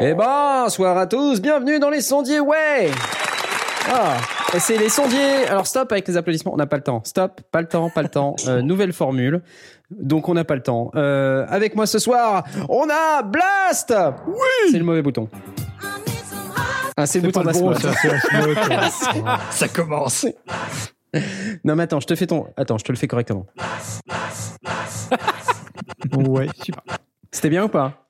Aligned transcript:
Eh 0.00 0.14
bonsoir 0.14 0.96
à 0.96 1.06
tous, 1.06 1.40
bienvenue 1.40 1.78
dans 1.80 1.90
les 1.90 2.00
sondiers, 2.00 2.40
ouais 2.40 2.90
Ah, 3.90 4.18
c'est 4.58 4.76
les 4.76 4.88
sondiers. 4.88 5.46
Alors 5.48 5.66
stop 5.66 5.90
avec 5.92 6.06
les 6.06 6.16
applaudissements, 6.16 6.52
on 6.52 6.56
n'a 6.56 6.66
pas 6.66 6.76
le 6.76 6.82
temps. 6.82 7.02
Stop, 7.04 7.40
pas 7.50 7.60
le 7.60 7.68
temps, 7.68 7.90
pas 7.90 8.02
le 8.02 8.08
temps. 8.08 8.36
Euh, 8.46 8.60
nouvelle 8.60 8.92
formule. 8.92 9.42
Donc 9.90 10.28
on 10.28 10.34
n'a 10.34 10.44
pas 10.44 10.54
le 10.54 10.62
temps. 10.62 10.90
Euh, 10.94 11.46
avec 11.48 11.74
moi 11.74 11.86
ce 11.86 11.98
soir, 11.98 12.44
on 12.68 12.86
a 12.90 13.22
Blast 13.22 13.94
Oui 14.26 14.70
C'est 14.70 14.78
le 14.78 14.84
mauvais 14.84 15.02
bouton. 15.02 15.28
Ah, 16.96 17.06
c'est 17.06 17.20
le 17.20 17.26
bouton 17.28 17.42
bon, 17.42 17.74
ça, 17.74 17.90
Asmod. 17.90 19.38
Ça 19.50 19.68
commence. 19.68 20.26
Non 21.64 21.74
mais 21.74 21.84
attends, 21.84 22.00
je 22.00 22.06
te 22.06 22.14
fais 22.14 22.26
ton... 22.26 22.46
Attends, 22.56 22.76
je 22.76 22.84
te 22.84 22.92
le 22.92 22.98
fais 22.98 23.06
correctement. 23.06 23.46
ouais, 26.16 26.48
super. 26.60 26.82
C'était 27.30 27.50
bien 27.50 27.64
ou 27.64 27.68
pas? 27.68 28.04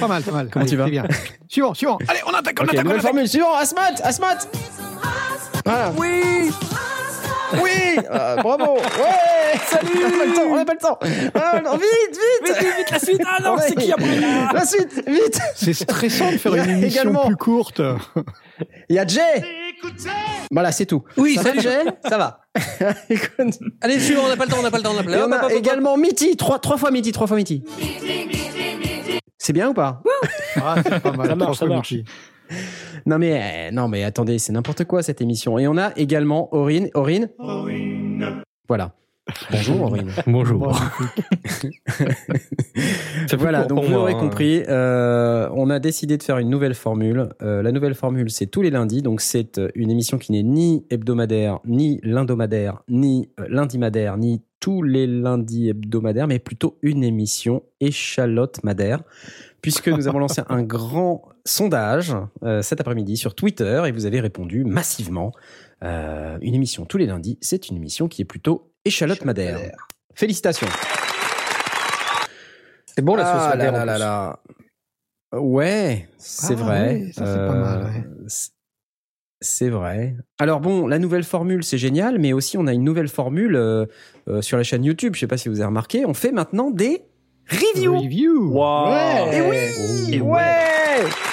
Pas 0.00 0.08
mal, 0.08 0.22
pas 0.22 0.30
mal. 0.32 0.48
Comment 0.50 0.62
Allez, 0.64 0.70
tu 0.70 0.76
vas? 0.76 0.84
c'est 0.84 0.90
bien. 0.90 1.04
Suivant, 1.48 1.74
suivant. 1.74 1.98
Allez, 2.08 2.20
on 2.26 2.30
attaque, 2.34 2.58
on 2.60 2.64
Ok, 2.64 2.68
attaque, 2.70 2.80
on 2.80 2.82
nouvelle 2.84 2.98
attaque. 2.98 3.10
formule, 3.10 3.28
suivant, 3.28 3.54
Asmat 3.54 3.94
Asmat 4.02 4.38
Voilà. 5.64 5.92
Oui 5.96 6.50
Oui 7.62 7.96
Ah, 8.10 8.36
Bravo 8.42 8.74
Ouais 8.74 9.58
Salut 9.66 9.90
On 10.04 10.08
n'a 10.08 10.16
pas 10.18 10.24
le 10.24 10.32
temps, 10.34 10.42
on 10.48 10.56
n'a 10.56 10.64
pas 10.64 10.72
le 10.72 10.78
temps 10.78 10.98
Ah, 11.34 11.60
non, 11.62 11.72
Vite, 11.76 11.82
vite 12.12 12.56
Vite, 12.58 12.74
vite, 12.78 12.90
la 12.90 12.98
suite. 12.98 13.20
Ah 13.26 13.42
non, 13.42 13.54
Ouais. 13.56 13.62
c'est 13.68 13.74
qui 13.76 13.92
après 13.92 14.20
La 14.54 14.64
suite, 14.64 15.02
vite 15.06 15.40
C'est 15.56 15.72
stressant 15.74 16.32
de 16.32 16.38
faire 16.38 16.54
une 16.54 16.62
émission 16.70 17.02
également- 17.02 17.26
plus 17.26 17.36
courte. 17.36 17.80
Il 18.88 18.96
y 18.96 18.98
a 18.98 19.06
Jay 19.06 19.20
Voilà, 20.50 20.72
c'est 20.72 20.86
tout. 20.86 21.02
Oui, 21.16 21.34
Ça 21.36 21.42
salut 21.44 21.58
va, 21.58 21.62
Jay, 21.62 21.84
ça 22.08 22.18
va. 22.18 22.40
Écoute. 23.10 23.58
Allez, 23.80 23.98
suivant, 24.00 24.22
on 24.24 24.28
n'a 24.28 24.36
pas 24.36 24.44
le 24.44 24.50
temps, 24.50 24.58
on 24.60 24.62
n'a 24.62 24.70
pas 24.70 24.76
le 24.78 24.82
temps, 24.82 24.90
on 24.92 24.94
n'a 24.94 25.02
pas 25.02 25.10
le 25.10 25.16
temps. 25.18 25.46
on 25.46 25.46
a 25.48 25.52
également 25.52 25.96
Mitty, 25.96 26.36
trois, 26.36 26.58
trois 26.58 26.76
fois 26.76 26.90
Mitty, 26.90 27.12
trois 27.12 27.26
fois 27.26 27.36
Mitty. 27.36 27.62
C'est 29.38 29.52
bien 29.52 29.68
ou 29.70 29.74
pas? 29.74 30.02
Ah, 30.56 30.76
c'est 30.84 31.00
pas 31.00 31.12
mal. 31.12 31.26
Ça 31.26 31.34
marche, 31.34 31.46
Trois 31.46 31.54
ça 31.54 31.66
fois 31.66 31.76
marche. 31.76 31.92
Mickey. 31.92 32.10
Non 33.06 33.18
mais, 33.18 33.68
euh, 33.68 33.70
non 33.72 33.88
mais 33.88 34.04
attendez, 34.04 34.38
c'est 34.38 34.52
n'importe 34.52 34.84
quoi 34.84 35.02
cette 35.02 35.20
émission. 35.20 35.58
Et 35.58 35.66
on 35.66 35.76
a 35.76 35.92
également 35.96 36.54
Aurine. 36.54 36.88
Aurine 36.94 37.28
Voilà. 38.68 38.92
Bonjour 39.50 39.82
Aurine. 39.82 40.10
Bonjour. 40.26 40.80
Voilà, 43.38 43.64
donc 43.64 43.84
vous 43.84 43.92
l'aurez 43.92 44.14
compris, 44.14 44.62
euh, 44.68 45.48
on 45.54 45.70
a 45.70 45.78
décidé 45.78 46.16
de 46.16 46.22
faire 46.22 46.38
une 46.38 46.48
nouvelle 46.48 46.74
formule. 46.74 47.28
Euh, 47.42 47.62
la 47.62 47.72
nouvelle 47.72 47.94
formule, 47.94 48.30
c'est 48.30 48.46
tous 48.46 48.62
les 48.62 48.70
lundis, 48.70 49.02
donc 49.02 49.20
c'est 49.20 49.60
une 49.74 49.90
émission 49.90 50.18
qui 50.18 50.32
n'est 50.32 50.42
ni 50.42 50.84
hebdomadaire, 50.90 51.60
ni 51.64 52.00
lindomadaire, 52.02 52.82
ni 52.88 53.30
lundimadaire, 53.48 54.16
ni 54.16 54.42
tous 54.60 54.82
les 54.82 55.06
lundis 55.06 55.70
hebdomadaires, 55.70 56.26
mais 56.26 56.38
plutôt 56.38 56.78
une 56.82 57.04
émission 57.04 57.62
échalote 57.80 58.62
madère, 58.64 59.02
puisque 59.60 59.88
nous 59.88 60.08
avons 60.08 60.18
lancé 60.18 60.42
un 60.48 60.62
grand 60.62 61.31
sondage 61.44 62.14
euh, 62.44 62.62
cet 62.62 62.80
après-midi 62.80 63.16
sur 63.16 63.34
Twitter 63.34 63.82
et 63.86 63.92
vous 63.92 64.06
avez 64.06 64.20
répondu 64.20 64.64
massivement. 64.64 65.32
Euh, 65.82 66.38
une 66.42 66.54
émission 66.54 66.84
tous 66.86 66.98
les 66.98 67.06
lundis, 67.06 67.38
c'est 67.40 67.68
une 67.68 67.76
émission 67.76 68.06
qui 68.08 68.22
est 68.22 68.26
plutôt 68.26 68.72
échalote 68.84 69.24
madère. 69.24 69.58
Félicitations. 70.14 70.68
C'est 72.86 73.02
bon 73.02 73.14
la 73.16 73.24
sauce 73.24 73.42
Ah 73.44 73.48
madère, 73.56 73.72
là 73.72 73.82
en 73.82 73.84
là 73.84 73.98
là 73.98 74.38
là. 75.32 75.38
Ouais, 75.40 76.08
c'est 76.18 76.54
Ah 76.58 76.62
vrai. 76.62 76.80
ouais, 76.94 77.12
ça, 77.12 77.24
c'est 77.26 77.38
pas 77.46 77.54
mal, 77.54 77.84
ouais. 77.84 78.04
c'est- 78.26 78.50
C'est 79.40 79.70
vrai. 79.70 80.14
Alors 80.38 80.60
bon, 80.60 80.86
la 80.86 80.98
nouvelle 81.00 81.24
formule, 81.24 81.64
c'est 81.64 81.78
génial, 81.78 82.18
mais 82.20 82.32
aussi 82.32 82.56
on 82.58 82.66
a 82.68 82.72
une 82.72 82.84
nouvelle 82.84 83.08
formule 83.08 83.56
euh, 83.56 83.86
euh, 84.28 84.40
sur 84.42 84.56
la 84.56 84.62
chaîne 84.62 84.84
YouTube. 84.84 85.14
Je 85.16 85.20
sais 85.20 85.26
pas 85.26 85.36
si 85.38 85.48
vous 85.48 85.56
avez 85.56 85.66
remarqué, 85.66 86.04
on 86.06 86.14
fait 86.14 86.30
maintenant 86.32 86.70
des 86.70 87.02
reviews. 87.48 87.96
Review. 87.98 88.54
Et 89.32 89.40
oui, 89.40 90.14
Et 90.14 90.20
ouais. 90.20 90.40
Et 91.00 91.31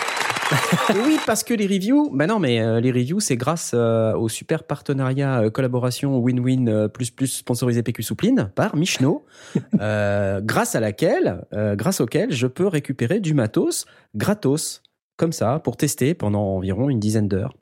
oui, 1.06 1.18
parce 1.26 1.44
que 1.44 1.54
les 1.54 1.68
reviews, 1.68 2.10
bah 2.14 2.28
non, 2.28 2.40
mais 2.40 2.60
euh, 2.60 2.80
les 2.80 2.92
reviews, 2.92 3.20
c'est 3.20 3.38
grâce 3.38 3.72
euh, 3.74 4.14
au 4.14 4.30
super 4.30 4.64
partenariat 4.64 5.42
euh, 5.42 5.50
collaboration 5.50 6.18
win-win 6.18 6.68
euh, 6.68 6.88
plus 6.88 7.12
plus 7.12 7.28
sponsorisé 7.28 7.84
PQ 7.84 8.04
Soupline 8.04 8.52
par 8.56 8.76
Michno, 8.76 9.26
euh, 9.80 10.42
grâce 10.42 10.76
à 10.76 10.80
laquelle, 10.80 11.46
euh, 11.54 11.76
grâce 11.76 12.02
auquel 12.02 12.32
je 12.32 12.48
peux 12.48 12.68
récupérer 12.68 13.20
du 13.20 13.34
matos 13.34 13.86
gratos, 14.16 14.82
comme 15.18 15.34
ça, 15.34 15.60
pour 15.60 15.78
tester 15.78 16.14
pendant 16.14 16.44
environ 16.56 16.90
une 16.90 17.00
dizaine 17.00 17.28
d'heures. 17.28 17.54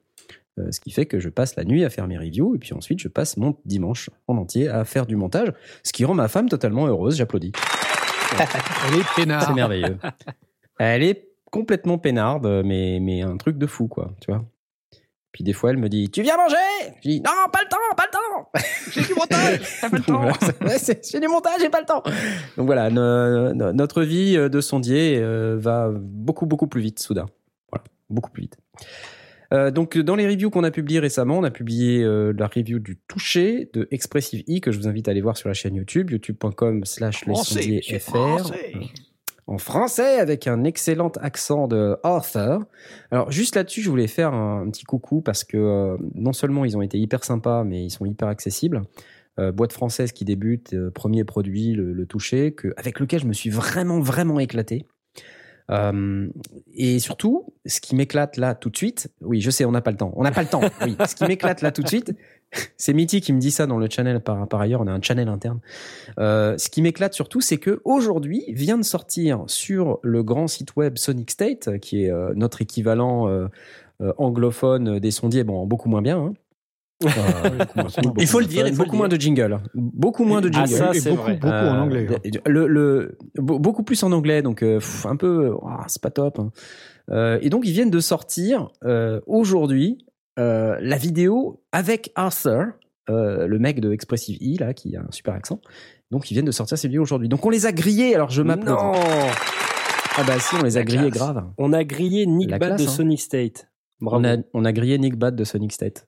Euh, 0.60 0.72
ce 0.72 0.80
qui 0.80 0.92
fait 0.92 1.06
que 1.06 1.20
je 1.20 1.30
passe 1.30 1.56
la 1.56 1.66
nuit 1.66 1.84
à 1.84 1.90
faire 1.90 2.08
mes 2.08 2.18
reviews 2.18 2.56
et 2.56 2.58
puis 2.58 2.74
ensuite 2.74 3.00
je 3.00 3.08
passe 3.08 3.38
mon 3.38 3.56
dimanche 3.66 4.10
en 4.28 4.38
entier 4.38 4.68
à 4.68 4.86
faire 4.86 5.06
du 5.06 5.16
montage, 5.16 5.52
ce 5.84 5.94
qui 5.94 6.04
rend 6.06 6.16
ma 6.16 6.28
femme 6.28 6.50
totalement 6.50 6.88
heureuse. 6.88 7.18
J'applaudis. 7.18 7.52
Elle 8.40 9.00
est 9.00 9.16
peinard. 9.16 9.46
C'est 9.48 9.54
merveilleux. 9.54 9.98
Elle 10.80 11.04
est 11.04 11.28
complètement 11.58 11.98
peinarde, 11.98 12.62
mais, 12.64 13.00
mais 13.02 13.22
un 13.24 13.38
truc 13.38 13.58
de 13.58 13.66
fou, 13.66 13.88
quoi, 13.88 14.12
tu 14.22 14.32
vois. 14.32 14.46
Puis 15.32 15.44
des 15.44 15.54
fois, 15.54 15.72
elle 15.72 15.78
me 15.78 15.90
dit 15.90 16.10
Tu 16.10 16.22
viens 16.22 16.38
manger! 16.38 16.56
Je 17.04 17.10
dis 17.10 17.22
Non, 17.22 17.32
pas 17.52 17.60
le 17.64 17.70
temps, 17.70 17.96
pas 17.96 18.06
le 18.06 18.12
temps! 18.12 18.50
J'ai 18.92 19.02
du 19.02 19.14
montage 19.14 19.60
J'ai 19.82 19.90
pas 19.90 19.98
le 19.98 20.04
temps. 20.70 20.70
C'est- 20.78 21.12
J'ai 21.12 21.20
du 21.20 21.28
montage, 21.28 21.60
j'ai 21.62 21.70
pas 21.70 21.80
le 21.82 21.86
temps. 21.86 22.04
Donc 22.58 22.66
voilà, 22.66 22.90
no- 22.90 23.54
no- 23.54 23.74
notre 23.74 24.04
vie 24.04 24.36
de 24.36 24.62
sondier 24.62 25.18
euh, 25.18 25.56
va 25.60 25.90
beaucoup, 25.92 26.46
beaucoup 26.46 26.68
plus 26.68 26.82
vite, 26.82 27.00
soudain. 27.00 27.26
Voilà, 27.72 27.84
beaucoup 28.10 28.32
plus 28.32 28.44
vite. 28.44 28.58
Euh, 29.54 29.72
donc 29.72 29.98
dans 29.98 30.16
les 30.16 30.28
reviews 30.28 30.50
qu'on 30.50 30.64
a 30.64 30.72
publiées 30.72 31.00
récemment, 31.00 31.38
on 31.38 31.44
a 31.44 31.52
publié 31.52 32.04
euh, 32.04 32.34
la 32.38 32.48
review 32.48 32.80
du 32.80 32.98
toucher 33.08 33.70
de 33.74 33.88
Expressive 33.92 34.44
E 34.50 34.60
que 34.60 34.72
je 34.72 34.78
vous 34.80 34.88
invite 34.88 35.08
à 35.08 35.12
aller 35.12 35.22
voir 35.22 35.38
sur 35.38 35.48
la 35.50 35.54
chaîne 35.54 35.76
YouTube, 35.76 36.10
youtube.com 36.12 36.84
slash 36.86 37.26
les 37.26 37.34
En 39.48 39.58
français 39.58 40.20
avec 40.20 40.46
un 40.46 40.66
excellent 40.66 41.12
accent 41.22 41.70
de 41.70 41.98
Arthur. 42.04 42.66
Alors 43.12 43.32
juste 43.32 43.56
là-dessus, 43.56 43.82
je 43.82 43.90
voulais 43.90 44.08
faire 44.08 44.34
un, 44.34 44.70
petit 44.70 44.84
coucou 44.84 45.22
parce 45.22 45.46
que 45.46 45.56
euh, 45.56 45.98
non 46.16 46.34
seulement 46.34 46.66
ils 46.66 46.76
ont 46.76 46.82
été 46.82 46.98
hyper 47.00 47.24
sympas, 47.24 47.64
mais 47.64 47.86
ils 47.86 47.90
sont 47.90 48.06
hyper 48.06 48.28
accessibles. 48.28 48.82
Euh, 49.40 49.54
boîte 49.54 49.72
française 49.72 50.12
qui 50.12 50.26
débute, 50.26 50.74
euh, 50.74 50.92
premier 50.92 51.24
produit, 51.24 51.72
le, 51.72 52.06
toucher, 52.06 52.54
avec 52.76 53.00
lequel 53.00 53.22
je 53.22 53.26
me 53.26 53.34
suis 53.34 53.50
vraiment 53.50 54.02
vraiment 54.02 54.40
éclaté. 54.40 54.86
Et 56.74 57.00
surtout, 57.00 57.54
ce 57.66 57.82
qui 57.82 57.96
m'éclate 57.96 58.38
là 58.38 58.56
tout 58.56 58.70
de 58.70 58.78
suite, 58.78 59.10
oui, 59.22 59.42
je 59.42 59.50
sais, 59.50 59.66
on 59.66 59.72
n'a 59.72 59.82
pas 59.82 59.92
le 59.92 59.98
temps, 59.98 60.14
on 60.16 60.24
n'a 60.24 60.32
pas 60.32 60.44
le 60.44 60.48
temps. 60.48 60.62
Oui, 60.82 60.96
ce 61.08 61.16
qui 61.16 61.26
m'éclate 61.26 61.62
là 61.62 61.72
tout 61.72 61.84
de 61.84 61.88
suite, 61.88 62.14
c'est 62.78 62.94
Mitty 62.94 63.22
qui 63.22 63.34
me 63.34 63.40
dit 63.40 63.52
ça 63.52 63.66
dans 63.68 63.78
le 63.78 63.88
channel 63.90 64.20
par, 64.22 64.48
par 64.48 64.62
ailleurs, 64.62 64.82
on 64.82 64.88
a 64.88 64.92
un 64.92 65.02
channel 65.02 65.28
interne. 65.28 65.60
Euh, 66.20 66.58
ce 66.58 66.70
qui 66.70 66.82
m'éclate 66.82 67.14
surtout, 67.14 67.42
c'est 67.42 67.58
que 67.58 67.82
aujourd'hui 67.86 68.44
vient 68.50 68.78
de 68.78 68.84
sortir 68.84 69.44
sur 69.48 70.00
le 70.04 70.24
grand 70.24 70.48
site 70.48 70.76
web 70.76 70.98
Sonic 70.98 71.32
State, 71.32 71.80
qui 71.80 72.04
est 72.06 72.12
euh, 72.12 72.34
notre 72.36 72.62
équivalent 72.62 73.28
euh, 73.28 73.48
euh, 74.02 74.14
anglophone 74.18 75.00
des 75.00 75.12
sondiers, 75.12 75.44
bon, 75.44 75.66
beaucoup 75.66 75.90
moins 75.90 76.02
bien. 76.02 76.18
hein. 76.20 76.34
Euh, 77.06 77.64
Il 78.18 78.26
faut 78.26 78.40
le 78.40 78.48
dire, 78.48 78.66
beaucoup 78.74 78.96
moins 78.96 79.08
de 79.08 79.18
jingle, 79.18 79.60
beaucoup 79.76 80.24
moins 80.24 80.42
de 80.42 80.48
Ah, 80.52 80.66
jingle. 80.66 80.68
ça, 80.78 80.92
Et 80.96 81.00
c'est 81.00 81.12
beaucoup, 81.12 81.22
vrai. 81.22 81.34
beaucoup 81.36 81.54
en 81.54 81.78
anglais. 81.80 82.08
hein. 82.10 82.18
Euh, 82.26 82.40
Le, 82.48 82.68
le- 82.68 83.18
be- 83.38 83.60
beaucoup 83.60 83.84
plus 83.84 84.02
en 84.02 84.12
anglais, 84.12 84.42
donc 84.42 84.64
euh, 84.64 84.80
pff, 84.80 85.06
un 85.06 85.16
peu, 85.16 85.52
ouah, 85.62 85.84
c'est 85.88 86.02
pas 86.02 86.10
top. 86.10 86.40
hein. 86.40 86.52
Euh, 87.12 87.38
et 87.44 87.50
donc 87.52 87.66
ils 87.68 87.72
viennent 87.72 87.92
de 87.92 88.00
sortir 88.00 88.70
euh, 88.84 89.22
aujourd'hui 89.28 90.00
euh, 90.38 90.78
la 90.82 90.98
vidéo 90.98 91.62
avec 91.72 92.12
Arthur, 92.16 92.66
euh, 93.10 93.48
le 93.48 93.60
mec 93.60 93.80
de 93.80 93.92
Expressive 93.92 94.38
E 94.42 94.60
là, 94.60 94.74
qui 94.74 94.96
a 94.96 95.02
un 95.02 95.12
super 95.12 95.34
accent. 95.34 95.60
Donc 96.12 96.30
ils 96.32 96.34
viennent 96.34 96.46
de 96.46 96.52
sortir 96.52 96.78
ces 96.78 96.88
vidéos 96.88 97.04
aujourd'hui. 97.04 97.30
Donc 97.30 97.46
on 97.46 97.50
les 97.50 97.66
a 97.66 97.72
grillés. 97.72 98.16
Alors 98.16 98.30
je 98.30 98.42
m'applaudis. 98.42 98.72
Non 98.72 98.92
Ah 100.18 100.24
bah 100.26 100.40
si, 100.40 100.56
on 100.56 100.64
les 100.64 100.78
a 100.78 100.84
grillés 100.84 101.10
grave. 101.10 101.46
On 101.58 101.74
a 101.74 101.84
grillé 101.84 102.26
Nick 102.26 102.50
classe, 102.56 102.82
de 102.82 102.88
hein. 102.88 102.92
Sonic 102.92 103.20
State. 103.22 103.68
Bravo. 104.00 104.22
On 104.22 104.28
a, 104.28 104.38
on 104.54 104.66
a 104.66 104.72
grillé 104.72 104.98
Nick 104.98 105.16
Bad 105.16 105.36
de 105.36 105.44
Sonic 105.44 105.72
State. 105.74 106.08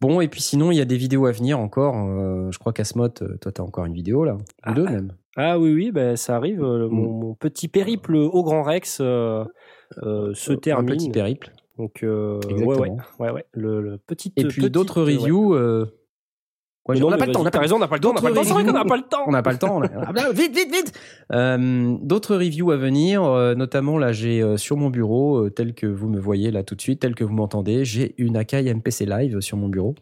Bon, 0.00 0.20
et 0.20 0.28
puis 0.28 0.40
sinon, 0.40 0.70
il 0.70 0.76
y 0.76 0.80
a 0.80 0.84
des 0.84 0.96
vidéos 0.96 1.26
à 1.26 1.32
venir 1.32 1.58
encore. 1.58 1.96
Euh, 1.96 2.50
je 2.52 2.58
crois 2.58 2.72
qu'Asmot, 2.72 3.08
toi, 3.08 3.52
t'as 3.52 3.62
encore 3.64 3.84
une 3.84 3.94
vidéo 3.94 4.24
là. 4.24 4.34
Ou 4.34 4.40
Ah, 4.62 4.72
deux 4.72 4.84
même. 4.84 5.12
Ah 5.36 5.58
oui, 5.58 5.72
oui, 5.74 5.90
ben, 5.90 6.16
ça 6.16 6.36
arrive. 6.36 6.60
Mm. 6.60 6.88
mon, 6.88 7.12
mon 7.12 7.34
petit 7.34 7.66
périple 7.68 8.14
au 8.16 8.42
Grand 8.44 8.62
Rex 8.62 8.98
euh, 9.00 9.44
euh, 10.04 10.32
se 10.34 10.52
Un 10.52 10.56
termine. 10.56 10.96
petit 10.96 11.10
périple. 11.10 11.50
Donc, 11.78 12.02
euh, 12.02 12.40
ouais, 12.40 12.50
Exactement. 12.50 12.76
ouais, 12.78 12.98
ouais, 13.20 13.30
ouais. 13.30 13.44
Le, 13.52 13.80
le 13.80 13.98
petit. 13.98 14.32
Et 14.36 14.44
puis 14.44 14.68
d'autres 14.70 15.02
ouais. 15.04 15.14
reviews. 15.14 15.54
euh, 15.54 15.86
Ouais, 16.88 16.96
on 16.96 17.00
non, 17.00 17.10
n'a 17.10 17.16
mais 17.16 17.20
pas 17.20 17.26
le 17.26 17.32
temps, 17.32 17.40
on 17.40 17.44
n'a 17.44 17.50
pas 17.50 17.58
T'as 17.58 17.62
raison, 17.62 17.76
on 17.76 17.78
n'a 17.80 17.86
pas 17.88 17.96
le 17.96 18.00
temps. 18.00 18.10
On 18.10 18.14
n'a 18.14 18.20
pas 18.22 18.28
le 18.30 18.34
temps. 18.34 18.44
C'est 18.44 18.52
vrai 18.54 18.64
qu'on 18.64 18.72
n'a 18.72 18.84
pas 18.86 18.96
le 18.96 19.02
temps. 19.02 19.24
On 19.26 19.30
n'a 19.30 19.42
pas 19.42 19.52
le 19.52 19.58
temps. 19.58 19.76
on 19.76 19.82
a- 19.82 19.88
Ah, 20.06 20.12
là, 20.12 20.32
vite, 20.32 20.56
vite, 20.56 20.72
vite. 20.72 20.98
Euh, 21.34 21.96
D'autres 22.00 22.34
reviews 22.36 22.70
à 22.70 22.78
venir, 22.78 23.22
euh, 23.24 23.54
notamment 23.54 23.98
là, 23.98 24.12
j'ai 24.12 24.40
euh, 24.40 24.56
sur 24.56 24.78
mon 24.78 24.88
bureau, 24.88 25.44
euh, 25.44 25.50
tel 25.50 25.74
que 25.74 25.86
vous 25.86 26.08
me 26.08 26.18
voyez 26.18 26.50
là 26.50 26.62
tout 26.62 26.74
de 26.74 26.80
suite, 26.80 27.00
tel 27.00 27.14
que 27.14 27.24
vous 27.24 27.34
m'entendez, 27.34 27.84
j'ai 27.84 28.14
une 28.16 28.38
Akai 28.38 28.62
MPC 28.72 29.04
Live 29.04 29.38
sur 29.40 29.58
mon 29.58 29.68
bureau. 29.68 29.96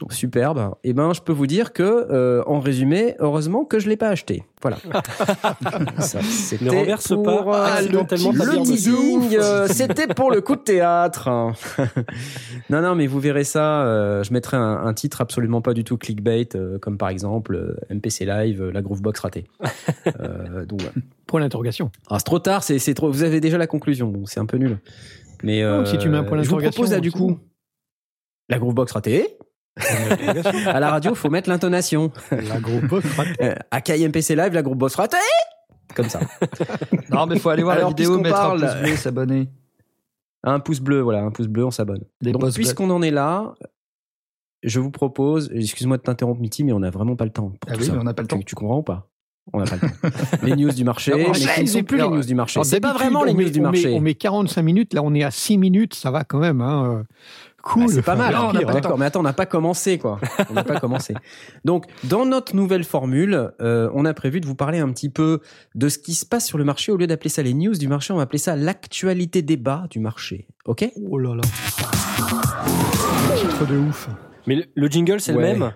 Donc, 0.00 0.12
superbe. 0.12 0.74
Et 0.84 0.92
ben, 0.92 1.14
je 1.14 1.22
peux 1.22 1.32
vous 1.32 1.46
dire 1.46 1.72
que, 1.72 1.82
euh, 1.82 2.42
en 2.46 2.60
résumé, 2.60 3.14
heureusement 3.18 3.64
que 3.64 3.78
je 3.78 3.88
l'ai 3.88 3.96
pas 3.96 4.08
acheté. 4.08 4.44
Voilà. 4.60 4.76
Ça, 6.00 6.20
c'était 6.22 6.66
Ne 6.66 6.70
renverse 6.70 7.08
pour, 7.08 7.44
pas 7.46 7.80
euh, 7.80 7.88
le 7.88 8.62
teasing, 8.62 9.36
euh, 9.38 9.66
c'était 9.68 10.06
pour 10.06 10.30
le 10.30 10.42
coup 10.42 10.54
de 10.54 10.60
théâtre. 10.60 11.30
non, 12.70 12.82
non, 12.82 12.94
mais 12.94 13.06
vous 13.06 13.20
verrez 13.20 13.44
ça. 13.44 13.84
euh, 13.86 14.22
je 14.22 14.34
mettrai 14.34 14.58
un, 14.58 14.84
un 14.84 14.92
titre 14.92 15.22
absolument 15.22 15.62
pas 15.62 15.72
du 15.72 15.82
tout 15.82 15.96
clickbait, 15.96 16.48
euh, 16.56 16.78
comme 16.78 16.98
par 16.98 17.08
exemple 17.08 17.54
euh, 17.54 17.76
MPC 17.94 18.26
Live, 18.26 18.60
euh, 18.62 18.72
la 18.72 18.82
Groovebox 18.82 19.20
ratée. 19.20 19.44
Euh, 20.20 20.64
donc. 20.64 20.82
Point 21.26 21.40
d'interrogation. 21.40 21.90
Ah, 22.08 22.18
c'est 22.18 22.24
trop 22.24 22.38
tard, 22.38 22.62
c'est 22.62 22.78
c'est 22.78 22.94
trop. 22.94 23.10
Vous 23.10 23.24
avez 23.24 23.40
déjà 23.40 23.58
la 23.58 23.66
conclusion, 23.66 24.10
donc 24.10 24.28
c'est 24.28 24.38
un 24.38 24.46
peu 24.46 24.56
nul. 24.56 24.78
Mais 25.42 25.62
si 25.84 25.98
tu 25.98 26.08
mets 26.08 26.18
un 26.18 26.22
point 26.24 26.38
je 26.42 26.48
vous 26.48 26.56
d'interrogation, 26.56 26.70
propose 26.82 26.92
là 26.92 27.00
du 27.00 27.10
coup 27.10 27.26
bon. 27.28 27.40
la 28.48 28.58
Groovebox 28.58 28.92
ratée. 28.92 29.36
À 30.66 30.80
la 30.80 30.90
radio, 30.90 31.14
faut 31.14 31.30
mettre 31.30 31.48
l'intonation. 31.50 32.10
La 32.30 32.58
gros 32.60 32.80
boss 32.80 33.04
Euh, 33.40 33.54
Akai 33.70 34.06
MPC 34.08 34.34
Live, 34.36 34.52
la 34.52 34.62
Groovebox 34.62 34.94
ratée. 34.94 35.16
Comme 35.94 36.08
ça. 36.08 36.20
Non, 37.10 37.26
mais 37.26 37.38
faut 37.38 37.48
aller 37.50 37.62
voir 37.62 37.76
Alors, 37.76 37.90
la 37.90 37.96
vidéo, 37.96 38.18
mettre 38.18 38.34
parle- 38.34 38.64
un 38.64 38.68
pouce 38.68 38.80
bleu, 38.82 38.96
s'abonner. 38.96 39.48
Un 40.42 40.60
pouce 40.60 40.80
bleu, 40.80 41.00
voilà, 41.00 41.22
un 41.22 41.30
pouce 41.30 41.46
bleu, 41.46 41.64
on 41.64 41.70
s'abonne. 41.70 42.02
Donc, 42.22 42.52
puisqu'on 42.54 42.90
en 42.90 43.00
est 43.02 43.10
là, 43.10 43.54
je 44.62 44.80
vous 44.80 44.90
propose, 44.90 45.50
excuse-moi 45.54 45.96
de 45.98 46.02
t'interrompre, 46.02 46.40
Mitty, 46.40 46.64
mais 46.64 46.72
on 46.72 46.80
n'a 46.80 46.90
vraiment 46.90 47.16
pas 47.16 47.24
le 47.24 47.30
temps. 47.30 47.50
Pour 47.50 47.70
Ah 47.70 47.74
tout 47.74 47.80
oui, 47.80 47.86
ça. 47.86 47.92
mais 47.92 47.98
on 48.00 48.04
n'a 48.04 48.14
pas 48.14 48.22
le 48.22 48.28
Tu- 48.28 48.36
temps. 48.36 48.42
Tu, 48.44 48.54
comprends 48.54 48.78
ou 48.78 48.82
pas? 48.82 49.08
On 49.52 49.60
n'a 49.60 49.64
pas 49.66 49.76
le 49.76 49.80
temps. 49.80 50.18
les 50.42 50.56
news 50.56 50.72
du 50.72 50.82
marché, 50.84 51.12
Non, 51.12 51.18
mais 51.18 51.28
enchaîne, 51.30 51.48
qui 51.54 51.60
ne 51.62 51.66
sont 51.66 51.82
plus 51.84 51.96
les 51.98 52.08
news 52.08 52.24
du 52.24 52.34
marché. 52.34 52.60
C'est 52.64 52.80
pas 52.80 52.92
vraiment 52.92 53.22
les 53.24 53.32
on 53.32 53.36
met- 53.36 53.44
news 53.44 53.50
du 53.50 53.60
on 53.60 53.62
met- 53.62 53.68
marché. 53.82 53.94
On 53.94 54.00
met 54.00 54.14
45 54.14 54.62
minutes, 54.62 54.92
là 54.94 55.02
on 55.04 55.14
est 55.14 55.22
à 55.22 55.30
6 55.30 55.56
minutes, 55.58 55.94
ça 55.94 56.10
va 56.10 56.24
quand 56.24 56.38
même. 56.40 56.60
Hein. 56.60 57.04
Cool. 57.68 57.84
Ah, 57.88 57.92
c'est 57.92 58.02
pas 58.02 58.14
mal. 58.14 58.32
Non, 58.34 58.40
on 58.48 58.52
n'a 58.52 58.58
pire, 58.60 58.66
pas 58.68 58.72
le 58.72 58.78
hein. 58.78 58.80
D'accord, 58.80 58.98
mais 58.98 59.06
attends, 59.06 59.20
on 59.20 59.24
n'a 59.24 59.32
pas 59.32 59.46
commencé, 59.46 59.98
quoi. 59.98 60.20
On 60.50 60.54
n'a 60.54 60.62
pas 60.64 60.78
commencé. 60.78 61.14
Donc, 61.64 61.84
dans 62.04 62.24
notre 62.24 62.54
nouvelle 62.54 62.84
formule, 62.84 63.50
euh, 63.60 63.90
on 63.92 64.04
a 64.04 64.14
prévu 64.14 64.40
de 64.40 64.46
vous 64.46 64.54
parler 64.54 64.78
un 64.78 64.90
petit 64.92 65.08
peu 65.10 65.40
de 65.74 65.88
ce 65.88 65.98
qui 65.98 66.14
se 66.14 66.24
passe 66.24 66.46
sur 66.46 66.58
le 66.58 66.64
marché. 66.64 66.92
Au 66.92 66.96
lieu 66.96 67.06
d'appeler 67.08 67.30
ça 67.30 67.42
les 67.42 67.54
news 67.54 67.74
du 67.74 67.88
marché, 67.88 68.12
on 68.12 68.16
va 68.16 68.22
appeler 68.22 68.38
ça 68.38 68.54
l'actualité 68.54 69.42
débat 69.42 69.84
du 69.90 69.98
marché. 69.98 70.46
Ok? 70.64 70.88
Oh 71.10 71.18
là 71.18 71.34
là. 71.34 71.42
Titre 73.36 73.66
de 73.66 73.76
ouf. 73.78 74.08
Mais 74.46 74.54
le, 74.56 74.64
le 74.74 74.86
jingle, 74.88 75.20
c'est 75.20 75.32
Ouais. 75.34 75.52
le 75.52 75.58
même. 75.58 75.72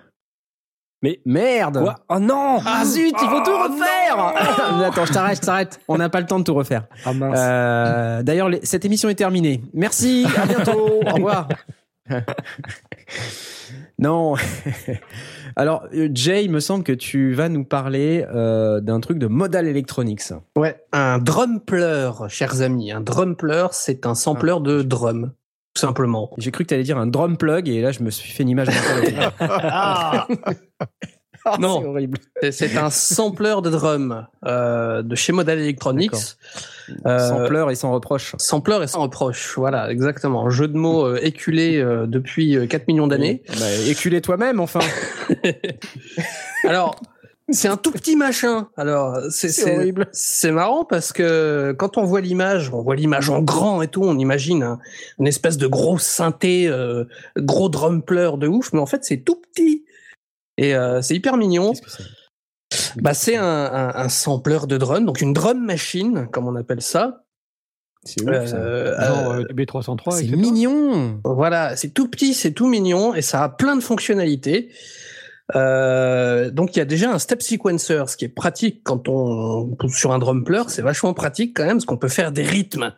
Merde 1.25 1.79
Quoi? 1.81 1.95
Oh 2.09 2.19
non 2.19 2.59
Ah 2.63 2.85
zut, 2.85 3.15
il 3.19 3.27
faut 3.27 3.41
tout 3.43 3.49
Oh 3.51 3.63
refaire 3.63 4.33
Mais 4.77 4.85
Attends, 4.85 5.05
je 5.05 5.11
t'arrête, 5.13 5.37
je 5.37 5.41
t'arrête. 5.41 5.79
On 5.87 5.97
n'a 5.97 6.09
pas 6.09 6.19
le 6.19 6.27
temps 6.27 6.37
de 6.37 6.43
tout 6.43 6.53
refaire. 6.53 6.85
Ah 7.05 7.13
mince. 7.13 7.39
Euh, 7.41 8.21
D'ailleurs, 8.21 8.49
cette 8.61 8.85
émission 8.85 9.09
est 9.09 9.15
terminée. 9.15 9.63
Merci, 9.73 10.27
à 10.37 10.45
bientôt, 10.45 11.01
au 11.07 11.13
revoir. 11.15 11.47
non. 13.99 14.35
Alors, 15.55 15.85
euh, 15.93 16.09
Jay, 16.13 16.45
il 16.45 16.51
me 16.51 16.59
semble 16.59 16.83
que 16.83 16.91
tu 16.91 17.33
vas 17.33 17.49
nous 17.49 17.63
parler 17.63 18.25
euh, 18.33 18.79
d'un 18.81 18.99
truc 18.99 19.17
de 19.17 19.27
Modal 19.27 19.67
Electronics. 19.67 20.33
Ouais, 20.57 20.83
un 20.91 21.19
drumpler, 21.19 22.11
chers 22.29 22.61
amis. 22.61 22.91
Un 22.91 23.01
drumpler, 23.01 23.67
c'est 23.71 24.05
un 24.05 24.15
sampler 24.15 24.55
de 24.61 24.81
drum, 24.81 25.31
tout 25.73 25.81
simplement. 25.81 26.31
J'ai 26.37 26.51
cru 26.51 26.63
que 26.63 26.69
tu 26.69 26.73
allais 26.73 26.83
dire 26.83 26.97
un 26.97 27.07
drum 27.07 27.37
plug 27.37 27.67
et 27.69 27.81
là, 27.81 27.91
je 27.91 28.03
me 28.03 28.09
suis 28.09 28.31
fait 28.31 28.43
une 28.43 28.49
image 28.49 28.67
mentale. 28.67 29.31
Ah, 29.39 30.27
Non. 31.59 31.81
C'est 31.81 31.87
horrible. 31.87 32.17
C'est- 32.41 32.51
C'est 32.51 32.77
un 32.77 32.89
sampler 32.89 33.55
de 33.63 33.69
drum 33.69 34.27
euh, 34.45 35.01
de 35.01 35.15
chez 35.15 35.31
Model 35.33 35.59
Electronics. 35.59 36.11
Euh, 37.05 37.19
Sans 37.19 37.45
pleurs 37.45 37.71
et 37.71 37.75
sans 37.75 37.91
reproche. 37.91 38.35
Sampler 38.37 38.79
et 38.83 38.87
sans 38.87 39.01
reproche. 39.03 39.53
Voilà, 39.57 39.89
exactement. 39.91 40.49
Jeu 40.49 40.67
de 40.67 40.75
mots 40.77 41.05
euh, 41.05 41.19
éculé 41.21 41.77
euh, 41.77 42.05
depuis 42.05 42.57
euh, 42.57 42.65
4 42.67 42.87
millions 42.87 43.07
d'années. 43.07 43.43
Bah, 43.59 43.65
éculé 43.87 44.19
toi-même, 44.21 44.59
enfin. 44.59 44.79
Alors, 46.63 46.95
c'est 47.49 47.67
un 47.67 47.77
tout 47.77 47.91
petit 47.91 48.15
machin. 48.15 48.67
Alors, 48.77 49.17
c'est 49.29 49.49
C'est 49.49 49.63
c'est- 49.63 49.75
horrible. 49.77 50.07
c'est 50.11 50.51
marrant 50.51 50.85
parce 50.85 51.11
que 51.13 51.73
quand 51.77 51.97
on 51.97 52.03
voit 52.03 52.21
l'image, 52.21 52.69
on 52.73 52.81
voit 52.81 52.95
l'image 52.95 53.29
en 53.29 53.41
grand 53.41 53.81
et 53.81 53.87
tout, 53.87 54.03
on 54.03 54.17
imagine 54.17 54.63
un, 54.63 54.79
une 55.19 55.27
espèce 55.27 55.57
de 55.57 55.67
gros 55.67 55.97
synthé, 55.97 56.67
euh, 56.67 57.05
gros 57.37 57.69
drumpler 57.69 58.31
de 58.37 58.47
ouf, 58.47 58.71
mais 58.73 58.79
en 58.79 58.85
fait, 58.85 59.03
c'est 59.03 59.17
tout 59.17 59.41
petit. 59.53 59.83
Et 60.61 60.75
euh, 60.75 61.01
c'est 61.01 61.15
hyper 61.15 61.37
mignon. 61.37 61.71
Qu'est-ce 61.73 61.81
que 61.81 61.89
c'est? 61.91 63.01
Bah, 63.01 63.13
c'est 63.13 63.35
un, 63.35 63.43
un, 63.45 63.95
un 63.95 64.09
sampler 64.09 64.59
de 64.67 64.77
drum, 64.77 65.05
donc 65.05 65.21
une 65.21 65.33
drum 65.33 65.63
machine, 65.65 66.27
comme 66.31 66.47
on 66.47 66.55
appelle 66.55 66.81
ça. 66.81 67.23
C'est 68.03 68.21
ouf, 68.23 68.45
ça. 68.47 68.55
Euh, 68.57 68.99
Genre 69.07 69.31
euh, 69.31 69.43
euh, 69.49 69.53
B303, 69.53 70.11
C'est 70.11 70.23
etc. 70.25 70.37
mignon. 70.37 71.19
Voilà, 71.25 71.75
c'est 71.75 71.89
tout 71.89 72.07
petit, 72.09 72.33
c'est 72.33 72.51
tout 72.51 72.67
mignon 72.67 73.13
et 73.13 73.21
ça 73.21 73.43
a 73.43 73.49
plein 73.49 73.75
de 73.75 73.81
fonctionnalités. 73.81 74.71
Euh, 75.55 76.49
donc 76.49 76.75
il 76.75 76.79
y 76.79 76.81
a 76.81 76.85
déjà 76.85 77.11
un 77.11 77.19
step 77.19 77.41
sequencer, 77.41 78.01
ce 78.07 78.15
qui 78.15 78.25
est 78.25 78.29
pratique 78.29 78.83
quand 78.83 79.07
on 79.09 79.75
sur 79.89 80.13
un 80.13 80.19
drumpler, 80.19 80.63
c'est 80.67 80.81
vachement 80.81 81.13
pratique 81.13 81.55
quand 81.57 81.65
même, 81.65 81.77
parce 81.77 81.85
qu'on 81.85 81.97
peut 81.97 82.07
faire 82.07 82.31
des 82.31 82.43
rythmes. 82.43 82.93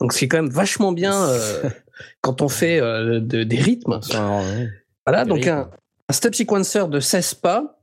Donc 0.00 0.12
c'est 0.14 0.26
quand 0.28 0.38
même 0.38 0.50
vachement 0.50 0.92
bien 0.92 1.14
euh, 1.28 1.62
quand 2.22 2.40
on 2.42 2.48
fait 2.48 2.80
euh, 2.80 3.20
de- 3.20 3.44
des 3.44 3.58
rythmes. 3.58 4.00
Ouais. 4.12 4.68
Voilà, 5.06 5.24
Des 5.24 5.28
donc 5.28 5.38
rythmes. 5.40 5.50
un, 5.50 5.70
un 6.08 6.12
step 6.12 6.34
sequencer 6.34 6.88
de 6.88 7.00
16 7.00 7.34
pas 7.34 7.80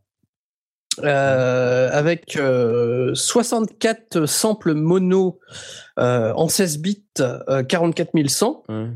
euh, 1.03 1.89
avec 1.91 2.37
euh, 2.37 3.13
64 3.15 4.25
samples 4.27 4.73
mono 4.73 5.39
euh, 5.99 6.31
en 6.35 6.47
16 6.47 6.77
bits, 6.79 7.03
euh, 7.19 7.63
44100. 7.63 8.63
Ouais. 8.69 8.87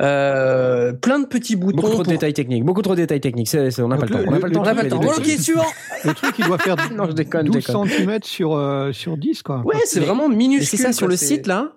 Euh, 0.00 0.92
plein 0.94 1.20
de 1.20 1.26
petits 1.26 1.54
boutons. 1.54 1.76
Beaucoup 1.76 1.88
trop 1.90 1.98
de 1.98 2.04
pour- 2.04 2.12
détails 2.12 2.32
techniques. 2.32 2.64
Beaucoup 2.64 2.82
trop 2.82 2.96
de 2.96 3.00
détails 3.02 3.20
techniques. 3.20 3.46
C'est- 3.48 3.70
c'est- 3.70 3.82
on 3.82 3.88
n'a 3.88 3.96
pas 3.96 4.06
Donc 4.06 4.10
le 4.10 4.16
temps. 4.16 4.22
le- 4.22 4.28
On 4.28 4.32
n'a 4.32 4.40
pas 4.40 4.46
le 4.48 4.50
le- 4.50 4.54
temps. 4.56 4.60
On 4.60 4.64
n'a 4.64 4.74
pas 4.74 4.82
le 4.82 4.88
de 4.88 4.94
temps. 4.96 5.00
Ok, 5.00 5.22
détails. 5.22 5.38
suivant. 5.38 5.66
Le 6.04 6.12
truc, 6.14 6.34
il 6.40 6.44
doit 6.46 6.58
faire 6.58 6.74
Non, 6.96 7.06
je 7.06 7.12
déconne, 7.12 7.46
12 7.46 7.54
déconne. 7.66 7.88
cm 7.88 8.18
sur, 8.24 8.54
euh, 8.56 8.90
sur 8.92 9.16
10, 9.16 9.42
quoi. 9.44 9.60
Ouais, 9.64 9.76
c'est 9.84 10.00
vraiment 10.00 10.28
minuscule. 10.28 10.66
c'est 10.78 10.84
ça 10.84 10.92
sur 10.92 11.06
le 11.06 11.16
site 11.16 11.46
là. 11.46 11.72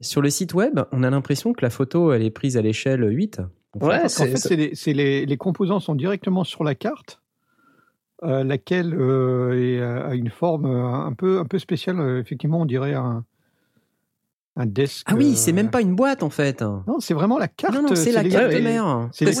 Sur 0.00 0.22
le 0.22 0.30
site 0.30 0.54
web, 0.54 0.80
on 0.90 1.04
a 1.04 1.10
l'impression 1.10 1.52
que 1.52 1.60
la 1.64 1.70
photo 1.70 2.12
elle 2.12 2.24
est 2.24 2.30
prise 2.32 2.56
à 2.56 2.62
l'échelle 2.62 3.04
8. 3.08 3.40
Ouais, 3.80 4.00
Parce 4.00 4.16
qu'en 4.16 4.24
c'est 4.24 4.30
fait, 4.32 4.36
c'est- 4.38 4.56
les, 4.56 4.74
c'est 4.74 4.92
les, 4.92 5.24
les 5.26 5.36
composants 5.36 5.80
sont 5.80 5.94
directement 5.94 6.44
sur 6.44 6.62
la 6.64 6.74
carte, 6.74 7.20
euh, 8.22 8.44
laquelle 8.44 8.94
euh, 8.94 9.52
est, 9.58 9.80
euh, 9.80 10.08
a 10.10 10.14
une 10.14 10.30
forme 10.30 10.66
un 10.66 11.12
peu, 11.14 11.38
un 11.38 11.44
peu 11.46 11.58
spéciale. 11.58 12.18
effectivement, 12.18 12.60
on 12.60 12.66
dirait 12.66 12.94
un, 12.94 13.24
un 14.56 14.66
desk. 14.66 15.06
Ah 15.10 15.14
oui, 15.16 15.32
euh, 15.32 15.34
c'est 15.34 15.52
même 15.52 15.70
pas 15.70 15.80
une 15.80 15.94
boîte 15.94 16.22
en 16.22 16.28
fait. 16.30 16.60
Non, 16.60 16.84
Non, 16.86 17.00
c'est 17.00 17.14
vraiment 17.14 17.38
la 17.38 17.48
carte. 17.48 17.74
non, 17.74 17.94
c'est 17.94 18.12
la 18.12 18.22
les- 18.22 18.28
carte 18.28 18.52
mère. 18.52 19.08
C'est 19.12 19.24
les 19.24 19.32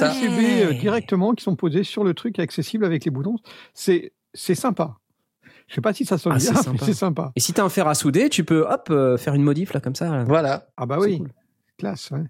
euh, 0.64 0.72
directement 0.72 1.32
qui 1.34 1.44
sont 1.44 1.54
posés 1.56 1.84
sur 1.84 2.02
le 2.02 2.14
truc 2.14 2.38
accessible 2.38 2.84
avec 2.86 3.04
les 3.04 3.10
boutons. 3.10 3.36
C'est 3.74 4.12
c'est 4.34 4.54
sympa. 4.54 4.96
Je 5.68 5.74
sais 5.74 5.80
pas 5.82 5.92
si 5.92 6.04
ça 6.06 6.16
sonne 6.18 6.32
Ah, 6.34 6.38
bien, 6.38 6.52
mais 6.72 6.78
c'est 6.80 6.94
sympa. 6.94 7.32
Et 7.36 7.40
si 7.40 7.52
t'as 7.52 7.64
un 7.64 7.68
fer 7.68 7.86
à 7.86 7.94
souder, 7.94 8.30
tu 8.30 8.44
peux 8.44 8.66
hop 8.66 8.88
euh, 8.90 9.16
faire 9.18 9.34
une 9.34 9.42
modif 9.42 9.74
là 9.74 9.80
comme 9.80 9.94
ça. 9.94 10.10
là. 10.10 10.24
Voilà. 10.24 10.68
Ah 10.78 10.86
bah 10.86 10.96
oui, 10.98 11.18
cool. 11.18 11.28
classe. 11.78 12.10
ouais. 12.10 12.24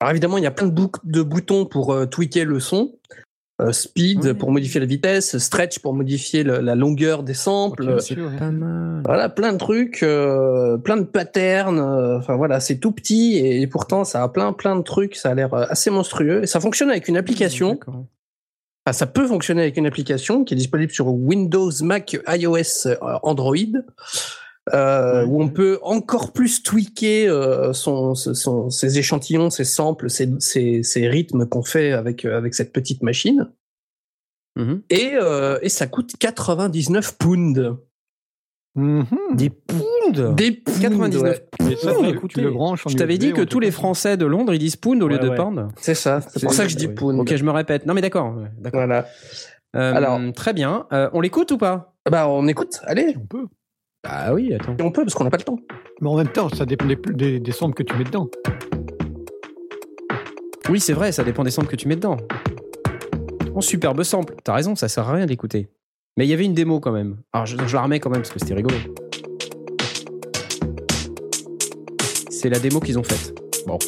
Alors 0.00 0.10
évidemment, 0.10 0.36
il 0.38 0.44
y 0.44 0.46
a 0.46 0.50
plein 0.50 0.66
de, 0.68 0.86
de 1.04 1.22
boutons 1.22 1.64
pour 1.66 1.92
euh, 1.92 2.06
tweaker 2.06 2.44
le 2.44 2.60
son. 2.60 2.94
Euh, 3.62 3.72
speed 3.72 4.22
Ouais. 4.22 4.34
pour 4.34 4.52
modifier 4.52 4.80
la 4.80 4.86
vitesse, 4.86 5.38
stretch 5.38 5.78
pour 5.78 5.94
modifier 5.94 6.42
le- 6.42 6.58
la 6.60 6.74
longueur 6.74 7.22
des 7.22 7.32
samples. 7.32 7.86
Bien 7.86 7.98
sûr, 8.00 8.26
ouais. 8.30 9.00
Voilà, 9.06 9.30
plein 9.30 9.54
de 9.54 9.56
trucs, 9.58 10.02
euh, 10.02 10.76
plein 10.76 10.98
de 10.98 11.04
patterns. 11.04 11.78
euh, 11.78 12.18
Enfin 12.18 12.36
voilà, 12.36 12.60
c'est 12.60 12.76
tout 12.76 12.92
petit 12.92 13.36
et, 13.38 13.62
et 13.62 13.66
pourtant 13.66 14.04
ça 14.04 14.22
a 14.22 14.28
plein 14.28 14.52
plein 14.52 14.76
de 14.76 14.82
trucs. 14.82 15.16
Ça 15.16 15.30
a 15.30 15.34
l'air 15.34 15.54
assez 15.54 15.88
monstrueux 15.88 16.42
et 16.42 16.46
ça 16.46 16.60
fonctionne 16.60 16.90
avec 16.90 17.08
une 17.08 17.16
application. 17.16 17.78
Enfin, 17.88 18.92
ça 18.92 19.06
peut 19.06 19.26
fonctionner 19.26 19.62
avec 19.62 19.78
une 19.78 19.86
application 19.86 20.44
qui 20.44 20.52
est 20.52 20.56
disponible 20.58 20.92
sur 20.92 21.06
Windows, 21.08 21.70
Mac, 21.82 22.14
iOS, 22.28 22.86
euh, 22.88 22.96
Android, 23.22 23.56
euh, 24.74 25.24
où 25.26 25.40
on 25.42 25.48
peut 25.48 25.78
encore 25.82 26.32
plus 26.32 26.62
tweaker 26.62 27.28
euh, 27.28 27.72
son, 27.72 28.14
son- 28.14 28.34
son- 28.34 28.70
ses 28.70 28.98
échantillons, 28.98 29.50
ses 29.50 29.64
samples, 29.64 30.10
ses, 30.10 30.28
ses- 30.40 30.82
ses 30.82 31.08
rythmes 31.08 31.46
qu'on 31.46 31.62
fait 31.62 31.92
avec, 31.92 32.24
euh, 32.24 32.36
avec 32.36 32.54
cette 32.54 32.72
petite 32.72 33.02
machine. 33.02 33.50
Mhm. 34.56 34.82
Et, 34.90 35.12
euh, 35.14 35.58
et 35.62 35.68
ça 35.68 35.86
coûte 35.86 36.14
99 36.18 37.16
pounds. 37.18 37.76
Mhm. 38.74 39.06
Des 39.34 39.50
pounds? 39.50 40.34
Des 40.34 40.52
pounds, 40.52 40.80
99 40.80 41.22
ouais. 41.60 41.70
Et 41.72 41.76
ça, 41.76 41.92
Pound, 41.94 42.06
tu- 42.08 42.14
écoutez, 42.16 42.34
tu 42.34 42.40
le 42.42 42.50
branches 42.50 42.86
en 42.86 42.90
Je 42.90 42.96
t'avais 42.96 43.18
dit 43.18 43.32
que 43.32 43.42
tous 43.42 43.60
les 43.60 43.70
Français 43.70 44.16
de 44.16 44.26
Londres 44.26 44.52
ils 44.52 44.58
disent 44.58 44.76
pound 44.76 45.02
au 45.02 45.08
lieu 45.08 45.18
de 45.18 45.28
ouais. 45.30 45.36
pound. 45.36 45.68
C'est 45.80 45.94
ça. 45.94 46.20
C'est 46.20 46.42
pour 46.42 46.52
ça 46.52 46.64
que 46.64 46.70
je 46.70 46.76
dis 46.76 46.86
Oui. 46.86 46.94
pound. 46.94 47.18
Ok, 47.20 47.34
je 47.34 47.44
me 47.44 47.50
répète. 47.50 47.86
Non 47.86 47.94
mais 47.94 48.00
d'accord. 48.02 48.34
Voilà. 48.72 49.06
Euh, 49.76 49.94
Alors- 49.94 50.20
très 50.34 50.52
bien. 50.52 50.86
Euh, 50.92 51.08
on 51.12 51.20
l'écoute 51.20 51.50
ou 51.52 51.58
pas? 51.58 51.94
Bah, 52.10 52.28
on 52.28 52.46
écoute. 52.48 52.80
Allez, 52.84 53.16
On 53.16 53.26
peut. 53.26 53.46
Ah 54.08 54.32
oui, 54.32 54.54
attends. 54.54 54.76
on 54.80 54.90
peut 54.90 55.02
parce 55.02 55.14
qu'on 55.14 55.24
n'a 55.24 55.30
pas 55.30 55.36
le 55.38 55.42
temps. 55.42 55.58
Mais 56.00 56.08
en 56.08 56.16
même 56.16 56.28
temps, 56.28 56.48
ça 56.48 56.64
dépend 56.64 56.86
des, 56.86 56.96
des, 56.96 57.40
que 57.40 57.82
tu 57.82 57.96
mets 57.96 58.04
dedans. 58.04 58.28
Oui, 60.68 60.80
c'est 60.80 60.92
vrai, 60.92 61.12
ça 61.12 61.24
dépend 61.24 61.42
des 61.44 61.50
samples 61.50 61.68
que 61.68 61.76
tu 61.76 61.88
mets 61.88 61.96
dedans. 61.96 62.16
En 63.54 63.60
superbe 63.60 64.02
sample. 64.02 64.34
T'as 64.44 64.54
raison, 64.54 64.74
ça 64.76 64.88
sert 64.88 65.08
à 65.08 65.12
rien 65.14 65.26
d'écouter. 65.26 65.68
Mais 66.16 66.26
il 66.26 66.30
y 66.30 66.32
avait 66.32 66.44
une 66.44 66.54
démo 66.54 66.80
quand 66.80 66.92
même. 66.92 67.16
Alors 67.32 67.46
je, 67.46 67.56
je 67.66 67.74
la 67.74 67.82
remets 67.82 68.00
quand 68.00 68.10
même 68.10 68.22
parce 68.22 68.32
que 68.32 68.38
c'était 68.38 68.54
rigolo. 68.54 68.76
C'est 72.30 72.48
la 72.48 72.58
démo 72.58 72.80
qu'ils 72.80 72.98
ont 72.98 73.02
faite. 73.02 73.34
Bon. 73.66 73.78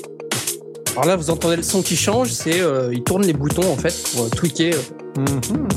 Alors 0.93 1.07
là, 1.07 1.17
vous 1.17 1.31
entendez 1.31 1.57
le 1.57 1.63
son 1.63 1.83
qui 1.83 1.97
change, 1.97 2.33
c'est 2.33 2.61
euh, 2.61 2.93
il 2.93 3.05
tourne 3.05 3.23
les 3.25 3.33
boutons 3.33 3.71
en 3.71 3.77
fait 3.77 3.95
pour 4.13 4.27
euh, 4.27 4.29
tweaker. 4.31 4.75
Mhm. 5.17 5.69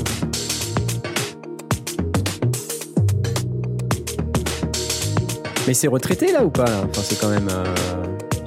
Mais 5.66 5.74
c'est 5.74 5.88
retraité 5.88 6.32
là 6.32 6.44
ou 6.44 6.50
pas? 6.50 6.64
Là 6.64 6.84
Enfin, 6.90 7.02
c'est 7.04 7.20
quand 7.20 7.28
même. 7.30 7.48
euh, 7.50 7.64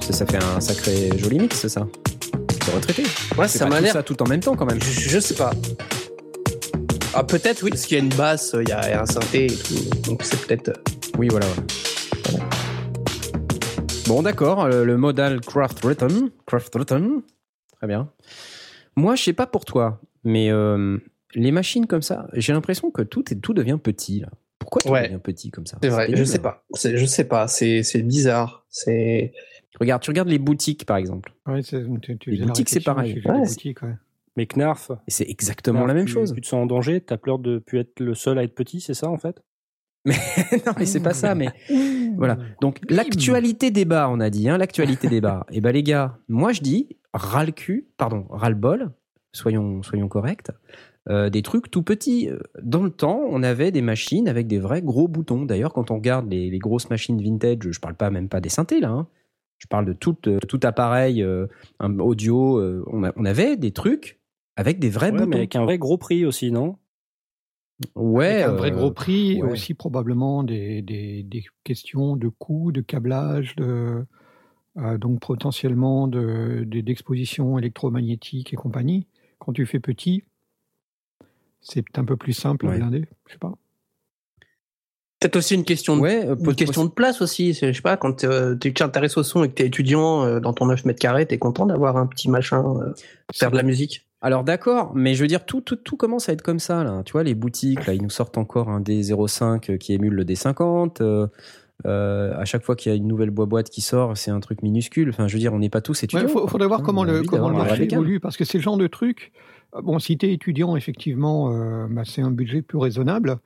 ça, 0.00 0.12
ça 0.12 0.26
fait 0.26 0.42
un 0.42 0.60
sacré 0.60 1.10
joli 1.18 1.38
mix, 1.38 1.66
ça. 1.66 1.86
C'est 2.64 2.74
retraité. 2.74 3.02
Ouais, 3.38 3.48
C'est 3.48 3.58
ça 3.58 3.66
m'a 3.66 3.80
l'air. 3.80 3.92
ça 3.92 4.02
tout 4.02 4.20
en 4.22 4.26
même 4.26 4.40
temps 4.40 4.54
quand 4.54 4.66
même. 4.66 4.80
Je, 4.82 5.08
je 5.08 5.18
sais 5.18 5.34
pas. 5.34 5.52
Ah 7.14 7.24
peut-être 7.24 7.62
oui, 7.62 7.70
parce 7.70 7.86
qu'il 7.86 7.96
y 7.96 8.00
a 8.00 8.02
une 8.04 8.12
basse, 8.14 8.54
il 8.60 8.68
y 8.68 8.72
a 8.72 9.00
un 9.02 9.06
synthé 9.06 9.46
et 9.46 9.54
tout, 9.56 10.10
donc 10.10 10.22
c'est 10.22 10.38
peut-être. 10.46 10.68
euh, 10.68 10.72
Oui, 11.18 11.28
voilà. 11.30 11.46
voilà. 12.30 12.44
Bon, 14.06 14.22
d'accord. 14.22 14.68
Le, 14.68 14.84
le 14.84 14.96
modal 14.98 15.40
craft 15.40 15.82
written. 15.84 16.30
Craft 16.46 16.74
written. 16.74 17.22
Très 17.78 17.86
bien. 17.86 18.10
Moi, 18.96 19.14
je 19.14 19.22
sais 19.24 19.32
pas 19.32 19.46
pour 19.46 19.64
toi, 19.64 20.00
mais 20.24 20.50
euh, 20.50 20.98
les 21.34 21.50
machines 21.52 21.86
comme 21.86 22.02
ça, 22.02 22.26
j'ai 22.34 22.52
l'impression 22.52 22.90
que 22.90 23.02
tout, 23.02 23.24
est, 23.32 23.36
tout 23.40 23.54
devient 23.54 23.78
petit 23.82 24.20
là. 24.20 24.28
Pourquoi 24.66 24.82
tout 24.82 24.88
Ouais. 24.90 25.18
petit 25.18 25.50
comme 25.50 25.66
ça? 25.66 25.78
C'est 25.82 25.88
vrai, 25.88 26.08
je 26.14 26.24
sais 26.24 26.38
pas. 26.40 26.64
C'est- 26.72 26.96
Je 26.96 27.06
sais 27.06 27.24
pas, 27.24 27.46
c'est 27.48 28.02
bizarre. 28.02 28.66
C'est 28.68 29.32
Regarde, 29.80 30.02
tu 30.02 30.10
regardes 30.10 30.28
les 30.28 30.38
boutiques 30.38 30.86
par 30.86 30.96
exemple. 30.96 31.32
Ouais, 31.46 31.62
tu- 31.62 31.86
tu 32.18 32.30
Les 32.30 32.44
boutiques, 32.46 32.68
c'est 32.70 32.80
pareil. 32.80 33.20
boutiques, 33.24 33.82
ouais. 33.82 33.94
Mais 34.36 34.46
Knarf. 34.46 34.90
C'est 35.08 35.28
exactement 35.28 35.80
Knarf, 35.80 35.88
la 35.88 35.94
même 35.94 36.06
tu- 36.06 36.12
chose. 36.12 36.32
Tu 36.34 36.40
te 36.40 36.46
sens 36.46 36.62
en 36.62 36.66
danger, 36.66 37.00
t'as 37.00 37.16
peur 37.18 37.38
de 37.38 37.58
plus 37.58 37.78
être 37.80 38.00
le 38.00 38.14
seul 38.14 38.38
à 38.38 38.42
être 38.42 38.54
petit, 38.54 38.80
c'est 38.80 38.94
ça 38.94 39.08
en 39.10 39.18
fait? 39.18 39.42
Non, 40.66 40.72
mais 40.78 40.86
c'est 40.86 41.00
pas 41.00 41.14
ça. 41.14 41.34
Mais 41.34 41.48
voilà. 42.16 42.38
Donc 42.60 42.78
l'actualité 42.88 43.70
des 43.70 43.84
bars, 43.84 44.10
on 44.10 44.20
a 44.20 44.30
dit, 44.30 44.48
hein, 44.48 44.56
l'actualité 44.58 45.08
des 45.08 45.20
bars. 45.20 45.44
Et 45.50 45.60
ben 45.60 45.72
les 45.72 45.82
gars, 45.82 46.18
moi 46.28 46.52
je 46.52 46.60
dis 46.60 46.88
ras 47.12 47.44
le 47.44 47.52
cul, 47.52 47.88
pardon, 47.98 48.26
ras 48.30 48.48
le 48.48 48.54
bol. 48.56 48.92
Soyons 49.32 49.82
soyons 49.82 50.08
corrects. 50.08 50.50
Euh, 51.08 51.30
des 51.30 51.42
trucs 51.42 51.70
tout 51.70 51.82
petits. 51.82 52.28
Euh, 52.28 52.38
Dans 52.62 52.82
le 52.82 52.90
temps, 52.90 53.20
on 53.28 53.42
avait 53.42 53.70
des 53.70 53.82
machines 53.82 54.28
avec 54.28 54.46
des 54.46 54.58
vrais 54.58 54.82
gros 54.82 55.08
boutons. 55.08 55.44
D'ailleurs, 55.44 55.72
quand 55.72 55.90
on 55.90 55.96
regarde 55.96 56.28
les, 56.30 56.50
les 56.50 56.58
grosses 56.58 56.90
machines 56.90 57.20
vintage, 57.22 57.58
je 57.70 57.80
parle 57.80 57.94
pas 57.94 58.10
même 58.10 58.28
pas 58.28 58.40
des 58.40 58.48
synthés 58.48 58.80
là. 58.80 58.90
hein. 58.90 59.06
Je 59.58 59.66
parle 59.68 59.86
de 59.86 59.92
tout, 59.94 60.16
euh, 60.26 60.38
tout 60.48 60.60
appareil 60.64 61.22
euh, 61.22 61.46
audio. 61.80 62.58
euh, 62.58 62.84
on, 62.88 63.04
a- 63.04 63.12
on 63.16 63.24
avait 63.24 63.56
des 63.56 63.70
trucs 63.70 64.20
avec 64.56 64.78
des 64.78 64.90
vrais 64.90 65.10
Ouais, 65.12 65.18
boutons. 65.18 65.30
mais 65.30 65.36
avec 65.36 65.56
un 65.56 65.64
vrai 65.64 65.78
gros 65.78 65.96
prix 65.98 66.26
aussi, 66.26 66.50
non? 66.50 66.76
Ouais, 67.94 68.42
Avec 68.42 68.44
un 68.44 68.52
vrai 68.56 68.70
euh, 68.70 68.74
gros 68.74 68.90
prix, 68.90 69.32
et 69.38 69.42
aussi 69.42 69.74
probablement 69.74 70.42
des, 70.42 70.80
des, 70.82 71.22
des 71.22 71.44
questions 71.62 72.16
de 72.16 72.28
coûts, 72.28 72.72
de 72.72 72.80
câblage, 72.80 73.54
de, 73.56 74.06
euh, 74.78 74.98
donc 74.98 75.20
potentiellement 75.20 76.08
de- 76.08 76.64
de- 76.66 76.80
d'exposition 76.80 77.58
électromagnétique 77.58 78.52
et 78.54 78.56
compagnie. 78.56 79.06
Quand 79.38 79.52
tu 79.52 79.66
fais 79.66 79.80
petit, 79.80 80.24
c'est 81.68 81.98
un 81.98 82.04
peu 82.04 82.16
plus 82.16 82.32
simple 82.32 82.66
à 82.66 82.70
Ouais. 82.70 82.76
blinder, 82.78 83.04
je 83.26 83.32
sais 83.32 83.38
pas. 83.38 83.52
peut-être 85.20 85.36
aussi 85.36 85.54
une 85.54 85.64
question 85.64 85.96
de 85.96 86.02
Ouais, 86.02 86.26
euh, 86.26 86.36
Une 86.36 86.54
question 86.54 86.84
de 86.84 86.90
place 86.90 87.20
aussi, 87.22 87.52
je 87.54 87.72
sais 87.72 87.82
pas, 87.82 87.96
quand 87.96 88.24
euh, 88.24 88.54
tu 88.56 88.72
t'intéresses 88.74 89.16
au 89.16 89.22
son 89.22 89.44
et 89.44 89.48
que 89.48 89.54
t'es 89.54 89.66
étudiant 89.66 90.24
euh, 90.24 90.40
dans 90.40 90.52
ton 90.52 90.66
9 90.66 90.84
mètres 90.84 91.00
carrés, 91.00 91.26
t'es 91.26 91.38
content 91.38 91.66
d'avoir 91.66 91.96
un 91.96 92.06
petit 92.06 92.30
machin, 92.30 92.62
euh, 92.80 92.92
faire 93.34 93.50
de 93.50 93.56
la 93.56 93.62
musique? 93.62 94.06
Alors 94.20 94.44
d'accord, 94.44 94.92
mais 94.94 95.14
je 95.14 95.22
veux 95.22 95.26
dire 95.28 95.44
tout, 95.44 95.60
tout, 95.60 95.76
tout 95.76 95.96
commence 95.96 96.28
à 96.28 96.32
être 96.32 96.42
comme 96.42 96.58
ça 96.58 96.84
là. 96.84 97.02
Tu 97.04 97.12
vois 97.12 97.22
les 97.22 97.34
boutiques 97.34 97.86
là, 97.86 97.94
ils 97.94 98.02
nous 98.02 98.10
sortent 98.10 98.38
encore 98.38 98.68
un 98.70 98.80
D05 98.80 99.78
qui 99.78 99.92
émule 99.94 100.14
le 100.14 100.24
D50. 100.24 101.00
euh, 101.00 101.26
euh, 101.84 102.34
à 102.36 102.44
chaque 102.46 102.62
fois 102.64 102.74
qu'il 102.76 102.90
y 102.90 102.94
a 102.94 102.96
une 102.96 103.06
nouvelle 103.06 103.30
boîte 103.30 103.68
qui 103.68 103.82
sort, 103.82 104.16
c'est 104.16 104.30
un 104.30 104.40
truc 104.40 104.62
minuscule. 104.62 105.10
Enfin, 105.10 105.28
je 105.28 105.34
veux 105.34 105.38
dire, 105.38 105.52
on 105.52 105.58
n'est 105.58 105.68
pas 105.68 105.82
tous 105.82 106.00
Il 106.02 106.04
étudiants. 106.06 106.26
quoi. 106.32 106.48
faudrait 106.48 106.66
voir 106.68 106.82
comment 106.82 107.04
le, 107.04 107.22
comment 107.22 107.50
le 107.50 107.56
marché 107.56 107.84
évolue, 107.84 108.18
parce 108.18 108.36
que 108.38 108.44
c'est 108.44 108.56
le 108.58 108.62
genre 108.62 108.78
de 108.78 108.86
truc. 108.86 109.32
Euh, 109.74 109.82
Bon, 109.82 109.98
si 109.98 110.16
tu 110.18 110.26
es 110.26 110.32
étudiant, 110.32 110.76
effectivement, 110.76 111.50
euh, 111.52 111.86
bah, 111.90 112.02
c'est 112.04 112.22
un 112.22 112.30
budget 112.30 112.62
plus 112.62 112.78
raisonnable. 112.78 113.38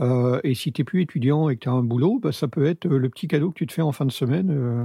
Euh, 0.00 0.40
et 0.44 0.54
si 0.54 0.72
tu 0.72 0.84
plus 0.84 1.02
étudiant 1.02 1.48
et 1.48 1.56
que 1.56 1.60
tu 1.60 1.68
as 1.68 1.72
un 1.72 1.82
boulot, 1.82 2.20
bah, 2.22 2.30
ça 2.32 2.46
peut 2.48 2.66
être 2.66 2.86
le 2.86 3.08
petit 3.08 3.26
cadeau 3.28 3.50
que 3.50 3.54
tu 3.58 3.66
te 3.66 3.72
fais 3.72 3.82
en 3.82 3.90
fin 3.92 4.06
de 4.06 4.12
semaine 4.12 4.50
euh, 4.50 4.84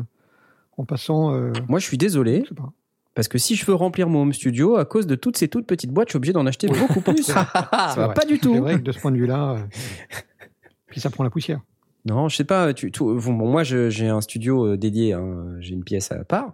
en 0.77 0.85
passant. 0.85 1.33
euh, 1.33 1.51
Moi, 1.67 1.79
je 1.79 1.85
suis 1.85 1.97
désolé 1.99 2.41
je 2.43 2.49
sais 2.49 2.55
pas. 2.55 2.71
parce 3.13 3.27
que 3.27 3.37
si 3.37 3.55
je 3.55 3.63
veux 3.65 3.75
remplir 3.75 4.09
mon 4.09 4.23
home 4.23 4.33
studio 4.33 4.75
à 4.77 4.85
cause 4.85 5.05
de 5.05 5.13
toutes 5.15 5.37
ces 5.37 5.47
toutes 5.49 5.67
petites 5.67 5.91
boîtes, 5.91 6.07
je 6.07 6.13
suis 6.13 6.17
obligé 6.17 6.33
d'en 6.33 6.47
acheter 6.47 6.67
beaucoup 6.67 7.01
plus. 7.01 7.21
ça 7.23 7.47
C'est 7.89 7.99
va 7.99 8.05
vrai. 8.07 8.13
pas 8.15 8.25
du 8.25 8.39
tout. 8.39 8.53
C'est 8.53 8.59
vrai 8.59 8.77
que 8.77 8.81
de 8.81 8.91
ce 8.91 8.99
point 8.99 9.11
de 9.11 9.17
vue-là, 9.17 9.51
euh, 9.51 9.57
puis 10.87 10.99
ça 10.99 11.09
prend 11.11 11.23
la 11.23 11.29
poussière. 11.29 11.61
Non, 12.05 12.27
je 12.27 12.35
sais 12.35 12.43
pas. 12.43 12.73
Tu, 12.73 12.91
tout- 12.91 13.13
bon, 13.19 13.33
bon, 13.33 13.49
moi, 13.49 13.63
j'ai 13.63 14.07
un 14.09 14.19
studio 14.21 14.75
dédié. 14.75 15.13
hein, 15.13 15.45
j'ai 15.59 15.73
une 15.73 15.83
pièce 15.83 16.11
à 16.11 16.23
part. 16.23 16.53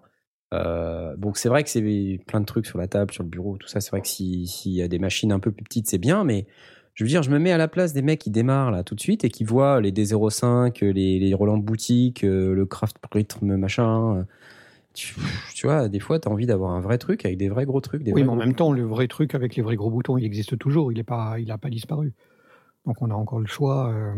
Euh, 0.53 1.15
donc 1.17 1.37
c'est 1.37 1.49
vrai 1.49 1.63
que 1.63 1.69
c'est 1.69 2.19
plein 2.25 2.39
de 2.41 2.45
trucs 2.45 2.65
sur 2.65 2.77
la 2.79 2.87
table, 2.87 3.11
sur 3.13 3.23
le 3.23 3.29
bureau, 3.29 3.57
tout 3.57 3.67
ça. 3.67 3.81
C'est 3.81 3.91
vrai 3.91 4.01
que 4.01 4.07
si- 4.07 4.47
s'il 4.47 4.71
y 4.73 4.81
a 4.81 4.87
des 4.87 4.99
machines 4.99 5.31
un 5.31 5.39
peu 5.39 5.51
plus 5.51 5.63
petites, 5.63 5.87
c'est 5.87 5.97
bien. 5.99 6.23
Mais 6.23 6.45
je 6.95 7.03
veux 7.03 7.07
dire, 7.07 7.21
je 7.23 7.29
me 7.29 7.39
mets 7.39 7.51
à 7.51 7.57
la 7.57 7.67
place 7.67 7.93
des 7.93 8.01
mecs 8.01 8.19
qui 8.19 8.31
démarrent 8.31 8.71
là 8.71 8.83
tout 8.83 8.95
de 8.95 8.99
suite 8.99 9.23
et 9.23 9.29
qui 9.29 9.43
voient 9.43 9.79
les 9.79 9.91
D05, 9.91 10.81
les, 10.81 11.19
les 11.19 11.33
Roland 11.33 11.57
boutique, 11.57 12.23
euh, 12.23 12.53
le 12.53 12.65
Craft 12.65 12.97
Rhythm 13.11 13.55
machin. 13.57 14.17
euh, 14.17 14.23
Tu, 14.95 15.15
tu 15.53 15.67
vois, 15.67 15.87
des 15.87 15.99
fois, 15.99 16.19
tu 16.19 16.27
as 16.27 16.31
envie 16.31 16.47
d'avoir 16.47 16.71
un 16.71 16.81
vrai 16.81 16.97
truc 16.97 17.23
avec 17.25 17.37
des 17.37 17.47
vrais 17.47 17.65
gros 17.65 17.79
trucs. 17.79 18.03
Des 18.03 18.11
Oui, 18.11 18.23
mais 18.23 18.29
en 18.29 18.35
même 18.35 18.55
temps, 18.55 18.71
le 18.71 18.83
vrai 18.83 19.07
truc 19.07 19.35
avec 19.35 19.55
les 19.55 19.61
vrais 19.61 19.75
gros 19.75 19.91
boutons, 19.91 20.17
il 20.17 20.25
existe 20.25 20.57
toujours. 20.57 20.91
Il 20.91 20.97
n'a 20.97 21.03
pas, 21.03 21.35
il 21.39 21.51
a 21.51 21.57
pas 21.59 21.69
disparu. 21.69 22.11
Donc 22.89 23.03
on 23.03 23.11
a 23.11 23.13
encore 23.13 23.39
le 23.39 23.45
choix 23.45 23.89
euh, 23.91 24.15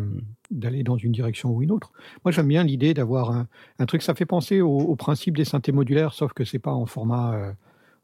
d'aller 0.49 0.81
dans 0.83 0.95
une 0.95 1.11
direction 1.11 1.51
ou 1.51 1.61
une 1.61 1.71
autre. 1.71 1.91
Moi, 2.23 2.31
j'aime 2.31 2.47
bien 2.47 2.63
l'idée 2.63 2.93
d'avoir 2.93 3.29
un, 3.31 3.47
un 3.79 3.85
truc. 3.85 4.01
Ça 4.01 4.15
fait 4.15 4.25
penser 4.25 4.61
au, 4.61 4.69
au 4.77 4.95
principe 4.95 5.35
des 5.35 5.43
synthés 5.43 5.73
modulaires, 5.73 6.13
sauf 6.13 6.31
que 6.31 6.45
c'est 6.45 6.57
pas 6.57 6.71
en 6.71 6.85
format, 6.85 7.33
euh, 7.33 7.51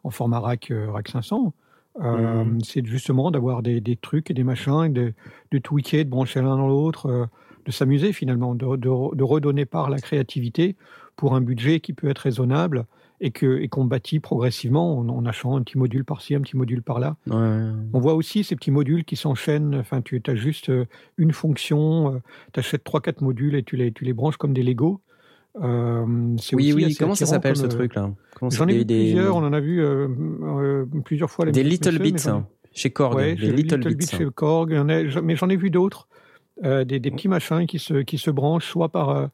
en 0.03 0.09
format 0.09 0.41
rack, 0.41 0.69
euh, 0.71 0.91
rack 0.91 1.07
500. 1.07 1.53
Euh, 2.01 2.43
C'est 2.65 2.85
justement 2.85 3.31
d'avoir 3.31 3.63
des, 3.63 3.79
des 3.79 3.95
trucs 3.95 4.29
et 4.29 4.33
des 4.33 4.43
machins, 4.43 4.83
et 4.83 4.89
de, 4.89 5.13
de 5.51 5.57
tweaker, 5.57 6.03
de 6.03 6.09
brancher 6.09 6.41
l'un 6.41 6.57
dans 6.57 6.67
l'autre, 6.67 7.29
de 7.65 7.71
s'amuser 7.71 8.11
finalement, 8.11 8.53
de, 8.53 8.75
de- 8.75 9.15
de 9.15 9.23
redonner 9.23 9.65
part 9.65 9.85
à 9.85 9.89
la 9.89 9.99
créativité 9.99 10.75
pour 11.15 11.33
un 11.33 11.39
budget 11.41 11.79
qui 11.79 11.93
peut 11.93 12.09
être 12.09 12.19
raisonnable 12.19 12.85
et 13.19 13.31
que 13.31 13.57
et 13.59 13.67
qu'on 13.67 13.85
bâtit 13.85 14.19
progressivement 14.19 14.99
en, 14.99 15.09
en 15.09 15.25
achetant 15.25 15.55
un 15.55 15.61
petit 15.63 15.77
module 15.77 16.05
par-ci, 16.05 16.35
un 16.35 16.41
petit 16.41 16.55
module 16.57 16.81
par-là. 16.83 17.15
Ouais. 17.27 17.35
On 17.93 17.99
voit 17.99 18.13
aussi 18.13 18.43
ces 18.43 18.55
petits 18.55 18.71
modules 18.71 19.03
qui 19.05 19.15
s'enchaînent. 19.15 19.75
Enfin, 19.75 20.01
tu 20.01 20.21
as 20.27 20.35
juste 20.35 20.69
euh, 20.69 20.85
une 21.17 21.31
fonction, 21.33 22.21
tu 22.53 22.59
achètes 22.59 22.83
3-4 22.85 23.23
modules 23.23 23.55
et 23.55 23.63
tu 23.63 23.75
les, 23.75 23.91
tu 23.91 24.03
les 24.05 24.13
branches 24.13 24.37
comme 24.37 24.53
des 24.53 24.63
Lego. 24.63 25.01
Euh, 25.61 26.05
Oui, 26.53 26.73
oui. 26.73 26.95
Comment 26.95 27.15
ça 27.15 27.25
s'appelle 27.25 27.55
ce 27.55 27.63
comme, 27.63 27.71
euh, 27.71 27.75
truc 27.75 27.95
là 27.95 28.11
Comment 28.35 28.49
ça- 28.51 28.57
J'en 28.57 28.67
ai 28.67 28.77
vu 28.77 28.85
des- 28.85 28.99
plusieurs, 29.11 29.35
on 29.35 29.43
en 29.43 29.53
a 29.53 29.59
vu 29.59 29.81
euh, 29.83 30.07
euh, 30.43 30.85
plusieurs 31.03 31.31
fois. 31.31 31.45
la 31.45 31.51
Des 31.51 31.63
Little 31.63 31.97
Bits 31.99 32.13
ai- 32.25 32.29
hein, 32.29 32.45
chez 32.73 32.91
Korg. 32.91 33.15
Ouais, 33.15 33.33
des 33.35 33.51
Little 33.51 33.77
Little 33.77 33.95
Bits. 33.95 34.05
Chez 34.07 34.25
Korg, 34.33 34.71
mais 35.23 35.35
j'en 35.35 35.49
ai 35.49 35.55
vu 35.55 35.71
d'autres, 35.71 36.07
euh, 36.63 36.83
des, 36.85 36.99
des 36.99 37.09
petits 37.09 37.27
machins 37.27 37.65
qui 37.65 37.79
se, 37.79 37.95
qui 38.03 38.19
se 38.19 38.29
branchent 38.29 38.67
soit 38.69 38.89
par, 38.89 39.29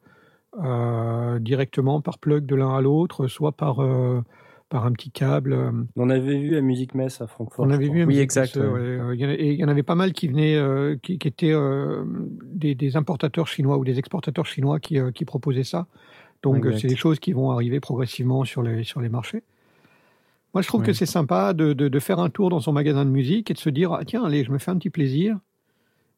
euh, 0.62 1.38
directement 1.38 2.00
par 2.00 2.18
plug 2.18 2.46
de 2.46 2.54
l'un 2.54 2.74
à 2.76 2.80
l'autre, 2.80 3.26
soit 3.26 3.52
par, 3.52 3.80
euh, 3.80 4.20
par 4.68 4.86
un 4.86 4.92
petit 4.92 5.10
câble. 5.10 5.52
euh. 5.52 5.70
On 5.96 6.10
avait 6.10 6.38
vu 6.38 6.56
à 6.56 6.60
Musique 6.60 6.94
Mess 6.94 7.20
à 7.20 7.26
Francfort. 7.26 7.66
On 7.66 7.70
avait 7.70 7.88
vu 7.88 8.02
un 8.02 8.06
Oui, 8.06 8.18
exact, 8.18 8.54
ça, 8.54 8.60
ouais. 8.60 8.98
ouais. 9.00 9.14
Il 9.16 9.20
y 9.20 9.26
en 9.26 9.28
a- 9.28 9.34
Et 9.34 9.52
il 9.52 9.58
y 9.60 9.64
en 9.64 9.68
avait 9.68 9.82
pas 9.82 9.94
mal 9.94 10.12
qui 10.12 10.28
venaient, 10.28 10.56
euh, 10.56 10.96
qui, 11.02 11.18
qui 11.18 11.28
étaient 11.28 11.52
euh, 11.52 12.04
des, 12.44 12.74
des 12.74 12.96
importateurs 12.96 13.46
chinois 13.48 13.78
ou 13.78 13.84
des 13.84 13.98
exportateurs 13.98 14.46
chinois 14.46 14.80
qui, 14.80 14.98
euh, 14.98 15.10
qui 15.10 15.24
proposaient 15.24 15.64
ça. 15.64 15.86
Donc, 16.42 16.58
Exact. 16.58 16.78
c'est 16.78 16.88
des 16.88 16.96
choses 16.96 17.18
qui 17.20 17.32
vont 17.32 17.50
arriver 17.50 17.80
progressivement 17.80 18.44
sur 18.44 18.62
les, 18.62 18.84
sur 18.84 19.00
les 19.00 19.08
marchés. 19.08 19.42
Moi, 20.52 20.62
je 20.62 20.68
trouve 20.68 20.82
Ouais. 20.82 20.86
que 20.88 20.92
c'est 20.92 21.06
sympa 21.06 21.52
de, 21.52 21.72
de, 21.72 21.88
de 21.88 21.98
faire 21.98 22.20
un 22.20 22.30
tour 22.30 22.48
dans 22.50 22.60
son 22.60 22.72
magasin 22.72 23.04
de 23.04 23.10
musique 23.10 23.50
et 23.50 23.54
de 23.54 23.58
se 23.58 23.70
dire 23.70 23.92
ah, 23.92 24.04
tiens, 24.04 24.24
allez, 24.24 24.44
je 24.44 24.52
me 24.52 24.58
fais 24.58 24.70
un 24.70 24.76
petit 24.78 24.90
plaisir. 24.90 25.38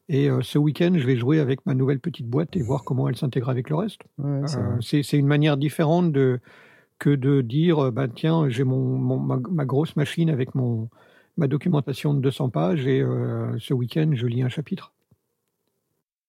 Et 0.09 0.29
euh, 0.29 0.41
ce 0.41 0.57
week-end, 0.57 0.93
je 0.95 1.05
vais 1.05 1.17
jouer 1.17 1.39
avec 1.39 1.65
ma 1.65 1.73
nouvelle 1.73 1.99
petite 1.99 2.27
boîte 2.27 2.55
et 2.55 2.61
voir 2.61 2.83
comment 2.83 3.09
elle 3.09 3.17
s'intègre 3.17 3.49
avec 3.49 3.69
le 3.69 3.75
reste. 3.75 4.01
Ouais, 4.17 4.41
c'est 4.47 4.57
Euh, 4.59 5.01
c'est 5.03 5.17
une 5.17 5.27
manière 5.27 5.57
différente 5.57 6.11
de, 6.13 6.39
que 6.99 7.09
de 7.09 7.41
dire 7.41 7.85
euh, 7.85 7.91
bah, 7.91 8.07
tiens, 8.07 8.47
j'ai 8.49 8.63
mon, 8.63 8.97
mon- 8.97 9.19
ma, 9.19 9.37
ma 9.51 9.65
grosse 9.65 9.95
machine 9.97 10.29
avec 10.29 10.55
mon, 10.55 10.89
ma 11.35 11.47
documentation 11.47 12.13
de 12.13 12.21
200 12.21 12.49
pages 12.49 12.87
et 12.87 13.01
euh, 13.01 13.57
ce 13.59 13.73
week-end, 13.73 14.09
je 14.13 14.25
lis 14.27 14.41
un 14.43 14.49
chapitre. 14.49 14.93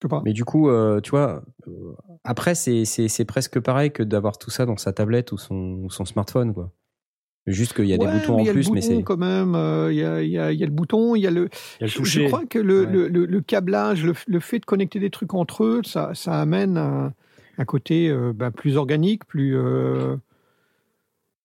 Je 0.00 0.06
sais 0.06 0.08
pas. 0.08 0.22
Mais 0.24 0.32
du 0.32 0.44
coup, 0.44 0.68
euh, 0.68 1.00
tu 1.00 1.10
vois, 1.10 1.42
euh, 1.68 1.94
après, 2.24 2.54
c'est- 2.54 3.24
presque 3.26 3.58
pareil 3.60 3.90
que 3.92 4.02
d'avoir 4.02 4.38
tout 4.38 4.50
ça 4.50 4.66
dans 4.66 4.76
sa 4.76 4.92
tablette 4.92 5.32
ou 5.32 5.38
son, 5.38 5.54
ou 5.84 5.90
son 5.90 6.04
smartphone, 6.04 6.52
quoi. 6.54 6.72
Juste 7.52 7.72
qu'il 7.74 7.86
y 7.86 7.94
a 7.94 7.96
Ouais, 7.96 8.06
des 8.06 8.12
boutons 8.18 8.34
mais 8.36 8.40
en 8.40 8.44
il 8.44 8.46
y 8.46 8.50
a 8.50 8.52
plus, 8.52 8.66
le 8.68 8.72
mais 8.74 8.80
bouton 8.80 8.96
c'est. 8.96 9.02
quand 9.02 9.16
même. 9.16 9.54
euh, 9.54 9.92
Il 9.92 9.98
y, 9.98 10.04
a, 10.04 10.22
il 10.22 10.30
y 10.30 10.38
a- 10.38 10.52
il 10.52 10.58
y 10.58 10.62
a 10.62 10.66
le 10.66 10.72
bouton, 10.72 11.14
il 11.14 11.20
y 11.22 11.26
a 11.26 11.30
le. 11.30 11.48
Il 11.80 11.80
y 11.80 11.84
a 11.84 11.86
le 11.86 11.86
Je- 11.88 11.96
toucher. 11.96 12.22
Je 12.22 12.26
crois 12.26 12.44
que 12.46 12.58
le, 12.58 12.80
Ouais. 12.84 12.92
le, 12.92 13.08
le- 13.08 13.26
le 13.26 13.40
câblage, 13.40 14.04
le, 14.04 14.14
le 14.26 14.40
fait 14.40 14.58
de 14.58 14.64
connecter 14.64 14.98
des 15.00 15.10
trucs 15.10 15.34
entre 15.34 15.64
eux, 15.64 15.80
ça, 15.84 16.10
ça 16.14 16.40
amène 16.40 16.76
un, 16.76 17.12
un 17.58 17.64
côté 17.64 18.08
euh, 18.10 18.32
bah, 18.34 18.50
plus 18.50 18.76
organique, 18.76 19.24
plus. 19.24 19.56
euh, 19.56 20.16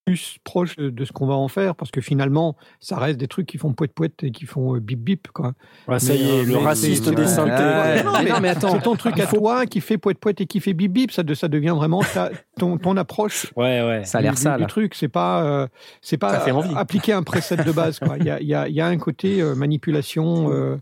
plus 0.06 0.38
proche 0.44 0.76
de, 0.76 1.06
ce 1.06 1.12
qu'on 1.12 1.26
va 1.26 1.34
en 1.36 1.48
faire, 1.48 1.76
parce 1.76 1.90
que 1.92 2.02
finalement, 2.02 2.56
ça 2.80 2.98
reste 2.98 3.18
des 3.20 3.28
trucs 3.28 3.46
qui 3.48 3.58
font 3.58 3.72
poète 3.74 3.94
poète 3.94 4.24
et 4.24 4.32
qui 4.32 4.46
font 4.46 4.76
euh, 4.76 4.80
bip 4.80 5.00
bip, 5.00 5.28
quoi. 5.30 5.54
Ouais, 5.88 6.00
ça 6.00 6.14
Mais, 6.14 6.20
y 6.20 6.30
est, 6.30 6.42
euh, 6.42 6.44
le 6.46 6.58
raciste 6.58 7.10
des 7.10 7.26
synthés. 7.28 7.52
Ouais. 7.52 8.04
Non, 8.04 8.12
Mais 8.24 8.30
non, 8.32 8.40
mais 8.42 8.50
attends. 8.50 8.72
c'est 8.74 8.82
ton 8.82 8.96
truc 8.96 9.20
à 9.20 9.28
toi 9.28 9.66
qui 9.66 9.80
fait 9.82 9.98
poète 9.98 10.18
poète 10.20 10.42
et 10.42 10.46
qui 10.46 10.60
fait 10.60 10.74
bip 10.74 10.92
bip, 10.92 11.12
ça, 11.12 11.24
de- 11.24 11.34
ça 11.34 11.48
devient 11.48 11.74
vraiment 11.76 12.02
ta- 12.14 12.32
ton, 12.60 12.78
ton 12.78 12.98
approche 12.98 13.52
Ouais, 13.56 13.82
ouais. 13.86 14.04
Ça 14.06 14.18
a 14.18 14.22
l'air 14.22 14.34
du, 14.34 14.42
sale. 14.42 14.60
du 14.60 14.68
truc. 14.68 14.94
C'est 14.96 15.08
pas, 15.08 15.44
euh, 15.44 15.68
c'est 16.02 16.18
pas 16.18 16.32
Ça 16.34 16.40
fait 16.42 16.52
envie. 16.52 16.74
appliquer 16.76 17.14
un 17.14 17.24
preset 17.24 17.58
de 17.58 17.72
base. 17.72 18.00
Quoi. 18.00 18.18
Il 18.20 18.26
y 18.26 18.30
a, 18.30 18.42
il 18.42 18.48
y 18.48 18.54
a- 18.54 18.68
il 18.68 18.76
y 18.76 18.82
a 18.82 18.88
un 18.88 18.98
côté 18.98 19.42
euh, 19.42 19.56
manipulation. 19.56 20.52
euh, 20.52 20.78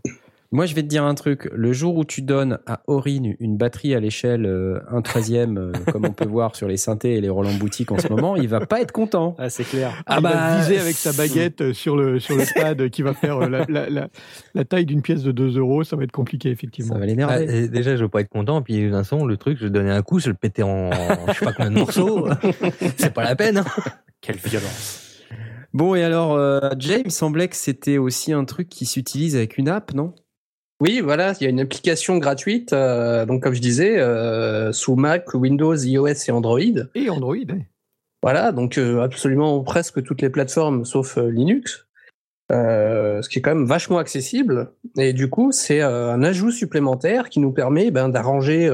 Moi, 0.52 0.66
je 0.66 0.74
vais 0.74 0.82
te 0.82 0.86
dire 0.86 1.02
un 1.04 1.14
truc. 1.14 1.48
Le 1.54 1.72
jour 1.72 1.96
où 1.96 2.04
tu 2.04 2.20
donnes 2.20 2.58
à 2.66 2.82
Aurine 2.86 3.34
une 3.40 3.56
batterie 3.56 3.94
à 3.94 4.00
l'échelle 4.00 4.44
euh, 4.44 4.80
1 4.90 5.00
treizième, 5.00 5.56
euh, 5.58 5.72
comme 5.92 6.04
on 6.04 6.12
peut 6.12 6.28
voir 6.28 6.54
sur 6.54 6.68
les 6.68 6.76
synthés 6.76 7.14
et 7.14 7.20
les 7.22 7.30
Roland 7.30 7.54
boutique 7.54 7.90
en 7.90 7.98
ce 7.98 8.08
moment, 8.08 8.36
il 8.36 8.48
va 8.48 8.60
pas 8.66 8.80
être 8.82 8.92
content. 8.92 9.34
Ah, 9.38 9.48
c'est 9.48 9.64
clair. 9.64 9.92
Ah 10.06 10.16
il 10.18 10.22
bah, 10.22 10.30
va 10.34 10.58
viser 10.60 10.78
avec 10.78 10.94
sa 10.94 11.12
baguette 11.12 11.62
euh, 11.62 11.72
sur 11.72 11.96
le, 11.96 12.20
sur 12.20 12.36
le 12.36 12.44
pad 12.54 12.90
qui 12.90 13.00
va 13.02 13.14
faire 13.14 13.38
euh, 13.38 13.48
la, 13.48 13.64
la- 13.68 13.88
la- 13.88 14.08
la 14.54 14.64
taille 14.66 14.84
d'une 14.84 15.00
pièce 15.00 15.22
de 15.22 15.32
2 15.32 15.56
euros. 15.58 15.84
Ça 15.84 15.96
va 15.96 16.04
être 16.04 16.12
compliqué, 16.12 16.50
effectivement. 16.50 16.92
Ça 16.92 16.98
va 16.98 17.04
Ah, 17.04 17.06
l'énerver. 17.06 17.56
et 17.64 17.68
déjà, 17.68 17.96
je 17.96 18.02
veux 18.04 18.10
pas 18.10 18.20
être 18.20 18.28
content. 18.28 18.60
Puis, 18.60 18.86
Vincent, 18.90 19.24
le 19.24 19.36
truc, 19.38 19.56
je 19.58 19.66
donnais 19.68 19.90
un 19.90 20.02
coup, 20.02 20.18
je 20.18 20.28
le 20.28 20.34
pétais 20.36 20.62
en, 20.62 20.90
je 21.28 21.32
sais 21.38 21.44
pas 21.46 21.52
combien 21.54 21.70
de 21.70 21.78
morceaux. 21.78 22.28
C'est 22.98 23.14
pas 23.14 23.24
la 23.24 23.36
peine. 23.36 23.56
hein. 23.56 23.64
Quelle 24.20 24.36
violence. 24.36 24.98
Bon, 25.72 25.94
et 25.94 26.02
alors, 26.04 26.34
euh, 26.34 26.60
Jay, 26.78 26.98
il 27.00 27.06
me 27.06 27.10
semblait 27.10 27.48
que 27.48 27.56
c'était 27.56 27.96
aussi 27.96 28.34
un 28.34 28.44
truc 28.44 28.68
qui 28.68 28.84
s'utilise 28.84 29.34
avec 29.34 29.56
une 29.56 29.70
app, 29.70 29.94
non? 29.94 30.12
Oui, 30.82 31.00
voilà, 31.00 31.32
il 31.40 31.44
y 31.44 31.46
a 31.46 31.50
une 31.50 31.60
application 31.60 32.18
gratuite, 32.18 32.72
euh, 32.72 33.24
donc 33.24 33.44
comme 33.44 33.54
je 33.54 33.60
disais, 33.60 34.00
euh, 34.00 34.72
sous 34.72 34.96
Mac, 34.96 35.32
Windows, 35.32 35.76
iOS 35.76 36.08
et 36.26 36.32
Android. 36.32 36.58
Et 36.96 37.08
Android. 37.08 37.36
hein. 37.36 37.60
Voilà, 38.20 38.50
donc 38.50 38.78
euh, 38.78 39.00
absolument 39.00 39.62
presque 39.62 40.02
toutes 40.02 40.20
les 40.22 40.28
plateformes 40.28 40.84
sauf 40.84 41.18
Linux, 41.18 41.86
ce 42.50 43.28
qui 43.28 43.38
est 43.38 43.42
quand 43.42 43.54
même 43.54 43.64
vachement 43.64 43.98
accessible. 43.98 44.72
Et 44.98 45.12
du 45.12 45.30
coup, 45.30 45.52
c'est 45.52 45.82
un 45.82 46.20
ajout 46.24 46.50
supplémentaire 46.50 47.28
qui 47.28 47.38
nous 47.38 47.52
permet 47.52 47.92
ben, 47.92 48.08
d'arranger 48.08 48.68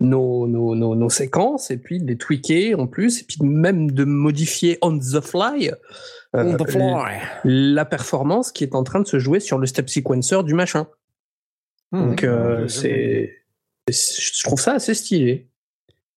nos, 0.00 0.48
nos, 0.48 0.74
nos, 0.74 0.96
nos 0.96 1.08
séquences 1.08 1.70
et 1.70 1.76
puis 1.76 2.00
de 2.00 2.06
les 2.08 2.16
tweaker 2.16 2.74
en 2.74 2.88
plus, 2.88 3.20
et 3.20 3.24
puis 3.24 3.38
même 3.42 3.92
de 3.92 4.04
modifier 4.04 4.76
on 4.82 4.98
the 4.98 5.20
fly. 5.20 5.70
La 7.44 7.84
performance 7.84 8.50
qui 8.50 8.64
est 8.64 8.74
en 8.74 8.82
train 8.82 8.98
de 8.98 9.06
se 9.06 9.20
jouer 9.20 9.38
sur 9.38 9.58
le 9.58 9.66
step 9.66 9.88
sequencer 9.88 10.42
du 10.42 10.54
machin. 10.54 10.88
Donc, 11.92 12.22
Mmh. 12.22 12.26
euh, 12.26 12.68
c'est, 12.68 13.34
je 13.88 14.42
trouve 14.42 14.60
ça 14.60 14.74
assez 14.74 14.94
stylé. 14.94 15.48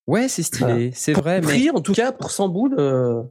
Ouais, 0.07 0.27
c'est 0.27 0.43
stylé, 0.43 0.91
c'est 0.93 1.13
vrai, 1.13 1.39
mais, 1.41 1.47
Prix, 1.47 1.69
en 1.69 1.81
tout 1.81 1.93
cas, 1.93 2.11
pour 2.11 2.31
100 2.31 2.49
boules, 2.49 2.75
euh, 2.77 3.21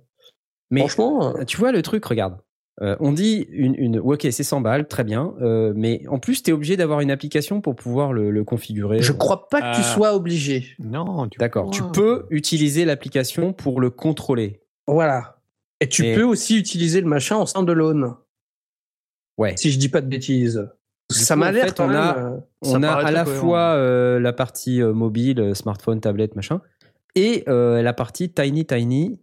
mais 0.70 0.80
franchement. 0.80 1.36
euh, 1.36 1.44
tu 1.44 1.56
vois 1.58 1.72
le 1.72 1.82
truc, 1.82 2.04
regarde. 2.04 2.38
Euh, 2.80 2.96
on 3.00 3.12
dit 3.12 3.46
une, 3.50 3.74
une 3.74 3.98
ok, 3.98 4.26
c'est 4.30 4.42
100 4.44 4.62
balles, 4.62 4.88
très 4.88 5.04
bien, 5.04 5.34
euh, 5.42 5.74
mais 5.76 6.02
en 6.08 6.18
plus, 6.18 6.42
tu 6.42 6.48
es 6.50 6.52
obligé 6.54 6.78
d'avoir 6.78 7.00
une 7.00 7.10
application 7.10 7.60
pour 7.60 7.76
pouvoir 7.76 8.14
le, 8.14 8.30
le 8.30 8.44
configurer. 8.44 9.02
Je 9.02 9.12
crois 9.12 9.48
pas 9.50 9.58
que 9.60 9.74
tu 9.76 9.82
Ah. 9.82 9.94
sois 9.94 10.14
obligé. 10.14 10.64
Non, 10.78 11.28
tu 11.28 11.38
D'accord, 11.38 11.70
tu 11.70 11.82
peux 11.92 12.24
utiliser 12.30 12.86
l'application 12.86 13.52
pour 13.52 13.82
le 13.82 13.90
contrôler. 13.90 14.62
Voilà. 14.86 15.36
Et 15.80 15.88
tu 15.88 16.06
Et- 16.06 16.14
peux 16.14 16.22
aussi 16.22 16.56
utiliser 16.56 17.02
le 17.02 17.06
machin 17.08 17.36
en 17.36 17.44
standalone, 17.44 18.14
Ouais. 19.36 19.54
si 19.58 19.70
je 19.70 19.78
dis 19.78 19.90
pas 19.90 20.00
de 20.00 20.06
bêtises. 20.08 20.66
Ça 21.10 21.36
m'a 21.36 21.48
en 21.48 21.50
l'air 21.52 21.72
on 21.78 21.90
a- 21.90 22.16
euh, 22.18 22.36
On 22.62 22.82
à 22.82 23.10
la 23.10 23.24
cohérent. 23.24 23.40
fois 23.40 23.58
euh, 23.74 24.18
la 24.20 24.32
partie 24.32 24.82
euh, 24.82 24.92
mobile, 24.92 25.52
smartphone, 25.54 26.00
tablette, 26.00 26.36
machin, 26.36 26.60
et 27.14 27.44
euh, 27.48 27.82
la 27.82 27.92
partie 27.92 28.30
tiny 28.32 28.64
tiny 28.66 29.20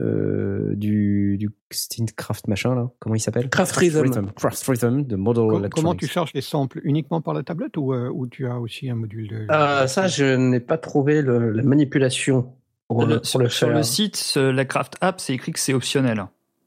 euh, 0.00 0.74
du, 0.76 1.36
du 1.38 1.50
Steamcraft 1.70 2.48
machin 2.48 2.74
là. 2.74 2.88
Comment 3.00 3.14
il 3.14 3.20
s'appelle? 3.20 3.50
Craft 3.50 3.76
Rhythm. 3.76 4.30
Craft 4.34 4.64
Rhythm 4.66 5.02
de 5.02 5.16
Model 5.16 5.46
Com- 5.48 5.68
comment 5.70 5.94
tu 5.94 6.06
charges 6.06 6.32
les 6.34 6.40
samples? 6.40 6.80
Uniquement 6.84 7.20
par 7.20 7.34
la 7.34 7.42
tablette 7.42 7.76
ou, 7.76 7.92
euh, 7.92 8.08
ou 8.08 8.26
tu 8.26 8.46
as 8.46 8.58
aussi 8.58 8.88
un 8.88 8.94
module 8.94 9.28
de. 9.28 9.46
Euh, 9.50 9.86
ça, 9.86 10.08
je 10.08 10.36
n'ai 10.36 10.60
pas 10.60 10.78
trouvé 10.78 11.20
le- 11.22 11.50
la 11.50 11.62
manipulation 11.62 12.52
pour, 12.88 13.04
Le- 13.04 13.16
le, 13.16 13.20
pour 13.20 13.40
le 13.40 13.48
sur 13.50 13.66
faire. 13.68 13.76
le 13.76 13.82
site, 13.82 14.16
ce- 14.16 14.50
la 14.50 14.64
Craft 14.64 14.96
App, 15.02 15.20
c'est 15.20 15.34
écrit 15.34 15.52
que 15.52 15.60
c'est 15.60 15.74
optionnel. 15.74 16.24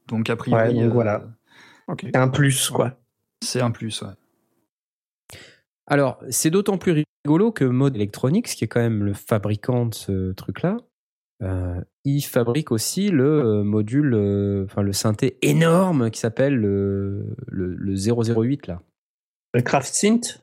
Donc, 0.08 0.30
a 0.30 0.36
priori, 0.36 0.62
Ouais, 0.68 0.72
donc 0.74 0.82
euh, 0.84 0.88
voilà. 0.90 1.24
Ok. 1.88 2.02
C'est 2.04 2.16
un 2.16 2.28
plus, 2.28 2.70
quoi. 2.70 2.92
c'est 3.42 3.60
un 3.60 3.70
plus. 3.72 4.00
ouais. 4.02 4.08
Alors, 5.86 6.18
c'est 6.30 6.50
d'autant 6.50 6.78
plus 6.78 7.04
rigolo 7.24 7.52
que 7.52 7.64
Mode 7.64 7.96
Electronics, 7.96 8.46
qui 8.46 8.64
est 8.64 8.68
quand 8.68 8.80
même 8.80 9.04
le 9.04 9.12
fabricant 9.12 9.86
de 9.86 9.94
ce 9.94 10.32
truc-là, 10.32 10.78
euh, 11.42 11.80
il 12.04 12.22
fabrique 12.22 12.70
aussi 12.72 13.10
le 13.10 13.24
euh, 13.24 13.64
module, 13.64 14.14
euh, 14.14 14.64
enfin 14.64 14.82
le 14.82 14.92
synthé 14.92 15.36
énorme 15.42 16.10
qui 16.10 16.20
s'appelle 16.20 16.54
le, 16.54 17.36
le, 17.48 17.74
le 17.74 17.94
008 17.94 18.66
là. 18.66 18.80
Le 19.52 19.62
Craft 19.62 19.92
Synth? 19.94 20.40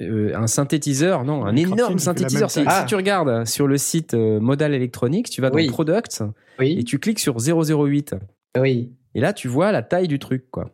Euh, 0.00 0.32
un 0.36 0.46
synthétiseur, 0.46 1.24
non, 1.24 1.44
un 1.44 1.52
Le 1.52 1.58
énorme 1.58 1.98
synthétiseur. 1.98 2.50
Si, 2.50 2.60
si 2.60 2.86
tu 2.86 2.94
regardes 2.94 3.46
sur 3.46 3.66
le 3.66 3.78
site 3.78 4.14
euh, 4.14 4.38
Modal 4.38 4.74
Electronics, 4.74 5.28
tu 5.28 5.40
vas 5.40 5.50
dans 5.50 5.56
Oui. 5.56 5.66
Products 5.66 6.22
et 6.60 6.84
tu 6.84 6.98
cliques 6.98 7.18
sur 7.18 7.36
008. 7.38 8.14
Oui. 8.60 8.92
Et 9.14 9.20
là, 9.20 9.32
tu 9.32 9.48
vois 9.48 9.72
la 9.72 9.82
taille 9.82 10.08
du 10.08 10.18
truc, 10.18 10.50
quoi. 10.50 10.70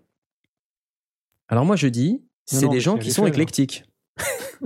Alors 1.49 1.65
moi, 1.65 1.77
je 1.77 1.89
dis, 1.89 2.23
c'est 2.57 2.69
des 2.69 2.81
gens 2.81 2.99
qui 2.99 3.13
sont 3.13 3.25
hein. 3.25 3.29
éclectiques. 3.29 3.85
En 4.61 4.65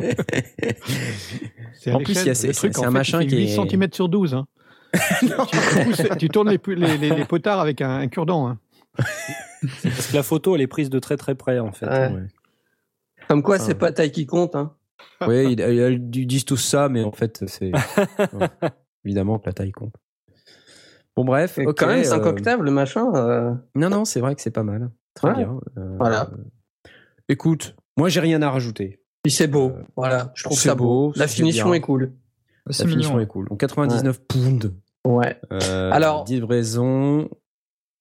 plus, 1.98 2.12
il 2.12 2.14
y 2.14 2.18
a- 2.18 2.24
l'échelle. 2.24 2.36
c'est- 2.36 2.46
Le 2.48 2.54
truc, 2.54 2.72
c'est 2.74 2.80
en 2.80 2.84
un 2.84 2.86
fait, 2.86 2.90
machin 2.92 3.20
qui 3.26 3.36
8 3.36 3.44
est- 3.44 3.68
cm 3.68 3.88
sur 3.92 4.08
12. 4.08 4.34
hein. 4.34 4.46
tu, 5.20 5.26
tu 5.28 5.84
pousses- 5.84 6.08
tu 6.18 6.28
tournes 6.28 6.50
les, 6.50 6.58
pu- 6.58 6.74
les, 6.74 6.98
les- 6.98 7.10
les 7.10 7.24
potards 7.24 7.60
avec 7.60 7.80
un, 7.80 7.90
un 8.00 8.08
cure-dent. 8.08 8.48
hein. 8.48 8.58
Parce 9.82 10.08
que 10.08 10.16
la 10.16 10.22
photo, 10.22 10.54
elle 10.54 10.60
est 10.60 10.66
prise 10.66 10.90
de 10.90 10.98
très 10.98 11.16
très 11.16 11.34
près, 11.34 11.58
en 11.58 11.72
fait. 11.72 11.86
Ouais. 11.86 12.12
Ouais. 12.12 12.26
Comme 13.28 13.42
quoi, 13.42 13.56
Enfin, 13.56 13.64
c'est 13.66 13.74
pas 13.74 13.86
la 13.86 13.92
taille 13.92 14.12
qui 14.12 14.26
compte. 14.26 14.54
Hein. 14.54 14.72
Oui, 15.26 15.52
ils, 15.52 15.60
ils 16.14 16.26
disent 16.26 16.44
tous 16.44 16.56
ça, 16.56 16.88
mais 16.88 17.02
en 17.04 17.12
fait, 17.12 17.44
c'est 17.46 17.72
évidemment 19.04 19.38
que 19.38 19.46
la 19.46 19.52
taille 19.52 19.72
compte. 19.72 19.94
Bon, 21.16 21.24
bref, 21.24 21.58
Et 21.58 21.66
ok, 21.66 21.76
quand 21.78 21.86
même, 21.88 22.04
5 22.04 22.22
euh, 22.22 22.30
octaves, 22.30 22.62
le 22.62 22.70
machin. 22.70 23.12
euh, 23.14 23.52
Non, 23.74 23.90
non, 23.90 24.04
c'est 24.04 24.20
vrai 24.20 24.34
que 24.34 24.40
c'est 24.40 24.50
pas 24.50 24.62
mal. 24.62 24.90
Très 25.14 25.28
Ouais. 25.28 25.34
bien. 25.36 25.58
Euh, 25.78 25.96
Voilà. 25.98 26.30
Écoute, 27.32 27.74
moi, 27.96 28.10
j'ai 28.10 28.20
rien 28.20 28.42
à 28.42 28.50
rajouter. 28.50 29.00
Puis 29.22 29.32
c'est 29.32 29.46
beau. 29.46 29.70
Euh, 29.70 29.82
voilà. 29.96 30.32
Je 30.34 30.44
trouve 30.44 30.58
ça 30.60 30.74
beau. 30.74 30.84
beau, 30.84 31.12
La 31.16 31.26
finition 31.26 31.66
bien. 31.66 31.74
est 31.74 31.80
cool. 31.80 32.12
La 32.66 32.72
finition 32.74 32.96
mignon. 33.14 33.20
est 33.20 33.26
cool. 33.26 33.48
Donc 33.48 33.58
99 33.58 34.20
pounds. 34.28 34.70
Ouais. 35.06 35.40
Euh, 35.50 35.90
Alors- 35.92 36.26
livraison. 36.28 37.30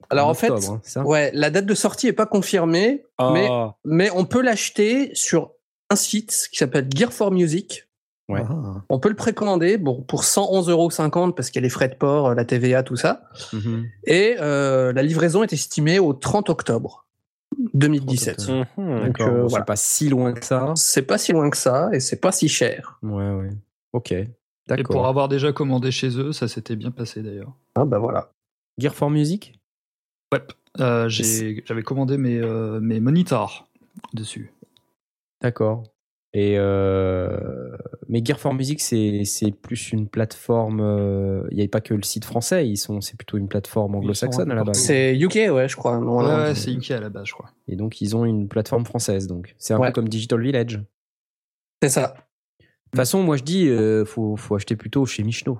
Alors, 0.09 0.27
en 0.27 0.33
fait, 0.33 0.49
octobre, 0.49 0.73
hein, 0.73 0.81
ça 0.83 1.03
Ouais, 1.05 1.31
la 1.33 1.49
date 1.49 1.65
de 1.65 1.73
sortie 1.73 2.07
est 2.07 2.13
pas 2.13 2.25
confirmée, 2.25 3.05
mais, 3.31 3.47
Ah, 3.49 3.75
mais 3.85 4.09
on 4.13 4.25
peut 4.25 4.41
l'acheter 4.41 5.11
sur 5.13 5.51
un 5.89 5.95
site 5.95 6.49
qui 6.51 6.57
s'appelle 6.57 6.89
Gear 6.93 7.13
for 7.13 7.31
Music. 7.31 7.87
Ouais. 8.27 8.41
Ah. 8.45 8.81
On 8.89 8.99
peut 8.99 9.07
le 9.09 9.15
précommander 9.15 9.77
bon, 9.77 10.01
pour 10.01 10.23
111,50 10.25 10.69
euros 10.69 11.31
parce 11.33 11.49
qu'il 11.49 11.61
y 11.61 11.63
a 11.63 11.65
les 11.65 11.69
frais 11.69 11.87
de 11.87 11.95
port, 11.95 12.33
la 12.35 12.43
TVA, 12.43 12.83
tout 12.83 12.97
ça. 12.97 13.23
Mhm. 13.53 13.85
Et 14.05 14.35
euh, 14.41 14.91
la 14.91 15.01
livraison 15.03 15.43
est 15.43 15.53
estimée 15.53 15.99
au 15.99 16.13
30 16.13 16.49
octobre 16.49 17.05
2017. 17.73 18.37
30 18.37 18.49
octobre. 18.61 18.81
mhm. 18.81 18.99
D'accord, 19.07 19.27
euh, 19.27 19.41
voilà. 19.47 19.49
c'est 19.57 19.65
pas 19.65 19.75
si 19.75 20.09
loin 20.09 20.33
que 20.33 20.45
ça. 20.45 20.73
C'est 20.75 21.01
pas 21.03 21.17
si 21.17 21.31
loin 21.31 21.49
que 21.49 21.57
ça 21.57 21.89
et 21.93 21.99
c'est 21.99 22.19
pas 22.19 22.31
si 22.31 22.47
cher. 22.47 22.99
Ouais, 23.03 23.31
ouais. 23.31 23.49
Ok, 23.93 24.11
Et 24.11 24.25
pour 24.67 24.67
d'accord. 24.67 25.07
avoir 25.07 25.27
déjà 25.27 25.51
commandé 25.51 25.91
chez 25.91 26.17
eux, 26.17 26.31
ça 26.31 26.47
s'était 26.47 26.75
bien 26.75 26.91
passé 26.91 27.21
d'ailleurs. 27.21 27.53
Ah 27.75 27.85
bah 27.85 27.99
voilà. 27.99 28.31
Gear 28.77 28.93
for 28.95 29.09
Music? 29.09 29.59
Ouais. 30.33 30.41
Euh, 30.79 31.09
j'ai- 31.09 31.61
J'avais 31.65 31.83
commandé 31.83 32.17
mes, 32.17 32.37
euh, 32.37 32.79
mes 32.79 32.99
monitors 33.01 33.67
dessus. 34.13 34.53
D'accord. 35.41 35.83
Et 36.33 36.55
euh... 36.57 37.75
mais 38.07 38.21
Gear 38.23 38.39
for 38.39 38.53
Music, 38.53 38.79
c'est 38.79 39.23
c'est 39.25 39.51
plus 39.51 39.91
une 39.91 40.07
plateforme. 40.07 40.79
euh, 40.79 41.43
Il 41.51 41.57
n'y 41.57 41.63
a 41.63 41.67
pas 41.67 41.81
que 41.81 41.93
le 41.93 42.03
site 42.03 42.23
français. 42.23 42.67
Ils 42.69 42.77
sont, 42.77 43.01
c'est 43.01 43.17
plutôt 43.17 43.37
une 43.37 43.49
plateforme 43.49 43.95
anglo-saxonne 43.95 44.49
à 44.49 44.55
la 44.55 44.63
base. 44.63 44.77
C'est 44.79 45.17
UK, 45.19 45.51
ouais, 45.53 45.67
je 45.67 45.75
crois. 45.75 45.99
non, 45.99 46.19
Ouais, 46.23 46.55
c'est 46.55 46.71
UK 46.71 46.91
à 46.91 46.99
la 47.01 47.09
base, 47.09 47.25
je 47.27 47.33
crois. 47.33 47.49
Et 47.67 47.75
donc 47.75 47.99
ils 47.99 48.15
ont 48.15 48.23
une 48.23 48.47
plateforme 48.47 48.85
française. 48.85 49.27
Donc 49.27 49.55
c'est 49.57 49.73
un 49.73 49.79
Ouais. 49.79 49.87
peu 49.87 49.93
comme 49.93 50.07
Digital 50.07 50.41
Village. 50.41 50.77
De 50.77 50.83
C'est 51.83 51.89
ça. 51.89 52.15
toute 52.59 52.95
façon, 52.95 53.23
moi 53.23 53.35
je 53.35 53.43
dis, 53.43 53.67
euh, 53.67 54.05
faut, 54.05 54.37
faut 54.37 54.55
acheter 54.55 54.77
plutôt 54.77 55.05
chez 55.05 55.23
Michno. 55.23 55.59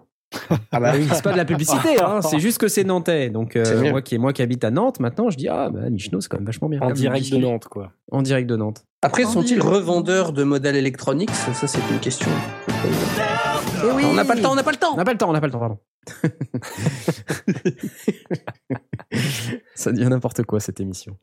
Ah 0.72 0.80
bah 0.80 0.94
oui. 0.96 1.08
C'est 1.12 1.24
pas 1.24 1.34
de 1.34 1.38
la 1.38 1.46
publicité, 1.46 2.02
hein, 2.02 2.22
c'est 2.30 2.40
juste 2.40 2.58
que 2.58 2.68
c'est 2.68 2.84
nantais. 2.84 3.30
Donc 3.30 3.56
euh, 3.56 3.92
moi 3.92 4.02
qui 4.02 4.18
moi 4.18 4.32
qui 4.32 4.42
habite 4.42 4.64
à 4.64 4.72
Nantes, 4.72 5.00
maintenant 5.00 5.30
je 5.30 5.38
dis 5.38 5.50
ah 5.50 5.70
bah 5.70 5.90
Michno 5.90 6.22
c'est 6.22 6.30
quand 6.30 6.38
même 6.38 6.46
vachement 6.46 6.70
bien. 6.70 6.80
en 6.80 6.88
Comme 6.88 6.96
direct 6.96 7.32
de. 7.32 7.38
Nantes, 7.38 7.68
quoi. 7.68 7.92
En 8.12 8.22
direct 8.22 8.50
de 8.50 8.56
Nantes. 8.56 8.86
Après, 9.04 9.24
sont-ils 9.24 9.60
revendeurs 9.60 10.32
de 10.32 10.44
modèles 10.44 10.76
électroniques? 10.76 11.32
Ça, 11.32 11.68
c'est 11.68 11.80
une 11.92 12.00
question. 12.00 12.30
On 13.84 14.14
n'a 14.14 14.24
pas 14.26 14.36
le 14.36 14.42
temps, 14.42 14.52
on 14.52 14.56
n'a 14.56 14.62
pas 14.62 14.72
le 14.72 14.78
temps. 14.78 14.94
On 14.94 14.98
n'a 14.98 15.06
pas 15.06 15.12
le 15.12 15.18
temps, 15.18 15.30
on 15.30 15.34
n'a 15.34 15.42
pas 15.42 15.48
le 15.48 15.52
temps, 15.52 15.60
pardon. 15.60 15.80
Ça 19.76 19.92
devient 19.92 20.10
n'importe 20.10 20.44
quoi 20.44 20.60
cette 20.60 20.80
émission. 20.80 21.18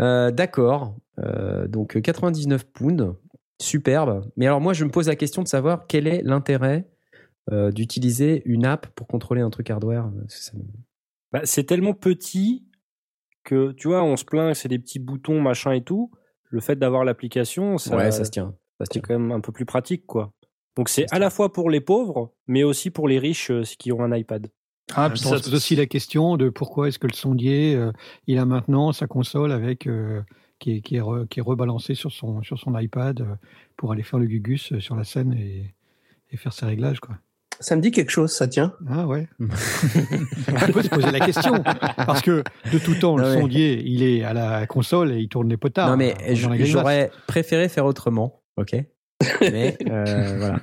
Euh, 0.00 0.32
D'accord. 0.32 0.96
Euh, 1.20 1.68
donc 1.68 2.00
99 2.00 2.64
pounds, 2.72 3.14
superbe. 3.60 4.28
Mais 4.36 4.46
alors 4.46 4.60
moi 4.60 4.72
je 4.72 4.84
me 4.84 4.90
pose 4.90 5.06
la 5.08 5.16
question 5.16 5.42
de 5.42 5.48
savoir 5.48 5.86
quel 5.86 6.06
est 6.08 6.22
l'intérêt 6.24 6.88
euh, 7.52 7.70
d'utiliser 7.70 8.42
une 8.44 8.64
app 8.64 8.86
pour 8.94 9.06
contrôler 9.06 9.40
un 9.40 9.50
truc 9.50 9.70
hardware. 9.70 10.10
Que 10.28 10.32
ça 10.32 10.52
me- 10.56 10.62
Bah, 11.32 11.40
c'est 11.44 11.64
tellement 11.64 11.94
petit 11.94 12.64
que, 13.44 13.72
tu 13.72 13.88
vois, 13.88 14.02
on 14.02 14.16
se 14.16 14.24
plaint, 14.24 14.54
c'est 14.54 14.68
des 14.68 14.78
petits 14.78 14.98
boutons, 14.98 15.40
machin 15.40 15.72
et 15.72 15.82
tout. 15.82 16.10
Le 16.50 16.60
fait 16.60 16.76
d'avoir 16.76 17.04
l'application, 17.04 17.78
ça, 17.78 17.96
Ouais, 17.96 18.10
ça 18.10 18.24
se 18.24 18.30
tient. 18.30 18.54
Ça 18.78 18.84
se 18.84 18.90
c'est 18.92 19.00
tient. 19.00 19.02
quand 19.02 19.18
même 19.18 19.32
un 19.32 19.40
peu 19.40 19.52
plus 19.52 19.64
pratique, 19.66 20.06
quoi. 20.06 20.32
Donc 20.76 20.88
c'est 20.88 21.06
à 21.12 21.18
la 21.18 21.30
fois 21.30 21.52
pour 21.52 21.68
les 21.70 21.80
pauvres, 21.80 22.32
mais 22.46 22.62
aussi 22.64 22.90
pour 22.90 23.08
les 23.08 23.18
riches 23.18 23.50
euh, 23.50 23.62
qui 23.78 23.92
ont 23.92 24.02
un 24.02 24.14
iPad. 24.16 24.48
Ah, 24.94 25.06
On 25.06 25.10
puis 25.10 25.18
se 25.20 25.24
ça, 25.24 25.30
pose 25.36 25.54
aussi 25.54 25.76
la 25.76 25.86
question 25.86 26.36
de 26.36 26.48
pourquoi 26.48 26.88
est-ce 26.88 26.98
que 26.98 27.06
le 27.06 27.12
sondier, 27.12 27.74
euh, 27.76 27.92
il 28.26 28.38
a 28.38 28.44
maintenant 28.44 28.90
sa 28.92 29.06
console 29.06 29.52
avec 29.52 29.86
euh, 29.86 30.22
qui, 30.58 30.72
est, 30.72 30.80
qui, 30.80 30.96
est 30.96 31.00
re- 31.00 31.26
qui 31.28 31.38
est 31.40 31.42
rebalancée 31.42 31.94
sur 31.94 32.10
son, 32.10 32.42
sur 32.42 32.58
son 32.58 32.76
iPad 32.78 33.20
euh, 33.20 33.34
pour 33.76 33.92
aller 33.92 34.02
faire 34.02 34.18
le 34.18 34.26
gugus 34.26 34.72
euh, 34.72 34.80
sur 34.80 34.96
la 34.96 35.04
scène 35.04 35.32
et, 35.34 35.74
et 36.30 36.36
faire 36.36 36.52
ses 36.52 36.66
réglages. 36.66 37.00
Quoi. 37.00 37.16
Ça 37.60 37.76
me 37.76 37.82
dit 37.82 37.90
quelque 37.90 38.10
chose, 38.10 38.32
ça 38.32 38.48
tient. 38.48 38.74
Ah 38.88 39.06
ouais. 39.06 39.28
On 39.38 40.72
peut 40.72 40.82
se 40.82 40.88
poser 40.88 41.10
la 41.10 41.20
question 41.20 41.62
parce 41.62 42.22
que 42.22 42.42
de 42.72 42.78
tout 42.78 42.94
temps, 42.94 43.18
le 43.18 43.34
sondier, 43.34 43.82
il 43.84 44.02
est 44.02 44.24
à 44.24 44.32
la 44.32 44.66
console 44.66 45.12
et 45.12 45.18
il 45.18 45.28
tourne 45.28 45.48
les 45.50 45.58
potards. 45.58 45.90
non, 45.90 45.96
mais 45.98 46.14
grimace. 46.18 46.66
j'aurais 46.66 47.10
préféré 47.26 47.68
faire 47.68 47.84
autrement. 47.84 48.42
Ok. 48.56 48.76
Mais 49.42 49.76
euh, 49.90 50.36
voilà. 50.38 50.60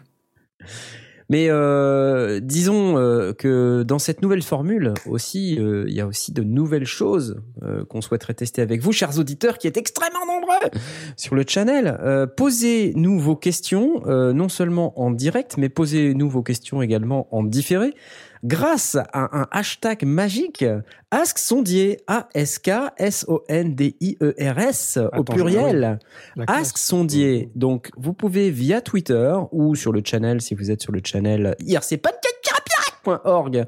Mais 1.29 1.47
euh, 1.49 2.39
disons 2.41 2.97
euh, 2.97 3.33
que 3.33 3.83
dans 3.83 3.99
cette 3.99 4.21
nouvelle 4.21 4.41
formule 4.41 4.93
aussi, 5.05 5.57
euh, 5.59 5.85
il 5.87 5.93
y 5.93 5.99
a 5.99 6.07
aussi 6.07 6.31
de 6.31 6.43
nouvelles 6.43 6.85
choses 6.85 7.41
euh, 7.63 7.83
qu'on 7.85 8.01
souhaiterait 8.01 8.33
tester 8.33 8.61
avec 8.61 8.81
vous, 8.81 8.93
chers 8.93 9.19
auditeurs, 9.19 9.57
qui 9.57 9.67
êtes 9.67 9.77
extrêmement 9.77 10.25
nombreux 10.25 10.69
sur 11.17 11.35
le 11.35 11.43
channel. 11.45 11.97
Euh, 12.01 12.27
posez-nous 12.27 13.19
vos 13.19 13.35
questions, 13.35 14.01
non 14.07 14.49
seulement 14.49 14.99
en 14.99 15.11
direct, 15.11 15.57
mais 15.57 15.69
posez-nous 15.69 16.29
vos 16.29 16.43
questions 16.43 16.81
également 16.81 17.27
en 17.31 17.43
différé, 17.43 17.93
grâce 18.43 18.95
à 18.95 19.37
un 19.37 19.47
hashtag 19.51 20.05
magique, 20.05 20.65
Ask 21.11 21.37
Sondier, 21.37 21.99
A-S-K-S-O-N-D-I-E-R-S, 22.07 24.97
au 24.97 25.07
Attends, 25.07 25.23
pluriel. 25.23 25.99
Ask 26.47 26.77
Sondier. 26.77 27.51
Donc, 27.55 27.89
vous 27.97 28.13
pouvez 28.13 28.51
via 28.51 28.81
Twitter 28.81 29.35
ou 29.51 29.75
sur 29.75 29.91
le 29.91 30.01
channel, 30.03 30.41
si 30.41 30.55
vous 30.55 30.71
êtes 30.71 30.81
sur 30.81 30.91
le 30.91 31.01
channel 31.03 31.55
ircpodcast.org, 31.59 33.65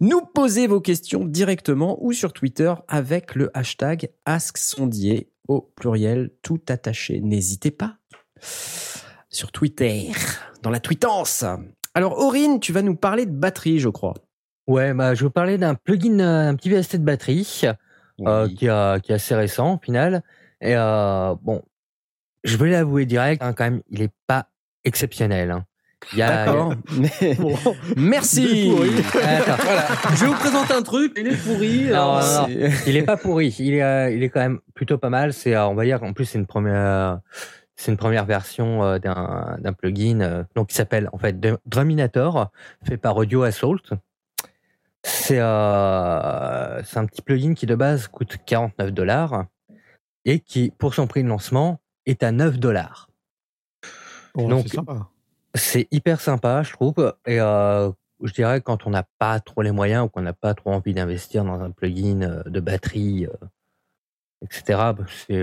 nous 0.00 0.22
poser 0.22 0.66
vos 0.66 0.80
questions 0.80 1.24
directement 1.24 2.02
ou 2.02 2.12
sur 2.12 2.32
Twitter 2.32 2.72
avec 2.88 3.34
le 3.34 3.50
hashtag 3.54 4.10
Ask 4.24 4.58
Sondier 4.58 5.30
au 5.48 5.60
pluriel 5.60 6.30
tout 6.42 6.60
attaché. 6.68 7.20
N'hésitez 7.20 7.70
pas. 7.70 7.96
Sur 9.28 9.52
Twitter, 9.52 10.10
dans 10.62 10.70
la 10.70 10.80
tweetance. 10.80 11.44
Alors, 11.94 12.18
Aurine, 12.18 12.60
tu 12.60 12.72
vas 12.72 12.82
nous 12.82 12.94
parler 12.94 13.26
de 13.26 13.32
batterie, 13.32 13.78
je 13.78 13.88
crois. 13.88 14.14
Ouais, 14.66 14.94
bah, 14.94 15.14
je 15.14 15.20
vais 15.20 15.26
vous 15.26 15.30
parler 15.30 15.58
d'un 15.58 15.74
plugin, 15.74 16.20
un 16.20 16.54
petit 16.54 16.70
VST 16.70 16.96
de 16.96 17.04
batterie 17.04 17.62
euh, 18.20 18.48
qui, 18.48 18.66
est 18.66 19.12
assez 19.12 19.34
récent 19.34 19.74
au 19.74 19.78
final. 19.84 20.22
Et 20.60 20.76
euh, 20.76 21.34
bon, 21.42 21.62
je 22.44 22.56
vais 22.56 22.70
l'avouer 22.70 23.06
direct, 23.06 23.42
hein, 23.42 23.52
quand 23.52 23.64
même, 23.64 23.82
il 23.90 24.02
est 24.02 24.12
pas 24.26 24.46
exceptionnel. 24.84 25.50
hein. 25.50 25.64
Il 26.12 26.18
y 26.18 26.22
a, 26.22 26.46
D'accord. 26.46 26.74
Merci. 27.96 28.72
Attends, 29.22 29.62
Voilà. 29.62 29.86
Je 30.14 30.20
vais 30.20 30.26
vous 30.26 30.34
présenter 30.34 30.72
un 30.72 30.82
truc, 30.82 31.12
il 31.16 31.26
est 31.26 31.36
pourri. 31.36 31.84
Non, 31.88 32.20
non, 32.20 32.48
non. 32.48 32.70
Il 32.86 32.96
est 32.96 33.02
pas 33.02 33.16
pourri. 33.16 33.54
Il 33.58 33.74
est, 33.74 33.82
euh, 33.82 34.10
il 34.10 34.22
est 34.22 34.28
quand 34.30 34.40
même 34.40 34.60
plutôt 34.74 34.96
pas 34.96 35.10
mal. 35.10 35.32
C'est, 35.32 35.56
on 35.56 35.74
va 35.74 35.84
dire, 35.84 36.02
en 36.02 36.12
plus, 36.12 36.24
c'est 36.24 36.38
une 36.38 36.46
première, 36.46 37.20
c'est 37.80 37.90
une 37.90 37.96
première 37.96 38.26
version 38.26 38.84
euh, 38.84 38.98
d'un, 38.98 39.56
d'un 39.58 39.72
plugin, 39.72 40.20
euh, 40.20 40.44
donc 40.54 40.68
qui 40.68 40.74
s'appelle 40.74 41.08
en 41.14 41.18
fait 41.18 41.40
Drum- 41.40 41.56
Druminator, 41.64 42.50
fait 42.86 42.98
par 42.98 43.16
Audio 43.16 43.42
Assault. 43.42 43.78
C'est, 45.02 45.40
euh, 45.40 46.82
c'est 46.82 46.98
un 46.98 47.06
petit 47.06 47.22
plugin 47.22 47.54
qui 47.54 47.64
de 47.64 47.74
base 47.74 48.06
coûte 48.06 48.36
49 48.44 48.92
dollars 48.92 49.46
et 50.26 50.40
qui, 50.40 50.72
pour 50.76 50.92
son 50.92 51.06
prix 51.06 51.22
de 51.22 51.28
lancement, 51.28 51.80
est 52.04 52.22
à 52.22 52.32
9 52.32 52.58
dollars. 52.58 53.08
Bon, 54.34 54.46
Donc, 54.46 54.66
c'est 54.68 54.76
sympa. 54.76 55.08
C'est 55.54 55.88
hyper 55.90 56.20
sympa, 56.20 56.62
je 56.62 56.72
trouve. 56.72 57.14
Et 57.24 57.40
euh, 57.40 57.90
je 58.22 58.32
dirais 58.34 58.60
quand 58.60 58.86
on 58.86 58.90
n'a 58.90 59.04
pas 59.18 59.40
trop 59.40 59.62
les 59.62 59.72
moyens 59.72 60.04
ou 60.04 60.08
qu'on 60.10 60.20
n'a 60.20 60.34
pas 60.34 60.52
trop 60.52 60.70
envie 60.72 60.92
d'investir 60.92 61.44
dans 61.46 61.62
un 61.62 61.70
plugin 61.70 62.42
de 62.44 62.60
batterie, 62.60 63.26
euh, 63.26 63.46
etc. 64.42 64.92
bah, 64.94 65.06
C'est 65.08 65.42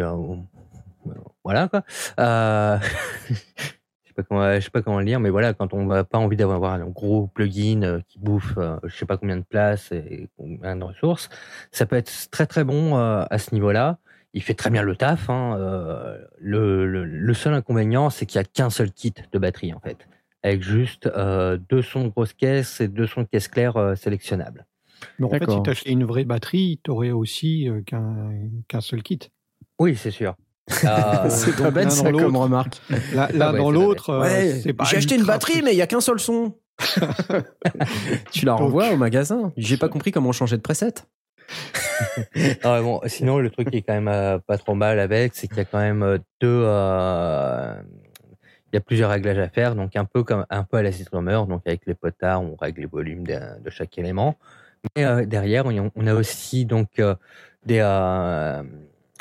voilà 1.44 1.68
quoi. 1.68 1.84
Euh, 2.20 2.78
je 3.30 3.34
sais 3.34 4.14
pas 4.16 4.24
comment, 4.24 4.56
je 4.56 4.60
sais 4.62 4.70
pas 4.70 4.82
comment 4.82 5.00
le 5.00 5.06
dire, 5.06 5.20
mais 5.20 5.30
voilà, 5.30 5.54
quand 5.54 5.74
on 5.74 5.86
n'a 5.86 6.04
pas 6.04 6.18
envie 6.18 6.38
d'avoir 6.38 6.74
un 6.74 6.86
gros 6.86 7.28
plugin 7.28 7.84
euh, 7.84 8.02
qui 8.08 8.20
bouffe, 8.20 8.54
euh, 8.58 8.78
je 8.84 8.96
sais 8.96 9.06
pas 9.06 9.18
combien 9.18 9.38
de 9.38 9.46
place 9.48 9.92
et 9.92 10.28
combien 10.38 10.76
de 10.76 10.84
ressources, 10.84 11.30
ça 11.72 11.86
peut 11.86 11.96
être 11.96 12.30
très 12.32 12.46
très 12.46 12.64
bon 12.64 12.96
à 12.96 13.38
ce 13.38 13.54
niveau-là. 13.54 14.00
Il 14.34 14.44
fait 14.44 14.54
très 14.54 14.70
bien 14.70 14.84
le 14.84 14.96
taf. 14.96 15.30
Hein. 15.30 15.56
euh, 15.58 16.18
le, 16.38 16.86
le, 16.86 17.06
le 17.06 17.34
seul 17.34 17.54
inconvénient, 17.54 18.10
c'est 18.10 18.26
qu'il 18.26 18.40
y 18.40 18.42
a 18.42 18.44
qu'un 18.44 18.70
seul 18.70 18.92
kit 18.92 19.14
de 19.32 19.40
batterie 19.40 19.74
en 19.74 19.80
fait, 19.80 20.08
avec 20.44 20.62
juste 20.62 21.08
euh, 21.08 21.58
deux 21.70 21.82
sons 21.82 22.04
de 22.04 22.10
grosse 22.10 22.34
caisse 22.34 22.82
et 22.82 22.88
deux 22.88 23.08
sons 23.08 23.22
de 23.22 23.28
caisse 23.28 23.48
claire 23.48 23.78
euh, 23.78 23.96
sélectionnables. 23.96 24.66
Mais 25.20 25.26
en 25.26 25.30
fait, 25.30 25.50
si 25.50 25.64
tu 25.64 25.70
achetais 25.70 25.92
une 25.92 26.06
vraie 26.06 26.26
batterie, 26.26 26.80
tu 26.84 26.92
aurais 26.92 27.12
aussi 27.12 27.70
euh, 27.70 27.82
qu'un 27.82 28.32
qu'un 28.68 28.82
seul 28.82 29.02
kit. 29.04 29.20
Oui, 29.80 29.96
c'est 29.96 30.12
sûr. 30.12 30.36
Euh, 30.84 31.30
C'est 31.30 31.56
pas 31.56 31.64
donc 31.64 31.74
bête 31.74 31.92
ça 31.92 32.12
comme 32.12 32.36
remarque. 32.36 32.82
Là, 33.14 33.30
là, 33.34 33.48
Ah 33.50 33.52
ouais, 33.54 33.58
dans 33.58 33.72
l'autre, 33.72 34.10
euh, 34.10 34.22
Ouais, 34.22 34.60
c'est 34.62 34.74
pas 34.74 34.84
j'ai 34.86 34.98
acheté 34.98 35.16
une 35.16 35.24
batterie, 35.26 35.62
mais 35.64 35.72
il 35.74 35.78
y 35.78 35.82
a 35.82 35.88
qu'un 35.88 36.02
seul 36.02 36.20
son. 36.20 36.56
tu 38.32 38.46
la 38.46 38.54
renvoies 38.54 38.92
au 38.92 38.98
magasin? 38.98 39.52
J'ai 39.58 39.78
pas 39.78 39.90
compris 39.90 40.12
comment 40.12 40.32
changer 40.32 40.58
de 40.58 40.62
preset. 40.62 40.94
Ah 42.64 42.74
ouais, 42.74 42.82
bon, 42.84 43.02
sinon, 43.08 43.40
le 43.40 43.50
truc 43.50 43.72
qui 43.72 43.78
est 43.78 43.82
quand 43.82 43.94
même 43.94 44.08
euh, 44.10 44.38
pas 44.40 44.58
trop 44.58 44.76
mal 44.76 45.00
avec, 45.00 45.34
c'est 45.36 45.48
qu'il 45.48 45.58
y 45.58 45.62
a 45.62 45.66
quand 45.66 45.80
même 45.80 46.04
euh, 46.04 46.18
deux. 46.42 46.62
euh, 46.66 47.74
il 48.72 48.76
y 48.76 48.78
a 48.78 48.82
plusieurs 48.82 49.10
réglages 49.10 49.38
à 49.40 49.48
faire, 49.50 49.76
donc 49.76 49.96
un 49.96 50.04
peu 50.06 50.24
comme 50.24 50.46
un 50.50 50.64
peu 50.64 50.78
à 50.78 50.84
la 50.84 50.92
Drummer, 50.92 51.46
donc 51.48 51.62
avec 51.66 51.84
les 51.88 51.94
potards, 51.96 52.42
on 52.44 52.56
règle 52.58 52.82
les 52.82 52.86
volumes 52.88 53.26
de, 53.26 53.40
de 53.64 53.70
chaque 53.70 53.98
élément. 53.98 54.36
Mais 54.96 55.06
euh, 55.06 55.26
derrière, 55.26 55.66
on 55.66 55.86
a- 55.88 55.90
on 55.96 56.06
a 56.08 56.14
aussi 56.14 56.66
donc 56.66 57.00
euh, 57.00 57.16
des 57.66 57.80
euh, 57.82 58.62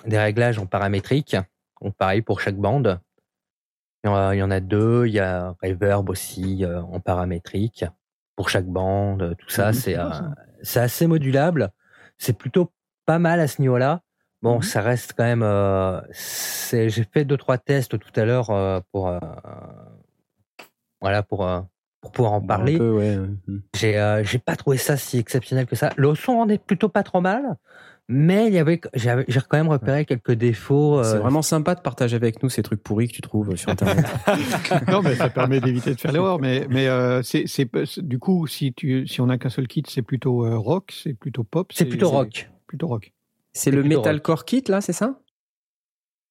des 0.05 0.19
réglages 0.19 0.59
en 0.59 0.67
paramétrique, 0.67 1.37
donc 1.81 1.95
pareil 1.97 2.23
pour 2.23 2.41
chaque 2.41 2.57
bande. 2.57 3.01
Il 4.05 4.09
y 4.09 4.11
en 4.11 4.17
a, 4.17 4.35
il 4.35 4.39
y 4.39 4.43
en 4.43 4.51
a 4.51 4.61
deux. 4.61 5.07
Il 5.07 5.15
y 5.15 5.21
a 5.21 5.55
Reverb 5.63 6.09
aussi 6.11 6.65
euh, 6.65 6.81
en 6.83 7.01
paramétrique 7.01 7.85
pour 8.37 8.51
chaque 8.51 8.67
bande. 8.67 9.35
Tout 9.39 9.49
ça, 9.49 9.69
Mhm, 9.69 9.73
c'est 9.75 9.81
c'est 9.81 9.95
bien, 9.95 10.07
euh, 10.07 10.13
ça. 10.13 10.35
c'est 10.63 10.81
assez 10.81 11.07
modulable. 11.07 11.71
C'est 12.19 12.37
plutôt 12.37 12.73
pas 13.05 13.19
mal 13.19 13.41
à 13.41 13.49
ce 13.49 13.61
niveau-là. 13.61 14.03
Bon, 14.43 14.57
Mhm. 14.57 14.63
ça 14.63 14.81
reste 14.83 15.15
quand 15.17 15.25
même. 15.25 15.43
euh, 15.43 16.01
J'ai 16.71 17.05
fait 17.13 17.25
deux 17.25 17.37
trois 17.37 17.59
tests 17.59 17.99
tout 17.99 18.21
à 18.21 18.25
l'heure 18.25 18.51
euh, 18.51 18.81
pour 18.93 19.09
euh, 19.09 19.19
voilà 21.01 21.23
pour 21.23 21.47
euh, 21.47 21.61
pour 22.01 22.13
pouvoir 22.13 22.33
en 22.35 22.41
parler. 22.41 22.79
Ouais. 22.79 23.19
J'ai 23.75 23.99
euh, 23.99 24.23
j'ai 24.23 24.39
pas 24.39 24.57
trouvé 24.57 24.77
ça 24.77 24.97
si 24.97 25.19
exceptionnel 25.19 25.67
que 25.67 25.77
ça. 25.77 25.91
Le 25.97 26.15
son 26.15 26.33
en 26.33 26.49
est 26.49 26.63
plutôt 26.63 26.89
pas 26.89 27.03
trop 27.03 27.21
mal, 27.21 27.57
mais 28.09 28.47
il 28.47 28.53
y 28.55 28.59
avait 28.59 28.81
j'avais 28.95 29.25
j'ai 29.27 29.41
quand 29.41 29.57
même 29.57 29.69
repéré 29.69 30.05
quelques 30.05 30.33
défauts. 30.33 31.03
C'est 31.03 31.15
euh, 31.17 31.19
vraiment 31.21 31.43
sympa 31.43 31.75
de 31.75 31.81
partager 31.81 32.15
avec 32.17 32.43
nous 32.43 32.49
ces 32.49 32.63
trucs 32.63 32.83
pourris 32.83 33.09
que 33.09 33.15
tu 33.15 33.21
trouves 33.23 33.57
sur 33.57 33.71
Internet. 33.71 34.07
non, 34.89 35.03
mais 35.03 35.17
ça 35.17 35.29
permet 35.29 35.61
d'éviter 35.61 35.95
de 35.95 36.01
faire 36.01 36.13
l'erreur. 36.13 36.39
Mais, 36.39 36.67
mais 36.71 36.87
euh, 36.87 37.23
c'est, 37.23 37.45
c'est, 37.47 37.69
c'est- 37.85 38.03
du 38.03 38.19
coup, 38.19 38.47
si, 38.47 38.73
tu, 38.73 39.07
si 39.09 39.21
on 39.21 39.27
n'a 39.27 39.39
qu'un 39.39 39.49
seul 39.49 39.67
kit, 39.67 39.83
c'est 39.89 40.03
plutôt 40.03 40.47
euh, 40.47 40.57
rock, 40.57 40.93
c'est 41.03 41.15
plutôt 41.15 41.43
pop. 41.45 41.73
c'est 41.75 41.85
plutôt 41.87 42.11
rock. 42.11 42.49
Plutôt 42.67 42.87
rock. 42.89 43.13
c'est 43.53 43.71
le 43.71 43.83
Metalcore 43.83 44.45
Kit 44.45 44.65
là, 44.69 44.81
c'est 44.81 44.93
ça? 44.93 45.19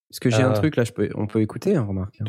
Parce 0.09 0.19
que 0.19 0.29
j'ai 0.29 0.43
un 0.43 0.53
truc 0.53 0.75
là, 0.77 0.83
je 0.85 0.91
peux, 0.93 1.09
on 1.15 1.27
peut 1.27 1.41
écouter, 1.41 1.75
hein, 1.75 1.83
remarque. 1.83 2.19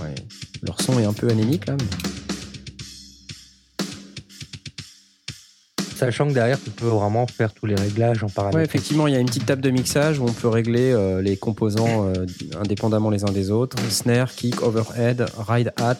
Ouais. 0.00 0.14
Leur 0.62 0.80
son 0.80 0.98
est 0.98 1.04
un 1.04 1.12
peu 1.12 1.28
anémique 1.28 1.66
là. 1.66 1.76
mais- 1.78 2.23
Sachant 5.96 6.26
que 6.28 6.32
derrière, 6.32 6.60
tu 6.62 6.70
peux 6.70 6.86
vraiment 6.88 7.26
faire 7.26 7.52
tous 7.54 7.66
les 7.66 7.76
réglages 7.76 8.22
en 8.22 8.26
Ouais, 8.26 8.32
paramètre. 8.34 8.58
effectivement, 8.60 9.06
il 9.06 9.14
y 9.14 9.16
a 9.16 9.20
une 9.20 9.26
petite 9.26 9.46
table 9.46 9.62
de 9.62 9.70
mixage 9.70 10.18
où 10.18 10.24
on 10.24 10.32
peut 10.32 10.48
régler 10.48 10.90
euh, 10.92 11.22
les 11.22 11.36
composants 11.36 12.08
euh, 12.08 12.26
indépendamment 12.60 13.10
les 13.10 13.24
uns 13.24 13.30
des 13.32 13.50
autres. 13.50 13.78
Snare, 13.90 14.30
kick, 14.32 14.60
overhead, 14.62 15.24
ride 15.48 15.72
hat. 15.80 15.96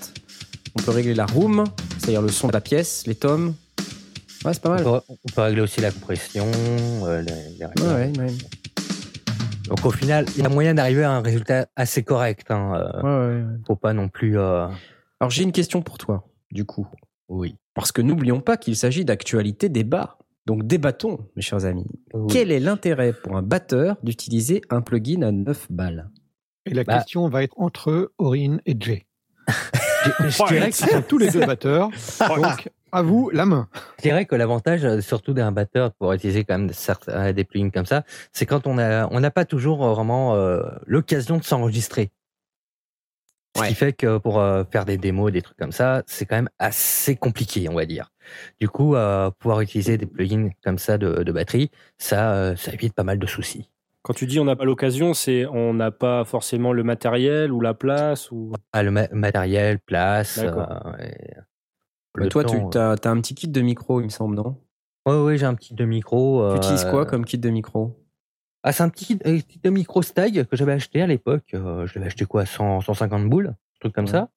On 0.77 0.83
peut 0.83 0.91
régler 0.91 1.15
la 1.15 1.27
room, 1.27 1.65
c'est-à-dire 1.99 2.23
le 2.23 2.29
son 2.29 2.49
de 2.49 2.53
la 2.53 2.61
pièce, 2.61 3.05
les 3.07 3.15
tomes. 3.15 3.55
Ouais, 4.45 4.53
c'est 4.53 4.61
pas 4.63 4.71
on, 4.71 4.75
mal. 4.75 4.83
peut, 4.83 4.91
on 5.09 5.33
peut 5.35 5.43
régler 5.43 5.61
aussi 5.63 5.81
la 5.81 5.93
compression, 5.93 6.47
euh, 7.05 7.23
les, 7.23 7.31
les 7.59 7.65
Ouais, 7.65 7.71
réglages. 8.05 8.19
ouais, 8.19 8.25
ouais. 8.25 8.33
Donc 9.69 9.87
au 9.87 9.91
final, 9.91 10.27
il 10.37 10.43
y 10.43 10.47
a 10.47 10.49
moyen 10.51 10.75
d'arriver 10.75 11.05
à 11.05 11.13
un 11.13 11.23
résultat 11.23 11.67
assez 11.77 12.03
correct. 12.03 12.51
Hein. 12.51 12.73
Ouais, 13.03 13.09
ouais, 13.09 13.27
ouais. 13.27 13.43
Faut 13.67 13.77
pas 13.77 13.93
non 13.95 14.09
plus. 14.09 14.37
Alors 14.39 15.31
j'ai 15.31 15.45
une 15.45 15.53
question 15.53 15.81
pour 15.81 15.97
toi, 15.99 16.27
du 16.51 16.65
coup. 16.67 16.87
Oui. 17.29 17.57
Parce 17.75 17.93
que 17.93 18.03
n'oublions 18.03 18.41
pas 18.41 18.57
qu'il 18.57 18.77
s'agit 18.77 19.05
d'actualité 19.05 19.69
débat. 19.69 20.19
Donc 20.47 20.67
débattons, 20.67 21.27
mes 21.37 21.43
chers 21.43 21.65
amis. 21.65 21.87
Oui. 22.13 22.27
Quel 22.31 22.53
est 22.53 22.61
l'intérêt 22.61 23.13
pour 23.13 23.37
un 23.37 23.43
batteur 23.43 23.97
d'utiliser 24.03 24.61
un 24.71 24.83
plugin 24.83 25.23
à 25.23 25.33
9 25.33 25.69
balles? 25.71 26.11
Et 26.67 26.75
la 26.75 26.85
Bah. 26.85 26.97
question 26.99 27.29
va 27.29 27.43
être 27.43 27.55
entre 27.59 28.13
Aurine 28.19 28.61
et 28.67 28.77
Jay. 28.79 29.07
Je, 30.21 30.47
dirais 30.49 30.71
que, 30.71 30.77
Ils 30.77 30.91
sont 30.91 31.03
tous 31.03 31.17
les 31.19 31.31
deux 31.31 31.45
batteurs. 31.47 31.89
Donc, 32.21 32.71
à 32.93 33.01
vous, 33.03 33.31
la 33.31 33.47
main. 33.47 33.69
je 33.99 34.03
dirais 34.03 34.27
que 34.27 34.35
l'avantage, 34.35 34.85
euh, 34.85 35.01
surtout 35.01 35.33
d'un 35.33 35.51
batteur, 35.51 35.93
pour 35.95 36.13
utiliser 36.13 36.45
quand 36.45 36.59
même 36.59 36.71
certains- 36.75 37.33
des 37.33 37.45
plugins 37.45 37.71
comme 37.71 37.87
ça, 37.87 38.05
c'est 38.33 38.45
quand 38.47 38.67
on 38.67 38.77
a, 38.79 39.09
on 39.11 39.21
n'a 39.21 39.31
pas 39.31 39.47
toujours 39.47 39.79
vraiment 39.89 40.35
euh, 40.35 40.63
l'occasion 40.87 41.39
de 41.39 41.43
s'enregistrer. 41.45 42.11
Ce 43.57 43.63
Ouais. 43.63 43.69
qui 43.69 43.75
fait 43.75 43.93
que 43.93 44.19
pour 44.19 44.41
euh, 44.41 44.65
faire 44.65 44.85
des 44.85 44.99
démos, 44.99 45.31
des 45.31 45.41
trucs 45.43 45.57
comme 45.57 45.71
ça, 45.73 46.03
c'est 46.07 46.27
quand 46.27 46.35
même 46.37 46.49
assez 46.59 47.15
compliqué, 47.15 47.69
on 47.69 47.75
va 47.75 47.87
dire. 47.87 48.11
Du 48.61 48.69
coup, 48.69 48.97
euh, 48.97 49.31
pouvoir 49.39 49.61
utiliser 49.61 49.97
des 49.97 50.07
plugins 50.07 50.49
comme 50.65 50.79
ça 50.79 50.99
de, 50.99 51.23
de 51.23 51.33
batterie, 51.33 51.71
ça, 51.99 52.35
euh, 52.35 52.57
ça 52.57 52.73
évite 52.73 52.95
pas 52.95 53.05
mal 53.05 53.19
de 53.19 53.27
soucis. 53.27 53.71
Quand 54.03 54.13
tu 54.13 54.27
dis 54.27 54.41
on 54.41 54.45
n'a 54.45 54.57
pas 54.57 54.65
l'occasion, 54.65 55.15
c'est 55.15 55.47
on 55.47 55.73
n'a 55.73 55.91
pas 55.91 56.25
forcément 56.25 56.73
le 56.73 56.83
matériel 56.83 57.53
ou 57.53 57.61
la 57.61 57.75
place 57.75 58.31
ou. 58.31 58.53
Ah, 58.73 58.83
le 58.83 58.91
ma- 58.91 59.09
matériel, 59.13 59.79
place. 59.79 60.39
Euh, 60.39 60.51
Bah, 60.51 62.25
le 62.25 62.29
toi, 62.29 62.45
temps, 62.45 62.69
tu 62.71 62.79
as, 62.79 62.91
un 63.11 63.21
petit 63.21 63.35
kit 63.35 63.49
de 63.49 63.61
micro, 63.61 64.01
il 64.01 64.05
me 64.05 64.09
semble, 64.11 64.37
non? 64.37 64.57
Ouais, 65.07 65.21
ouais, 65.21 65.39
j'ai 65.39 65.47
un 65.47 65.55
petit 65.55 65.75
de 65.75 65.85
micro. 65.85 66.49
Tu 66.51 66.57
utilises 66.57 66.85
quoi 66.85 67.07
comme 67.07 67.25
kit 67.25 67.39
de 67.39 67.51
micro? 67.51 67.97
Ah, 68.67 68.73
c'est 68.73 68.83
un 68.83 68.89
petit 68.89 69.19
un 69.25 69.39
de 69.63 69.71
micro 69.71 70.01
Stag 70.03 70.45
que 70.45 70.57
j'avais 70.57 70.73
acheté 70.73 71.03
à 71.03 71.07
l'époque. 71.07 71.45
Euh, 71.55 71.87
je 71.87 71.95
l'avais 71.95 72.07
acheté 72.07 72.25
quoi 72.25 72.47
100, 72.47 72.81
150 72.81 73.29
boules, 73.29 73.49
un 73.49 73.57
truc 73.81 73.95
comme 73.95 74.07
Ouais. 74.07 74.11
ça. 74.11 74.31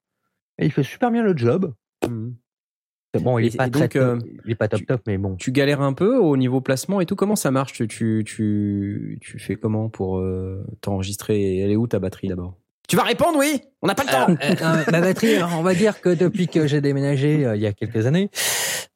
Et 0.60 0.66
il 0.66 0.72
fait 0.72 0.84
super 0.84 1.10
bien 1.12 1.24
le 1.24 1.36
job. 1.36 1.74
C'est 3.14 3.24
Bon, 3.24 3.40
il 3.40 3.46
Et- 3.46 3.48
est 3.54 3.58
pas 3.58 3.68
et 3.68 3.72
très 3.72 3.82
donc, 3.88 3.96
euh, 3.96 4.18
top, 4.20 4.28
il 4.46 4.52
est 4.52 4.56
pas 4.56 4.68
top 4.68 4.80
tu- 4.82 4.86
top, 4.86 5.02
mais 5.08 5.18
bon. 5.18 5.36
Tu 5.38 5.52
galères 5.52 5.82
un 5.82 5.94
peu 5.94 6.18
au 6.18 6.36
niveau 6.36 6.60
placement 6.62 7.00
et 7.00 7.06
tout. 7.06 7.16
Comment 7.16 7.36
ça 7.38 7.52
marche? 7.52 7.72
Tu, 7.74 7.88
tu, 7.88 8.24
tu, 8.26 9.18
tu 9.22 9.40
fais 9.40 9.56
comment 9.56 9.88
pour 9.90 10.20
euh, 10.20 10.66
t'enregistrer? 10.82 11.60
Elle 11.60 11.72
est 11.72 11.76
où 11.78 11.88
ta 11.88 12.00
batterie 12.00 12.28
d'abord? 12.28 12.56
Tu 12.90 12.96
vas 12.98 13.04
répondre, 13.04 13.38
oui 13.40 13.62
On 13.82 13.88
n'a 13.88 13.96
pas 13.96 14.04
le 14.04 14.10
temps 14.10 14.30
Euh, 14.30 14.56
euh, 14.62 14.84
ma 14.92 15.02
batterie, 15.02 15.42
on 15.44 15.62
va 15.64 15.74
dire 15.74 16.00
que 16.02 16.10
depuis 16.10 16.48
que 16.48 16.68
j'ai 16.68 16.82
déménagé 16.82 17.46
euh, 17.46 17.56
il 17.56 17.62
y 17.62 17.66
a 17.66 17.74
quelques 17.74 18.06
années, 18.06 18.30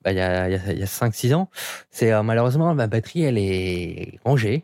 bah, 0.03 0.11
il 0.11 0.17
y 0.17 0.21
a, 0.21 0.49
il 0.49 0.53
y 0.53 0.55
a, 0.55 0.73
il 0.73 0.79
y 0.79 0.83
a 0.83 0.87
5-6 0.87 1.33
ans, 1.33 1.49
c'est 1.89 2.11
euh, 2.11 2.21
malheureusement 2.23 2.73
ma 2.75 2.87
batterie 2.87 3.23
elle 3.23 3.37
est 3.37 4.19
rangée. 4.25 4.63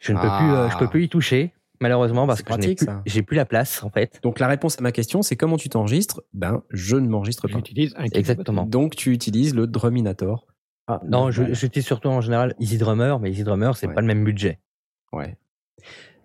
Je 0.00 0.12
ne 0.12 0.18
peux 0.18 0.26
plus, 0.28 0.50
euh, 0.52 0.68
je 0.70 0.76
peux 0.78 0.86
Ah. 0.86 0.88
plus 0.88 1.04
y 1.04 1.08
toucher 1.08 1.52
malheureusement 1.80 2.26
parce 2.26 2.42
que 2.42 2.52
je 2.52 2.58
n'ai 2.58 2.74
pratique, 2.74 2.78
plus, 2.88 2.96
j'ai 3.06 3.22
plus 3.22 3.36
la 3.36 3.44
place 3.46 3.82
en 3.84 3.90
fait. 3.90 4.18
Donc 4.22 4.38
la 4.40 4.48
réponse 4.48 4.78
à 4.78 4.82
ma 4.82 4.92
question, 4.92 5.22
c'est 5.22 5.36
comment 5.36 5.56
tu 5.56 5.68
t'enregistres? 5.68 6.20
Ben, 6.34 6.62
je 6.70 6.96
ne 6.96 7.08
m'enregistre 7.08 7.46
pas. 7.48 7.54
J'utilise 7.56 7.94
un 7.96 8.04
Exactement. 8.04 8.64
Donc 8.66 8.96
tu 8.96 9.12
utilises 9.12 9.54
le 9.54 9.66
Druminator. 9.66 10.46
Ah, 10.88 11.00
Non, 11.06 11.30
j'utilise 11.30 11.86
surtout 11.86 12.08
en 12.08 12.20
général 12.20 12.54
Easy 12.58 12.76
Drummer, 12.78 13.20
mais 13.20 13.30
Easy 13.30 13.44
Drummer 13.44 13.76
c'est 13.76 13.86
Ouais. 13.86 13.94
pas 13.94 14.00
le 14.00 14.06
même 14.08 14.24
budget. 14.24 14.58
Ouais. 15.12 15.36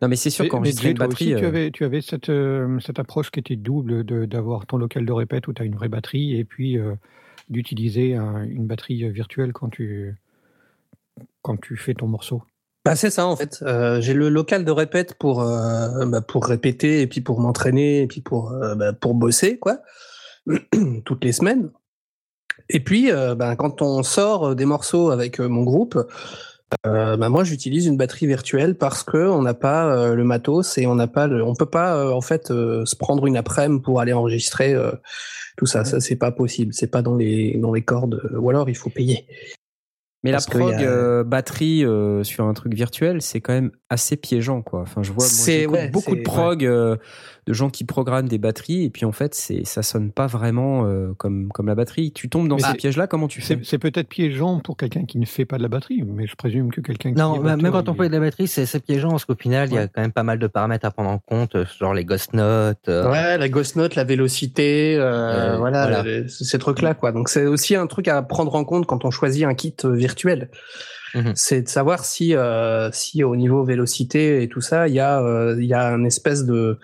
Non, 0.02 0.10
mais 0.10 0.16
c'est 0.18 0.30
sûr 0.30 0.48
qu'enregistrer 0.50 0.92
une 0.92 0.98
batterie. 0.98 1.34
aussi, 1.34 1.40
tu 1.40 1.46
euh, 1.46 1.48
avais, 1.48 1.72
tu 1.72 1.84
avais 1.86 2.02
cette, 2.02 2.30
euh, 2.30 2.80
cette 2.80 3.00
approche 3.00 3.32
qui 3.32 3.40
était 3.40 3.56
double 3.56 4.04
de- 4.04 4.26
d'avoir 4.26 4.66
ton 4.66 4.76
local 4.78 5.06
de 5.06 5.12
répète 5.14 5.48
où 5.48 5.54
tu 5.54 5.62
as 5.62 5.66
une 5.66 5.76
vraie 5.76 5.88
batterie 5.88 6.36
et 6.38 6.44
puis 6.44 6.78
euh, 6.78 6.96
d'utiliser 7.50 8.16
un- 8.16 8.44
une 8.44 8.68
batterie 8.68 9.10
virtuelle 9.12 9.54
quand 9.54 9.70
tu, 9.70 10.16
quand 11.42 11.56
tu 11.62 11.78
fais 11.78 11.94
ton 11.94 12.08
morceau. 12.08 12.44
Bah 12.86 12.96
c'est 12.96 13.10
ça 13.10 13.26
en 13.26 13.36
fait. 13.36 13.64
Euh, 13.64 14.00
j'ai 14.00 14.14
le 14.14 14.30
local 14.30 14.64
de 14.64 14.72
répète 14.72 15.16
pour 15.16 15.42
euh, 15.42 16.06
bah, 16.06 16.22
pour 16.22 16.46
répéter 16.46 17.02
et 17.02 17.08
puis 17.08 17.20
pour 17.20 17.40
m'entraîner 17.40 18.04
et 18.04 18.08
puis 18.08 18.22
pour 18.22 18.52
euh, 18.52 18.76
bah, 18.76 18.92
bosser 18.92 19.58
quoi 19.58 19.80
toutes 21.06 21.24
les 21.24 21.32
semaines. 21.32 21.72
Et 22.70 22.80
puis 22.80 23.10
quand 23.58 23.82
on 23.82 24.02
sort 24.02 24.56
des 24.56 24.66
morceaux 24.66 25.12
avec 25.12 25.40
mon 25.40 25.64
groupe, 25.64 26.00
moi 26.86 27.44
j'utilise 27.44 27.86
une 27.86 27.98
batterie 27.98 28.26
virtuelle 28.26 28.76
parce 28.76 29.04
que 29.04 29.18
on 29.18 29.44
n'a 29.44 29.54
pas 29.54 30.16
le 30.16 30.24
matos 30.24 30.78
et 30.80 30.88
on 30.88 30.96
n'a 30.96 31.06
pas 31.06 31.28
le, 31.28 31.44
on 31.44 31.54
peut 31.54 31.68
pas 31.68 32.12
en 32.12 32.22
fait 32.22 32.48
se 32.48 32.96
prendre 32.96 33.28
une 33.28 33.38
après-midi 33.38 33.84
pour 33.84 34.00
aller 34.00 34.14
enregistrer 34.14 34.76
tout 35.58 35.68
ça. 35.68 35.86
Ça 35.86 36.00
c'est 36.00 36.16
pas 36.16 36.32
possible. 36.32 36.74
C'est 36.74 36.90
pas 36.90 37.04
dans 37.04 37.16
les 37.16 37.56
dans 37.58 37.74
les 37.74 37.84
cordes. 37.84 38.20
Ou 38.36 38.50
alors 38.50 38.68
il 38.68 38.76
faut 38.76 38.90
payer. 38.90 39.28
Mais 40.26 40.32
la 40.32 40.38
Parce 40.38 40.48
prog 40.48 40.74
a- 40.74 40.82
euh, 40.82 41.24
batterie 41.24 41.86
euh, 41.86 42.24
sur 42.24 42.46
un 42.46 42.54
truc 42.54 42.74
virtuel, 42.74 43.22
c'est 43.22 43.40
quand 43.40 43.54
même 43.54 43.72
assez 43.90 44.18
piégeant, 44.18 44.62
quoi. 44.62 44.82
Enfin, 44.82 45.04
je 45.04 45.12
vois 45.14 45.26
moi, 45.68 45.82
ouais, 45.82 45.90
beaucoup 45.90 46.16
de 46.16 46.22
prog 46.24 46.66
euh, 46.66 46.98
de 47.48 47.54
gens 47.54 47.70
qui 47.70 47.84
programment 47.86 48.28
des 48.28 48.40
batteries 48.40 48.84
et 48.86 48.90
puis 48.90 49.06
en 49.06 49.12
fait, 49.12 49.36
c'est 49.36 49.64
ça 49.66 49.84
sonne 49.84 50.12
pas 50.12 50.26
vraiment 50.26 50.86
euh, 50.88 51.14
comme 51.18 51.50
comme 51.54 51.68
la 51.68 51.76
batterie. 51.76 52.12
Tu 52.12 52.28
tombes 52.28 52.48
dans 52.48 52.56
Mais 52.56 52.64
ces 52.64 52.74
pièges-là, 52.74 53.06
comment 53.08 53.28
tu 53.28 53.40
fais? 53.42 53.60
C'est 53.64 53.78
peut-être 53.78 54.10
piégeant 54.10 54.60
pour 54.60 54.76
quelqu'un 54.78 55.06
qui 55.06 55.20
ne 55.20 55.26
fait 55.26 55.46
pas 55.46 55.58
de 55.58 55.62
la 55.64 55.70
batterie, 55.70 56.04
mais 56.06 56.26
je 56.28 56.36
présume 56.36 56.72
que 56.72 56.82
quelqu'un 56.82 57.12
qui 57.14 57.20
Non, 57.20 57.36
est 57.36 57.40
même 57.56 57.72
quand 57.72 57.88
on 57.88 57.94
fait 57.94 58.08
de 58.10 58.14
la 58.14 58.20
batterie, 58.20 58.48
c'est 58.48 58.80
piégeant 58.84 59.12
parce 59.12 59.26
qu'au 59.26 59.36
final, 59.36 59.70
il 59.70 59.76
y 59.76 59.78
a 59.78 59.88
quand 59.88 60.02
même 60.02 60.12
pas 60.12 60.24
mal 60.24 60.40
de 60.40 60.48
paramètres 60.48 60.86
à 60.86 60.92
prendre 60.92 61.10
en 61.12 61.20
compte, 61.20 61.56
genre 61.80 61.94
les 61.94 62.04
ghost 62.04 62.34
notes. 62.34 62.90
euh, 62.90 63.12
Ouais, 63.12 63.38
la 63.38 63.48
ghost 63.48 63.76
note, 63.76 63.94
la 63.96 64.04
vélocité, 64.04 64.96
euh, 64.98 65.54
Euh, 65.54 65.58
voilà, 65.58 65.84
voilà. 65.84 66.02
les- 66.04 66.28
ces 66.28 66.58
trucs-là, 66.58 66.96
quoi. 66.96 67.12
Donc 67.12 67.30
c'est 67.30 67.46
aussi 67.46 67.76
un 67.76 67.86
truc 67.88 68.08
à 68.08 68.22
prendre 68.24 68.56
en 68.56 68.64
compte 68.64 68.88
quand 68.88 69.06
on 69.06 69.12
choisit 69.12 69.44
un 69.46 69.54
kit 69.54 69.76
euh, 69.86 69.96
Mhm. 71.14 71.34
C'est 71.36 71.62
de 71.62 71.68
savoir 71.70 72.04
si, 72.06 72.36
euh, 72.36 72.90
si 72.92 73.24
au 73.24 73.36
niveau 73.36 73.64
vélocité 73.64 74.44
et 74.44 74.50
tout 74.50 74.62
ça, 74.62 74.88
il 74.88 74.94
y 74.94 75.00
a, 75.00 75.22
euh, 75.22 75.56
il 75.60 75.66
y 75.66 75.74
a 75.74 75.88
un 75.88 76.04
espèce 76.04 76.46
de, 76.46 76.78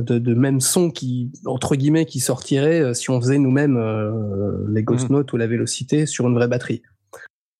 de, 0.00 0.18
de 0.18 0.34
même 0.34 0.60
son 0.60 0.90
qui, 0.90 1.30
entre 1.46 1.74
guillemets, 1.76 2.04
qui 2.04 2.20
sortirait 2.20 2.80
euh, 2.80 2.94
si 2.94 3.10
on 3.10 3.20
faisait 3.20 3.38
nous-mêmes 3.38 3.76
euh, 3.76 4.66
les 4.68 4.82
ghost 4.82 5.08
Mhm. 5.08 5.16
notes 5.16 5.32
ou 5.32 5.36
la 5.36 5.46
vélocité 5.46 6.04
sur 6.06 6.26
une 6.28 6.34
vraie 6.34 6.48
batterie. 6.48 6.82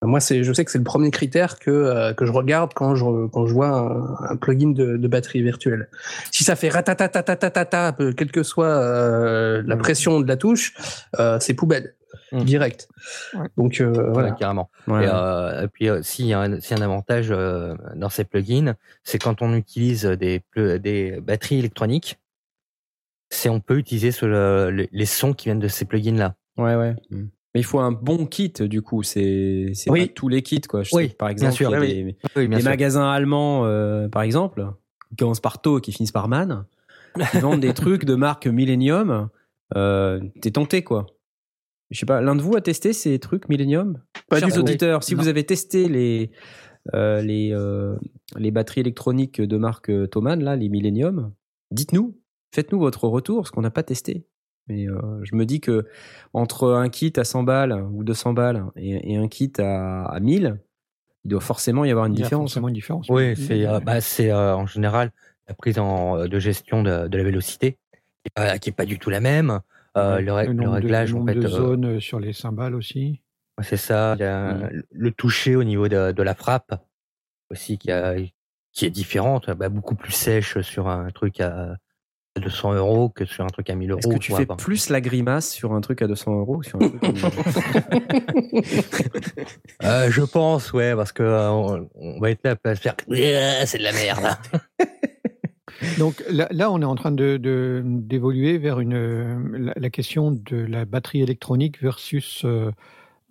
Moi, 0.03 0.21
c'est, 0.21 0.45
je 0.45 0.53
sais 0.53 0.67
que 0.67 0.71
c'est 0.71 0.77
le 0.77 0.85
premier 0.85 1.11
critère 1.11 1.59
que, 1.59 1.71
euh, 1.71 2.13
que 2.13 2.27
je 2.27 2.33
regarde 2.33 2.73
quand 2.75 2.95
je, 2.95 3.27
quand 3.29 3.47
je 3.47 3.55
vois 3.55 3.69
un, 3.69 4.33
un 4.33 4.37
plugin 4.37 4.73
de, 4.73 4.99
de 4.99 5.09
batterie 5.09 5.41
virtuelle. 5.41 5.89
Si 6.31 6.45
ça 6.45 6.57
fait 6.57 6.69
ratatatatata, 6.69 7.97
quelle 8.15 8.31
que 8.31 8.43
soit 8.43 8.67
euh, 8.67 9.63
la 9.65 9.77
Mhm. 9.77 9.81
pression 9.83 10.21
de 10.21 10.29
la 10.29 10.37
touche, 10.37 10.75
euh, 11.19 11.39
c'est 11.41 11.55
poubelle, 11.55 11.95
Mhm. 12.33 12.45
direct. 12.45 12.89
Ouais. 13.35 13.47
Donc 13.57 13.81
euh, 13.81 13.93
ouais, 13.93 14.13
voilà. 14.13 14.31
carrément. 14.33 14.71
Ouais. 14.89 15.05
Et, 15.05 15.09
euh, 15.13 15.65
et 15.65 15.69
puis, 15.69 15.89
euh, 15.89 16.03
s'il 16.03 16.27
y 16.27 16.33
a 16.33 16.41
un, 16.41 16.61
s'il 16.61 16.77
y 16.77 16.81
a 16.81 16.83
un 16.83 16.87
avantage 16.87 17.29
euh, 17.31 17.75
dans 17.97 18.09
ces 18.09 18.25
plugins, 18.25 18.75
c'est 19.03 19.19
quand 19.19 19.43
on 19.43 19.55
utilise 19.55 20.05
des, 20.05 20.43
des 20.57 21.21
batteries 21.21 21.59
électroniques, 21.61 22.19
c'est 23.31 23.49
on 23.49 23.61
peut 23.61 23.79
utiliser 23.79 24.13
ce- 24.13 24.27
le- 24.27 24.71
le- 24.71 24.87
les 24.93 25.07
sons 25.07 25.33
qui 25.33 25.47
viennent 25.47 25.59
de 25.59 25.69
ces 25.69 25.85
plugins-là. 25.85 26.35
Ouais, 26.57 26.77
ouais. 26.77 26.95
Mm. 27.11 27.25
Mais 27.55 27.61
il 27.61 27.65
faut 27.65 27.79
un 27.81 27.93
bon 27.93 28.27
kit, 28.27 28.53
du 28.53 28.83
coup. 28.83 29.03
C'est 29.05 29.71
c'est 29.75 29.89
Oui. 29.91 30.07
pas 30.07 30.13
tous 30.15 30.29
les 30.29 30.43
kits, 30.43 30.61
quoi. 30.61 30.83
Je 30.83 30.91
Oui, 30.95 31.09
sais 31.09 31.15
par 31.15 31.29
bien 31.29 31.33
exemple, 31.51 31.55
sûr, 31.55 31.71
il 31.71 31.73
y 31.73 31.77
a 31.77 31.81
oui, 31.81 31.89
des, 32.05 32.17
Oui, 32.37 32.49
bien 32.49 32.57
des 32.59 32.63
sûr. 32.63 32.71
magasins 32.71 33.09
allemands, 33.11 33.65
euh, 33.65 34.09
par 34.09 34.23
exemple, 34.23 34.67
qui 35.11 35.17
commencent 35.17 35.41
par 35.41 35.61
To 35.63 35.79
et 35.79 35.81
qui 35.81 35.93
finissent 35.93 36.11
par 36.13 36.27
Man, 36.29 36.65
qui 37.31 37.39
vendent 37.39 37.61
des 37.61 37.73
trucs 37.75 38.05
de 38.05 38.15
marque 38.17 38.47
Millennium. 38.49 39.29
Euh, 39.77 40.21
T'es 40.43 40.51
tenté, 40.51 40.83
quoi. 40.83 41.07
Je 41.91 41.99
sais 41.99 42.07
pas, 42.07 42.21
l'un 42.21 42.35
de 42.35 42.43
vous 42.43 42.57
a 42.57 42.61
testé 42.61 42.93
ces 42.93 43.19
trucs 43.19 43.49
Millennium? 43.49 44.01
Pas 44.29 44.39
Chers 44.39 44.49
du 44.49 44.55
tout. 44.55 44.61
auditeurs, 44.61 45.03
si 45.05 45.15
Non. 45.15 45.23
vous 45.23 45.29
avez 45.29 45.45
testé 45.45 45.89
les, 45.89 46.31
euh, 46.95 47.21
les, 47.23 47.51
euh, 47.53 47.97
les 48.37 48.51
batteries 48.51 48.81
électroniques 48.81 49.41
de 49.41 49.57
marque 49.57 49.91
euh, 49.91 50.07
Thomann, 50.07 50.43
là, 50.43 50.57
les 50.57 50.69
Millennium, 50.69 51.33
dites-nous, 51.71 52.19
faites-nous 52.55 52.79
votre 52.79 53.07
retour, 53.07 53.39
parce 53.43 53.51
qu'on 53.51 53.61
n'a 53.63 53.71
pas 53.71 53.83
testé. 53.83 54.27
Mais 54.67 54.89
euh, 54.89 54.99
je 55.23 55.35
me 55.37 55.45
dis 55.45 55.61
que 55.61 55.87
entre 56.33 56.73
un 56.73 56.89
kit 56.89 57.13
à 57.17 57.25
100 57.25 57.43
balles 57.43 57.87
ou 57.93 58.03
200 58.03 58.33
balles 58.33 58.65
et, 58.77 59.13
et 59.13 59.17
un 59.17 59.29
kit 59.29 59.53
à, 59.59 60.07
à 60.07 60.21
1000, 60.21 60.57
il 61.27 61.31
doit 61.31 61.41
forcément 61.43 61.85
y 61.85 61.91
avoir 61.91 62.07
une 62.07 62.15
Il 62.15 62.19
y 62.21 62.23
a 62.23 62.25
différence. 62.25 62.51
forcément 62.51 62.69
une 62.69 62.75
différence. 62.75 63.07
Oui, 63.11 63.37
c'est 63.37 63.67
euh, 63.67 63.79
bah, 63.81 64.01
c'est 64.01 64.31
euh, 64.31 64.57
en 64.57 64.67
général 64.67 65.13
la 65.49 65.55
prise 65.55 65.79
en, 65.79 66.27
de 66.27 66.39
gestion 66.39 66.83
de, 66.83 67.09
de 67.09 67.19
la 67.19 67.25
vélocité 67.25 67.73
qui 67.93 68.29
est 68.29 68.35
pas, 68.35 68.59
qui 68.59 68.71
est 68.71 68.73
pas 68.73 68.87
du 68.87 68.99
tout 68.99 69.11
la 69.11 69.21
même. 69.21 69.61
Euh, 69.97 70.21
le, 70.21 70.33
ré- 70.33 70.47
le 70.49 70.55
de- 70.55 70.67
réglage, 70.67 71.13
le 71.13 71.21
en 71.21 71.27
fait, 71.27 71.35
de 71.35 71.45
euh, 71.45 71.49
zones 71.49 72.01
sur 72.01 72.19
les 72.21 72.33
cymbales 72.33 72.75
aussi. 72.75 73.23
c'est 73.63 73.77
ça. 73.77 74.15
il 74.19 74.23
y 74.23 74.25
a 74.25 74.55
Mm. 74.55 74.83
Le 74.91 75.11
toucher 75.13 75.55
au 75.57 75.63
niveau 75.65 75.87
de, 75.89 76.13
de 76.13 76.23
la 76.23 76.35
frappe 76.35 76.75
aussi 77.51 77.79
qui, 77.79 77.91
a, 77.93 78.15
qui 78.73 78.87
est 78.87 78.91
différente, 78.91 79.51
bah, 79.51 79.69
beaucoup 79.69 79.95
plus 79.95 80.13
sèche 80.13 80.61
sur 80.63 80.89
un 80.89 81.11
truc 81.11 81.41
à 81.41 81.77
200 82.41 82.73
euros 82.75 83.09
que 83.11 83.25
sur 83.25 83.45
un 83.45 83.49
truc 83.49 83.71
à 83.71 83.77
1000 83.77 83.93
euros. 83.93 84.01
Est-ce 84.01 84.09
que 84.09 84.19
tu 84.19 84.35
fais 84.35 84.47
plus 84.47 84.89
la 84.91 85.01
grimace 85.01 85.51
sur 85.51 85.73
un 85.73 85.81
truc 85.81 86.03
à 86.03 86.09
200 86.09 86.37
euros 86.41 86.59
que 86.59 86.67
sur 86.67 86.83
un 86.83 86.89
truc 86.89 87.05
à 87.05 87.13
1000 87.13 87.25
euros 87.25 87.33
Euh, 89.85 90.11
Je 90.11 90.23
pense, 90.23 90.73
ouais, 90.73 90.95
parce 90.97 91.13
que 91.13 91.23
euh, 91.23 91.51
on, 91.51 91.89
on 91.95 92.19
va 92.21 92.31
être 92.33 92.41
là 92.45 92.57
à 92.65 92.75
se 92.75 92.81
faire 92.81 92.97
c'est 93.67 93.79
de 93.79 93.85
la 93.85 93.93
merde. 93.93 94.37
Donc 95.99 96.23
là, 96.31 96.49
là, 96.51 96.71
on 96.71 96.81
est 96.81 96.85
en 96.85 96.95
train 96.95 97.13
de- 97.13 97.37
de- 97.37 97.83
d'évoluer 97.85 98.59
vers 98.59 98.81
une, 98.81 99.57
la, 99.57 99.73
la 99.77 99.91
question 99.91 100.31
de 100.31 100.57
la 100.57 100.85
batterie 100.85 101.23
électronique 101.23 101.81
versus 101.83 102.43
euh, 102.45 102.71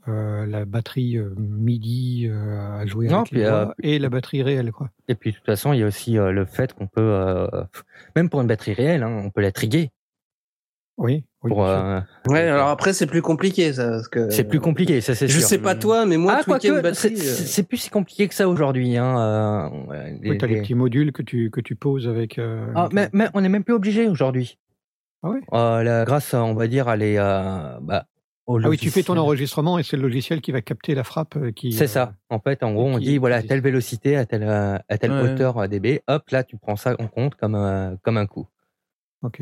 euh, 0.07 0.45
la 0.45 0.65
batterie 0.65 1.17
euh, 1.17 1.33
MIDI 1.37 2.29
à 2.29 2.85
jouer 2.85 3.07
Non, 3.07 3.19
avec 3.19 3.31
les 3.31 3.39
puis, 3.41 3.47
doigts 3.49 3.73
et 3.81 3.99
la 3.99 4.09
batterie 4.09 4.43
réelle. 4.43 4.71
Quoi. 4.71 4.89
Et 5.07 5.15
puis 5.15 5.31
de 5.31 5.35
toute 5.37 5.45
façon, 5.45 5.73
il 5.73 5.79
y 5.79 5.83
a 5.83 5.87
aussi 5.87 6.13
le 6.13 6.45
fait 6.45 6.73
qu'on 6.73 6.87
peut, 6.87 7.47
même 8.15 8.29
pour 8.29 8.41
une 8.41 8.47
batterie 8.47 8.73
réelle, 8.73 9.03
hein, 9.03 9.21
on 9.25 9.29
peut 9.29 9.41
la 9.41 9.51
triguer. 9.51 9.91
Oui, 10.97 11.23
oui, 11.43 11.49
Pour, 11.49 11.65
euh, 11.65 11.99
Ouais, 12.27 12.41
alors 12.47 12.67
après 12.69 12.93
c'est 12.93 13.07
plus 13.07 13.23
compliqué 13.23 13.73
ça, 13.73 13.89
parce 13.89 14.07
que 14.07 14.29
c'est 14.29 14.43
plus 14.43 14.59
compliqué, 14.59 15.01
ça 15.01 15.15
c'est 15.15 15.27
Je 15.27 15.39
sûr. 15.39 15.47
sais 15.47 15.57
pas 15.57 15.73
toi, 15.73 16.05
mais 16.05 16.17
moi, 16.17 16.33
ah, 16.37 16.43
tweaker 16.43 16.59
quoique, 16.59 16.67
une 16.77 16.81
batterie, 16.81 17.17
c'est- 17.17 17.27
euh, 17.27 17.33
c'est 17.35 17.45
c'est 17.47 17.63
plus 17.63 17.77
si 17.77 17.89
compliqué 17.89 18.27
que 18.27 18.35
ça 18.35 18.47
aujourd'hui. 18.47 18.95
Hein, 18.95 19.19
euh, 19.19 20.05
les- 20.21 20.29
Oui, 20.29 20.37
tu 20.37 20.45
as 20.45 20.47
les 20.47 20.55
les- 20.55 20.61
petits 20.61 20.75
modules 20.75 21.11
que 21.11 21.23
tu, 21.23 21.49
que 21.49 21.61
tu 21.61 21.75
poses 21.75 22.07
avec. 22.07 22.37
euh, 22.37 22.67
Ah, 22.75 22.89
mais, 22.91 23.09
mais 23.11 23.27
on 23.33 23.41
n'est 23.41 23.49
même 23.49 23.63
plus 23.63 23.73
obligé 23.73 24.07
aujourd'hui. 24.07 24.59
Ah 25.23 25.31
Euh, 25.53 25.83
la 25.83 26.05
grâce, 26.05 26.33
on 26.35 26.53
va 26.53 26.67
dire, 26.67 26.87
est 26.91 27.17
euh, 27.17 27.79
bah, 27.81 28.05
au 28.45 28.59
Ah 28.63 28.69
oui, 28.69 28.77
tu 28.77 28.91
fais 28.91 29.01
ton 29.03 29.17
enregistrement 29.17 29.79
et 29.79 29.83
c'est 29.83 29.97
le 29.97 30.03
logiciel 30.03 30.41
qui 30.41 30.51
va 30.51 30.61
capter 30.61 30.93
la 30.93 31.03
frappe 31.03 31.51
qui. 31.55 31.71
C'est 31.73 31.87
ça. 31.87 32.13
En 32.29 32.39
fait, 32.39 32.61
en 32.61 32.71
gros, 32.73 32.85
on 32.87 32.99
dit 32.99 33.17
voilà, 33.17 33.37
à 33.37 33.41
telle 33.41 33.61
vélocité, 33.61 34.15
à 34.15 34.25
telle, 34.27 34.43
à 34.43 34.97
telle 34.99 35.11
Ouais. 35.11 35.21
hauteur 35.33 35.57
à 35.59 35.67
dB. 35.67 36.01
Hop, 36.07 36.29
là, 36.29 36.43
tu 36.43 36.57
prends 36.57 36.75
ça 36.75 36.95
en 36.99 37.07
compte 37.07 37.33
comme, 37.35 37.55
un- 37.55 37.97
comme 38.03 38.17
un 38.17 38.27
coup. 38.27 38.47
Ok. 39.23 39.41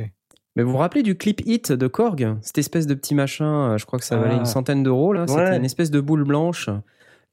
Mais 0.55 0.63
vous 0.63 0.71
vous 0.71 0.77
rappelez 0.77 1.03
du 1.03 1.15
clip 1.17 1.41
hit 1.45 1.71
de 1.71 1.87
Korg? 1.87 2.35
Cette 2.41 2.57
espèce 2.57 2.85
de 2.87 2.93
petit 2.93 3.15
machin, 3.15 3.71
euh, 3.73 3.77
je 3.77 3.85
crois 3.85 3.99
que 3.99 4.05
ça 4.05 4.17
valait 4.17 4.33
Ah. 4.35 4.39
une 4.39 4.45
centaine 4.45 4.83
d'euros. 4.83 5.13
là. 5.13 5.25
C'était 5.27 5.55
une 5.57 5.65
espèce 5.65 5.91
de 5.91 5.99
boule 6.01 6.23
blanche. 6.23 6.69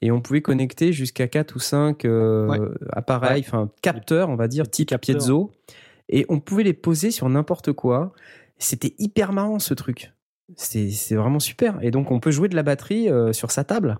Et 0.01 0.11
on 0.11 0.21
pouvait 0.21 0.41
connecter 0.41 0.93
jusqu'à 0.93 1.27
4 1.27 1.55
ou 1.57 1.59
5 1.59 2.05
euh, 2.05 2.73
appareils, 2.93 3.43
enfin 3.45 3.69
capteurs, 3.81 4.29
on 4.29 4.35
va 4.37 4.47
dire, 4.47 4.69
type 4.69 4.87
capteurs. 4.87 5.17
piezo. 5.17 5.51
Et 6.07 6.25
on 6.29 6.39
pouvait 6.39 6.63
les 6.63 6.73
poser 6.73 7.11
sur 7.11 7.27
n'importe 7.27 7.73
quoi. 7.73 8.13
C'était 8.57 8.93
hyper 8.97 9.33
marrant 9.33 9.59
ce 9.59 9.73
truc. 9.73 10.13
C'est 10.55 10.89
c'est 10.91 11.15
vraiment 11.15 11.39
super. 11.41 11.77
Et 11.81 11.91
donc 11.91 12.11
on 12.11 12.19
peut 12.21 12.31
jouer 12.31 12.47
de 12.47 12.55
la 12.55 12.63
batterie 12.63 13.09
euh, 13.09 13.33
sur 13.33 13.51
sa 13.51 13.65
table. 13.65 13.97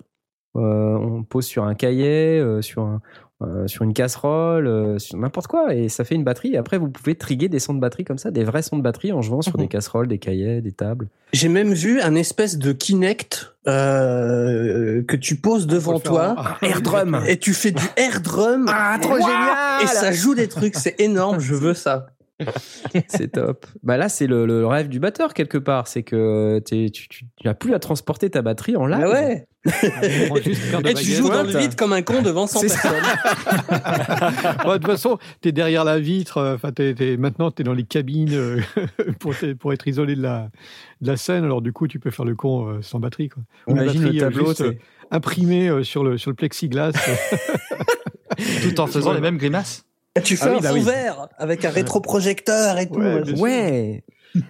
Euh, 0.55 0.95
on 0.97 1.23
pose 1.23 1.45
sur 1.45 1.65
un 1.65 1.75
cahier, 1.75 2.39
euh, 2.39 2.62
sur, 2.62 2.82
un- 2.84 3.01
euh, 3.41 3.67
sur 3.67 3.84
une 3.84 3.93
casserole, 3.93 4.67
euh, 4.67 4.99
sur 4.99 5.17
n'importe 5.17 5.47
quoi, 5.47 5.73
et 5.73 5.88
ça 5.88 6.04
fait 6.04 6.15
une 6.15 6.23
batterie. 6.25 6.54
Et 6.54 6.58
après, 6.58 6.78
vous 6.78 6.89
pouvez 6.89 7.15
triguer 7.15 7.47
des 7.47 7.60
sons 7.60 7.73
de 7.73 7.80
batterie 7.80 8.04
comme 8.04 8.17
ça, 8.17 8.32
des 8.32 8.43
vrais 8.43 8.62
sons 8.62 8.78
de 8.78 8.82
batterie 8.82 9.13
en 9.13 9.21
jouant 9.21 9.41
sur 9.41 9.54
Mhm. 9.56 9.62
des 9.63 9.67
casseroles, 9.69 10.08
des 10.08 10.17
cahiers, 10.19 10.62
des 10.62 10.71
tables. 10.73 11.08
J'ai 11.32 11.47
même 11.49 11.73
vu 11.73 12.02
un 12.02 12.15
espèce 12.15 12.58
de 12.58 12.71
Kinect 12.73 13.56
euh, 13.67 15.04
que 15.08 15.15
tu 15.15 15.36
poses 15.38 15.67
devant 15.67 15.93
Faut 15.93 15.97
le 15.99 16.04
toi 16.04 16.36
faire 16.36 16.58
en- 16.62 16.65
Air 16.65 16.82
drum. 16.82 17.21
et 17.28 17.38
tu 17.38 17.54
fais 17.54 17.71
du 17.71 17.84
air 17.97 18.21
drum. 18.21 18.65
Ah, 18.69 18.97
trop 19.02 19.15
génial 19.17 19.84
Et 19.84 19.88
ça 19.88 20.12
joue 20.12 20.36
des 20.36 20.47
trucs, 20.47 20.75
c'est 20.75 20.99
énorme, 20.99 21.39
je 21.39 21.56
veux 21.56 21.73
ça. 21.73 22.08
C'est 23.10 23.34
top. 23.34 23.65
Bah 23.84 23.97
là, 23.97 24.08
c'est 24.10 24.28
le, 24.28 24.45
le 24.45 24.65
rêve 24.65 24.88
du 24.88 24.99
batteur 24.99 25.34
quelque 25.34 25.58
part. 25.58 25.88
C'est 25.88 26.04
que 26.04 26.60
t'es- 26.65 26.89
tu, 26.89 27.08
tu, 27.10 27.25
tu 27.25 27.47
n'as 27.47 27.54
plus 27.54 27.73
à 27.73 27.80
transporter 27.80 28.30
ta 28.30 28.41
batterie 28.41 28.75
en 28.78 28.86
live. 28.86 29.06
Ah 29.06 29.12
ouais. 29.12 29.45
De 29.65 30.88
Et 30.89 30.93
tu 30.93 31.12
joues 31.12 31.28
dans 31.30 31.43
le 31.43 31.49
vide 31.58 31.75
comme 31.75 31.91
un 31.91 32.02
con 32.02 32.21
devant 32.21 32.47
100 32.47 32.60
C'est 32.62 32.69
ça. 32.69 32.89
personnes. 32.89 34.63
De 34.65 34.73
toute 34.78 34.86
façon, 34.86 35.17
tu 35.41 35.49
es 35.49 35.52
derrière 35.52 35.84
la 35.84 35.99
vitre. 35.99 36.38
euh, 36.38 36.56
Enfin, 36.56 36.71
t'es- 36.71 36.93
t'es- 36.95 37.17
maintenant, 37.17 37.52
tu 37.52 37.62
es 37.62 37.65
dans 37.65 37.73
les 37.73 37.84
cabines 37.84 38.34
euh, 38.34 38.62
pour, 39.19 39.36
t'es- 39.38 39.56
pour 39.56 39.73
être 39.73 39.86
isolé 39.88 40.15
de 40.15 40.21
la, 40.21 40.49
de 41.02 41.08
la 41.08 41.17
scène. 41.17 41.43
Alors, 41.43 41.62
du 41.62 41.73
coup, 41.73 41.88
tu 41.89 41.99
peux 41.99 42.10
faire 42.12 42.25
le 42.25 42.36
con 42.36 42.69
euh, 42.69 42.82
sans 42.82 42.99
batterie. 42.99 43.28
Quoi. 43.30 43.43
Une 43.67 43.75
Imagine 43.75 44.02
le 44.02 44.08
batterie, 44.08 44.19
euh, 44.21 44.30
tableau. 44.30 44.45
juste, 44.47 44.58
t'es- 44.60 44.80
euh, 45.69 45.84
sur, 45.84 46.04
le, 46.06 46.17
sur 46.17 46.32
le 46.32 46.36
plexiglas. 46.36 46.91
Tout 48.63 48.80
en 48.80 48.88
faisant 48.88 49.12
les 49.13 49.19
mêmes 49.21 49.38
grimaces. 49.38 49.84
Et 50.19 50.23
tu 50.23 50.38
fais 50.38 50.45
Ah 50.47 50.51
oui, 50.51 50.58
un 50.58 50.62
bah 50.62 50.69
fond 50.69 50.75
oui. 50.75 50.82
vert 50.82 51.27
avec 51.38 51.65
un 51.65 51.69
rétroprojecteur 51.69 52.77
et 52.79 52.88
tout. 52.88 52.99
Ouais. 53.39 54.03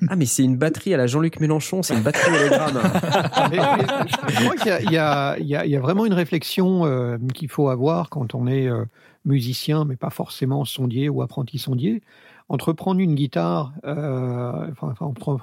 Ah 0.10 0.18
mais 0.18 0.26
c'est 0.26 0.44
une 0.44 0.58
batterie 0.58 0.94
à 0.94 0.98
la 0.98 1.08
Jean-Luc 1.08 1.40
Mélenchon, 1.40 1.82
c'est 1.84 1.94
une 1.96 2.02
batterie 2.02 2.36
hologramme. 2.36 2.82
Je 4.28 4.44
crois 4.44 4.56
qu'il 4.58 4.90
y 4.92 4.94
y, 4.94 4.98
a, 4.98 5.38
il 5.40 5.46
y 5.48 5.56
a- 5.56 5.66
il 5.66 5.72
y 5.72 5.76
a 5.76 5.80
vraiment 5.80 6.06
une 6.06 6.14
réflexion 6.14 6.86
euh, 6.86 7.18
qu'il 7.34 7.48
faut 7.50 7.70
avoir 7.70 8.10
quand 8.10 8.36
on 8.36 8.46
est 8.48 8.68
euh, 8.68 8.84
musicien, 9.26 9.86
mais 9.86 9.96
pas 9.96 10.10
forcément 10.10 10.66
sondier 10.66 11.08
ou 11.08 11.22
apprenti 11.22 11.58
sondier, 11.60 12.02
entre 12.50 12.74
prendre 12.74 13.00
une 13.00 13.16
guitare, 13.16 13.72
euh, 13.86 14.68
enfin, 14.82 14.94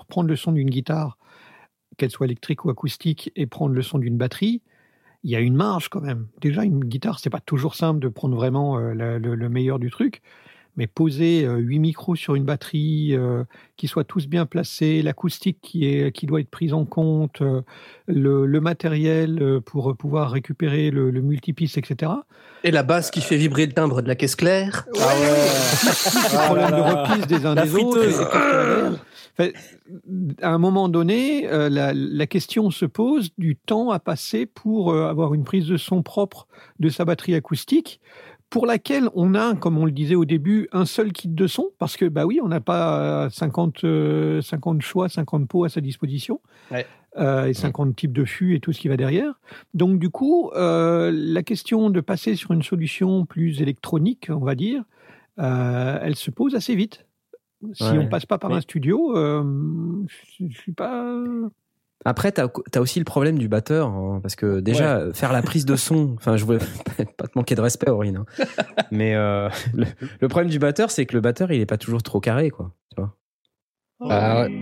prendre 0.08 0.28
le 0.28 0.36
son 0.36 0.52
d'une 0.52 0.68
guitare, 0.70 1.16
qu'elle 1.96 2.10
soit 2.10 2.26
électrique 2.26 2.64
ou 2.66 2.70
acoustique, 2.70 3.32
et 3.36 3.46
prendre 3.46 3.74
le 3.74 3.82
son 3.82 3.98
d'une 3.98 4.18
batterie. 4.18 4.60
Il 5.26 5.32
y 5.32 5.34
a 5.36 5.40
une 5.40 5.56
marge 5.56 5.88
quand 5.88 6.00
même. 6.00 6.26
Déjà, 6.40 6.62
une 6.62 6.84
guitare, 6.84 7.18
c'est 7.18 7.30
pas 7.30 7.40
toujours 7.40 7.74
simple 7.74 7.98
de 7.98 8.06
prendre 8.06 8.36
vraiment 8.36 8.78
euh, 8.78 8.94
la- 8.94 9.18
le, 9.18 9.34
le 9.34 9.48
meilleur 9.48 9.80
du 9.80 9.90
truc. 9.90 10.22
Mais 10.76 10.86
poser 10.86 11.44
euh, 11.44 11.56
huit 11.56 11.78
micros 11.80 12.14
sur 12.14 12.34
une 12.36 12.44
batterie, 12.44 13.08
euh, 13.16 13.42
qui 13.76 13.88
soient 13.88 14.04
tous 14.04 14.28
bien 14.28 14.46
placés, 14.46 15.02
l'acoustique 15.02 15.58
qui, 15.62 15.86
est, 15.86 16.12
qui 16.12 16.26
doit 16.26 16.38
être 16.40 16.50
prise 16.50 16.72
en 16.74 16.84
compte, 16.84 17.40
euh, 17.40 17.62
le, 18.06 18.46
le 18.46 18.60
matériel 18.60 19.38
euh, 19.42 19.58
pour 19.60 19.96
pouvoir 19.96 20.30
récupérer 20.30 20.90
le, 20.92 21.10
le 21.10 21.22
multipiste, 21.22 21.76
etc. 21.78 22.12
Et 22.62 22.70
la 22.70 22.82
basse 22.84 23.10
qui 23.10 23.20
fait 23.22 23.36
vibrer 23.38 23.66
le 23.66 23.72
timbre 23.72 24.02
de 24.02 24.06
la 24.08 24.14
caisse 24.14 24.36
claire. 24.36 24.84
Le 24.94 26.46
problème 26.46 26.70
de 26.70 26.82
reprise 26.82 27.26
des 27.26 27.46
uns 27.46 27.54
La 27.54 27.64
des 27.64 27.74
autres. 27.74 28.02
friteuse. 28.02 29.00
À 29.38 30.50
un 30.50 30.58
moment 30.58 30.88
donné, 30.88 31.46
euh, 31.48 31.68
la, 31.68 31.92
la 31.94 32.26
question 32.26 32.70
se 32.70 32.86
pose 32.86 33.30
du 33.38 33.56
temps 33.56 33.90
à 33.90 33.98
passer 33.98 34.46
pour 34.46 34.90
euh, 34.92 35.08
avoir 35.08 35.34
une 35.34 35.44
prise 35.44 35.66
de 35.66 35.76
son 35.76 36.02
propre 36.02 36.46
de 36.78 36.88
sa 36.88 37.04
batterie 37.04 37.34
acoustique, 37.34 38.00
pour 38.48 38.64
laquelle 38.64 39.08
on 39.14 39.34
a, 39.34 39.56
comme 39.56 39.76
on 39.76 39.84
le 39.84 39.90
disait 39.90 40.14
au 40.14 40.24
début, 40.24 40.68
un 40.72 40.84
seul 40.84 41.12
kit 41.12 41.28
de 41.28 41.46
son, 41.48 41.70
parce 41.78 41.96
que 41.96 42.04
bah 42.04 42.24
oui, 42.26 42.38
on 42.42 42.48
n'a 42.48 42.60
pas 42.60 43.24
euh, 43.26 43.30
50, 43.30 43.82
euh, 43.84 44.40
50 44.40 44.82
choix, 44.82 45.08
50 45.08 45.48
pots 45.48 45.64
à 45.64 45.68
sa 45.68 45.80
disposition. 45.80 46.40
Ouais. 46.70 46.86
euh, 47.18 47.46
et 47.46 47.54
50 47.54 47.96
types 47.96 48.12
de 48.12 48.24
fûts 48.24 48.54
et 48.54 48.60
tout 48.60 48.72
ce 48.72 48.80
qui 48.80 48.88
va 48.88 48.96
derrière. 48.96 49.40
Donc 49.74 49.98
du 49.98 50.10
coup, 50.10 50.50
euh, 50.54 51.10
la 51.12 51.42
question 51.42 51.90
de 51.90 52.00
passer 52.00 52.36
sur 52.36 52.52
une 52.52 52.62
solution 52.62 53.24
plus 53.26 53.62
électronique, 53.62 54.28
on 54.30 54.44
va 54.44 54.54
dire, 54.54 54.84
elle 55.38 56.14
se 56.14 56.30
pose 56.30 56.54
assez 56.54 56.74
vite. 56.76 57.04
Si 57.72 57.82
Ouais. 57.84 57.98
on 57.98 58.08
passe 58.08 58.26
pas 58.26 58.38
par 58.38 58.52
un 58.52 58.60
studio, 58.60 59.16
euh, 59.16 59.42
je 60.40 60.56
suis 60.58 60.72
pas. 60.72 61.14
Après, 62.04 62.30
t'as 62.30 62.46
as 62.74 62.80
aussi 62.80 62.98
le 62.98 63.04
problème 63.04 63.38
du 63.38 63.48
batteur, 63.48 63.88
hein, 63.88 64.20
parce 64.22 64.36
que 64.36 64.60
déjà 64.60 65.12
faire 65.14 65.32
la 65.32 65.42
prise 65.42 65.64
de 65.64 65.74
son, 65.74 66.14
enfin, 66.18 66.36
je 66.36 66.44
voulais 66.44 66.58
pas 67.16 67.26
te 67.26 67.32
manquer 67.36 67.54
de 67.54 67.60
respect, 67.62 67.90
Aurine, 67.90 68.18
hein. 68.18 68.44
mais 68.90 69.14
euh, 69.14 69.48
le, 69.74 69.86
le 70.20 70.28
problème 70.28 70.50
du 70.50 70.58
batteur, 70.58 70.90
c'est 70.90 71.06
que 71.06 71.14
le 71.14 71.20
batteur, 71.20 71.50
il 71.50 71.60
est 71.60 71.66
pas 71.66 71.78
toujours 71.78 72.02
trop 72.02 72.20
carré, 72.20 72.50
quoi. 72.50 72.72
Tu 72.94 73.00
vois 73.00 73.16
Ah, 74.10 74.42
ouais. 74.42 74.52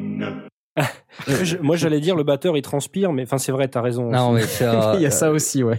Je- 1.45 1.57
Moi, 1.59 1.77
j'allais 1.77 2.01
dire 2.01 2.17
le 2.17 2.23
batteur, 2.25 2.57
il 2.57 2.63
transpire, 2.63 3.13
mais 3.13 3.23
enfin, 3.25 3.39
c'est 3.39 3.53
vrai, 3.53 3.69
t'as 3.69 3.81
raison. 3.83 4.11
Non, 4.11 4.33
mais 4.33 4.43
euh, 4.63 4.93
il 4.97 5.03
y 5.03 5.07
a 5.07 5.11
ça 5.11 5.31
aussi, 5.31 5.63
ouais. 5.63 5.79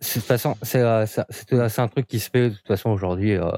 c'est- 0.00 0.20
de 0.20 0.20
toute 0.20 0.22
façon, 0.28 0.54
euh, 0.76 1.06
c'est 1.06 1.80
un 1.80 1.88
truc 1.88 2.06
qui 2.06 2.18
se 2.20 2.30
fait 2.30 2.50
de 2.50 2.54
toute 2.54 2.66
façon 2.66 2.90
aujourd'hui 2.90 3.32
euh, 3.34 3.50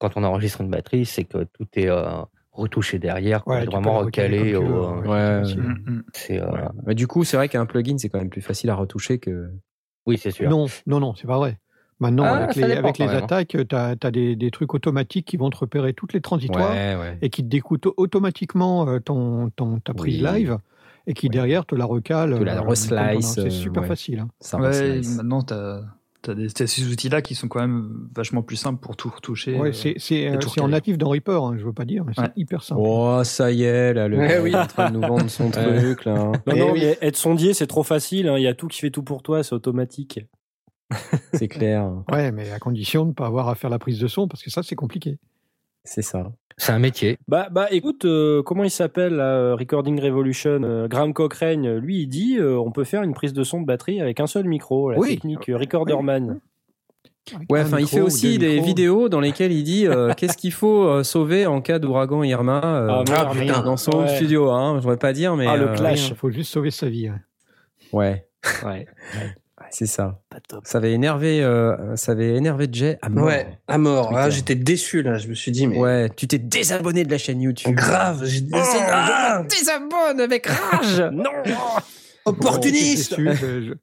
quand 0.00 0.16
on 0.16 0.24
enregistre 0.24 0.60
une 0.62 0.70
batterie, 0.70 1.06
c'est 1.06 1.22
que 1.24 1.44
tout 1.44 1.66
est 1.74 1.88
euh, 1.88 2.02
retouché 2.50 2.98
derrière, 2.98 3.46
Ouais, 3.46 3.64
tu 3.64 3.70
vraiment 3.70 3.98
recalé. 3.98 4.50
tu 4.50 4.56
au, 4.56 4.96
Ouais, 5.02 5.42
Ouais. 6.28 6.40
Mais 6.86 6.94
du 6.96 7.06
coup, 7.06 7.22
c'est 7.22 7.36
vrai 7.36 7.48
qu'un 7.48 7.66
plugin, 7.66 7.96
c'est 7.98 8.08
quand 8.08 8.18
même 8.18 8.30
plus 8.30 8.42
facile 8.42 8.70
à 8.70 8.74
retoucher 8.74 9.18
que. 9.18 9.50
Oui, 10.06 10.18
c'est 10.18 10.30
sûr. 10.32 10.50
Non, 10.50 10.66
non, 10.86 10.98
non, 10.98 11.14
c'est 11.14 11.26
pas 11.28 11.36
vrai. 11.38 11.58
Maintenant, 12.00 12.24
Ah, 12.26 12.44
avec 12.44 12.56
les, 12.56 12.62
dépend 12.68 12.78
avec 12.78 12.96
quand 12.96 13.04
les 13.04 13.10
même, 13.10 13.22
attaques, 13.24 13.56
tu 13.68 13.76
as, 13.76 13.94
des, 14.10 14.34
des 14.34 14.50
trucs 14.50 14.72
automatiques 14.72 15.26
qui 15.26 15.36
vont 15.36 15.50
te 15.50 15.58
repérer 15.58 15.92
toutes 15.92 16.14
les 16.14 16.22
transitoires 16.22 16.72
ouais. 16.72 17.18
et 17.20 17.28
qui 17.28 17.42
te 17.44 17.48
découpent 17.48 17.88
automatiquement 17.98 18.88
euh, 18.88 19.00
ton, 19.00 19.50
ton, 19.50 19.80
ta 19.80 19.92
prise 19.92 20.22
Oui. 20.22 20.26
live 20.32 20.56
et 21.06 21.12
qui 21.12 21.28
derrière 21.28 21.66
te 21.66 21.74
la 21.74 21.84
recale. 21.84 22.38
Te 22.38 22.42
la 22.42 22.56
euh, 22.56 22.62
reslice, 22.62 23.34
C'est 23.34 23.50
super 23.50 23.82
ouais. 23.82 23.88
facile. 23.88 24.20
hein. 24.20 24.28
Ça 24.40 24.58
Ouais, 24.58 24.68
reslice. 24.68 25.16
maintenant, 25.16 25.42
t'as 25.42 25.56
as, 25.76 25.82
t'as 26.22 26.66
ces 26.66 26.86
outils-là 26.90 27.22
qui 27.22 27.34
sont 27.34 27.48
quand 27.48 27.60
même 27.60 28.08
vachement 28.14 28.42
plus 28.42 28.56
simples 28.56 28.80
pour 28.80 28.96
tout 28.96 29.08
retoucher. 29.08 29.58
Ouais, 29.58 29.68
euh, 29.68 29.72
c'est 29.72 29.94
c'est, 29.98 30.28
euh, 30.28 30.38
en 30.60 30.68
natif 30.68 30.98
dans 30.98 31.08
Reaper, 31.08 31.42
hein, 31.44 31.54
je 31.58 31.64
veux 31.64 31.72
pas 31.72 31.84
dire, 31.84 32.04
mais 32.04 32.12
c'est 32.14 32.22
Ouais. 32.22 32.28
hyper 32.36 32.62
simple. 32.62 32.80
Oh, 32.84 33.20
ça 33.24 33.50
y 33.52 33.62
est, 33.62 33.94
là, 33.94 34.08
le 34.08 34.18
Ouais, 34.18 34.28
gars 34.28 34.42
oui. 34.42 34.52
est 34.52 34.56
en 34.56 34.66
train 34.66 34.90
de 34.90 34.94
nous 34.96 35.00
vendre 35.00 35.28
son 35.30 35.50
truc, 35.50 36.04
là. 36.04 36.14
Non, 36.14 36.32
Eh 36.54 36.58
non, 36.58 36.72
oui. 36.72 36.80
mais 36.82 36.98
être 37.00 37.16
sondier, 37.16 37.54
c'est 37.54 37.66
trop 37.66 37.82
facile. 37.82 38.28
hein. 38.28 38.36
Il 38.36 38.42
y 38.42 38.46
a 38.48 38.54
tout 38.54 38.68
qui 38.68 38.80
fait 38.80 38.90
tout 38.90 39.02
pour 39.02 39.22
toi, 39.22 39.42
c'est 39.42 39.54
automatique. 39.54 40.20
C'est 41.34 41.48
clair. 41.48 41.88
Ouais, 42.10 42.32
mais 42.32 42.50
à 42.50 42.58
condition 42.58 43.04
de 43.04 43.08
ne 43.10 43.14
pas 43.14 43.26
avoir 43.26 43.48
à 43.48 43.54
faire 43.54 43.70
la 43.70 43.78
prise 43.78 43.98
de 44.00 44.08
son, 44.08 44.26
parce 44.28 44.42
que 44.42 44.50
ça, 44.50 44.62
c'est 44.62 44.74
compliqué. 44.74 45.18
C'est 45.84 46.02
ça. 46.02 46.30
C'est 46.56 46.72
un 46.72 46.78
métier. 46.78 47.16
Bah, 47.26 47.48
bah, 47.50 47.68
écoute, 47.70 48.04
euh, 48.04 48.42
comment 48.42 48.64
il 48.64 48.70
s'appelle, 48.70 49.14
là, 49.14 49.34
euh, 49.36 49.54
Recording 49.54 49.98
Revolution 50.00 50.60
euh, 50.62 50.88
Graham 50.88 51.14
Cochrane, 51.14 51.76
lui, 51.78 52.02
il 52.02 52.06
dit 52.06 52.36
euh, 52.38 52.58
on 52.58 52.70
peut 52.70 52.84
faire 52.84 53.02
une 53.02 53.14
prise 53.14 53.32
de 53.32 53.42
son 53.44 53.62
de 53.62 53.66
batterie 53.66 54.00
avec 54.00 54.20
un 54.20 54.26
seul 54.26 54.44
micro, 54.46 54.90
la 54.90 54.98
Oui. 54.98 55.08
technique 55.14 55.46
Recorderman. 55.48 56.40
Ouais, 57.48 57.60
enfin, 57.62 57.78
il 57.78 57.86
fait 57.86 58.00
aussi 58.00 58.38
des 58.38 58.60
vidéos 58.60 59.08
dans 59.08 59.20
lesquelles 59.20 59.52
il 59.52 59.62
dit 59.62 59.86
euh, 59.86 60.12
qu'est-ce 60.16 60.36
qu'il 60.36 60.52
faut 60.52 60.84
euh, 60.84 61.02
sauver 61.02 61.46
en 61.46 61.60
cas 61.60 61.78
d'ouragan 61.78 62.22
Irma 62.24 62.60
euh, 62.64 62.88
Ah, 62.90 63.04
merde, 63.08 63.28
ah, 63.30 63.34
putain. 63.34 63.62
dans 63.62 63.76
son 63.76 64.00
Ouais. 64.00 64.08
studio. 64.16 64.50
Hein, 64.50 64.74
je 64.76 64.82
voudrais 64.82 64.96
pas 64.98 65.12
dire, 65.12 65.36
mais 65.36 65.46
Ah, 65.46 65.56
le 65.56 65.68
clash. 65.74 66.08
Il 66.10 66.16
faut 66.16 66.30
juste 66.30 66.52
sauver 66.52 66.70
sa 66.70 66.88
vie. 66.88 67.08
ouais. 67.10 67.16
Ouais, 67.92 68.26
Ouais. 68.64 68.86
C'est 69.70 69.86
ça. 69.86 70.20
Pas 70.30 70.40
top. 70.40 70.60
Ça 70.66 70.78
avait 70.78 70.92
énervé, 70.92 71.42
euh, 71.42 71.96
ça 71.96 72.12
avait 72.12 72.34
énervé 72.36 72.68
Jay 72.70 72.98
à 73.02 73.08
mort. 73.08 73.26
Ouais, 73.26 73.58
à 73.68 73.78
mort. 73.78 74.12
Ah, 74.16 74.28
J'étais 74.30 74.54
déçu 74.54 75.02
là. 75.02 75.16
Je 75.18 75.28
me 75.28 75.34
suis 75.34 75.50
dit, 75.52 75.66
mais 75.66 75.78
Ouais, 75.78 76.10
tu 76.16 76.26
t'es 76.28 76.38
désabonné 76.38 77.04
de 77.04 77.10
la 77.10 77.18
chaîne 77.18 77.40
YouTube. 77.40 77.74
grave. 77.74 78.22
J'ai 78.24 78.42
Oh, 78.52 78.56
ah, 78.90 79.42
désabonne 79.48 80.20
avec 80.20 80.46
rage. 80.46 81.00
non. 81.12 81.24
opportuniste. 82.24 83.20
Bon, 83.20 83.32
je- 83.34 83.74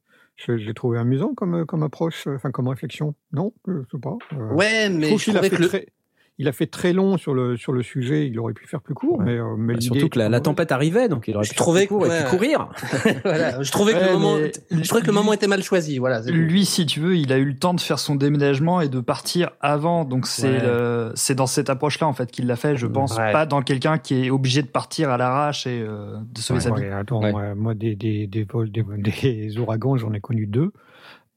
je- 0.46 0.56
J'ai 0.56 0.72
trouvé 0.74 0.98
amusant 0.98 1.34
comme, 1.34 1.66
comme 1.66 1.82
approche, 1.82 2.26
enfin 2.28 2.50
comme 2.52 2.68
réflexion. 2.68 3.14
Non, 3.32 3.52
je 3.66 3.72
sais 3.90 3.98
pas. 4.00 4.16
euh, 4.34 4.52
Ouais, 4.54 4.86
je 4.86 4.92
mais 4.96 5.06
trouve 5.08 5.18
je 5.18 5.24
qu'il 5.24 5.36
a 5.36 5.40
trouvais 5.40 5.50
fait 5.50 5.56
que 5.56 5.62
le. 5.62 5.68
très- 5.68 5.86
il 6.40 6.46
a 6.48 6.52
fait 6.52 6.66
très 6.66 6.92
long 6.92 7.16
sur 7.18 7.34
le 7.34 7.56
sur 7.56 7.72
le 7.72 7.82
sujet. 7.82 8.26
Il 8.28 8.38
aurait 8.38 8.52
pu 8.52 8.66
faire 8.66 8.80
plus 8.80 8.94
court, 8.94 9.18
Ouais. 9.18 9.24
mais, 9.26 9.38
euh, 9.38 9.56
mais 9.56 9.74
Bah, 9.74 9.80
surtout 9.80 10.08
que 10.08 10.18
la, 10.18 10.40
tempête 10.40 10.70
arrivait, 10.72 11.08
donc 11.08 11.26
il 11.28 11.34
aurait 11.36 11.44
Je 11.44 11.50
pu 11.50 11.56
faire 11.56 11.64
trouvais 11.64 11.80
plus 11.86 11.88
court 11.88 12.02
que- 12.02 12.06
et 12.06 12.10
puis 12.10 12.22
ouais. 12.24 12.30
courir. 12.30 12.68
voilà, 13.24 13.62
je 13.62 13.72
trouvais 13.72 13.92
que 13.92 13.98
Ouais, 13.98 14.06
le 14.06 14.12
moment, 14.12 14.36
je 14.70 14.82
trouvais 14.88 15.00
que 15.02 15.06
le 15.08 15.12
moment 15.12 15.32
était 15.32 15.46
mal 15.48 15.62
choisi. 15.62 15.98
Voilà. 15.98 16.20
Lui, 16.22 16.64
si 16.64 16.86
tu 16.86 17.00
veux, 17.00 17.16
il 17.16 17.32
a 17.32 17.38
eu 17.38 17.44
le 17.44 17.56
temps 17.56 17.74
de 17.74 17.80
faire 17.80 17.98
son 17.98 18.14
déménagement 18.14 18.80
et 18.80 18.88
de 18.88 19.00
partir 19.00 19.50
avant. 19.60 20.04
Donc 20.04 20.26
c'est 20.26 21.34
dans 21.34 21.46
cette 21.46 21.70
approche-là 21.70 22.06
en 22.06 22.12
fait 22.12 22.30
qu'il 22.30 22.46
l'a 22.46 22.56
fait, 22.56 22.76
je 22.76 22.86
pense, 22.86 23.16
Ouais. 23.16 23.32
pas 23.32 23.44
dans 23.46 23.62
quelqu'un 23.62 23.98
qui 23.98 24.26
est 24.26 24.30
obligé 24.30 24.62
de 24.62 24.68
partir 24.68 25.10
à 25.10 25.16
l'arrache 25.16 25.66
et 25.66 25.80
euh, 25.82 26.16
de 26.32 26.38
sauver 26.40 26.60
sa 26.60 26.70
vie. 26.70 26.82
Ouais, 26.82 26.92
attends, 26.92 27.20
Ouais. 27.22 27.32
moi, 27.32 27.54
moi, 27.56 27.74
des, 27.74 27.96
des, 27.96 28.26
des 28.26 28.44
vols, 28.44 28.70
des, 28.70 28.82
des 29.22 29.58
ouragans, 29.58 29.96
j'en 29.96 30.12
ai 30.12 30.20
connu 30.20 30.46
deux. 30.46 30.70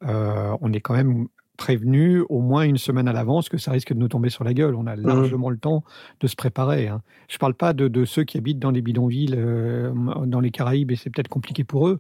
Euh, 0.08 0.56
on 0.62 0.74
est 0.74 0.80
quand 0.80 0.94
même 0.96 1.28
prévenu 1.62 2.22
au 2.30 2.40
moins 2.42 2.64
une 2.64 2.80
semaine 2.80 3.08
à 3.08 3.14
l'avance 3.14 3.48
que 3.48 3.60
ça 3.60 3.70
risque 3.72 3.94
de 3.94 4.00
nous 4.00 4.08
tomber 4.08 4.30
sur 4.32 4.44
la 4.44 4.54
gueule. 4.56 4.74
On 4.74 4.88
a 4.88 4.96
largement 4.96 5.52
le 5.52 5.58
temps 5.58 5.84
de 6.20 6.26
se 6.26 6.36
préparer. 6.36 6.88
Hein. 6.88 7.04
Je 7.30 7.38
parle 7.38 7.54
pas 7.54 7.74
de, 7.74 7.88
de 7.88 8.04
ceux 8.04 8.24
qui 8.24 8.40
habitent 8.40 8.58
dans 8.58 8.72
des 8.72 8.82
bidonvilles 8.82 9.36
euh, 9.38 9.94
dans 10.26 10.40
les 10.40 10.50
Caraïbes 10.50 10.90
et 10.92 10.96
c'est 10.96 11.12
peut-être 11.12 11.28
compliqué 11.28 11.64
pour 11.64 11.88
eux. 11.88 12.00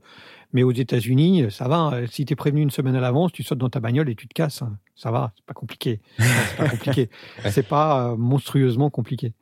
Mais 0.53 0.63
aux 0.63 0.71
États-Unis, 0.71 1.45
ça 1.51 1.67
va. 1.67 2.07
Si 2.07 2.25
tu 2.25 2.33
es 2.33 2.35
prévenu 2.35 2.61
une 2.63 2.71
semaine 2.71 2.95
à 2.95 2.99
l'avance, 2.99 3.31
tu 3.31 3.43
sautes 3.43 3.59
dans 3.59 3.69
ta 3.69 3.79
bagnole 3.79 4.09
et 4.09 4.15
tu 4.15 4.27
te 4.27 4.33
casses. 4.33 4.63
hein. 4.63 4.77
Ça 4.95 5.11
va, 5.11 5.31
c'est 5.35 5.45
pas 5.45 5.53
compliqué. 5.53 5.99
C'est 6.17 6.57
pas 6.57 6.69
compliqué. 6.69 7.09
C'est 7.49 7.67
pas 7.67 8.09
euh, 8.11 8.17
monstrueusement 8.17 8.89
compliqué. 8.89 9.33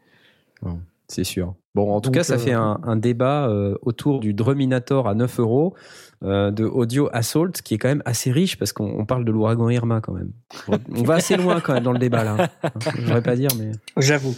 C'est 1.07 1.23
sûr. 1.23 1.55
Bon, 1.75 1.91
en 1.91 2.01
tout 2.01 2.09
Donc, 2.09 2.15
cas, 2.15 2.23
ça 2.23 2.33
euh, 2.33 2.39
fait 2.39 2.53
un, 2.53 2.79
un 2.83 2.95
débat 2.95 3.47
euh, 3.47 3.75
autour 3.83 4.19
du 4.19 4.33
Druminator 4.33 5.07
à 5.07 5.13
9 5.13 5.39
euros 5.39 5.75
euh, 6.23 6.51
de 6.51 6.65
Audio 6.65 7.09
Assault, 7.13 7.51
qui 7.63 7.75
est 7.75 7.77
quand 7.77 7.89
même 7.89 8.01
assez 8.05 8.31
riche 8.31 8.57
parce 8.57 8.73
qu'on 8.73 8.91
on 8.97 9.05
parle 9.05 9.23
de 9.23 9.31
l'ouragan 9.31 9.69
Irma 9.69 10.01
quand 10.01 10.13
même. 10.13 10.31
On 10.67 11.03
va 11.03 11.15
assez 11.15 11.37
loin 11.37 11.61
quand 11.61 11.73
même 11.73 11.83
dans 11.83 11.93
le 11.93 11.99
débat 11.99 12.23
là. 12.23 12.49
Je 12.95 13.01
voudrais 13.01 13.21
pas 13.21 13.35
dire, 13.35 13.51
mais. 13.57 13.71
J'avoue. 13.97 14.35